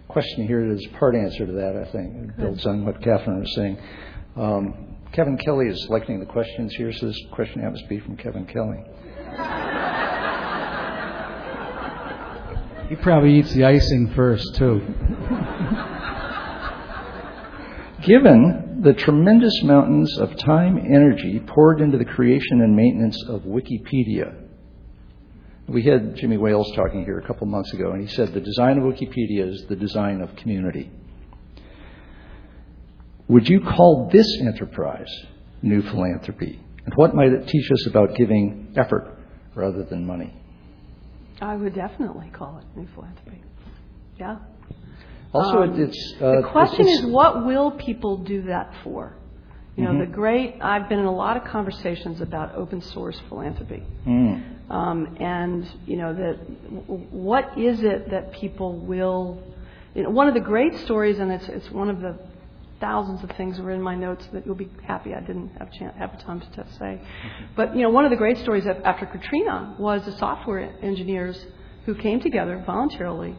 question 0.09 0.47
here 0.47 0.69
that's 0.69 0.87
part 0.99 1.15
answer 1.15 1.47
to 1.47 1.53
that. 1.53 1.77
I 1.77 1.91
think 1.93 2.31
it 2.31 2.37
builds 2.37 2.67
on 2.67 2.85
what 2.85 3.01
Katherine 3.03 3.41
was 3.41 3.55
saying. 3.55 3.79
Um, 4.37 4.96
Kevin 5.17 5.39
Kelly 5.39 5.69
is 5.69 5.83
selecting 5.85 6.21
the 6.21 6.27
questions 6.27 6.75
here, 6.75 6.93
so 6.93 7.07
this 7.07 7.19
question 7.33 7.63
happens 7.63 7.81
to 7.81 7.89
be 7.89 7.99
from 8.01 8.19
Kevin 8.19 8.45
Kelly. 8.45 8.85
he 12.91 12.97
probably 12.97 13.39
eats 13.39 13.51
the 13.55 13.65
icing 13.65 14.13
first 14.15 14.57
too. 14.57 14.83
Given 18.03 18.83
the 18.83 18.93
tremendous 18.93 19.63
mountains 19.63 20.19
of 20.19 20.37
time, 20.37 20.77
energy 20.77 21.41
poured 21.47 21.81
into 21.81 21.97
the 21.97 22.05
creation 22.05 22.61
and 22.61 22.77
maintenance 22.77 23.25
of 23.27 23.45
Wikipedia, 23.45 24.35
we 25.67 25.83
had 25.83 26.15
Jimmy 26.17 26.37
Wales 26.37 26.71
talking 26.77 27.07
here 27.07 27.19
a 27.21 27.27
couple 27.27 27.47
months 27.47 27.73
ago, 27.73 27.93
and 27.93 28.07
he 28.07 28.15
said 28.15 28.35
the 28.35 28.41
design 28.41 28.77
of 28.77 28.85
Wikipedia 28.85 29.51
is 29.51 29.65
the 29.67 29.77
design 29.77 30.21
of 30.21 30.37
community. 30.37 30.91
Would 33.29 33.49
you 33.49 33.61
call 33.61 34.09
this 34.13 34.27
enterprise 34.41 35.11
new 35.63 35.83
philanthropy? 35.83 36.61
And 36.85 36.95
what 36.95 37.15
might 37.15 37.33
it 37.33 37.49
teach 37.49 37.71
us 37.73 37.87
about 37.87 38.15
giving 38.15 38.73
effort 38.77 39.19
rather 39.55 39.83
than 39.83 40.07
money? 40.07 40.33
I 41.41 41.57
would 41.57 41.75
definitely 41.75 42.31
call 42.33 42.59
it 42.59 42.79
new 42.79 42.87
philanthropy. 42.95 43.43
Yeah. 44.19 44.39
Also, 45.35 45.63
um, 45.63 45.81
it's 45.81 46.15
uh, 46.21 46.41
the 46.41 46.49
question 46.51 46.87
it's, 46.87 47.01
is 47.01 47.07
what 47.07 47.45
will 47.45 47.73
people 47.73 48.17
do 48.19 48.43
that 48.43 48.73
for? 48.85 49.17
You 49.77 49.85
know, 49.85 49.91
mm-hmm. 49.91 50.01
the 50.01 50.07
great. 50.07 50.57
I've 50.63 50.89
been 50.89 51.01
in 51.01 51.05
a 51.05 51.15
lot 51.15 51.37
of 51.37 51.45
conversations 51.45 52.23
about 52.23 52.55
open 52.55 52.81
source 52.81 53.21
philanthropy, 53.29 53.83
mm. 54.07 54.71
um, 54.71 55.17
and 55.21 55.71
you 55.85 55.99
know, 55.99 56.15
that 56.15 56.35
what 56.87 57.59
is 57.59 57.83
it 57.83 58.11
that 58.11 58.33
people 58.33 58.79
will? 58.79 59.43
You 59.95 60.05
know, 60.05 60.11
one 60.11 60.29
of 60.29 60.35
the 60.35 60.41
great 60.41 60.79
stories, 60.79 61.19
and 61.19 61.31
it's 61.31 61.47
it's 61.49 61.71
one 61.71 61.91
of 61.91 62.01
the 62.01 62.17
thousands 62.81 63.23
of 63.23 63.31
things 63.37 63.59
were 63.61 63.71
in 63.71 63.83
my 63.83 63.95
notes 63.95 64.27
that 64.33 64.47
you'll 64.47 64.55
be 64.55 64.71
happy 64.87 65.15
I 65.15 65.21
didn't 65.21 65.51
have 65.59 65.73
chance, 65.73 65.95
have 65.99 66.21
time 66.25 66.41
to 66.41 66.67
say. 66.79 67.01
But 67.57 67.75
you 67.75 67.83
know, 67.83 67.91
one 67.91 68.05
of 68.05 68.11
the 68.11 68.17
great 68.17 68.39
stories 68.39 68.67
after 68.67 69.07
Katrina 69.07 69.77
was 69.79 70.05
the 70.05 70.13
software 70.13 70.75
engineers 70.83 71.45
who 71.87 71.95
came 71.95 72.21
together 72.21 72.63
voluntarily 72.67 73.35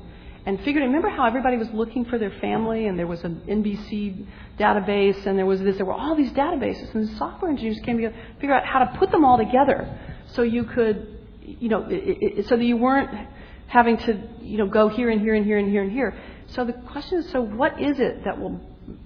and 0.46 0.60
figured. 0.62 0.84
Remember 0.84 1.10
how 1.10 1.26
everybody 1.28 1.58
was 1.58 1.70
looking 1.72 2.06
for 2.06 2.18
their 2.18 2.32
family, 2.40 2.88
and 2.88 2.98
there 2.98 3.06
was 3.06 3.22
an 3.24 3.42
NBC 3.48 4.26
database, 4.58 5.26
and 5.26 5.38
there 5.38 5.46
was 5.46 5.62
this. 5.62 5.76
There 5.76 5.86
were 5.86 5.94
all 5.94 6.16
these 6.16 6.32
databases, 6.32 6.96
and 6.96 7.08
the 7.08 7.16
software 7.18 7.52
engineers 7.52 7.80
came 7.86 7.98
together, 7.98 8.16
figure 8.40 8.56
out 8.56 8.66
how 8.66 8.80
to 8.80 8.98
put 8.98 9.12
them 9.12 9.26
all 9.26 9.38
together, 9.38 10.00
so 10.34 10.42
you 10.42 10.64
could, 10.64 11.20
you 11.42 11.70
know, 11.70 11.86
it, 11.90 12.40
it, 12.40 12.48
so 12.48 12.56
that 12.56 12.64
you 12.64 12.78
weren't 12.78 13.28
having 13.68 13.98
to, 13.98 14.18
you 14.42 14.58
know, 14.58 14.68
go 14.68 14.88
here 14.88 15.10
and 15.10 15.20
here 15.20 15.36
and 15.36 15.46
here 15.46 15.58
and 15.58 15.70
here 15.70 15.84
and 15.84 15.92
here. 15.92 16.18
So 16.48 16.64
the 16.64 16.72
question 16.72 17.20
is, 17.20 17.30
so 17.32 17.42
what 17.42 17.82
is 17.82 18.00
it 18.00 18.24
that 18.24 18.40
will 18.40 18.62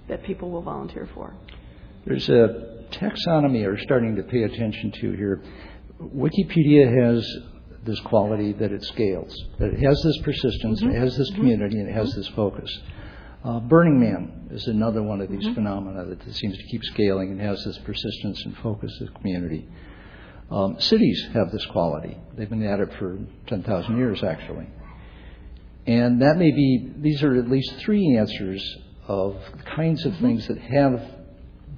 that 0.08 0.22
people 0.24 0.50
will 0.50 0.62
volunteer 0.62 1.08
for? 1.14 1.34
There's 2.04 2.28
a 2.28 2.84
taxonomy 2.90 3.64
we're 3.64 3.78
starting 3.78 4.16
to 4.16 4.22
pay 4.22 4.42
attention 4.42 4.92
to 5.00 5.12
here. 5.12 5.42
Wikipedia 6.00 6.86
has 7.04 7.26
this 7.84 7.98
quality 8.00 8.52
that 8.54 8.72
it 8.72 8.84
scales, 8.84 9.34
that 9.58 9.72
it 9.72 9.80
has 9.80 10.00
this 10.02 10.18
persistence, 10.22 10.82
mm-hmm. 10.82 10.94
it 10.94 10.98
has 10.98 11.16
this 11.16 11.30
mm-hmm. 11.30 11.40
community, 11.40 11.78
and 11.78 11.88
it 11.88 11.94
has 11.94 12.12
this 12.14 12.28
focus. 12.28 12.70
Uh, 13.44 13.58
Burning 13.60 13.98
Man 13.98 14.48
is 14.52 14.66
another 14.68 15.02
one 15.02 15.20
of 15.20 15.28
these 15.28 15.44
mm-hmm. 15.44 15.54
phenomena 15.54 16.04
that 16.04 16.34
seems 16.34 16.56
to 16.56 16.64
keep 16.64 16.82
scaling 16.84 17.32
and 17.32 17.40
has 17.40 17.62
this 17.64 17.78
persistence 17.78 18.44
and 18.44 18.56
focus 18.58 18.92
of 19.00 19.12
community. 19.14 19.66
Um, 20.50 20.78
cities 20.78 21.28
have 21.32 21.50
this 21.50 21.64
quality. 21.66 22.16
They've 22.36 22.48
been 22.48 22.62
at 22.62 22.78
it 22.78 22.92
for 22.98 23.18
10,000 23.46 23.96
years, 23.96 24.22
actually. 24.22 24.68
And 25.86 26.22
that 26.22 26.36
may 26.36 26.50
be, 26.52 26.92
these 26.98 27.22
are 27.22 27.34
at 27.34 27.48
least 27.48 27.74
three 27.78 28.16
answers 28.16 28.62
of 29.08 29.36
the 29.56 29.62
kinds 29.64 30.04
of 30.04 30.12
mm-hmm. 30.12 30.26
things 30.26 30.48
that 30.48 30.58
have 30.58 31.02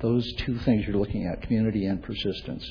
those 0.00 0.30
two 0.34 0.58
things 0.60 0.86
you're 0.86 0.96
looking 0.96 1.26
at 1.26 1.42
community 1.42 1.86
and 1.86 2.02
persistence. 2.02 2.70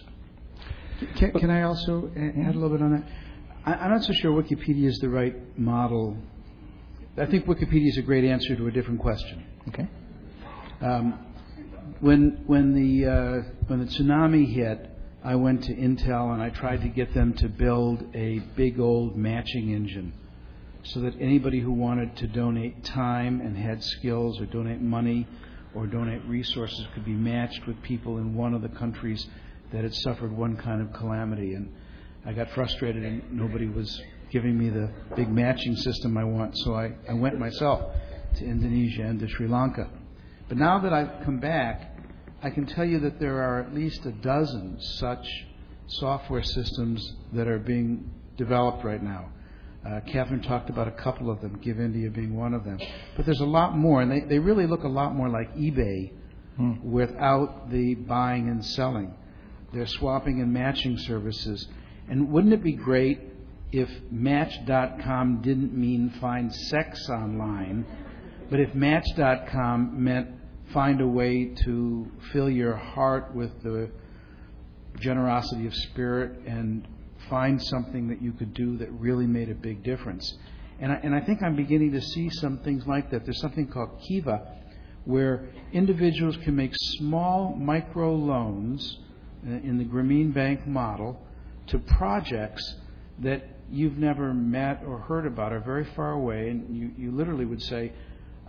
Can, 1.15 1.31
can 1.31 1.49
I 1.49 1.63
also 1.63 2.11
add 2.15 2.55
a 2.55 2.59
little 2.59 2.69
bit 2.69 2.81
on 2.81 2.91
that? 2.91 3.09
I, 3.65 3.85
am 3.85 3.91
not 3.91 4.03
so 4.03 4.13
sure 4.13 4.31
Wikipedia 4.31 4.85
is 4.85 4.99
the 4.99 5.09
right 5.09 5.35
model. 5.57 6.17
I 7.17 7.25
think 7.25 7.45
Wikipedia 7.45 7.89
is 7.89 7.97
a 7.97 8.01
great 8.01 8.25
answer 8.25 8.55
to 8.55 8.67
a 8.67 8.71
different 8.71 8.99
question. 8.99 9.45
Okay. 9.69 9.87
Um, 10.81 11.25
when 12.01 12.43
when 12.45 12.73
the 12.73 13.09
uh, 13.09 13.49
when 13.67 13.79
the 13.79 13.85
tsunami 13.85 14.53
hit, 14.53 14.89
I 15.23 15.35
went 15.35 15.63
to 15.63 15.73
Intel 15.73 16.33
and 16.33 16.41
I 16.41 16.49
tried 16.49 16.81
to 16.81 16.89
get 16.89 17.13
them 17.13 17.33
to 17.35 17.47
build 17.47 18.03
a 18.13 18.39
big 18.57 18.79
old 18.79 19.15
matching 19.15 19.71
engine, 19.71 20.13
so 20.83 20.99
that 21.01 21.13
anybody 21.19 21.59
who 21.59 21.71
wanted 21.71 22.15
to 22.17 22.27
donate 22.27 22.83
time 22.83 23.41
and 23.41 23.57
had 23.57 23.83
skills, 23.83 24.39
or 24.39 24.45
donate 24.45 24.81
money, 24.81 25.27
or 25.73 25.87
donate 25.87 26.23
resources, 26.25 26.85
could 26.93 27.05
be 27.05 27.13
matched 27.13 27.65
with 27.65 27.81
people 27.81 28.17
in 28.17 28.35
one 28.35 28.53
of 28.53 28.61
the 28.61 28.69
countries 28.69 29.27
that 29.71 29.83
had 29.83 29.93
suffered 29.93 30.31
one 30.31 30.55
kind 30.55 30.81
of 30.81 30.93
calamity 30.93 31.55
and 31.55 31.73
I 32.25 32.31
got 32.31 32.49
frustrated 32.51 33.03
and 33.03 33.33
nobody 33.33 33.67
was 33.67 34.01
giving 34.31 34.57
me 34.57 34.69
the 34.69 34.89
big 35.15 35.29
matching 35.29 35.75
system 35.75 36.17
I 36.17 36.23
want, 36.23 36.57
so 36.59 36.73
I, 36.73 36.93
I 37.09 37.13
went 37.13 37.37
myself 37.37 37.93
to 38.37 38.45
Indonesia 38.45 39.03
and 39.03 39.19
to 39.19 39.27
Sri 39.27 39.47
Lanka. 39.47 39.89
But 40.47 40.57
now 40.57 40.79
that 40.79 40.93
I've 40.93 41.23
come 41.25 41.39
back, 41.39 41.97
I 42.41 42.49
can 42.49 42.65
tell 42.65 42.85
you 42.85 42.99
that 43.01 43.19
there 43.19 43.41
are 43.41 43.61
at 43.61 43.73
least 43.73 44.05
a 44.05 44.11
dozen 44.11 44.79
such 44.99 45.25
software 45.87 46.43
systems 46.43 47.13
that 47.33 47.47
are 47.47 47.59
being 47.59 48.09
developed 48.37 48.85
right 48.85 49.03
now. 49.03 49.29
Uh, 49.85 49.99
Katherine 50.11 50.41
talked 50.41 50.69
about 50.69 50.87
a 50.87 50.91
couple 50.91 51.29
of 51.29 51.41
them, 51.41 51.59
Give 51.61 51.79
India 51.79 52.09
being 52.09 52.35
one 52.35 52.53
of 52.53 52.63
them. 52.63 52.79
But 53.17 53.25
there's 53.25 53.41
a 53.41 53.45
lot 53.45 53.77
more, 53.77 54.01
and 54.01 54.09
they, 54.09 54.21
they 54.21 54.39
really 54.39 54.65
look 54.65 54.83
a 54.83 54.89
lot 54.89 55.13
more 55.13 55.29
like 55.29 55.53
eBay 55.55 56.13
hmm. 56.55 56.73
without 56.81 57.69
the 57.69 57.95
buying 57.95 58.47
and 58.47 58.63
selling. 58.65 59.13
They're 59.73 59.87
swapping 59.87 60.39
and 60.39 60.53
matching 60.53 60.97
services. 60.99 61.67
And 62.09 62.31
wouldn't 62.31 62.53
it 62.53 62.63
be 62.63 62.73
great 62.73 63.19
if 63.71 63.89
Match.com 64.09 65.41
didn't 65.41 65.73
mean 65.73 66.13
find 66.21 66.53
sex 66.53 67.09
online, 67.09 67.85
but 68.49 68.59
if 68.59 68.73
Match.com 68.75 70.01
meant 70.01 70.29
find 70.71 71.01
a 71.01 71.07
way 71.07 71.53
to 71.65 72.11
fill 72.31 72.49
your 72.49 72.75
heart 72.75 73.33
with 73.35 73.51
the 73.63 73.89
generosity 74.99 75.67
of 75.67 75.73
spirit 75.73 76.39
and 76.47 76.87
find 77.29 77.61
something 77.61 78.07
that 78.09 78.21
you 78.21 78.31
could 78.33 78.53
do 78.53 78.77
that 78.77 78.91
really 78.91 79.25
made 79.25 79.49
a 79.49 79.55
big 79.55 79.83
difference. 79.83 80.37
And 80.79 80.91
I, 80.91 80.95
and 80.95 81.15
I 81.15 81.21
think 81.21 81.41
I'm 81.43 81.55
beginning 81.55 81.91
to 81.93 82.01
see 82.01 82.29
some 82.29 82.59
things 82.59 82.85
like 82.87 83.11
that. 83.11 83.23
There's 83.25 83.39
something 83.39 83.67
called 83.67 84.01
Kiva, 84.07 84.47
where 85.05 85.49
individuals 85.71 86.37
can 86.43 86.55
make 86.55 86.71
small 86.97 87.55
micro 87.55 88.13
loans 88.13 88.99
uh, 89.45 89.51
in 89.51 89.77
the 89.77 89.85
Grameen 89.85 90.33
Bank 90.33 90.65
model 90.65 91.19
to 91.67 91.79
projects 91.79 92.75
that 93.19 93.43
you've 93.69 93.97
never 93.97 94.33
met 94.33 94.83
or 94.85 94.99
heard 94.99 95.25
about 95.25 95.51
are 95.51 95.59
very 95.59 95.85
far 95.95 96.11
away, 96.11 96.49
and 96.49 96.75
you, 96.75 96.91
you 96.97 97.11
literally 97.11 97.45
would 97.45 97.61
say, 97.61 97.91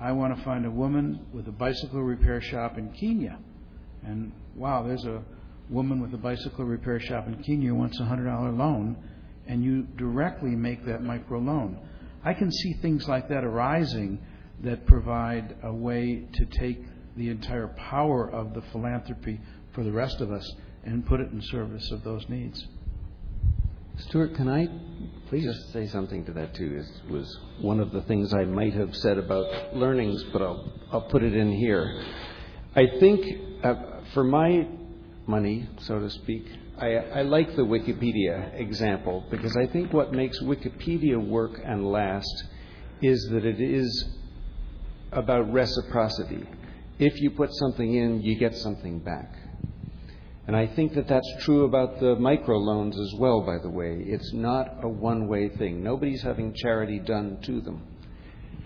I 0.01 0.13
want 0.13 0.37
to 0.37 0.45
find 0.45 0.67
a 0.67 0.71
woman 0.71 1.27
with 1.33 1.47
a 1.49 1.53
bicycle 1.53 2.03
repair 2.03 2.41
shop 2.41 2.79
in 2.79 2.93
Kenya. 2.93 3.39
And 4.05 4.33
wow, 4.55 4.83
there's 4.83 5.05
a 5.05 5.23
woman 5.75 6.01
with 6.01 6.15
a 6.15 6.19
bicycle 6.19 6.65
repair 6.65 7.01
shop 7.01 7.27
in 7.27 7.43
Kenya 7.43 7.75
wants 7.75 7.99
a 7.99 8.05
$100 8.05 8.57
loan, 8.57 8.97
and 9.47 9.63
you 9.63 9.83
directly 9.99 10.51
make 10.51 10.87
that 10.87 11.01
microloan. 11.01 11.77
I 12.25 12.33
can 12.33 12.51
see 12.51 12.75
things 12.81 13.07
like 13.09 13.29
that 13.29 13.45
arising 13.45 14.19
that 14.63 14.87
provide 14.87 15.57
a 15.63 15.73
way 15.73 16.27
to 16.33 16.47
take 16.47 16.81
the 17.17 17.29
entire 17.29 17.69
power 17.91 18.31
of 18.31 18.55
the 18.55 18.63
philanthropy 18.73 19.41
for 19.75 19.85
the 19.85 19.93
rest 19.93 20.21
of 20.21 20.31
us 20.31 20.49
and 20.85 21.05
put 21.05 21.21
it 21.21 21.31
in 21.31 21.43
service 21.43 21.91
of 21.91 22.03
those 22.05 22.27
needs. 22.29 22.67
Stewart, 23.97 24.35
can 24.35 24.49
I 24.49 24.69
Please. 25.29 25.45
just 25.45 25.73
say 25.73 25.87
something 25.87 26.25
to 26.25 26.33
that 26.33 26.55
too? 26.55 26.83
It 26.83 27.13
was 27.13 27.39
one 27.61 27.81
of 27.81 27.93
the 27.93 28.03
things 28.03 28.33
I 28.35 28.45
might 28.45 28.75
have 28.75 28.95
said 28.97 29.19
about 29.19 29.77
learnings, 29.77 30.23
but 30.33 30.43
I'll, 30.43 30.73
I'll 30.91 31.09
put 31.09 31.23
it 31.23 31.35
in 31.35 31.53
here. 31.53 32.03
I 32.75 32.87
think 32.99 33.25
uh, 33.63 33.75
for 34.13 34.25
my 34.25 34.67
money, 35.27 35.69
so 35.79 35.99
to 35.99 36.11
speak, 36.11 36.47
I, 36.79 36.97
I 36.97 37.23
like 37.23 37.55
the 37.57 37.63
Wikipedia 37.63 38.59
example 38.59 39.25
because 39.31 39.57
I 39.57 39.67
think 39.67 39.93
what 39.93 40.13
makes 40.13 40.41
Wikipedia 40.41 41.17
work 41.17 41.61
and 41.65 41.87
last 41.87 42.45
is 43.01 43.29
that 43.31 43.45
it 43.45 43.61
is 43.61 44.17
about 45.13 45.53
reciprocity. 45.53 46.47
If 46.99 47.21
you 47.21 47.31
put 47.31 47.53
something 47.55 47.95
in, 47.95 48.23
you 48.23 48.39
get 48.39 48.57
something 48.57 48.99
back. 48.99 49.35
And 50.47 50.55
I 50.55 50.67
think 50.67 50.95
that 50.95 51.09
that's 51.09 51.45
true 51.45 51.65
about 51.65 52.01
the 52.01 52.17
microloans 52.17 52.99
as 52.99 53.15
well, 53.19 53.41
by 53.41 53.59
the 53.63 53.71
way. 53.71 54.03
It's 54.07 54.33
not 54.35 54.85
a 54.85 54.89
one 54.89 55.27
way 55.27 55.49
thing. 55.49 55.83
Nobody's 55.83 56.23
having 56.23 56.55
charity 56.55 56.99
done 56.99 57.39
to 57.45 57.61
them. 57.63 57.83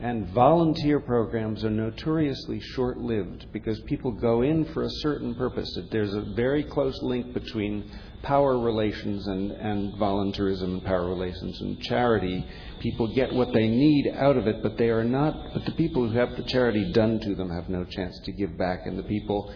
And 0.01 0.29
volunteer 0.29 1.01
programs 1.01 1.65
are 1.65 1.71
notoriously 1.71 2.61
short 2.61 2.99
lived 2.99 3.47
because 3.53 3.81
people 3.81 4.13
go 4.13 4.43
in 4.43 4.65
for 4.67 4.85
a 4.85 4.91
certain 5.01 5.35
purpose. 5.35 5.77
There's 5.91 6.15
a 6.15 6.21
very 6.37 6.63
close 6.63 6.97
link 7.03 7.35
between 7.35 7.91
power 8.23 8.61
relations 8.61 9.27
and, 9.27 9.51
and 9.51 9.95
volunteerism 9.95 10.63
and 10.63 10.85
power 10.85 11.09
relations 11.09 11.61
and 11.61 11.81
charity. 11.83 12.47
People 12.81 13.13
get 13.13 13.33
what 13.33 13.53
they 13.53 13.67
need 13.67 14.15
out 14.15 14.37
of 14.37 14.47
it, 14.47 14.63
but 14.63 14.79
they 14.79 14.89
are 14.91 15.03
not, 15.03 15.35
but 15.53 15.65
the 15.65 15.73
people 15.73 16.09
who 16.09 16.17
have 16.17 16.37
the 16.37 16.45
charity 16.45 16.93
done 16.93 17.19
to 17.19 17.35
them 17.35 17.51
have 17.51 17.69
no 17.69 17.85
chance 17.85 18.21
to 18.25 18.31
give 18.31 18.57
back. 18.57 18.87
And 18.87 18.97
the 18.97 19.03
people 19.03 19.53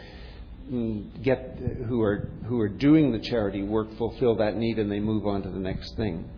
mm, 0.68 1.22
get, 1.22 1.56
who, 1.86 2.02
are, 2.02 2.28
who 2.46 2.58
are 2.60 2.68
doing 2.68 3.12
the 3.12 3.20
charity 3.20 3.62
work 3.62 3.96
fulfill 3.96 4.34
that 4.36 4.56
need 4.56 4.80
and 4.80 4.90
they 4.90 5.00
move 5.00 5.24
on 5.24 5.42
to 5.42 5.50
the 5.50 5.60
next 5.60 5.96
thing. 5.96 6.28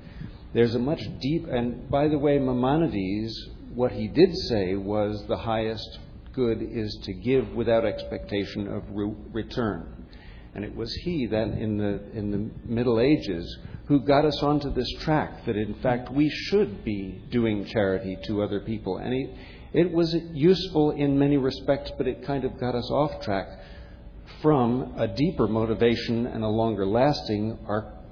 There's 0.53 0.75
a 0.75 0.79
much 0.79 1.01
deep, 1.21 1.47
and 1.49 1.91
by 1.91 2.07
the 2.07 2.19
way, 2.19 2.39
Maimonides 2.39 3.49
what 3.75 3.93
he 3.93 4.09
did 4.09 4.35
say 4.49 4.77
was 4.77 5.25
the 5.27 5.37
highest 5.37 5.99
good 6.33 6.59
is 6.63 6.97
to 7.05 7.13
give 7.13 7.53
without 7.55 7.85
expectation 7.85 8.69
of 8.69 8.83
re- 8.91 9.15
return. 9.33 10.07
And 10.55 10.65
it 10.65 10.75
was 10.75 10.93
he 11.05 11.27
then 11.27 11.55
in 11.55 11.79
the, 11.79 12.01
in 12.17 12.31
the 12.31 12.51
Middle 12.65 13.01
Ages 13.01 13.59
who 13.87 14.01
got 14.01 14.25
us 14.25 14.43
onto 14.43 14.73
this 14.73 14.91
track 15.01 15.45
that 15.45 15.57
in 15.57 15.75
fact 15.75 16.11
we 16.13 16.31
should 16.31 16.85
be 16.85 17.23
doing 17.31 17.65
charity 17.67 18.17
to 18.27 18.43
other 18.43 18.61
people. 18.61 18.99
And 18.99 19.13
he, 19.13 19.35
it 19.73 19.91
was 19.91 20.15
useful 20.33 20.93
in 20.93 21.19
many 21.19 21.37
respects, 21.37 21.91
but 21.99 22.07
it 22.07 22.25
kind 22.25 22.45
of 22.45 22.59
got 22.59 22.75
us 22.75 22.89
off 22.91 23.23
track 23.23 23.49
from 24.41 24.95
a 24.97 25.09
deeper 25.09 25.49
motivation 25.49 26.27
and 26.27 26.45
a 26.45 26.49
longer 26.49 26.87
lasting, 26.87 27.51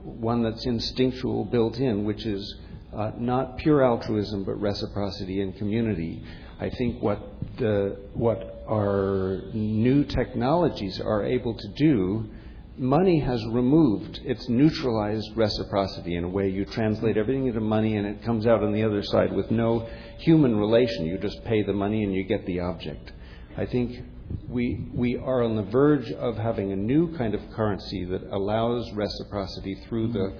one 0.02 0.42
that's 0.42 0.66
instinctual 0.66 1.44
built 1.46 1.78
in, 1.78 2.04
which 2.04 2.26
is 2.26 2.56
uh, 2.94 3.12
not 3.18 3.58
pure 3.58 3.82
altruism, 3.82 4.44
but 4.44 4.60
reciprocity 4.60 5.40
and 5.40 5.56
community. 5.56 6.22
I 6.60 6.70
think 6.70 7.02
what 7.02 7.20
the 7.58 7.96
what 8.14 8.64
our 8.68 9.40
new 9.52 10.04
technologies 10.04 11.00
are 11.00 11.24
able 11.24 11.54
to 11.54 11.68
do, 11.76 12.30
money 12.76 13.18
has 13.20 13.44
removed. 13.46 14.20
It's 14.24 14.48
neutralized 14.48 15.36
reciprocity 15.36 16.16
in 16.16 16.24
a 16.24 16.28
way. 16.28 16.48
You 16.48 16.64
translate 16.64 17.16
everything 17.16 17.46
into 17.46 17.60
money, 17.60 17.96
and 17.96 18.06
it 18.06 18.22
comes 18.24 18.46
out 18.46 18.62
on 18.62 18.72
the 18.72 18.84
other 18.84 19.02
side 19.02 19.32
with 19.32 19.50
no 19.50 19.88
human 20.18 20.56
relation. 20.56 21.06
You 21.06 21.18
just 21.18 21.44
pay 21.44 21.62
the 21.62 21.72
money 21.72 22.04
and 22.04 22.14
you 22.14 22.24
get 22.24 22.46
the 22.46 22.60
object. 22.60 23.12
I 23.56 23.66
think 23.66 24.04
we, 24.48 24.88
we 24.94 25.16
are 25.16 25.42
on 25.42 25.56
the 25.56 25.62
verge 25.62 26.10
of 26.12 26.36
having 26.36 26.72
a 26.72 26.76
new 26.76 27.16
kind 27.16 27.34
of 27.34 27.40
currency 27.50 28.04
that 28.06 28.22
allows 28.30 28.90
reciprocity 28.92 29.74
through 29.88 30.12
the 30.12 30.34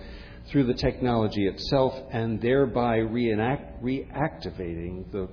through 0.48 0.64
the 0.64 0.74
technology 0.74 1.47
itself 1.47 1.94
and 2.10 2.40
thereby 2.40 2.97
reenact, 2.97 3.82
reactivating 3.82 5.10
the, 5.12 5.28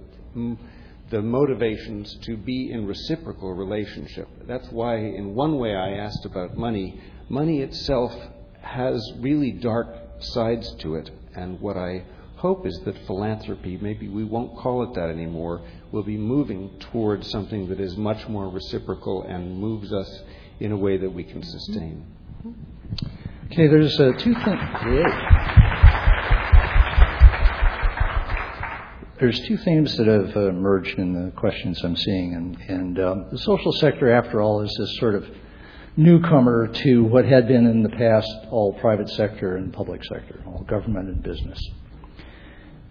the 1.09 1.21
motivations 1.21 2.15
to 2.23 2.37
be 2.37 2.71
in 2.71 2.85
reciprocal 2.85 3.53
relationship. 3.53 4.27
That's 4.47 4.67
why, 4.71 4.97
in 4.97 5.35
one 5.35 5.57
way, 5.57 5.75
I 5.75 5.91
asked 5.93 6.25
about 6.25 6.57
money. 6.57 7.01
Money 7.27 7.61
itself 7.61 8.13
has 8.61 9.01
really 9.19 9.51
dark 9.51 9.87
sides 10.19 10.73
to 10.79 10.95
it, 10.95 11.09
and 11.35 11.59
what 11.59 11.77
I 11.77 12.03
hope 12.35 12.65
is 12.65 12.79
that 12.85 12.97
philanthropy, 13.05 13.77
maybe 13.81 14.07
we 14.07 14.23
won't 14.23 14.57
call 14.57 14.83
it 14.83 14.93
that 14.95 15.09
anymore, 15.09 15.61
will 15.91 16.03
be 16.03 16.17
moving 16.17 16.69
towards 16.91 17.29
something 17.29 17.67
that 17.67 17.79
is 17.79 17.97
much 17.97 18.27
more 18.29 18.47
reciprocal 18.47 19.23
and 19.23 19.57
moves 19.57 19.91
us 19.91 20.21
in 20.59 20.71
a 20.71 20.77
way 20.77 20.97
that 20.97 21.09
we 21.09 21.23
can 21.23 21.43
sustain. 21.43 22.05
Mm-hmm. 22.45 22.78
Okay, 23.51 23.65
there's 23.65 23.99
uh, 23.99 24.11
two 24.19 24.35
things. 24.35 24.61
There's 29.19 29.39
two 29.47 29.57
themes 29.57 29.97
that 29.97 30.05
have 30.05 30.37
uh, 30.37 30.49
emerged 30.49 30.99
in 30.99 31.13
the 31.13 31.31
questions 31.31 31.83
I'm 31.83 31.95
seeing, 31.95 32.35
and, 32.35 32.57
and 32.69 32.99
um, 32.99 33.25
the 33.31 33.39
social 33.39 33.71
sector, 33.71 34.11
after 34.11 34.39
all, 34.39 34.61
is 34.61 34.71
this 34.79 34.95
sort 34.99 35.15
of 35.15 35.27
newcomer 35.97 36.67
to 36.67 37.03
what 37.03 37.25
had 37.25 37.47
been 37.47 37.65
in 37.65 37.81
the 37.81 37.89
past 37.89 38.31
all 38.51 38.73
private 38.73 39.09
sector 39.09 39.55
and 39.55 39.73
public 39.73 40.05
sector, 40.05 40.43
all 40.45 40.61
government 40.69 41.09
and 41.09 41.23
business. 41.23 41.59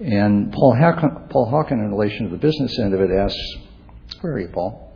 And 0.00 0.52
Paul 0.52 0.74
Hawken, 0.74 1.30
Paul 1.30 1.52
Hawken, 1.52 1.78
in 1.78 1.92
relation 1.92 2.24
to 2.24 2.30
the 2.30 2.36
business 2.36 2.76
end 2.80 2.94
of 2.94 3.00
it, 3.00 3.10
asks, 3.12 3.56
"Where 4.22 4.32
are 4.32 4.40
you, 4.40 4.48
Paul?" 4.48 4.92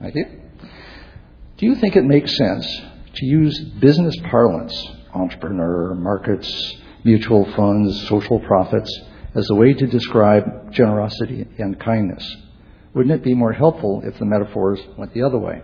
Thank 0.00 0.14
you. 0.14 0.24
Do 1.58 1.66
you 1.66 1.74
think 1.74 1.94
it 1.94 2.04
makes 2.04 2.34
sense 2.34 2.82
to 3.14 3.26
use 3.26 3.58
business 3.80 4.14
parlance, 4.30 4.74
entrepreneur, 5.14 5.94
markets, 5.94 6.76
mutual 7.04 7.50
funds, 7.54 8.08
social 8.08 8.40
profits, 8.40 8.90
as 9.34 9.48
a 9.50 9.54
way 9.54 9.72
to 9.72 9.86
describe 9.86 10.72
generosity 10.72 11.46
and 11.58 11.78
kindness. 11.80 12.36
Wouldn't 12.94 13.14
it 13.14 13.22
be 13.22 13.34
more 13.34 13.52
helpful 13.52 14.02
if 14.04 14.18
the 14.18 14.24
metaphors 14.24 14.80
went 14.96 15.14
the 15.14 15.22
other 15.22 15.38
way? 15.38 15.62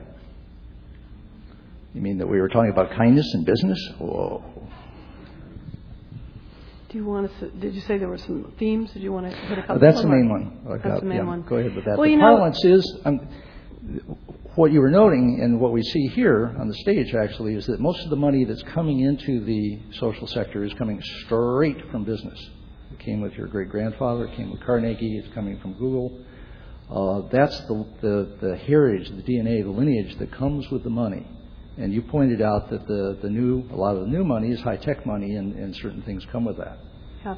You 1.95 2.01
mean 2.01 2.19
that 2.19 2.27
we 2.27 2.41
were 2.41 2.49
talking 2.49 2.71
about 2.71 2.91
kindness 2.91 3.33
in 3.35 3.45
business? 3.45 3.79
Whoa. 3.99 4.45
Do 6.89 6.99
you 6.99 7.05
want 7.05 7.31
to? 7.41 7.51
Did 7.51 7.75
you 7.75 7.81
say 7.83 7.99
there 7.99 8.09
were 8.09 8.19
some 8.19 8.53
themes? 8.59 8.93
Did 8.93 9.03
you 9.03 9.13
want 9.13 9.31
to 9.31 9.37
put 9.49 9.59
a 9.59 9.63
couple? 9.63 9.79
That's 9.81 10.01
the 10.01 10.07
main 10.07 10.29
one. 10.29 10.81
That's 10.83 11.01
the 11.01 11.07
main 11.07 11.19
yeah, 11.19 11.25
one. 11.25 11.43
Go 11.43 11.57
ahead 11.57 11.75
with 11.75 11.85
that. 11.87 11.99
Well, 11.99 12.07
the 12.07 12.15
you 12.15 12.21
parlance 12.21 12.63
know, 12.63 12.75
is 12.75 12.99
um, 13.05 13.29
what 14.57 14.71
you 14.71 14.81
were 14.81 14.91
noting 14.91 15.41
and 15.43 15.59
what 15.59 15.73
we 15.73 15.83
see 15.83 16.07
here 16.09 16.55
on 16.61 16.69
the 16.69 16.75
stage 16.75 17.13
actually 17.15 17.55
is 17.55 17.67
that 17.67 17.81
most 17.81 18.05
of 18.05 18.11
the 18.11 18.17
money 18.17 18.45
that's 18.45 18.63
coming 18.63 19.01
into 19.01 19.45
the 19.45 19.81
social 19.99 20.27
sector 20.29 20.63
is 20.63 20.73
coming 20.75 21.03
straight 21.25 21.91
from 21.91 22.05
business. 22.05 22.39
It 22.93 23.01
came 23.01 23.21
with 23.21 23.33
your 23.33 23.49
great 23.49 23.69
grandfather, 23.69 24.27
it 24.27 24.37
came 24.37 24.53
with 24.53 24.61
Carnegie, 24.61 25.19
it's 25.19 25.35
coming 25.35 25.59
from 25.59 25.73
Google. 25.75 26.21
Uh, 26.89 27.29
that's 27.33 27.59
the, 27.63 27.87
the, 28.01 28.37
the 28.41 28.57
heritage, 28.57 29.09
the 29.09 29.23
DNA, 29.23 29.65
the 29.65 29.71
lineage 29.71 30.17
that 30.19 30.31
comes 30.31 30.71
with 30.71 30.85
the 30.85 30.91
money. 30.91 31.27
And 31.77 31.93
you 31.93 32.03
pointed 32.03 32.41
out 32.41 32.71
that 32.71 32.87
the, 32.87 33.19
the 33.21 33.31
new, 33.31 33.69
a 33.73 33.77
lot 33.77 33.97
of 33.97 34.03
the 34.03 34.09
new 34.09 34.23
money 34.23 34.51
is 34.51 34.61
high 34.61 34.77
tech 34.77 35.05
money, 35.05 35.35
and, 35.35 35.55
and 35.55 35.75
certain 35.75 36.03
things 36.03 36.25
come 36.31 36.45
with 36.45 36.59
that. 36.59 36.79
Yeah. 37.25 37.35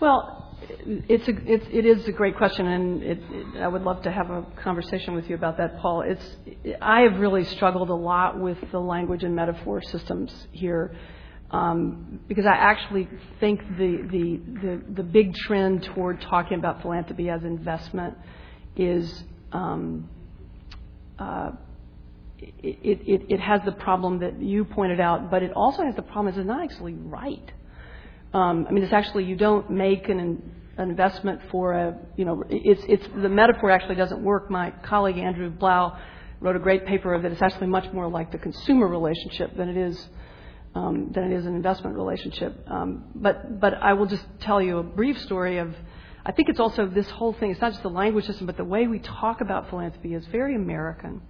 Well, 0.00 0.45
it's 0.86 1.28
a, 1.28 1.52
it's, 1.52 1.66
it 1.70 1.84
is 1.84 2.06
a 2.08 2.12
great 2.12 2.36
question, 2.36 2.66
and 2.66 3.02
it, 3.02 3.18
it, 3.30 3.60
I 3.60 3.68
would 3.68 3.82
love 3.82 4.02
to 4.02 4.10
have 4.10 4.30
a 4.30 4.44
conversation 4.62 5.14
with 5.14 5.28
you 5.28 5.34
about 5.34 5.58
that, 5.58 5.78
Paul. 5.78 6.02
It's, 6.02 6.36
I 6.80 7.00
have 7.02 7.18
really 7.18 7.44
struggled 7.44 7.90
a 7.90 7.94
lot 7.94 8.38
with 8.38 8.58
the 8.70 8.80
language 8.80 9.22
and 9.22 9.34
metaphor 9.34 9.82
systems 9.82 10.32
here. 10.52 10.96
Um, 11.50 12.20
because 12.26 12.44
I 12.44 12.54
actually 12.54 13.08
think 13.38 13.60
the, 13.78 13.98
the, 14.10 14.40
the, 14.62 14.82
the, 14.94 15.02
big 15.04 15.32
trend 15.34 15.84
toward 15.84 16.20
talking 16.20 16.58
about 16.58 16.82
philanthropy 16.82 17.30
as 17.30 17.44
investment 17.44 18.18
is 18.74 19.22
um, 19.52 20.08
uh, 21.20 21.52
it, 22.38 23.00
it, 23.06 23.26
it, 23.28 23.40
has 23.40 23.60
the 23.64 23.70
problem 23.70 24.18
that 24.20 24.42
you 24.42 24.64
pointed 24.64 24.98
out, 24.98 25.30
but 25.30 25.44
it 25.44 25.52
also 25.52 25.84
has 25.84 25.94
the 25.94 26.02
problem 26.02 26.34
is 26.34 26.38
it's 26.38 26.46
not 26.48 26.64
actually 26.64 26.94
right. 26.94 27.52
Um, 28.36 28.66
I 28.68 28.72
mean, 28.72 28.84
it's 28.84 28.92
actually 28.92 29.24
you 29.24 29.34
don't 29.34 29.70
make 29.70 30.10
an, 30.10 30.52
investment 30.78 31.40
for 31.50 31.72
a 31.72 31.98
you 32.18 32.26
know 32.26 32.44
it's 32.50 32.82
it's 32.86 33.06
the 33.16 33.30
metaphor 33.30 33.70
actually 33.70 33.94
doesn't 33.94 34.22
work. 34.22 34.50
My 34.50 34.72
colleague 34.82 35.16
Andrew 35.16 35.48
Blau 35.48 35.96
wrote 36.38 36.54
a 36.54 36.58
great 36.58 36.84
paper 36.84 37.14
of 37.14 37.24
it. 37.24 37.32
It's 37.32 37.40
actually 37.40 37.68
much 37.68 37.90
more 37.94 38.10
like 38.10 38.30
the 38.32 38.36
consumer 38.36 38.86
relationship 38.86 39.56
than 39.56 39.70
it 39.70 39.78
is 39.78 40.08
um, 40.74 41.12
than 41.14 41.32
it 41.32 41.34
is 41.34 41.46
an 41.46 41.54
investment 41.54 41.96
relationship. 41.96 42.52
Um, 42.68 43.04
but 43.14 43.58
but 43.58 43.72
I 43.80 43.94
will 43.94 44.04
just 44.04 44.26
tell 44.40 44.60
you 44.60 44.76
a 44.78 44.82
brief 44.82 45.18
story 45.22 45.56
of. 45.56 45.74
I 46.26 46.32
think 46.32 46.50
it's 46.50 46.60
also 46.60 46.86
this 46.86 47.08
whole 47.08 47.32
thing. 47.32 47.52
It's 47.52 47.60
not 47.62 47.72
just 47.72 47.82
the 47.82 47.88
language 47.88 48.26
system, 48.26 48.46
but 48.46 48.58
the 48.58 48.64
way 48.64 48.86
we 48.86 48.98
talk 48.98 49.40
about 49.40 49.70
philanthropy 49.70 50.12
is 50.12 50.26
very 50.26 50.54
American. 50.56 51.22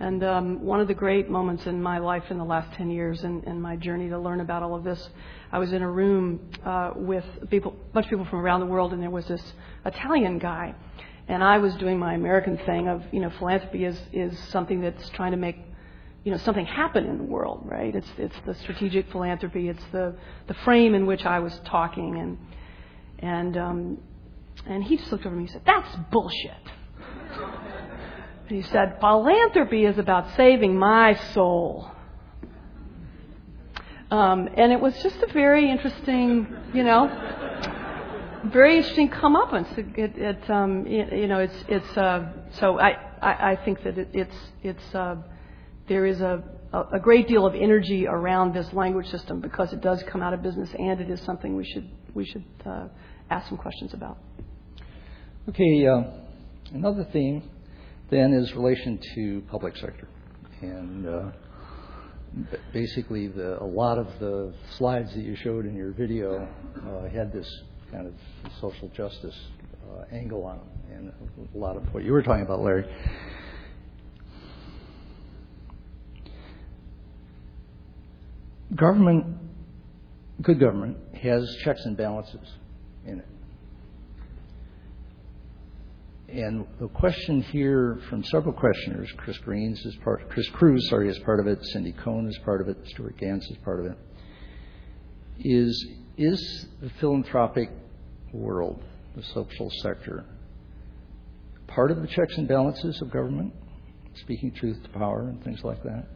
And 0.00 0.22
um, 0.22 0.62
one 0.62 0.80
of 0.80 0.86
the 0.86 0.94
great 0.94 1.28
moments 1.28 1.66
in 1.66 1.82
my 1.82 1.98
life 1.98 2.22
in 2.30 2.38
the 2.38 2.44
last 2.44 2.72
10 2.76 2.88
years 2.90 3.24
and 3.24 3.42
in, 3.44 3.60
my 3.60 3.74
journey 3.74 4.08
to 4.08 4.18
learn 4.18 4.40
about 4.40 4.62
all 4.62 4.76
of 4.76 4.84
this, 4.84 5.08
I 5.50 5.58
was 5.58 5.72
in 5.72 5.82
a 5.82 5.90
room 5.90 6.38
uh, 6.64 6.92
with 6.94 7.24
people, 7.50 7.72
a 7.72 7.92
bunch 7.92 8.06
of 8.06 8.10
people 8.10 8.24
from 8.26 8.38
around 8.38 8.60
the 8.60 8.66
world, 8.66 8.92
and 8.92 9.02
there 9.02 9.10
was 9.10 9.26
this 9.26 9.42
Italian 9.84 10.38
guy. 10.38 10.74
And 11.26 11.42
I 11.42 11.58
was 11.58 11.74
doing 11.74 11.98
my 11.98 12.14
American 12.14 12.58
thing 12.58 12.86
of, 12.86 13.02
you 13.10 13.20
know, 13.20 13.30
philanthropy 13.38 13.84
is, 13.84 14.00
is 14.12 14.38
something 14.50 14.80
that's 14.80 15.08
trying 15.10 15.32
to 15.32 15.36
make, 15.36 15.56
you 16.22 16.30
know, 16.30 16.38
something 16.38 16.64
happen 16.64 17.04
in 17.04 17.18
the 17.18 17.24
world, 17.24 17.62
right? 17.64 17.94
It's, 17.94 18.08
it's 18.18 18.36
the 18.46 18.54
strategic 18.54 19.10
philanthropy. 19.10 19.68
It's 19.68 19.84
the, 19.90 20.14
the 20.46 20.54
frame 20.64 20.94
in 20.94 21.06
which 21.06 21.26
I 21.26 21.40
was 21.40 21.60
talking. 21.64 22.18
And, 22.18 22.38
and, 23.18 23.56
um, 23.56 23.98
and 24.64 24.84
he 24.84 24.96
just 24.96 25.10
looked 25.10 25.26
over 25.26 25.34
me 25.34 25.42
and 25.42 25.50
said, 25.50 25.62
that's 25.66 25.94
bullshit. 26.12 26.52
And 28.48 28.56
he 28.56 28.70
said, 28.70 28.96
Philanthropy 28.98 29.84
is 29.84 29.98
about 29.98 30.34
saving 30.34 30.78
my 30.78 31.14
soul. 31.34 31.90
Um, 34.10 34.48
and 34.56 34.72
it 34.72 34.80
was 34.80 34.94
just 35.02 35.16
a 35.22 35.30
very 35.30 35.70
interesting, 35.70 36.46
you 36.72 36.82
know, 36.82 37.08
very 38.46 38.78
interesting 38.78 39.10
comeuppance. 39.10 39.76
It, 39.76 39.98
it, 39.98 40.16
it 40.16 40.50
um, 40.50 40.86
you 40.86 41.26
know, 41.26 41.40
it's, 41.40 41.64
it's, 41.68 41.98
uh, 41.98 42.32
so 42.52 42.80
I, 42.80 42.92
I, 43.20 43.50
I 43.50 43.56
think 43.66 43.82
that 43.82 43.98
it, 43.98 44.08
it's, 44.14 44.36
it's, 44.62 44.94
uh, 44.94 45.16
there 45.86 46.06
is 46.06 46.22
a, 46.22 46.42
a 46.72 46.98
great 46.98 47.28
deal 47.28 47.44
of 47.44 47.54
energy 47.54 48.06
around 48.06 48.54
this 48.54 48.72
language 48.72 49.08
system 49.08 49.40
because 49.42 49.74
it 49.74 49.82
does 49.82 50.02
come 50.04 50.22
out 50.22 50.32
of 50.32 50.42
business 50.42 50.70
and 50.78 51.02
it 51.02 51.10
is 51.10 51.20
something 51.20 51.54
we 51.54 51.66
should, 51.66 51.90
we 52.14 52.24
should 52.24 52.44
uh, 52.64 52.88
ask 53.28 53.46
some 53.50 53.58
questions 53.58 53.92
about. 53.92 54.16
Okay, 55.50 55.86
uh, 55.86 56.04
another 56.72 57.06
theme 57.12 57.42
then 58.10 58.32
is 58.32 58.54
relation 58.54 58.98
to 59.14 59.42
public 59.50 59.76
sector. 59.76 60.08
And 60.60 61.06
uh, 61.06 61.30
basically, 62.72 63.28
the, 63.28 63.62
a 63.62 63.64
lot 63.64 63.98
of 63.98 64.06
the 64.18 64.52
slides 64.76 65.12
that 65.14 65.22
you 65.22 65.36
showed 65.36 65.66
in 65.66 65.76
your 65.76 65.92
video 65.92 66.48
uh, 66.86 67.08
had 67.08 67.32
this 67.32 67.48
kind 67.92 68.06
of 68.06 68.14
social 68.60 68.88
justice 68.88 69.36
uh, 69.90 70.04
angle 70.12 70.44
on 70.44 70.58
them, 70.58 70.68
and 70.92 71.12
a 71.54 71.58
lot 71.58 71.76
of 71.76 71.82
what 71.94 72.04
you 72.04 72.12
were 72.12 72.22
talking 72.22 72.42
about, 72.42 72.60
Larry. 72.60 72.86
Government, 78.74 79.26
good 80.42 80.60
government, 80.60 80.98
has 81.14 81.56
checks 81.64 81.84
and 81.84 81.96
balances 81.96 82.46
in 83.06 83.20
it. 83.20 83.26
And 86.28 86.66
the 86.78 86.88
question 86.88 87.40
here 87.40 87.98
from 88.10 88.22
several 88.22 88.52
questioners, 88.52 89.10
Chris 89.16 89.38
Greens 89.38 89.80
is 89.86 89.96
part, 90.04 90.28
Chris 90.28 90.46
Cruz, 90.50 90.86
sorry, 90.90 91.08
is 91.08 91.18
part 91.20 91.40
of 91.40 91.46
it, 91.46 91.58
Cindy 91.72 91.92
Cohn 91.92 92.28
is 92.28 92.38
part 92.44 92.60
of 92.60 92.68
it, 92.68 92.76
Stuart 92.88 93.16
Gans 93.16 93.44
is 93.50 93.56
part 93.64 93.80
of 93.80 93.86
it, 93.86 93.98
is 95.38 95.86
is 96.18 96.66
the 96.82 96.90
philanthropic 97.00 97.70
world, 98.32 98.82
the 99.16 99.22
social 99.22 99.70
sector, 99.82 100.24
part 101.66 101.90
of 101.90 102.02
the 102.02 102.08
checks 102.08 102.36
and 102.36 102.46
balances 102.46 103.00
of 103.00 103.10
government, 103.10 103.54
speaking 104.16 104.52
truth 104.52 104.82
to 104.82 104.88
power 104.90 105.28
and 105.28 105.42
things 105.42 105.64
like 105.64 105.82
that? 105.82 106.08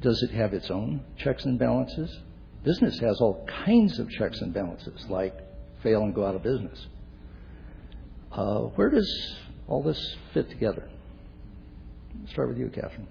Does 0.00 0.20
it 0.24 0.34
have 0.34 0.54
its 0.54 0.70
own 0.72 1.04
checks 1.18 1.44
and 1.44 1.56
balances? 1.56 2.18
Business 2.64 2.98
has 2.98 3.20
all 3.20 3.46
kinds 3.64 4.00
of 4.00 4.10
checks 4.10 4.40
and 4.40 4.52
balances, 4.52 5.06
like 5.08 5.38
fail 5.84 6.02
and 6.02 6.14
go 6.14 6.26
out 6.26 6.34
of 6.34 6.42
business. 6.42 6.88
Uh, 8.34 8.62
where 8.74 8.90
does 8.90 9.36
all 9.68 9.82
this 9.82 10.16
fit 10.32 10.50
together? 10.50 10.88
Start 12.32 12.48
with 12.48 12.58
you, 12.58 12.68
Katherine. 12.68 13.06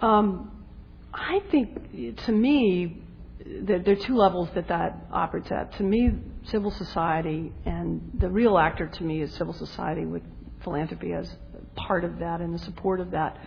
Um, 0.00 0.64
I 1.12 1.40
think, 1.50 2.16
to 2.26 2.32
me, 2.32 3.02
there, 3.44 3.80
there, 3.80 3.94
are 3.94 4.04
two 4.04 4.16
levels 4.16 4.48
that 4.54 4.68
that 4.68 5.06
operates 5.10 5.50
at. 5.50 5.76
To 5.78 5.82
me, 5.82 6.10
civil 6.44 6.70
society, 6.70 7.52
and 7.64 8.12
the 8.18 8.28
real 8.28 8.56
actor 8.56 8.86
to 8.86 9.02
me 9.02 9.20
is 9.20 9.32
civil 9.34 9.54
society 9.54 10.04
with 10.04 10.22
philanthropy 10.62 11.12
as 11.12 11.34
part 11.74 12.04
of 12.04 12.20
that 12.20 12.40
and 12.40 12.54
the 12.54 12.58
support 12.60 13.00
of 13.00 13.10
that, 13.10 13.38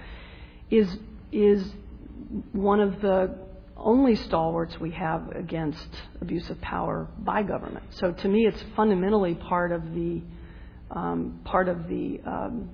is 0.69 0.97
is 1.31 1.65
one 2.51 2.79
of 2.79 3.01
the 3.01 3.46
only 3.77 4.15
stalwarts 4.15 4.79
we 4.79 4.91
have 4.91 5.29
against 5.35 5.87
abuse 6.21 6.49
of 6.49 6.59
power 6.61 7.07
by 7.19 7.43
government. 7.43 7.85
So 7.91 8.11
to 8.11 8.27
me, 8.27 8.45
it's 8.45 8.63
fundamentally 8.75 9.35
part 9.35 9.71
of 9.71 9.93
the 9.93 10.21
um, 10.89 11.41
part 11.43 11.67
of 11.67 11.87
the 11.87 12.19
um, 12.25 12.69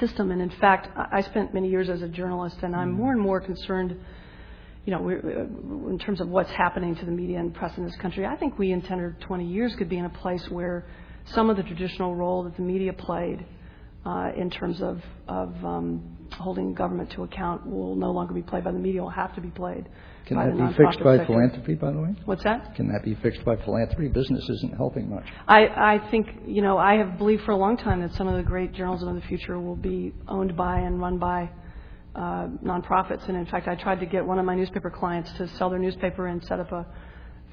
system. 0.00 0.30
And 0.30 0.40
in 0.40 0.50
fact, 0.50 0.88
I 0.96 1.20
spent 1.22 1.54
many 1.54 1.68
years 1.68 1.88
as 1.88 2.02
a 2.02 2.08
journalist, 2.08 2.56
and 2.62 2.74
I'm 2.74 2.92
more 2.92 3.12
and 3.12 3.20
more 3.20 3.40
concerned. 3.40 3.96
You 4.84 4.92
know, 4.92 5.10
uh, 5.10 5.90
in 5.90 5.98
terms 5.98 6.20
of 6.20 6.28
what's 6.28 6.50
happening 6.50 6.94
to 6.96 7.04
the 7.04 7.10
media 7.10 7.38
and 7.38 7.52
press 7.52 7.76
in 7.76 7.84
this 7.84 7.96
country, 7.96 8.24
I 8.24 8.36
think 8.36 8.58
we 8.58 8.70
in 8.70 8.82
10 8.82 9.00
or 9.00 9.16
20 9.20 9.44
years 9.44 9.74
could 9.76 9.88
be 9.88 9.98
in 9.98 10.04
a 10.04 10.10
place 10.10 10.48
where 10.48 10.86
some 11.26 11.50
of 11.50 11.56
the 11.56 11.64
traditional 11.64 12.14
role 12.14 12.44
that 12.44 12.56
the 12.56 12.62
media 12.62 12.92
played 12.92 13.44
uh, 14.06 14.30
in 14.36 14.48
terms 14.48 14.80
of, 14.80 15.02
of 15.26 15.52
um, 15.64 16.16
holding 16.32 16.72
government 16.74 17.10
to 17.10 17.24
account 17.24 17.66
will 17.66 17.96
no 17.96 18.12
longer 18.12 18.32
be 18.32 18.42
played 18.42 18.62
by 18.62 18.70
the 18.70 18.78
media, 18.78 19.02
will 19.02 19.10
have 19.10 19.34
to 19.34 19.40
be 19.40 19.50
played 19.50 19.88
can 20.26 20.38
that 20.38 20.56
be 20.56 20.76
fixed 20.76 21.02
by 21.04 21.18
sector. 21.18 21.32
philanthropy, 21.32 21.74
by 21.74 21.92
the 21.92 22.00
way? 22.00 22.14
What's 22.24 22.42
that? 22.42 22.74
Can 22.74 22.88
that 22.88 23.04
be 23.04 23.14
fixed 23.22 23.44
by 23.44 23.56
philanthropy? 23.56 24.08
Business 24.08 24.48
isn't 24.48 24.76
helping 24.76 25.08
much. 25.08 25.24
I, 25.46 25.66
I 25.66 26.08
think, 26.10 26.26
you 26.46 26.62
know, 26.62 26.78
I 26.78 26.96
have 26.96 27.16
believed 27.16 27.44
for 27.44 27.52
a 27.52 27.56
long 27.56 27.76
time 27.76 28.00
that 28.00 28.12
some 28.14 28.26
of 28.26 28.36
the 28.36 28.42
great 28.42 28.72
journalism 28.72 29.08
of 29.08 29.14
the 29.14 29.28
future 29.28 29.58
will 29.60 29.76
be 29.76 30.12
owned 30.26 30.56
by 30.56 30.80
and 30.80 31.00
run 31.00 31.18
by 31.18 31.48
uh, 32.16 32.48
nonprofits. 32.64 33.28
And 33.28 33.36
in 33.36 33.46
fact, 33.46 33.68
I 33.68 33.76
tried 33.76 34.00
to 34.00 34.06
get 34.06 34.26
one 34.26 34.40
of 34.40 34.44
my 34.44 34.56
newspaper 34.56 34.90
clients 34.90 35.30
to 35.34 35.46
sell 35.58 35.70
their 35.70 35.78
newspaper 35.78 36.26
and 36.26 36.42
set 36.44 36.58
up 36.58 36.72
a 36.72 36.86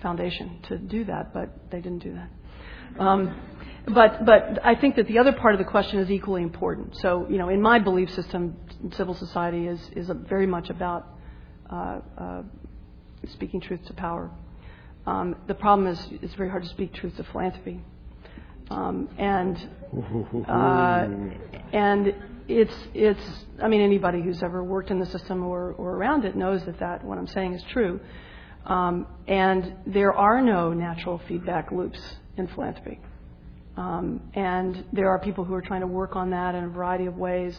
foundation 0.01 0.59
to 0.69 0.79
do 0.79 1.03
that, 1.05 1.31
but 1.31 1.49
they 1.69 1.79
didn't 1.79 1.99
do 1.99 2.15
that. 2.15 2.99
Um, 2.99 3.39
but 3.87 4.25
but 4.25 4.59
I 4.63 4.75
think 4.75 4.95
that 4.95 5.07
the 5.07 5.19
other 5.19 5.33
part 5.33 5.53
of 5.53 5.59
the 5.59 5.65
question 5.65 5.99
is 5.99 6.09
equally 6.09 6.41
important. 6.41 6.95
So 6.97 7.27
you 7.29 7.37
know, 7.37 7.49
in 7.49 7.61
my 7.61 7.79
belief 7.79 8.09
system, 8.11 8.55
civil 8.93 9.13
society 9.13 9.67
is 9.67 9.79
is 9.95 10.09
very 10.27 10.47
much 10.47 10.69
about 10.69 11.07
uh, 11.69 11.99
uh, 12.17 12.43
speaking 13.27 13.59
truth 13.59 13.83
to 13.85 13.93
power. 13.93 14.31
Um, 15.05 15.35
the 15.47 15.53
problem 15.53 15.87
is 15.87 16.07
it's 16.21 16.33
very 16.35 16.49
hard 16.49 16.63
to 16.63 16.69
speak 16.69 16.93
truth 16.93 17.17
to 17.17 17.23
philanthropy. 17.25 17.81
Um, 18.69 19.09
and 19.17 19.57
uh, 20.47 21.07
and 21.73 22.15
it's 22.47 22.75
it's 22.93 23.45
I 23.61 23.67
mean 23.67 23.81
anybody 23.81 24.21
who's 24.21 24.41
ever 24.41 24.63
worked 24.63 24.91
in 24.91 24.99
the 24.99 25.05
system 25.05 25.43
or, 25.43 25.73
or 25.73 25.95
around 25.95 26.23
it 26.25 26.35
knows 26.35 26.63
that 26.65 26.79
that 26.79 27.03
what 27.03 27.17
I'm 27.17 27.27
saying 27.27 27.53
is 27.53 27.63
true. 27.71 27.99
Um, 28.65 29.07
and 29.27 29.75
there 29.85 30.13
are 30.13 30.41
no 30.41 30.71
natural 30.71 31.21
feedback 31.27 31.71
loops 31.71 31.99
in 32.37 32.47
philanthropy. 32.47 32.99
Um, 33.75 34.21
and 34.33 34.85
there 34.93 35.09
are 35.09 35.19
people 35.19 35.43
who 35.43 35.53
are 35.53 35.61
trying 35.61 35.81
to 35.81 35.87
work 35.87 36.15
on 36.15 36.29
that 36.31 36.55
in 36.55 36.63
a 36.63 36.69
variety 36.69 37.05
of 37.05 37.17
ways. 37.17 37.57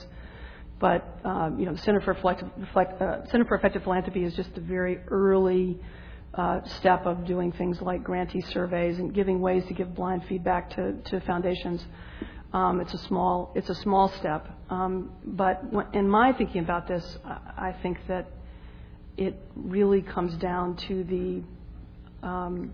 But 0.79 1.21
um, 1.25 1.59
you 1.59 1.67
know, 1.67 1.73
the 1.73 1.79
Center 1.79 2.01
for, 2.01 2.15
uh, 2.15 3.27
Center 3.31 3.45
for 3.45 3.57
Effective 3.57 3.83
Philanthropy 3.85 4.25
is 4.25 4.35
just 4.35 4.51
a 4.57 4.61
very 4.61 4.99
early 5.09 5.81
uh, 6.35 6.61
step 6.79 7.07
of 7.07 7.25
doing 7.27 7.53
things 7.53 7.81
like 7.81 8.03
grantee 8.03 8.41
surveys 8.41 8.99
and 8.99 9.15
giving 9.15 9.41
ways 9.41 9.65
to 9.67 9.75
give 9.75 9.95
blind 9.95 10.25
feedback 10.29 10.71
to, 10.71 10.95
to 11.05 11.21
foundations. 11.21 11.85
Um, 12.53 12.81
it's 12.81 12.95
a 12.95 12.99
small 12.99 13.53
it's 13.57 13.69
a 13.69 13.75
small 13.75 14.09
step, 14.19 14.49
um, 14.71 15.11
but 15.25 15.61
in 15.93 16.09
my 16.09 16.33
thinking 16.33 16.63
about 16.63 16.87
this, 16.87 17.19
I 17.25 17.75
think 17.83 17.99
that 18.07 18.31
it 19.17 19.37
really 19.57 20.03
comes 20.03 20.37
down 20.37 20.77
to 20.89 21.05
the. 21.05 21.43
Um, 22.27 22.73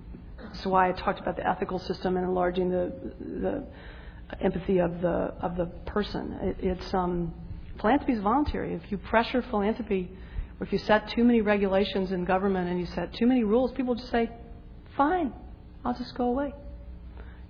so 0.53 0.71
why 0.71 0.89
I 0.89 0.93
talked 0.93 1.21
about 1.21 1.37
the 1.37 1.49
ethical 1.49 1.79
system 1.79 2.17
and 2.17 2.25
enlarging 2.27 2.71
the 2.71 2.93
the 3.21 3.65
empathy 4.41 4.79
of 4.79 5.01
the 5.01 5.35
of 5.41 5.57
the 5.57 5.67
person. 5.87 6.39
It, 6.43 6.57
it's 6.61 6.95
um, 6.95 7.33
Philanthropy 7.81 8.13
is 8.13 8.21
voluntary. 8.21 8.75
If 8.75 8.91
you 8.91 8.99
pressure 8.99 9.43
philanthropy, 9.43 10.11
or 10.59 10.67
if 10.67 10.73
you 10.73 10.79
set 10.79 11.09
too 11.09 11.25
many 11.25 11.41
regulations 11.41 12.13
in 12.13 12.25
government 12.25 12.69
and 12.69 12.79
you 12.79 12.87
set 12.87 13.13
too 13.15 13.27
many 13.27 13.45
rules, 13.45 13.73
people 13.73 13.95
just 13.95 14.11
say, 14.11 14.31
"Fine, 14.97 15.33
I'll 15.85 15.95
just 15.95 16.15
go 16.15 16.27
away." 16.27 16.53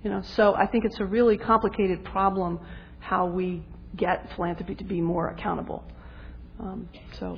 You 0.03 0.09
know, 0.09 0.21
so 0.21 0.55
I 0.55 0.65
think 0.67 0.85
it's 0.85 0.99
a 0.99 1.05
really 1.05 1.37
complicated 1.37 2.03
problem 2.05 2.59
how 2.99 3.25
we 3.25 3.63
get 3.95 4.31
philanthropy 4.35 4.75
to 4.75 4.83
be 4.83 5.01
more 5.01 5.29
accountable. 5.29 5.83
Um, 6.59 6.87
so. 7.19 7.37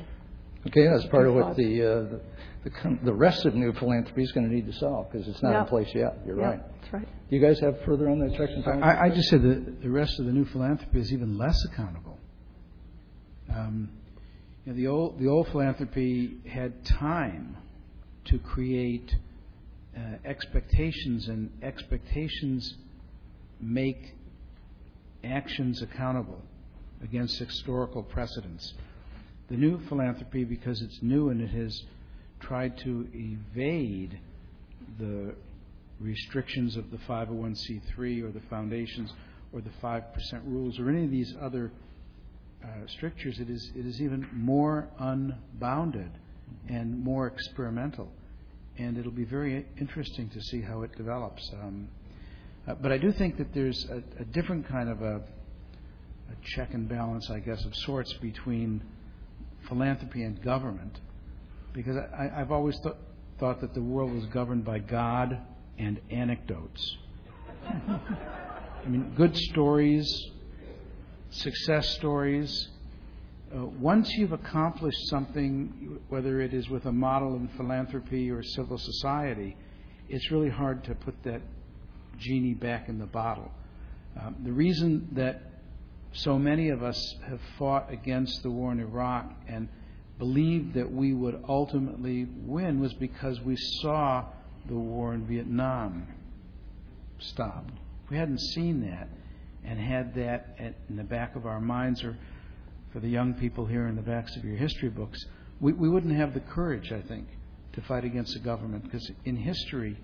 Okay, 0.67 0.87
that's 0.87 1.05
part 1.07 1.27
of 1.27 1.33
what 1.33 1.57
the, 1.57 1.83
uh, 1.83 2.17
the 2.63 2.69
the, 2.69 2.99
the 3.05 3.13
rest 3.13 3.45
of 3.45 3.55
new 3.55 3.73
philanthropy 3.73 4.23
is 4.23 4.31
going 4.31 4.47
to 4.47 4.53
need 4.53 4.65
to 4.65 4.73
solve 4.73 5.11
because 5.11 5.27
it's 5.27 5.41
not 5.41 5.51
yeah. 5.51 5.61
in 5.61 5.67
place 5.67 5.89
yet. 5.93 6.17
You're 6.25 6.39
yeah, 6.39 6.45
right. 6.45 6.81
That's 6.81 6.93
right. 6.93 7.07
Do 7.29 7.35
you 7.35 7.41
guys 7.41 7.59
have 7.59 7.81
further 7.85 8.09
on 8.09 8.19
that 8.19 8.31
section? 8.37 8.63
I, 8.65 9.05
I 9.05 9.09
just 9.09 9.29
said 9.29 9.41
that 9.43 9.81
the 9.81 9.89
rest 9.89 10.19
of 10.19 10.25
the 10.25 10.31
new 10.31 10.45
philanthropy 10.45 10.99
is 10.99 11.11
even 11.11 11.37
less 11.37 11.63
accountable. 11.65 12.17
Um, 13.53 13.89
you 14.65 14.71
know, 14.71 14.77
the 14.77 14.87
old 14.87 15.19
the 15.19 15.27
old 15.27 15.47
philanthropy 15.49 16.37
had 16.47 16.85
time 16.85 17.57
to 18.25 18.39
create 18.39 19.15
uh, 19.97 19.99
expectations, 20.25 21.27
and 21.27 21.51
expectations 21.61 22.75
make 23.59 24.15
actions 25.23 25.81
accountable 25.81 26.41
against 27.03 27.37
historical 27.37 28.03
precedents. 28.03 28.73
The 29.49 29.57
new 29.57 29.79
philanthropy, 29.87 30.45
because 30.45 30.81
it's 30.81 30.99
new 31.01 31.29
and 31.29 31.41
it 31.41 31.49
has 31.49 31.83
tried 32.47 32.77
to 32.79 33.07
evade 33.13 34.19
the 34.99 35.33
restrictions 35.99 36.75
of 36.75 36.91
the 36.91 36.97
501c3 36.97 38.23
or 38.23 38.31
the 38.31 38.41
foundations 38.49 39.11
or 39.51 39.61
the 39.61 39.71
5% 39.81 40.03
rules 40.45 40.79
or 40.79 40.89
any 40.89 41.05
of 41.05 41.11
these 41.11 41.33
other 41.41 41.71
uh, 42.63 42.67
strictures, 42.87 43.39
it 43.39 43.49
is, 43.49 43.71
it 43.75 43.85
is 43.85 44.01
even 44.01 44.27
more 44.33 44.87
unbounded 44.99 46.11
and 46.69 47.03
more 47.03 47.27
experimental. 47.27 48.09
And 48.77 48.97
it'll 48.97 49.11
be 49.11 49.25
very 49.25 49.65
interesting 49.79 50.29
to 50.29 50.41
see 50.41 50.61
how 50.61 50.81
it 50.81 50.95
develops. 50.95 51.49
Um, 51.61 51.87
uh, 52.67 52.75
but 52.75 52.91
I 52.91 52.97
do 52.97 53.11
think 53.11 53.37
that 53.37 53.53
there's 53.53 53.85
a, 54.19 54.23
different 54.25 54.67
kind 54.67 54.89
of 54.89 55.01
a, 55.01 55.21
check 56.55 56.73
and 56.73 56.89
balance, 56.89 57.29
I 57.29 57.39
guess, 57.39 57.63
of 57.63 57.75
sorts 57.75 58.11
between 58.13 58.81
philanthropy 59.67 60.23
and 60.23 60.41
government. 60.41 60.99
Because 61.73 61.97
I, 61.97 62.29
have 62.37 62.51
always 62.51 62.79
th- 62.79 62.95
thought 63.39 63.61
that 63.61 63.73
the 63.73 63.81
world 63.81 64.13
was 64.13 64.25
governed 64.27 64.63
by 64.63 64.79
God 64.79 65.39
and 65.77 65.99
anecdotes. 66.11 66.97
I 67.67 68.87
mean, 68.87 69.13
good 69.15 69.35
stories, 69.35 70.07
success 71.31 71.89
stories. 71.95 72.69
Uh, 73.55 73.65
once 73.65 74.09
you've 74.13 74.33
accomplished 74.33 75.07
something, 75.07 75.99
whether 76.09 76.41
it 76.41 76.53
is 76.53 76.69
with 76.69 76.85
a 76.85 76.91
model 76.91 77.35
in 77.35 77.47
philanthropy 77.57 78.29
or 78.29 78.43
civil 78.43 78.77
society, 78.77 79.55
it's 80.09 80.31
really 80.31 80.49
hard 80.49 80.83
to 80.83 80.95
put 80.95 81.15
that 81.23 81.41
genie 82.17 82.53
back 82.53 82.89
in 82.89 82.99
the 82.99 83.05
bottle. 83.05 83.51
Um, 84.19 84.35
the 84.43 84.51
reason 84.51 85.09
that 85.13 85.41
so 86.13 86.37
many 86.37 86.69
of 86.69 86.83
us 86.83 87.15
have 87.27 87.39
fought 87.57 87.91
against 87.91 88.43
the 88.43 88.51
war 88.51 88.71
in 88.71 88.79
Iraq 88.79 89.31
and 89.47 89.67
believed 90.19 90.73
that 90.75 90.91
we 90.91 91.13
would 91.13 91.43
ultimately 91.47 92.27
win 92.45 92.79
was 92.79 92.93
because 92.93 93.39
we 93.41 93.55
saw 93.81 94.25
the 94.67 94.75
war 94.75 95.13
in 95.13 95.25
Vietnam 95.25 96.07
stop. 97.19 97.65
If 98.05 98.11
we 98.11 98.17
hadn't 98.17 98.39
seen 98.39 98.81
that 98.89 99.09
and 99.63 99.79
had 99.79 100.15
that 100.15 100.55
at, 100.59 100.75
in 100.89 100.97
the 100.97 101.03
back 101.03 101.35
of 101.35 101.45
our 101.45 101.59
minds, 101.59 102.03
or 102.03 102.17
for 102.91 102.99
the 102.99 103.09
young 103.09 103.33
people 103.33 103.65
here 103.65 103.87
in 103.87 103.95
the 103.95 104.01
backs 104.01 104.35
of 104.35 104.45
your 104.45 104.57
history 104.57 104.89
books, 104.89 105.25
we, 105.59 105.73
we 105.73 105.89
wouldn't 105.89 106.15
have 106.15 106.33
the 106.33 106.41
courage, 106.41 106.91
I 106.91 107.01
think, 107.01 107.27
to 107.73 107.81
fight 107.81 108.03
against 108.03 108.33
the 108.33 108.39
government 108.39 108.83
because 108.83 109.09
in 109.25 109.35
history, 109.35 109.97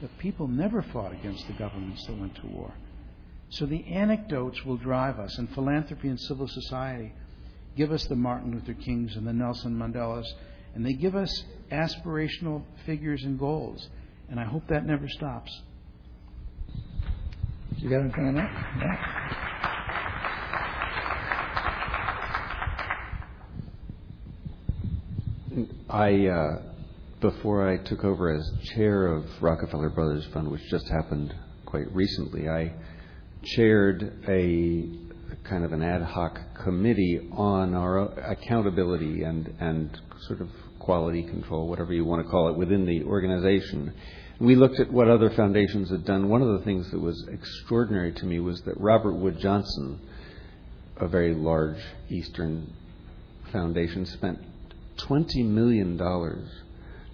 the 0.00 0.08
people 0.18 0.48
never 0.48 0.82
fought 0.82 1.12
against 1.12 1.46
the 1.46 1.52
governments 1.54 2.04
that 2.06 2.18
went 2.18 2.34
to 2.36 2.46
war. 2.46 2.72
So 3.50 3.66
the 3.66 3.86
anecdotes 3.86 4.64
will 4.64 4.76
drive 4.76 5.18
us, 5.18 5.38
and 5.38 5.48
philanthropy 5.54 6.08
and 6.08 6.20
civil 6.20 6.48
society 6.48 7.12
give 7.78 7.92
us 7.92 8.04
the 8.06 8.16
Martin 8.16 8.50
Luther 8.52 8.74
Kings 8.74 9.14
and 9.14 9.24
the 9.24 9.32
Nelson 9.32 9.72
Mandelas, 9.72 10.26
and 10.74 10.84
they 10.84 10.94
give 10.94 11.14
us 11.14 11.44
aspirational 11.70 12.64
figures 12.84 13.22
and 13.22 13.38
goals. 13.38 13.88
And 14.28 14.40
I 14.40 14.44
hope 14.44 14.66
that 14.68 14.84
never 14.84 15.08
stops. 15.08 15.50
You 17.76 17.88
got 17.88 18.00
anything 18.00 18.26
on 18.26 18.34
that? 18.34 18.50
Yeah. 18.80 19.14
I 25.88 26.26
uh, 26.26 26.62
before 27.20 27.68
I 27.68 27.78
took 27.78 28.04
over 28.04 28.34
as 28.34 28.50
chair 28.74 29.06
of 29.06 29.24
Rockefeller 29.40 29.88
Brothers 29.90 30.26
Fund, 30.32 30.50
which 30.50 30.62
just 30.68 30.88
happened 30.88 31.34
quite 31.64 31.90
recently, 31.94 32.48
I 32.48 32.74
chaired 33.44 34.24
a 34.28 35.07
kind 35.48 35.64
of 35.64 35.72
an 35.72 35.82
ad 35.82 36.02
hoc 36.02 36.38
committee 36.62 37.20
on 37.32 37.74
our 37.74 38.08
accountability 38.20 39.22
and 39.22 39.54
and 39.60 40.00
sort 40.26 40.40
of 40.40 40.48
quality 40.78 41.22
control, 41.22 41.68
whatever 41.68 41.92
you 41.92 42.04
want 42.04 42.24
to 42.24 42.30
call 42.30 42.48
it, 42.48 42.56
within 42.56 42.86
the 42.86 43.04
organization. 43.04 43.92
We 44.40 44.56
looked 44.56 44.78
at 44.80 44.90
what 44.92 45.08
other 45.08 45.30
foundations 45.30 45.90
had 45.90 46.04
done. 46.04 46.28
One 46.28 46.42
of 46.42 46.58
the 46.58 46.64
things 46.64 46.90
that 46.92 47.00
was 47.00 47.28
extraordinary 47.30 48.12
to 48.12 48.24
me 48.24 48.40
was 48.40 48.62
that 48.62 48.80
Robert 48.80 49.14
Wood 49.14 49.38
Johnson, 49.38 50.00
a 50.96 51.08
very 51.08 51.34
large 51.34 51.76
Eastern 52.08 52.72
foundation, 53.52 54.06
spent 54.06 54.38
$20 54.98 55.44
million 55.44 55.98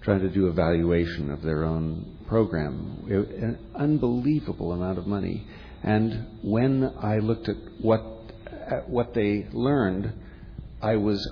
trying 0.01 0.21
to 0.21 0.29
do 0.29 0.47
evaluation 0.47 1.31
of 1.31 1.41
their 1.41 1.63
own 1.63 2.17
program. 2.27 3.05
An 3.09 3.57
unbelievable 3.75 4.71
amount 4.71 4.99
of 4.99 5.07
money. 5.07 5.45
And 5.83 6.27
when 6.43 6.93
I 7.01 7.17
looked 7.17 7.49
at 7.49 7.57
what 7.79 8.14
at 8.69 8.89
what 8.89 9.13
they 9.13 9.47
learned, 9.51 10.13
I 10.81 10.95
was 10.97 11.27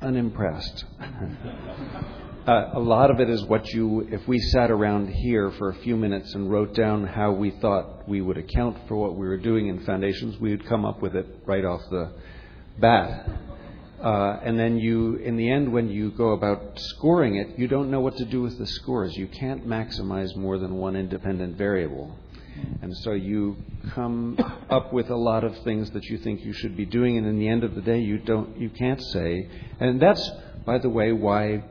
unimpressed. 0.00 0.84
uh, 2.46 2.70
a 2.74 2.80
lot 2.80 3.10
of 3.10 3.20
it 3.20 3.28
is 3.28 3.42
what 3.44 3.66
you, 3.72 4.08
if 4.10 4.26
we 4.26 4.38
sat 4.38 4.70
around 4.70 5.08
here 5.08 5.50
for 5.52 5.70
a 5.70 5.74
few 5.76 5.96
minutes 5.96 6.34
and 6.34 6.50
wrote 6.50 6.74
down 6.74 7.06
how 7.06 7.32
we 7.32 7.50
thought 7.50 8.08
we 8.08 8.20
would 8.20 8.38
account 8.38 8.76
for 8.88 8.96
what 8.96 9.16
we 9.16 9.26
were 9.26 9.36
doing 9.36 9.68
in 9.68 9.84
foundations, 9.84 10.38
we 10.40 10.50
would 10.50 10.66
come 10.66 10.84
up 10.84 11.02
with 11.02 11.14
it 11.14 11.26
right 11.46 11.64
off 11.64 11.82
the 11.90 12.12
bat. 12.78 13.28
Uh, 14.02 14.38
and 14.44 14.58
then 14.58 14.78
you, 14.78 15.16
in 15.16 15.36
the 15.36 15.50
end, 15.50 15.72
when 15.72 15.88
you 15.88 16.12
go 16.12 16.30
about 16.30 16.78
scoring 16.78 17.36
it, 17.36 17.58
you 17.58 17.66
don't 17.66 17.90
know 17.90 18.00
what 18.00 18.16
to 18.16 18.24
do 18.24 18.42
with 18.42 18.56
the 18.56 18.66
scores. 18.66 19.16
You 19.16 19.26
can't 19.26 19.66
maximize 19.66 20.36
more 20.36 20.56
than 20.56 20.76
one 20.76 20.94
independent 20.94 21.56
variable. 21.56 22.16
And 22.82 22.96
so 22.98 23.12
you 23.12 23.56
come 23.94 24.38
up 24.70 24.92
with 24.92 25.10
a 25.10 25.16
lot 25.16 25.44
of 25.44 25.56
things 25.58 25.90
that 25.92 26.04
you 26.04 26.18
think 26.18 26.44
you 26.44 26.52
should 26.52 26.76
be 26.76 26.84
doing, 26.84 27.16
and 27.16 27.26
in 27.26 27.38
the 27.38 27.48
end 27.48 27.64
of 27.64 27.74
the 27.74 27.80
day, 27.80 28.00
you 28.00 28.18
don't, 28.18 28.56
you 28.58 28.70
can't 28.70 29.02
say. 29.02 29.48
And 29.80 30.00
that's, 30.00 30.30
by 30.64 30.78
the 30.78 30.88
way, 30.88 31.12
why. 31.12 31.64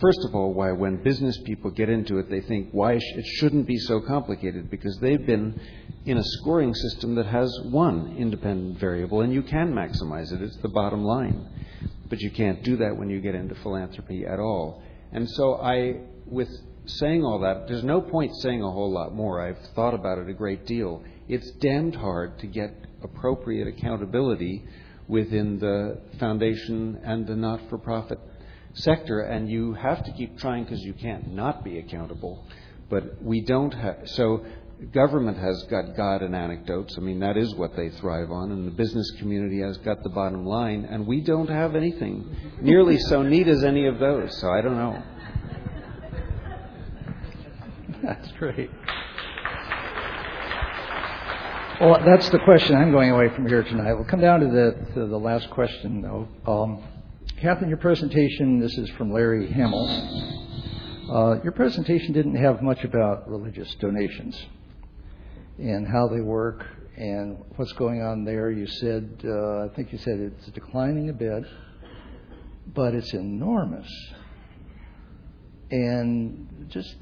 First 0.00 0.18
of 0.28 0.34
all, 0.34 0.52
why 0.52 0.72
when 0.72 1.02
business 1.02 1.38
people 1.46 1.70
get 1.70 1.88
into 1.88 2.18
it, 2.18 2.28
they 2.28 2.42
think 2.42 2.68
why 2.72 2.98
sh- 2.98 3.02
it 3.16 3.24
shouldn't 3.38 3.66
be 3.66 3.78
so 3.78 4.02
complicated 4.02 4.68
because 4.70 4.98
they've 5.00 5.24
been 5.24 5.58
in 6.04 6.18
a 6.18 6.22
scoring 6.22 6.74
system 6.74 7.14
that 7.14 7.24
has 7.24 7.50
one 7.70 8.14
independent 8.18 8.78
variable, 8.78 9.22
and 9.22 9.32
you 9.32 9.42
can 9.42 9.72
maximize 9.72 10.30
it. 10.30 10.42
It's 10.42 10.58
the 10.58 10.68
bottom 10.68 11.04
line, 11.04 11.48
but 12.10 12.20
you 12.20 12.30
can't 12.30 12.62
do 12.62 12.76
that 12.78 12.94
when 12.96 13.08
you 13.08 13.22
get 13.22 13.34
into 13.34 13.54
philanthropy 13.56 14.26
at 14.26 14.38
all. 14.38 14.82
And 15.12 15.30
so 15.30 15.54
I, 15.54 16.00
with 16.26 16.50
saying 16.86 17.24
all 17.24 17.40
that, 17.40 17.68
there's 17.68 17.84
no 17.84 18.00
point 18.00 18.34
saying 18.36 18.62
a 18.62 18.70
whole 18.70 18.92
lot 18.92 19.14
more. 19.14 19.40
I've 19.40 19.58
thought 19.74 19.94
about 19.94 20.18
it 20.18 20.28
a 20.28 20.32
great 20.32 20.66
deal. 20.66 21.02
It's 21.28 21.50
damned 21.52 21.94
hard 21.94 22.38
to 22.40 22.46
get 22.46 22.74
appropriate 23.02 23.68
accountability 23.68 24.64
within 25.08 25.58
the 25.58 26.00
foundation 26.18 27.00
and 27.04 27.26
the 27.26 27.36
not 27.36 27.60
for 27.68 27.78
profit 27.78 28.18
sector, 28.74 29.20
and 29.20 29.48
you 29.48 29.74
have 29.74 30.04
to 30.04 30.12
keep 30.12 30.38
trying 30.38 30.64
because 30.64 30.80
you 30.80 30.94
can't 30.94 31.32
not 31.32 31.64
be 31.64 31.78
accountable. 31.78 32.44
But 32.88 33.22
we 33.22 33.40
don't 33.40 33.72
have. 33.72 34.00
So 34.06 34.44
government 34.92 35.38
has 35.38 35.64
got 35.70 35.96
God 35.96 36.22
and 36.22 36.34
anecdotes. 36.34 36.96
I 36.96 37.00
mean, 37.00 37.20
that 37.20 37.36
is 37.36 37.54
what 37.54 37.76
they 37.76 37.90
thrive 37.90 38.30
on, 38.30 38.50
and 38.50 38.66
the 38.66 38.72
business 38.72 39.10
community 39.18 39.60
has 39.60 39.76
got 39.78 40.02
the 40.02 40.08
bottom 40.08 40.44
line, 40.44 40.86
and 40.90 41.06
we 41.06 41.20
don't 41.20 41.48
have 41.48 41.74
anything 41.76 42.34
nearly 42.60 42.98
so 42.98 43.22
neat 43.22 43.48
as 43.48 43.62
any 43.64 43.86
of 43.86 43.98
those. 43.98 44.36
So 44.40 44.50
I 44.50 44.60
don't 44.60 44.76
know. 44.76 45.02
That's 48.04 48.32
great. 48.32 48.68
Well, 51.80 52.00
that's 52.04 52.28
the 52.30 52.38
question 52.40 52.76
I'm 52.76 52.90
going 52.90 53.10
away 53.10 53.28
from 53.34 53.46
here 53.46 53.62
tonight. 53.62 53.94
We'll 53.94 54.04
come 54.04 54.20
down 54.20 54.40
to 54.40 54.46
the, 54.46 54.94
to 54.94 55.06
the 55.06 55.16
last 55.16 55.50
question, 55.50 56.02
though. 56.02 56.28
Um, 56.46 56.82
Katherine, 57.40 57.68
your 57.68 57.78
presentation, 57.78 58.60
this 58.60 58.76
is 58.76 58.88
from 58.90 59.12
Larry 59.12 59.50
Hamill. 59.50 59.88
Uh, 61.12 61.42
your 61.42 61.52
presentation 61.52 62.12
didn't 62.12 62.36
have 62.36 62.62
much 62.62 62.82
about 62.84 63.28
religious 63.28 63.72
donations 63.76 64.40
and 65.58 65.86
how 65.86 66.08
they 66.08 66.20
work 66.20 66.64
and 66.96 67.38
what's 67.56 67.72
going 67.72 68.02
on 68.02 68.24
there. 68.24 68.50
You 68.50 68.66
said, 68.66 69.22
uh, 69.24 69.64
I 69.64 69.68
think 69.74 69.92
you 69.92 69.98
said 69.98 70.18
it's 70.18 70.46
declining 70.52 71.08
a 71.08 71.12
bit, 71.12 71.44
but 72.74 72.94
it's 72.94 73.12
enormous. 73.12 73.88
And 75.72 76.68
just 76.68 76.94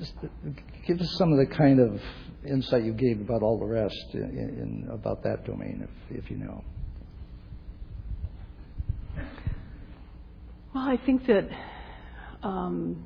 give 0.86 1.00
us 1.00 1.14
some 1.18 1.32
of 1.32 1.38
the 1.38 1.54
kind 1.56 1.80
of 1.80 2.00
insight 2.48 2.84
you 2.84 2.92
gave 2.92 3.20
about 3.20 3.42
all 3.42 3.58
the 3.58 3.66
rest 3.66 4.14
in, 4.14 4.20
in 4.20 4.88
about 4.92 5.24
that 5.24 5.44
domain, 5.44 5.88
if, 6.08 6.24
if 6.24 6.30
you 6.30 6.36
know. 6.36 6.62
Well, 10.72 10.84
I 10.88 10.98
think 11.04 11.26
that, 11.26 11.48
um, 12.44 13.02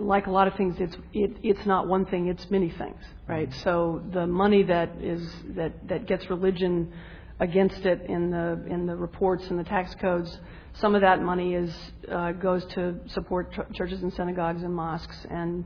like 0.00 0.26
a 0.26 0.30
lot 0.32 0.48
of 0.48 0.54
things, 0.54 0.74
it's 0.80 0.96
it, 1.12 1.36
it's 1.44 1.64
not 1.64 1.86
one 1.86 2.04
thing; 2.04 2.26
it's 2.26 2.50
many 2.50 2.70
things, 2.70 3.00
right? 3.28 3.48
Mm-hmm. 3.48 3.62
So 3.62 4.02
the 4.12 4.26
money 4.26 4.64
that 4.64 4.90
is 5.00 5.22
that 5.50 5.86
that 5.86 6.06
gets 6.06 6.28
religion 6.28 6.92
against 7.40 7.84
it 7.84 8.02
in 8.08 8.30
the 8.30 8.60
in 8.68 8.86
the 8.86 8.96
reports 8.96 9.44
and 9.50 9.58
the 9.58 9.64
tax 9.64 9.94
codes 9.96 10.38
some 10.74 10.94
of 10.94 11.00
that 11.02 11.22
money 11.22 11.54
is 11.54 11.74
uh, 12.10 12.32
goes 12.32 12.64
to 12.66 12.98
support 13.08 13.52
ch- 13.52 13.76
churches 13.76 14.02
and 14.02 14.12
synagogues 14.12 14.62
and 14.62 14.74
mosques, 14.74 15.26
and 15.30 15.64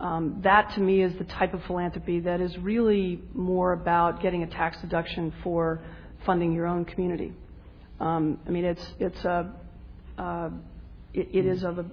Um, 0.00 0.40
that 0.42 0.74
to 0.74 0.80
me 0.80 0.96
is 1.06 1.12
the 1.14 1.28
type 1.38 1.54
of 1.54 1.62
philanthropy 1.68 2.20
that 2.20 2.40
is 2.40 2.58
really 2.58 3.20
more 3.34 3.72
about 3.72 4.20
getting 4.20 4.42
a 4.42 4.48
tax 4.48 4.80
deduction 4.80 5.32
for 5.44 5.78
funding 6.26 6.52
your 6.52 6.66
own 6.66 6.84
community. 6.84 7.32
Um, 8.00 8.38
I 8.46 8.50
mean, 8.50 8.64
it's 8.64 8.86
it's 8.98 9.24
a 9.24 9.38
uh, 10.18 10.50
it, 11.14 11.28
it 11.32 11.46
is 11.46 11.62
of 11.62 11.78
a 11.78 11.84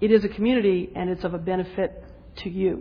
it 0.00 0.10
is 0.10 0.24
a 0.24 0.28
community 0.28 0.90
and 0.96 1.10
it's 1.10 1.24
of 1.24 1.34
a 1.34 1.38
benefit 1.38 1.90
to 2.42 2.48
you. 2.48 2.72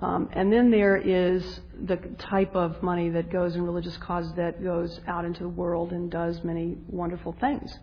Um, 0.00 0.28
and 0.32 0.52
then 0.52 0.70
there 0.70 0.96
is 0.96 1.60
the 1.86 1.96
type 2.18 2.54
of 2.54 2.82
money 2.82 3.08
that 3.10 3.30
goes 3.30 3.56
in 3.56 3.62
religious 3.62 3.96
causes 3.96 4.32
that 4.36 4.62
goes 4.62 5.00
out 5.08 5.24
into 5.24 5.40
the 5.40 5.48
world 5.48 5.92
and 5.92 6.10
does 6.10 6.42
many 6.44 6.76
wonderful 6.88 7.34
things. 7.40 7.76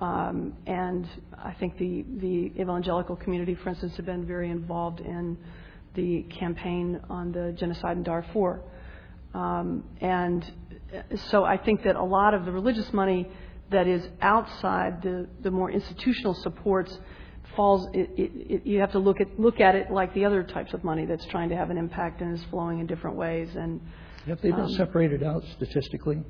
Um, 0.00 0.54
and 0.66 1.08
I 1.36 1.52
think 1.54 1.76
the, 1.76 2.04
the 2.18 2.52
evangelical 2.60 3.16
community, 3.16 3.54
for 3.56 3.70
instance, 3.70 3.96
have 3.96 4.06
been 4.06 4.26
very 4.26 4.50
involved 4.50 5.00
in 5.00 5.36
the 5.94 6.22
campaign 6.22 7.00
on 7.10 7.32
the 7.32 7.52
genocide 7.58 7.96
in 7.96 8.04
Darfur. 8.04 8.60
Um, 9.34 9.84
and 10.00 10.50
so 11.30 11.44
I 11.44 11.56
think 11.56 11.82
that 11.82 11.96
a 11.96 12.02
lot 12.02 12.32
of 12.32 12.44
the 12.44 12.52
religious 12.52 12.92
money 12.92 13.28
that 13.70 13.86
is 13.86 14.06
outside 14.20 15.02
the, 15.02 15.28
the 15.42 15.50
more 15.50 15.70
institutional 15.70 16.34
supports 16.34 16.98
falls. 17.56 17.88
It, 17.92 18.10
it, 18.16 18.32
it, 18.34 18.66
you 18.66 18.80
have 18.80 18.92
to 18.92 18.98
look 18.98 19.20
at 19.20 19.38
look 19.38 19.60
at 19.60 19.74
it 19.74 19.90
like 19.90 20.14
the 20.14 20.24
other 20.24 20.42
types 20.42 20.72
of 20.74 20.84
money 20.84 21.06
that's 21.06 21.24
trying 21.26 21.48
to 21.50 21.56
have 21.56 21.70
an 21.70 21.78
impact 21.78 22.20
and 22.20 22.34
is 22.34 22.44
flowing 22.50 22.80
in 22.80 22.86
different 22.86 23.16
ways. 23.16 23.48
And 23.56 23.80
have 24.26 24.40
they 24.42 24.50
been 24.50 24.60
um, 24.60 24.72
separated 24.74 25.22
out 25.22 25.42
statistically? 25.56 26.22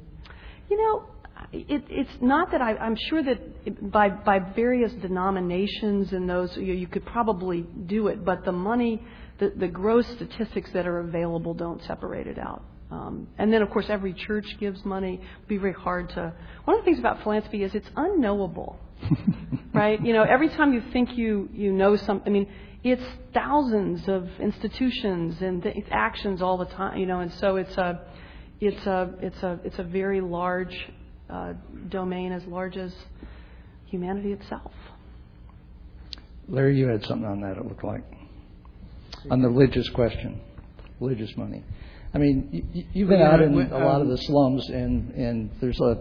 You 0.68 0.76
know, 0.76 1.06
it, 1.52 1.84
it's 1.88 2.16
not 2.20 2.50
that 2.52 2.60
I, 2.60 2.76
I'm 2.76 2.96
sure 3.08 3.22
that 3.22 3.90
by 3.90 4.10
by 4.10 4.38
various 4.38 4.92
denominations 4.92 6.12
and 6.12 6.28
those 6.28 6.56
you, 6.56 6.74
you 6.74 6.86
could 6.86 7.06
probably 7.06 7.62
do 7.86 8.08
it, 8.08 8.24
but 8.24 8.44
the 8.44 8.52
money, 8.52 9.02
the 9.38 9.52
the 9.56 9.68
gross 9.68 10.06
statistics 10.08 10.70
that 10.72 10.86
are 10.86 11.00
available 11.00 11.54
don't 11.54 11.82
separate 11.84 12.26
it 12.26 12.38
out. 12.38 12.62
Um, 12.90 13.28
and 13.38 13.52
then, 13.52 13.62
of 13.62 13.70
course, 13.70 13.86
every 13.88 14.12
church 14.12 14.46
gives 14.58 14.84
money. 14.84 15.20
It'd 15.36 15.48
be 15.48 15.58
very 15.58 15.72
hard 15.72 16.08
to. 16.10 16.32
One 16.64 16.76
of 16.76 16.82
the 16.82 16.84
things 16.84 16.98
about 16.98 17.22
philanthropy 17.22 17.62
is 17.62 17.74
it's 17.74 17.88
unknowable, 17.96 18.78
right? 19.74 20.00
You 20.04 20.12
know, 20.12 20.22
every 20.22 20.48
time 20.48 20.72
you 20.72 20.82
think 20.92 21.16
you 21.16 21.48
you 21.52 21.72
know 21.72 21.96
something, 21.96 22.26
I 22.26 22.30
mean, 22.30 22.48
it's 22.82 23.02
thousands 23.34 24.08
of 24.08 24.28
institutions 24.40 25.40
and 25.40 25.62
th- 25.62 25.84
actions 25.90 26.42
all 26.42 26.56
the 26.56 26.66
time, 26.66 26.98
you 26.98 27.06
know, 27.06 27.20
and 27.20 27.32
so 27.34 27.56
it's 27.56 27.76
a 27.76 28.00
it's 28.60 28.86
a 28.86 29.14
it's 29.20 29.42
a 29.42 29.60
it's 29.64 29.78
a 29.78 29.82
very 29.82 30.20
large 30.20 30.90
uh, 31.28 31.54
domain, 31.88 32.32
as 32.32 32.44
large 32.46 32.76
as 32.76 32.94
humanity 33.86 34.32
itself. 34.32 34.72
Larry, 36.48 36.76
you 36.76 36.88
had 36.88 37.04
something 37.04 37.28
on 37.28 37.40
that. 37.42 37.56
It 37.56 37.66
looked 37.66 37.84
like 37.84 38.02
on 39.30 39.42
the 39.42 39.48
religious 39.48 39.88
question, 39.90 40.40
religious 41.00 41.30
money. 41.36 41.62
I 42.12 42.18
mean, 42.18 42.88
you've 42.92 43.08
been 43.08 43.22
out 43.22 43.40
in 43.40 43.54
a 43.72 43.78
lot 43.78 44.00
of 44.00 44.08
the 44.08 44.16
slums, 44.16 44.68
and 44.68 45.10
and 45.14 45.50
there's 45.60 45.80
a 45.80 45.98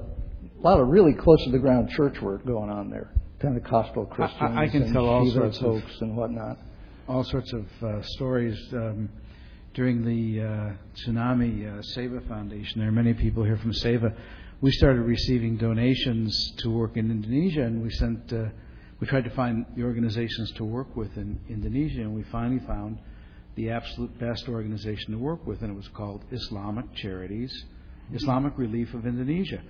lot 0.62 0.80
of 0.80 0.88
really 0.88 1.14
close 1.14 1.44
to 1.46 1.52
the 1.52 1.60
ground 1.60 1.90
church 1.90 2.22
work 2.22 2.46
going 2.46 2.70
on 2.70 2.90
there. 2.90 3.12
Pentecostal 3.40 4.06
Christians 4.06 4.52
I, 4.58 4.64
I 4.64 4.68
can 4.68 4.84
and 4.84 4.94
tell 4.94 5.06
all 5.06 5.30
sorts 5.32 5.60
folks 5.60 5.96
of, 5.96 6.02
and 6.02 6.18
whatnot. 6.18 6.58
All 7.08 7.24
sorts 7.24 7.54
of 7.54 7.66
uh, 7.82 8.02
stories. 8.04 8.58
Um, 8.74 9.10
during 9.74 10.04
the 10.04 10.42
uh, 10.42 10.74
tsunami, 10.96 11.66
uh, 11.66 11.82
Seva 11.96 12.28
Foundation, 12.28 12.80
there 12.80 12.90
are 12.90 12.92
many 12.92 13.14
people 13.14 13.44
here 13.44 13.58
from 13.58 13.72
Seva. 13.72 14.14
We 14.62 14.72
started 14.72 15.02
receiving 15.04 15.58
donations 15.58 16.54
to 16.58 16.70
work 16.70 16.98
in 16.98 17.10
Indonesia, 17.10 17.62
and 17.62 17.82
we 17.82 17.90
sent. 17.92 18.34
Uh, 18.34 18.50
we 19.00 19.08
tried 19.08 19.24
to 19.24 19.30
find 19.30 19.66
the 19.78 19.84
organizations 19.84 20.52
to 20.58 20.66
work 20.66 20.96
with 20.98 21.16
in 21.16 21.40
Indonesia, 21.48 22.02
and 22.02 22.14
we 22.14 22.24
finally 22.24 22.60
found 22.68 23.00
the 23.56 23.70
absolute 23.70 24.20
best 24.20 24.50
organization 24.50 25.14
to 25.14 25.18
work 25.18 25.46
with, 25.48 25.62
and 25.62 25.72
it 25.72 25.76
was 25.76 25.88
called 25.90 26.26
Islamic 26.32 26.94
Charities, 26.96 27.66
Islamic 28.14 28.58
Relief 28.58 28.94
of 28.94 29.06
Indonesia. 29.06 29.62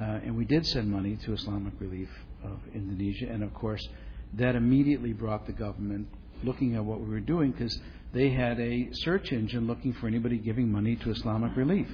Uh, 0.00 0.20
and 0.24 0.36
we 0.36 0.44
did 0.44 0.66
send 0.66 0.88
money 0.88 1.16
to 1.24 1.32
Islamic 1.32 1.72
Relief 1.80 2.08
of 2.44 2.58
Indonesia, 2.74 3.26
and 3.28 3.42
of 3.42 3.52
course, 3.54 3.86
that 4.34 4.54
immediately 4.54 5.12
brought 5.12 5.46
the 5.46 5.52
government 5.52 6.06
looking 6.44 6.74
at 6.76 6.84
what 6.84 7.00
we 7.00 7.08
were 7.08 7.20
doing 7.20 7.50
because 7.50 7.78
they 8.12 8.30
had 8.30 8.58
a 8.60 8.88
search 8.92 9.32
engine 9.32 9.66
looking 9.66 9.92
for 9.94 10.06
anybody 10.06 10.38
giving 10.38 10.70
money 10.70 10.96
to 10.96 11.10
Islamic 11.10 11.56
Relief. 11.56 11.88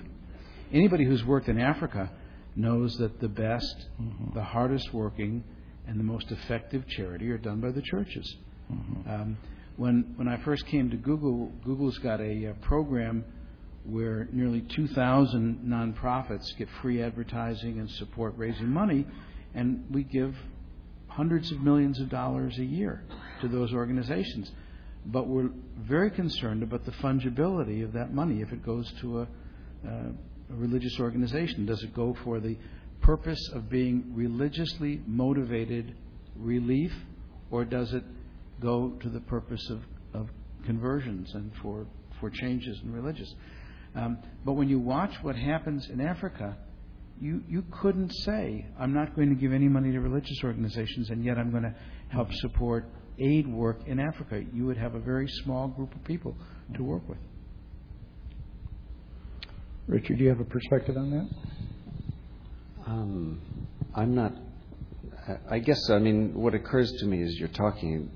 Anybody 0.72 1.04
who's 1.04 1.24
worked 1.24 1.48
in 1.48 1.58
Africa 1.58 2.10
knows 2.54 2.96
that 2.98 3.20
the 3.20 3.28
best, 3.28 3.86
mm-hmm. 4.00 4.34
the 4.34 4.42
hardest 4.42 4.92
working, 4.92 5.44
and 5.86 5.98
the 5.98 6.04
most 6.04 6.30
effective 6.30 6.86
charity 6.88 7.30
are 7.30 7.38
done 7.38 7.60
by 7.60 7.70
the 7.70 7.82
churches. 7.82 8.36
Mm-hmm. 8.72 9.10
Um, 9.10 9.38
when 9.76 10.14
when 10.16 10.26
I 10.26 10.38
first 10.38 10.66
came 10.66 10.90
to 10.90 10.96
Google, 10.96 11.52
Google's 11.64 11.98
got 11.98 12.20
a, 12.20 12.46
a 12.46 12.54
program 12.54 13.24
where 13.86 14.28
nearly 14.32 14.60
2,000 14.60 15.60
nonprofits 15.64 16.56
get 16.56 16.68
free 16.82 17.02
advertising 17.02 17.78
and 17.78 17.90
support 17.90 18.34
raising 18.36 18.68
money, 18.68 19.06
and 19.54 19.84
we 19.90 20.02
give 20.02 20.34
hundreds 21.08 21.50
of 21.50 21.60
millions 21.60 22.00
of 22.00 22.08
dollars 22.08 22.58
a 22.58 22.64
year 22.64 23.02
to 23.40 23.48
those 23.48 23.72
organizations. 23.72 24.50
But 25.06 25.28
we're 25.28 25.50
very 25.78 26.10
concerned 26.10 26.62
about 26.62 26.84
the 26.84 26.92
fungibility 26.92 27.84
of 27.84 27.92
that 27.92 28.12
money 28.12 28.40
if 28.40 28.52
it 28.52 28.64
goes 28.64 28.92
to 29.00 29.20
a, 29.20 29.22
uh, 29.22 29.88
a 30.50 30.54
religious 30.54 30.98
organization. 30.98 31.64
Does 31.64 31.82
it 31.82 31.94
go 31.94 32.16
for 32.24 32.40
the 32.40 32.56
purpose 33.00 33.50
of 33.54 33.70
being 33.70 34.12
religiously 34.14 35.00
motivated 35.06 35.94
relief, 36.34 36.92
or 37.50 37.64
does 37.64 37.92
it 37.92 38.02
go 38.60 38.90
to 39.00 39.08
the 39.08 39.20
purpose 39.20 39.70
of, 39.70 39.80
of 40.12 40.28
conversions 40.64 41.32
and 41.34 41.52
for, 41.62 41.86
for 42.20 42.30
changes 42.30 42.78
in 42.82 42.92
religious. 42.92 43.34
Um, 43.96 44.18
but 44.44 44.52
when 44.52 44.68
you 44.68 44.78
watch 44.78 45.14
what 45.22 45.36
happens 45.36 45.88
in 45.88 46.00
Africa, 46.00 46.56
you, 47.20 47.42
you 47.48 47.64
couldn't 47.80 48.12
say, 48.24 48.66
I'm 48.78 48.92
not 48.92 49.16
going 49.16 49.30
to 49.30 49.34
give 49.34 49.52
any 49.52 49.68
money 49.68 49.90
to 49.92 50.00
religious 50.00 50.38
organizations, 50.44 51.08
and 51.10 51.24
yet 51.24 51.38
I'm 51.38 51.50
going 51.50 51.62
to 51.62 51.74
help 52.10 52.30
support 52.34 52.86
aid 53.18 53.48
work 53.48 53.80
in 53.86 53.98
Africa. 53.98 54.42
You 54.52 54.66
would 54.66 54.76
have 54.76 54.94
a 54.94 55.00
very 55.00 55.26
small 55.42 55.68
group 55.68 55.94
of 55.94 56.04
people 56.04 56.36
to 56.74 56.82
work 56.82 57.08
with. 57.08 57.18
Richard, 59.86 60.18
do 60.18 60.24
you 60.24 60.28
have 60.28 60.40
a 60.40 60.44
perspective 60.44 60.96
on 60.96 61.10
that? 61.10 61.28
Um, 62.86 63.40
I'm 63.94 64.14
not. 64.14 64.32
I 65.50 65.58
guess, 65.58 65.90
I 65.90 65.98
mean, 65.98 66.34
what 66.34 66.54
occurs 66.54 66.92
to 67.00 67.06
me 67.06 67.22
is 67.22 67.36
you're 67.38 67.48
talking, 67.48 68.10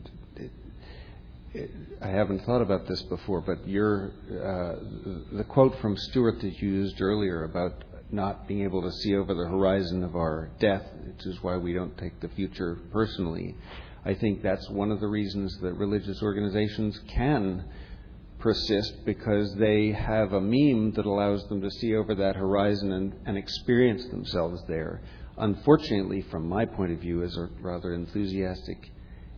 I 2.01 2.06
haven't 2.06 2.44
thought 2.44 2.62
about 2.62 2.86
this 2.86 3.02
before, 3.02 3.40
but 3.40 3.66
your 3.66 4.12
uh, 4.31 5.36
the 5.36 5.44
quote 5.44 5.77
from 5.81 5.97
Stewart 5.97 6.40
that 6.43 6.62
you 6.62 6.68
used 6.68 7.01
earlier 7.01 7.43
about 7.43 7.85
not 8.12 8.47
being 8.47 8.62
able 8.62 8.82
to 8.82 8.93
see 8.93 9.16
over 9.16 9.35
the 9.35 9.48
horizon 9.48 10.05
of 10.05 10.14
our 10.14 10.51
death, 10.60 10.85
which 11.05 11.27
is 11.27 11.43
why 11.43 11.56
we 11.56 11.72
don't 11.72 11.97
take 11.98 12.20
the 12.20 12.28
future 12.28 12.78
personally. 12.93 13.56
I 14.05 14.14
think 14.14 14.43
that's 14.43 14.68
one 14.70 14.93
of 14.93 15.01
the 15.01 15.09
reasons 15.09 15.59
that 15.60 15.74
religious 15.74 16.22
organizations 16.22 17.01
can 17.09 17.64
persist 18.39 19.05
because 19.05 19.55
they 19.56 19.90
have 19.90 20.32
a 20.32 20.40
meme 20.40 20.93
that 20.93 21.05
allows 21.05 21.47
them 21.48 21.60
to 21.62 21.70
see 21.70 21.97
over 21.97 22.14
that 22.14 22.36
horizon 22.36 22.93
and, 22.93 23.14
and 23.27 23.36
experience 23.36 24.06
themselves 24.06 24.62
there. 24.68 25.02
Unfortunately, 25.36 26.22
from 26.22 26.48
my 26.48 26.64
point 26.64 26.93
of 26.93 27.01
view 27.01 27.24
as 27.24 27.36
a 27.36 27.48
rather 27.60 27.93
enthusiastic 27.93 28.90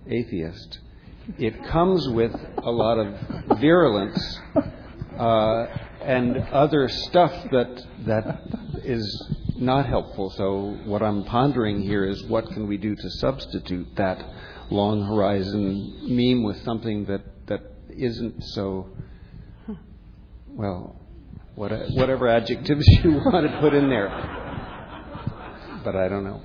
atheist, 0.07 0.79
it 1.39 1.65
comes 1.67 2.09
with 2.09 2.35
a 2.59 2.71
lot 2.71 2.99
of 2.99 3.59
virulence 3.61 4.41
uh, 5.19 5.67
and 6.03 6.37
other 6.37 6.89
stuff 6.89 7.33
that 7.51 7.85
that 8.07 8.41
is 8.85 9.33
not 9.57 9.87
helpful. 9.87 10.31
So 10.31 10.79
what 10.85 11.03
I'm 11.03 11.25
pondering 11.25 11.83
here 11.83 12.05
is 12.05 12.23
what 12.25 12.47
can 12.51 12.67
we 12.67 12.77
do 12.77 12.95
to 12.95 13.11
substitute 13.19 13.95
that 13.97 14.25
long 14.71 15.03
horizon 15.03 16.09
meme 16.09 16.43
with 16.43 16.63
something 16.65 17.05
that 17.05 17.23
that 17.47 17.61
isn't 17.91 18.43
so 18.55 18.89
well 20.49 20.97
what, 21.55 21.71
whatever 21.91 22.29
adjectives 22.29 22.87
you 23.05 23.13
want 23.27 23.47
to 23.47 23.59
put 23.61 23.75
in 23.75 23.89
there. 23.89 24.09
But 25.85 25.97
I 25.97 26.09
don't 26.09 26.25
know. 26.25 26.41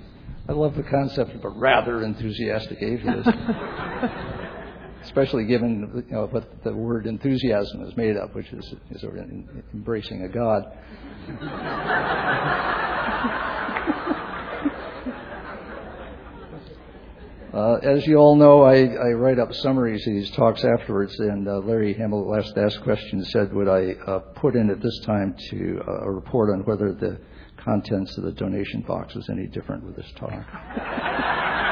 I 0.50 0.54
love 0.54 0.76
the 0.76 0.84
concept 0.84 1.36
of 1.36 1.44
a 1.44 1.50
rather 1.50 2.04
enthusiastic 2.04 2.82
atheist. 2.82 3.30
especially 5.08 5.46
given 5.46 6.04
you 6.10 6.16
know, 6.16 6.28
what 6.28 6.64
the 6.64 6.74
word 6.74 7.08
enthusiasm 7.08 7.82
is 7.84 7.96
made 7.96 8.18
of, 8.18 8.36
which 8.36 8.52
is, 8.52 8.76
is 8.92 9.06
embracing 9.74 10.24
a 10.24 10.28
God. 10.28 10.64
Uh, 17.54 17.76
as 17.82 18.06
you 18.06 18.18
all 18.18 18.36
know, 18.36 18.62
I, 18.62 18.84
I, 18.84 19.14
write 19.14 19.40
up 19.40 19.52
summaries 19.52 20.06
of 20.06 20.14
these 20.14 20.30
talks 20.32 20.64
afterwards, 20.64 21.18
and 21.18 21.48
uh, 21.48 21.58
Larry 21.60 21.94
Hamill, 21.94 22.30
last 22.30 22.56
asked 22.56 22.84
question, 22.84 23.26
said, 23.26 23.52
Would 23.52 23.68
I 23.68 23.94
uh, 24.06 24.20
put 24.36 24.56
in 24.56 24.70
at 24.70 24.80
this 24.80 25.00
time 25.06 25.34
to 25.50 25.82
uh, 25.88 26.02
a 26.02 26.12
report 26.12 26.52
on 26.52 26.60
whether 26.66 26.94
the 26.94 27.20
contents 27.56 28.16
of 28.18 28.26
the 28.26 28.34
donation 28.34 28.82
box 28.82 29.16
was 29.16 29.28
any 29.30 29.48
different 29.48 29.86
with 29.86 29.96
this 29.96 30.12
talk? 30.18 30.34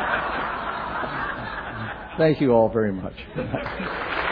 Thank 2.17 2.41
you 2.41 2.51
all 2.51 2.69
very 2.69 2.93
much. 2.93 3.13